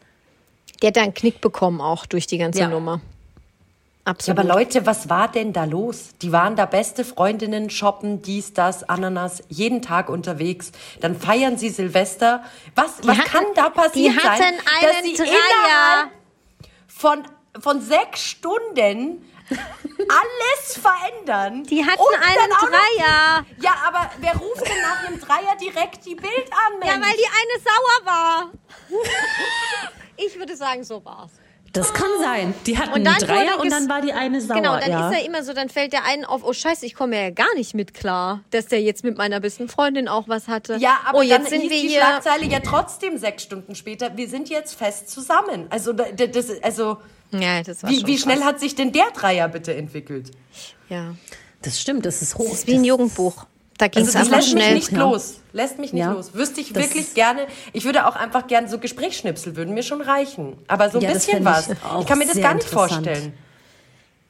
Die 0.81 0.87
hat 0.87 0.97
da 0.97 1.03
einen 1.03 1.15
Knick 1.15 1.41
bekommen 1.41 1.81
auch 1.81 2.07
durch 2.07 2.27
die 2.27 2.39
ganze 2.39 2.61
Ja. 2.61 2.69
Nummer. 2.69 3.01
Ja, 4.07 4.11
Absolut. 4.13 4.39
aber 4.39 4.49
Leute, 4.55 4.85
was 4.85 5.09
war 5.09 5.29
denn 5.29 5.55
da 5.55 5.65
los? 5.65 6.11
Die 6.21 6.31
waren 6.31 6.57
da 6.57 6.67
beste 6.67 7.05
Freundinnen, 7.07 7.71
shoppen, 7.71 8.21
dies, 8.21 8.53
das, 8.53 8.87
Ananas, 8.87 9.43
jeden 9.49 9.81
Tag 9.81 10.11
unterwegs. 10.11 10.73
Dann 11.01 11.19
feiern 11.19 11.57
sie 11.57 11.71
Silvester. 11.71 12.45
Was, 12.75 12.99
was 13.07 13.17
hatten- 13.17 13.29
kann 13.31 13.45
da 13.55 13.71
passiert 13.71 14.15
die 14.15 14.21
sein? 14.21 14.41
hatten 14.43 14.57
dass 14.83 14.95
einen 14.97 15.05
sie 15.07 15.15
Dreier. 15.17 16.11
Von, 16.87 17.23
von 17.59 17.81
sechs 17.81 18.21
Stunden 18.23 19.25
alles 19.51 20.79
verändern. 20.79 21.65
die 21.65 21.83
hatten 21.85 22.01
Und 22.01 22.15
einen 22.15 22.53
auch 22.53 22.61
noch- 22.63 22.69
Dreier. 22.69 23.47
Ja, 23.61 23.75
aber 23.89 24.11
wer 24.19 24.37
ruft 24.37 24.69
denn 24.69 24.83
nach 24.83 25.07
einem 25.07 25.19
Dreier 25.19 25.57
direkt 25.59 26.05
die 26.05 26.15
Bild 26.15 26.51
an, 26.53 26.79
Mensch? 26.79 26.93
Ja, 26.93 27.01
weil 27.01 27.17
die 27.17 27.27
eine 27.27 27.63
sauer 27.63 28.05
war. 28.07 28.51
Ich 30.17 30.39
würde 30.39 30.55
sagen, 30.57 30.85
so 30.85 31.05
war's. 31.05 31.33
Das 31.75 31.93
kann 31.93 32.09
sein. 32.21 32.55
Die 32.67 32.79
hatten 32.79 32.93
Und 32.95 33.05
dann 33.05 33.15
einen 33.17 33.27
Dreier 33.27 33.61
und 33.61 33.71
dann 33.71 33.89
war 33.89 34.01
die 34.01 34.13
eine 34.13 34.41
sauer. 34.41 34.57
Genau, 34.57 34.79
dann 34.79 34.91
ja. 34.91 35.11
ist 35.11 35.19
er 35.19 35.27
immer 35.27 35.43
so, 35.43 35.53
dann 35.53 35.69
fällt 35.69 35.93
der 35.93 36.05
einen 36.05 36.25
auf, 36.25 36.43
oh 36.45 36.53
scheiße, 36.53 36.87
ich 36.87 36.95
komme 36.95 37.21
ja 37.21 37.31
gar 37.31 37.53
nicht 37.57 37.75
mit 37.75 37.93
klar, 37.95 38.41
dass 38.51 38.67
der 38.67 38.81
jetzt 38.81 39.05
mit 39.05 39.19
meiner 39.19 39.41
besten 39.41 39.69
Freundin 39.69 40.09
auch 40.09 40.29
was 40.29 40.49
hatte. 40.49 40.77
Ja, 40.77 41.01
aber 41.05 41.19
oh, 41.19 41.23
jetzt 41.23 41.43
dann 41.43 41.47
sind 41.47 41.61
hieß 41.63 41.71
wir 41.71 41.81
die 41.83 41.89
hier. 41.89 42.01
Schlagzeile 42.01 42.47
ja 42.47 42.61
trotzdem 42.61 43.19
sechs 43.19 43.43
Stunden 43.43 43.75
später, 43.75 44.17
wir 44.17 44.29
sind 44.29 44.49
jetzt 44.49 44.75
fest 44.75 45.11
zusammen. 45.11 45.67
Also, 45.71 45.93
da- 45.93 46.11
da- 46.17 46.27
das, 46.29 46.47
also 46.63 46.99
Ja, 47.33 47.63
das 47.63 47.83
war 47.83 47.91
wie, 47.91 47.99
schon 48.01 48.07
wie 48.09 48.19
schnell 48.19 48.37
krass. 48.39 48.47
hat 48.47 48.61
sich 48.61 48.75
denn 48.77 48.93
der 48.93 49.11
Dreier 49.13 49.49
bitte 49.49 49.75
entwickelt? 49.75 50.31
Ja. 50.89 51.15
Das 51.63 51.81
stimmt, 51.81 52.07
das 52.07 52.23
ist 52.23 52.37
hoch. 52.39 52.45
Das 52.51 52.59
ist 52.61 52.67
wie 52.69 52.75
ein 52.75 52.85
Jugendbuch. 52.85 53.47
Da 53.79 53.89
ging 53.89 54.03
es 54.05 54.15
Also 54.15 54.19
das 54.19 54.27
einfach 54.29 54.37
lässt 54.39 54.55
mich 54.55 54.63
schnell. 54.65 54.75
nicht 54.75 54.93
los. 54.93 55.35
Lässt 55.53 55.79
mich 55.79 55.93
nicht 55.93 56.01
Ja. 56.03 56.13
los. 56.13 56.33
Wüsste 56.35 56.61
ich 56.61 56.73
Das- 56.73 56.85
wirklich 56.85 57.15
gerne. 57.15 57.47
Ich 57.73 57.85
würde 57.85 58.07
auch 58.07 58.15
einfach 58.17 58.47
gerne 58.47 58.69
so 58.69 58.79
Gesprächsschnipsel 58.79 59.57
würden 59.57 59.75
mir 59.75 59.83
schon 59.83 60.01
reichen. 60.01 60.57
Aber 60.69 60.91
so 60.91 60.99
ein 60.99 61.05
Ja, 61.05 61.13
bisschen 61.13 61.45
was. 61.45 61.69
ich 61.69 61.77
Ich 62.01 62.07
kann 62.07 62.19
mir 62.19 62.27
das 62.27 62.41
gar 62.41 62.55
nicht 62.55 62.69
vorstellen. 62.69 63.35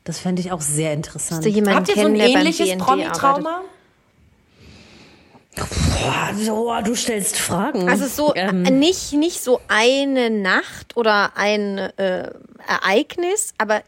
Das 0.04 0.18
fände 0.18 0.40
ich 0.40 0.52
auch 0.52 0.60
sehr 0.60 0.92
interessant. 0.92 1.44
Habt 1.44 1.88
ihr 1.88 1.94
so 1.94 2.06
ein 2.06 2.16
ähnliches 2.16 2.76
Promi-Trauma? 2.78 3.60
Boah, 5.56 6.30
so, 6.34 6.74
du 6.84 6.94
stellst 6.96 7.36
Fragen. 7.38 7.88
Also 7.88 8.06
so 8.06 8.34
Ähm, 8.34 8.64
äh, 8.64 8.70
nicht, 8.70 9.12
nicht 9.12 9.42
so 9.42 9.60
eine 9.68 10.28
Nacht 10.30 10.96
oder 10.96 11.32
ein 11.36 11.78
äh, 11.78 12.30
Ereignis, 12.66 13.54
aber 13.56 13.82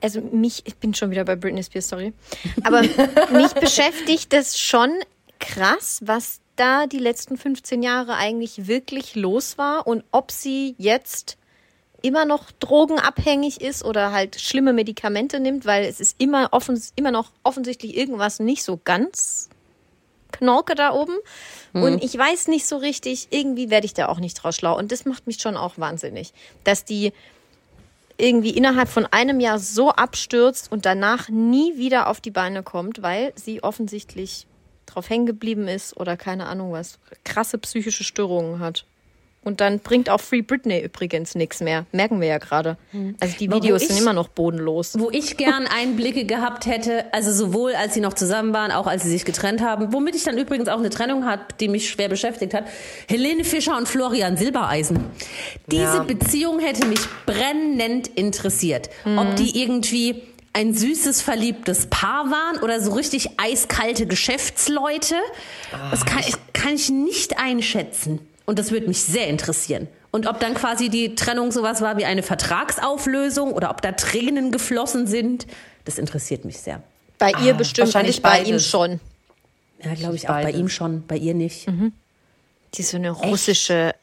also 0.00 0.20
mich, 0.20 0.62
ich 0.66 0.76
bin 0.76 0.94
schon 0.94 1.10
wieder 1.10 1.24
bei 1.24 1.36
Britney 1.36 1.62
Spears, 1.62 1.88
sorry. 1.88 2.12
Aber 2.64 2.82
mich 3.32 3.52
beschäftigt 3.54 4.32
das 4.32 4.58
schon 4.58 4.90
krass, 5.38 6.00
was 6.04 6.40
da 6.56 6.86
die 6.86 6.98
letzten 6.98 7.36
15 7.36 7.82
Jahre 7.82 8.14
eigentlich 8.16 8.66
wirklich 8.66 9.14
los 9.14 9.56
war 9.58 9.86
und 9.86 10.04
ob 10.10 10.30
sie 10.30 10.74
jetzt 10.78 11.38
immer 12.02 12.24
noch 12.24 12.50
drogenabhängig 12.52 13.60
ist 13.60 13.84
oder 13.84 14.12
halt 14.12 14.40
schlimme 14.40 14.72
Medikamente 14.72 15.40
nimmt, 15.40 15.66
weil 15.66 15.84
es 15.84 16.00
ist 16.00 16.16
immer, 16.18 16.48
offens 16.52 16.92
immer 16.96 17.10
noch 17.10 17.30
offensichtlich 17.42 17.96
irgendwas 17.96 18.40
nicht 18.40 18.62
so 18.62 18.80
ganz 18.82 19.48
Knorke 20.32 20.74
da 20.74 20.92
oben. 20.92 21.16
Und 21.72 22.02
ich 22.02 22.16
weiß 22.16 22.48
nicht 22.48 22.66
so 22.66 22.76
richtig, 22.76 23.28
irgendwie 23.30 23.70
werde 23.70 23.86
ich 23.86 23.94
da 23.94 24.08
auch 24.08 24.18
nicht 24.18 24.34
draus 24.34 24.56
schlau. 24.56 24.76
Und 24.76 24.92
das 24.92 25.04
macht 25.04 25.26
mich 25.26 25.40
schon 25.40 25.56
auch 25.56 25.78
wahnsinnig, 25.78 26.32
dass 26.64 26.84
die 26.84 27.12
irgendwie 28.20 28.50
innerhalb 28.50 28.88
von 28.88 29.06
einem 29.06 29.40
Jahr 29.40 29.58
so 29.58 29.90
abstürzt 29.90 30.70
und 30.70 30.86
danach 30.86 31.28
nie 31.28 31.76
wieder 31.76 32.08
auf 32.08 32.20
die 32.20 32.30
Beine 32.30 32.62
kommt, 32.62 33.02
weil 33.02 33.32
sie 33.36 33.62
offensichtlich 33.62 34.46
drauf 34.86 35.08
hängen 35.08 35.26
geblieben 35.26 35.68
ist 35.68 35.96
oder 35.96 36.16
keine 36.16 36.46
Ahnung 36.46 36.72
was, 36.72 36.98
krasse 37.24 37.58
psychische 37.58 38.04
Störungen 38.04 38.58
hat. 38.58 38.86
Und 39.42 39.62
dann 39.62 39.78
bringt 39.78 40.10
auch 40.10 40.20
Free 40.20 40.42
Britney 40.42 40.80
übrigens 40.80 41.34
nichts 41.34 41.60
mehr. 41.60 41.86
Merken 41.92 42.20
wir 42.20 42.28
ja 42.28 42.36
gerade. 42.36 42.76
Also 43.20 43.36
die 43.40 43.50
Videos 43.50 43.80
ich- 43.82 43.88
sind 43.88 43.98
immer 43.98 44.12
noch 44.12 44.28
bodenlos. 44.28 44.98
wo 44.98 45.10
ich 45.10 45.38
gern 45.38 45.66
Einblicke 45.66 46.26
gehabt 46.26 46.66
hätte, 46.66 47.06
also 47.14 47.32
sowohl 47.32 47.74
als 47.74 47.94
sie 47.94 48.00
noch 48.00 48.12
zusammen 48.12 48.52
waren, 48.52 48.70
auch 48.70 48.86
als 48.86 49.02
sie 49.04 49.08
sich 49.10 49.24
getrennt 49.24 49.62
haben, 49.62 49.94
womit 49.94 50.14
ich 50.14 50.24
dann 50.24 50.36
übrigens 50.36 50.68
auch 50.68 50.78
eine 50.78 50.90
Trennung 50.90 51.24
hat, 51.24 51.58
die 51.60 51.68
mich 51.68 51.88
schwer 51.88 52.10
beschäftigt 52.10 52.52
hat. 52.52 52.64
Helene 53.08 53.44
Fischer 53.44 53.78
und 53.78 53.88
Florian 53.88 54.36
Silbereisen. 54.36 55.04
Diese 55.68 55.82
Ja. 55.82 56.02
Beziehung 56.02 56.58
hätte 56.60 56.86
mich 56.86 57.00
brennend 57.24 58.08
interessiert. 58.08 58.90
Ob 59.16 59.36
die 59.36 59.58
irgendwie 59.62 60.22
ein 60.52 60.74
süßes, 60.74 61.22
verliebtes 61.22 61.86
Paar 61.86 62.30
waren 62.30 62.62
oder 62.62 62.80
so 62.82 62.92
richtig 62.92 63.30
eiskalte 63.38 64.06
Geschäftsleute. 64.06 65.14
Das 65.90 66.04
kann, 66.04 66.22
kann 66.52 66.74
ich 66.74 66.90
nicht 66.90 67.38
einschätzen. 67.38 68.18
Und 68.50 68.58
das 68.58 68.72
würde 68.72 68.88
mich 68.88 69.00
sehr 69.04 69.28
interessieren. 69.28 69.86
Und 70.10 70.26
ob 70.26 70.40
dann 70.40 70.54
quasi 70.54 70.88
die 70.88 71.14
Trennung 71.14 71.52
sowas 71.52 71.82
war 71.82 71.96
wie 71.98 72.04
eine 72.04 72.24
Vertragsauflösung 72.24 73.52
oder 73.52 73.70
ob 73.70 73.80
da 73.80 73.92
Tränen 73.92 74.50
geflossen 74.50 75.06
sind, 75.06 75.46
das 75.84 75.98
interessiert 75.98 76.44
mich 76.44 76.58
sehr. 76.58 76.82
Bei 77.20 77.30
ihr 77.44 77.54
bestimmt 77.54 77.86
wahrscheinlich 77.86 78.16
nicht, 78.16 78.22
bei 78.24 78.42
ihm 78.42 78.58
schon. 78.58 78.98
Ja, 79.84 79.94
glaube 79.94 80.16
ich 80.16 80.24
auch. 80.28 80.34
Bei 80.34 80.42
Beides. 80.42 80.58
ihm 80.60 80.68
schon, 80.68 81.06
bei 81.06 81.16
ihr 81.16 81.34
nicht. 81.34 81.68
Die 82.74 82.80
ist 82.80 82.90
so 82.90 82.96
eine 82.96 83.12
russische 83.12 83.94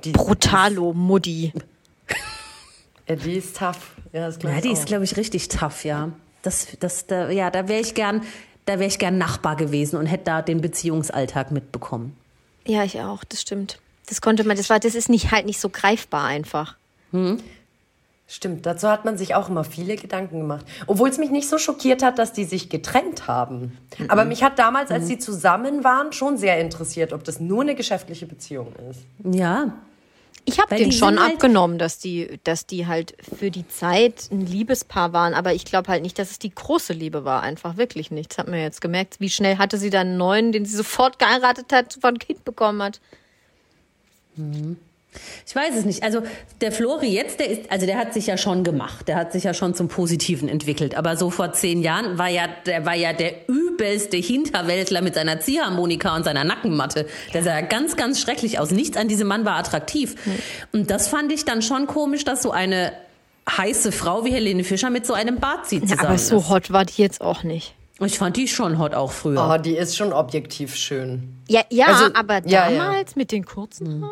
Brutalo-Muddi. 0.00 1.52
Ja, 3.06 3.16
die 3.16 3.34
ist 3.34 3.58
tough. 3.58 3.96
Ja, 4.14 4.24
das 4.28 4.38
Ja, 4.42 4.62
die 4.62 4.68
auch. 4.70 4.72
ist, 4.72 4.86
glaube 4.86 5.04
ich, 5.04 5.18
richtig 5.18 5.48
tough, 5.48 5.84
ja. 5.84 6.12
Das, 6.40 6.68
das, 6.80 7.06
da, 7.06 7.28
ja, 7.28 7.50
da 7.50 7.68
wäre 7.68 7.82
ich 7.82 7.92
gern, 7.92 8.22
da 8.64 8.78
wäre 8.78 8.88
ich 8.88 8.98
gern 8.98 9.18
Nachbar 9.18 9.56
gewesen 9.56 9.96
und 9.98 10.06
hätte 10.06 10.24
da 10.24 10.40
den 10.40 10.62
Beziehungsalltag 10.62 11.50
mitbekommen. 11.50 12.16
Ja, 12.66 12.84
ich 12.84 13.00
auch, 13.00 13.24
das 13.24 13.40
stimmt. 13.40 13.78
Das 14.08 14.20
konnte 14.20 14.44
man, 14.44 14.56
das 14.56 14.70
war, 14.70 14.80
das 14.80 14.94
ist 14.94 15.08
nicht 15.08 15.30
halt 15.30 15.46
nicht 15.46 15.60
so 15.60 15.68
greifbar 15.68 16.24
einfach. 16.24 16.76
Stimmt, 18.26 18.64
dazu 18.64 18.88
hat 18.88 19.04
man 19.04 19.18
sich 19.18 19.34
auch 19.34 19.48
immer 19.50 19.64
viele 19.64 19.96
Gedanken 19.96 20.40
gemacht. 20.40 20.64
Obwohl 20.86 21.10
es 21.10 21.18
mich 21.18 21.30
nicht 21.30 21.48
so 21.48 21.58
schockiert 21.58 22.02
hat, 22.02 22.18
dass 22.18 22.32
die 22.32 22.44
sich 22.44 22.70
getrennt 22.70 23.28
haben. 23.28 23.76
Aber 24.08 24.24
mich 24.24 24.42
hat 24.42 24.58
damals, 24.58 24.90
als 24.90 25.06
sie 25.06 25.18
zusammen 25.18 25.84
waren, 25.84 26.12
schon 26.12 26.38
sehr 26.38 26.58
interessiert, 26.58 27.12
ob 27.12 27.22
das 27.24 27.38
nur 27.38 27.62
eine 27.62 27.74
geschäftliche 27.74 28.26
Beziehung 28.26 28.72
ist. 28.90 29.00
Ja. 29.24 29.74
Ich 30.46 30.60
habe 30.60 30.76
den 30.76 30.92
schon 30.92 31.18
halt- 31.18 31.34
abgenommen, 31.34 31.78
dass 31.78 31.98
die, 31.98 32.38
dass 32.44 32.66
die 32.66 32.86
halt 32.86 33.14
für 33.38 33.50
die 33.50 33.66
Zeit 33.66 34.28
ein 34.30 34.44
Liebespaar 34.44 35.12
waren, 35.12 35.32
aber 35.34 35.54
ich 35.54 35.64
glaube 35.64 35.88
halt 35.88 36.02
nicht, 36.02 36.18
dass 36.18 36.30
es 36.30 36.38
die 36.38 36.54
große 36.54 36.92
Liebe 36.92 37.24
war. 37.24 37.42
Einfach 37.42 37.76
wirklich 37.76 38.10
nicht. 38.10 38.30
Das 38.30 38.38
hat 38.38 38.48
man 38.48 38.58
jetzt 38.58 38.80
gemerkt. 38.80 39.20
Wie 39.20 39.30
schnell 39.30 39.58
hatte 39.58 39.78
sie 39.78 39.90
dann 39.90 40.08
einen 40.08 40.16
neuen, 40.18 40.52
den 40.52 40.66
sie 40.66 40.76
sofort 40.76 41.18
geheiratet 41.18 41.72
hat, 41.72 41.92
sofort 41.92 42.16
ein 42.16 42.18
Kind 42.18 42.44
bekommen 42.44 42.82
hat. 42.82 43.00
Ich 45.46 45.54
weiß 45.54 45.76
es 45.76 45.84
nicht. 45.84 46.02
Also 46.02 46.22
der 46.60 46.72
Flori 46.72 47.08
jetzt, 47.08 47.38
der 47.40 47.48
ist, 47.50 47.70
also 47.70 47.86
der 47.86 47.96
hat 47.98 48.12
sich 48.14 48.26
ja 48.26 48.36
schon 48.36 48.64
gemacht. 48.64 49.06
Der 49.08 49.16
hat 49.16 49.32
sich 49.32 49.44
ja 49.44 49.54
schon 49.54 49.74
zum 49.74 49.88
Positiven 49.88 50.48
entwickelt. 50.48 50.94
Aber 50.96 51.16
so 51.16 51.30
vor 51.30 51.52
zehn 51.52 51.82
Jahren 51.82 52.18
war 52.18 52.28
ja, 52.28 52.48
der 52.66 52.84
war 52.86 52.94
ja 52.94 53.12
der 53.12 53.48
übelste 53.48 54.16
Hinterwäldler 54.16 55.02
mit 55.02 55.14
seiner 55.14 55.40
Ziehharmonika 55.40 56.14
und 56.16 56.24
seiner 56.24 56.44
Nackenmatte. 56.44 57.06
Der 57.32 57.42
sah 57.42 57.58
ja 57.58 57.60
ganz, 57.60 57.96
ganz 57.96 58.20
schrecklich 58.20 58.58
aus. 58.58 58.70
Nichts 58.70 58.96
an 58.96 59.08
diesem 59.08 59.28
Mann 59.28 59.44
war 59.44 59.56
attraktiv. 59.56 60.14
Und 60.72 60.90
das 60.90 61.08
fand 61.08 61.30
ich 61.32 61.44
dann 61.44 61.62
schon 61.62 61.86
komisch, 61.86 62.24
dass 62.24 62.42
so 62.42 62.50
eine 62.50 62.92
heiße 63.48 63.92
Frau 63.92 64.24
wie 64.24 64.32
Helene 64.32 64.64
Fischer 64.64 64.90
mit 64.90 65.04
so 65.06 65.12
einem 65.12 65.36
Bart 65.38 65.66
zieht 65.66 65.82
Ja, 65.82 65.88
zusammen. 65.90 66.06
aber 66.08 66.18
so 66.18 66.38
ist. 66.38 66.48
hot 66.48 66.70
war 66.72 66.84
die 66.84 67.02
jetzt 67.02 67.20
auch 67.20 67.42
nicht. 67.42 67.74
Ich 68.00 68.18
fand 68.18 68.36
die 68.36 68.48
schon 68.48 68.78
hot 68.78 68.94
auch 68.94 69.12
früher. 69.12 69.54
Oh, 69.54 69.62
die 69.62 69.76
ist 69.76 69.96
schon 69.96 70.12
objektiv 70.12 70.74
schön. 70.74 71.36
Ja, 71.48 71.60
ja, 71.70 71.86
Also, 71.86 72.06
aber 72.14 72.40
ja, 72.46 72.68
ja. 72.68 72.78
damals 72.86 73.14
mit 73.16 73.30
den 73.30 73.44
kurzen 73.44 74.02
Haaren? 74.02 74.10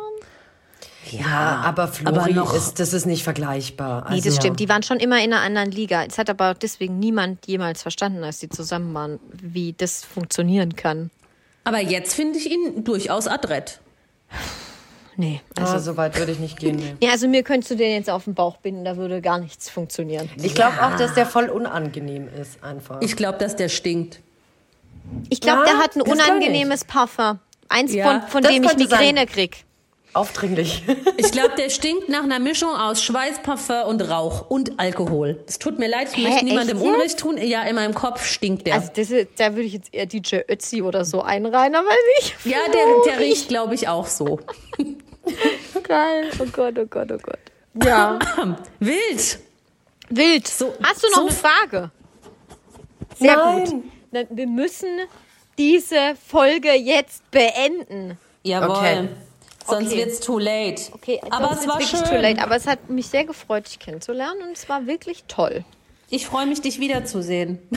Ja, 1.11 1.61
aber 1.65 1.87
Flori 1.87 2.15
aber 2.17 2.29
noch- 2.31 2.53
ist, 2.55 2.79
das 2.79 2.93
ist 2.93 3.05
nicht 3.05 3.23
vergleichbar. 3.23 4.05
Nee, 4.09 4.15
Also, 4.17 4.29
das 4.29 4.35
stimmt. 4.37 4.59
Die 4.59 4.69
waren 4.69 4.83
schon 4.83 4.97
immer 4.97 5.17
in 5.23 5.33
einer 5.33 5.41
anderen 5.41 5.71
Liga. 5.71 6.03
Es 6.03 6.17
hat 6.17 6.29
aber 6.29 6.53
deswegen 6.53 6.99
niemand 6.99 7.45
jemals 7.47 7.81
verstanden, 7.81 8.23
als 8.23 8.39
die 8.39 8.49
zusammen 8.49 8.93
waren, 8.93 9.19
wie 9.31 9.73
das 9.73 10.03
funktionieren 10.03 10.75
kann. 10.75 11.11
Aber 11.65 11.79
jetzt 11.79 12.13
finde 12.13 12.39
ich 12.39 12.49
ihn 12.51 12.83
durchaus 12.83 13.27
adrett. 13.27 13.79
Nee, 15.15 15.41
Also, 15.57 15.73
also. 15.73 15.91
so 15.91 15.97
weit 15.97 16.17
würde 16.17 16.31
ich 16.31 16.39
nicht 16.39 16.57
gehen. 16.57 16.77
Nee. 16.77 16.95
Ja, 17.05 17.11
also 17.11 17.27
mir 17.27 17.43
könntest 17.43 17.69
du 17.71 17.75
den 17.75 17.91
jetzt 17.91 18.09
auf 18.09 18.23
den 18.23 18.33
Bauch 18.33 18.57
binden, 18.57 18.83
da 18.83 18.97
würde 18.97 19.21
gar 19.21 19.37
nichts 19.37 19.69
funktionieren. 19.69 20.27
Ich 20.41 20.55
glaube 20.55 20.83
auch, 20.83 20.95
dass 20.97 21.13
der 21.13 21.25
voll 21.27 21.49
unangenehm 21.49 22.27
ist, 22.41 22.63
einfach. 22.63 22.99
Ich 23.01 23.15
glaube, 23.15 23.37
dass 23.37 23.55
der 23.55 23.69
stinkt. 23.69 24.21
Ich 25.29 25.39
glaube, 25.41 25.59
Ja, 25.67 25.73
der 25.73 25.77
hat 25.83 25.95
ein 25.95 26.01
unangenehmes 26.01 26.85
Parfum. 26.85 27.39
Eins 27.69 27.93
Ja, 27.93 28.21
von, 28.21 28.41
von 28.43 28.51
dem 28.51 28.63
ich. 28.63 28.75
Migräne 28.77 29.25
krieg. 29.27 29.65
Aufdringlich. 30.13 30.83
Ich 31.17 31.31
glaube, 31.31 31.55
der 31.57 31.69
stinkt 31.69 32.09
nach 32.09 32.23
einer 32.23 32.39
Mischung 32.39 32.69
aus 32.75 33.01
Schweiß, 33.03 33.41
Parfum 33.43 33.83
und 33.87 34.01
Rauch 34.01 34.49
und 34.49 34.79
Alkohol. 34.79 35.41
Es 35.47 35.57
tut 35.57 35.79
mir 35.79 35.87
leid, 35.87 36.09
ich 36.11 36.17
Hä, 36.17 36.23
möchte 36.29 36.45
niemandem 36.45 36.77
echt 36.77 36.85
jetzt? 36.85 36.93
Unrecht 36.95 37.19
tun. 37.19 37.37
Ja, 37.37 37.63
in 37.63 37.75
meinem 37.75 37.93
Kopf 37.93 38.25
stinkt 38.25 38.67
der. 38.67 38.75
Also 38.75 38.89
das 38.95 39.09
ist, 39.09 39.27
da 39.37 39.51
würde 39.51 39.63
ich 39.63 39.73
jetzt 39.73 39.93
eher 39.93 40.05
DJ 40.05 40.39
Ötzi 40.49 40.81
oder 40.81 41.05
so 41.05 41.21
einreihen, 41.21 41.75
aber 41.75 41.87
nicht. 42.19 42.35
ja, 42.45 42.57
der, 42.67 42.85
der 43.13 43.19
riecht, 43.19 43.47
glaube 43.47 43.73
ich, 43.75 43.87
auch 43.87 44.07
so. 44.07 44.39
Geil. 45.83 46.29
Oh 46.39 46.45
Gott, 46.51 46.77
oh 46.77 46.85
Gott, 46.85 47.11
oh 47.11 47.17
Gott. 47.17 47.39
Ja. 47.83 48.19
Wild. 48.79 49.39
Wild. 50.09 50.47
So- 50.47 50.73
Hast 50.83 51.03
du 51.03 51.07
noch 51.09 51.15
so- 51.15 51.21
eine 51.21 51.31
Frage? 51.31 51.91
Sehr 53.19 53.37
Nein. 53.37 53.65
gut. 53.65 53.83
Na, 54.11 54.21
wir 54.29 54.47
müssen 54.47 54.89
diese 55.57 56.15
Folge 56.27 56.73
jetzt 56.73 57.29
beenden. 57.31 58.17
Jawohl. 58.43 58.75
Okay. 58.75 59.07
Sonst 59.65 59.87
Okay. 59.87 59.97
wird's 59.97 60.19
too 60.19 60.39
late. 60.39 60.91
Okay, 60.93 61.21
aber 61.29 61.51
es 61.51 61.67
war 61.67 61.79
schön. 61.81 62.03
too 62.03 62.15
late. 62.15 62.41
Aber 62.41 62.55
es 62.55 62.67
hat 62.67 62.89
mich 62.89 63.07
sehr 63.07 63.25
gefreut, 63.25 63.65
dich 63.67 63.79
kennenzulernen 63.79 64.41
und 64.43 64.51
es 64.57 64.67
war 64.69 64.85
wirklich 64.87 65.23
toll. 65.27 65.63
Ich 66.15 66.27
freue 66.27 66.45
mich, 66.45 66.61
dich 66.61 66.79
wiederzusehen. 66.79 67.59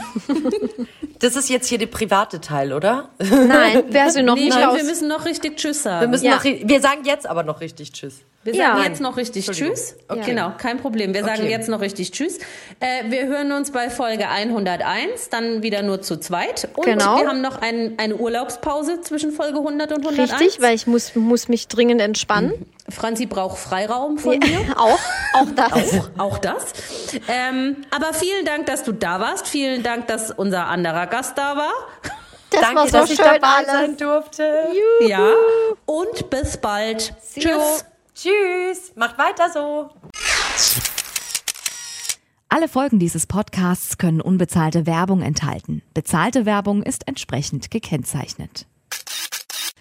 Das 1.18 1.34
ist 1.34 1.48
jetzt 1.48 1.66
hier 1.68 1.78
der 1.78 1.86
private 1.86 2.42
Teil, 2.42 2.74
oder? 2.74 3.08
Nein, 3.18 3.84
wer 3.88 4.10
sie 4.10 4.22
noch 4.22 4.34
Nee, 4.34 4.44
nicht 4.44 4.54
nein, 4.58 4.76
wir 4.76 4.84
müssen 4.84 5.08
noch 5.08 5.24
richtig 5.24 5.56
Tschüss 5.56 5.82
sagen. 5.82 6.02
Wir, 6.02 6.08
müssen 6.08 6.26
Ja. 6.26 6.34
noch, 6.36 6.44
wir 6.44 6.80
sagen 6.82 7.06
jetzt 7.06 7.26
aber 7.26 7.42
noch 7.42 7.62
richtig 7.62 7.92
Tschüss. 7.92 8.16
Wir 8.44 8.54
Ja. 8.54 8.66
sagen 8.66 8.78
Nein. 8.80 8.90
jetzt 8.92 9.00
noch 9.00 9.16
richtig. 9.16 9.46
Tschüss. 9.50 9.96
Okay. 10.08 10.20
Genau, 10.26 10.52
kein 10.58 10.76
Problem. 10.78 11.14
Wir 11.14 11.24
sagen 11.24 11.40
Okay. 11.40 11.50
jetzt 11.50 11.70
noch 11.70 11.80
richtig 11.80 12.12
Tschüss. 12.12 12.38
Äh, 12.80 13.10
wir 13.10 13.26
hören 13.28 13.50
uns 13.52 13.70
bei 13.70 13.88
Folge 13.88 14.28
101, 14.28 15.30
dann 15.30 15.62
wieder 15.62 15.80
nur 15.80 16.02
zu 16.02 16.20
zweit. 16.20 16.68
Und 16.76 16.84
Genau. 16.84 17.18
wir 17.18 17.28
haben 17.28 17.40
noch 17.40 17.62
ein, 17.62 17.94
eine 17.96 18.16
Urlaubspause 18.16 19.00
zwischen 19.00 19.32
Folge 19.32 19.58
100 19.58 19.92
und 19.92 20.04
101. 20.06 20.32
Richtig, 20.38 20.60
weil 20.60 20.74
ich 20.74 20.86
muss, 20.86 21.14
muss 21.14 21.48
mich 21.48 21.66
dringend 21.68 22.02
entspannen. 22.02 22.52
Franzi 22.88 23.26
braucht 23.26 23.58
Freiraum 23.58 24.18
von 24.18 24.38
mir. 24.38 24.60
auch, 24.76 24.98
auch 25.34 25.50
das. 25.54 25.72
Auch, 25.72 26.08
auch 26.18 26.38
das. 26.38 26.72
Ähm, 27.28 27.84
aber 27.90 28.14
vielen 28.14 28.44
Dank, 28.44 28.66
dass 28.66 28.84
du 28.84 28.92
da 28.92 29.20
warst. 29.20 29.48
Vielen 29.48 29.82
Dank, 29.82 30.06
dass 30.06 30.30
unser 30.30 30.66
anderer 30.66 31.06
Gast 31.06 31.36
da 31.36 31.56
war. 31.56 31.72
Das 32.50 32.60
Danke, 32.60 32.76
war 32.76 32.86
so 32.86 32.92
dass 32.98 33.10
ich 33.10 33.16
schön 33.16 33.24
dabei 33.26 33.48
alles. 33.48 33.70
sein 33.70 33.96
durfte. 33.96 34.68
Ja. 35.00 35.30
Und 35.84 36.30
bis 36.30 36.56
bald. 36.56 37.12
you. 37.34 37.42
Tschüss. 37.42 37.84
Tschüss. 38.14 38.92
Macht 38.94 39.18
weiter 39.18 39.50
so. 39.52 39.90
Alle 42.48 42.68
Folgen 42.68 42.98
dieses 42.98 43.26
Podcasts 43.26 43.98
können 43.98 44.20
unbezahlte 44.20 44.86
Werbung 44.86 45.20
enthalten. 45.20 45.82
Bezahlte 45.92 46.46
Werbung 46.46 46.82
ist 46.82 47.06
entsprechend 47.08 47.70
gekennzeichnet. 47.70 48.66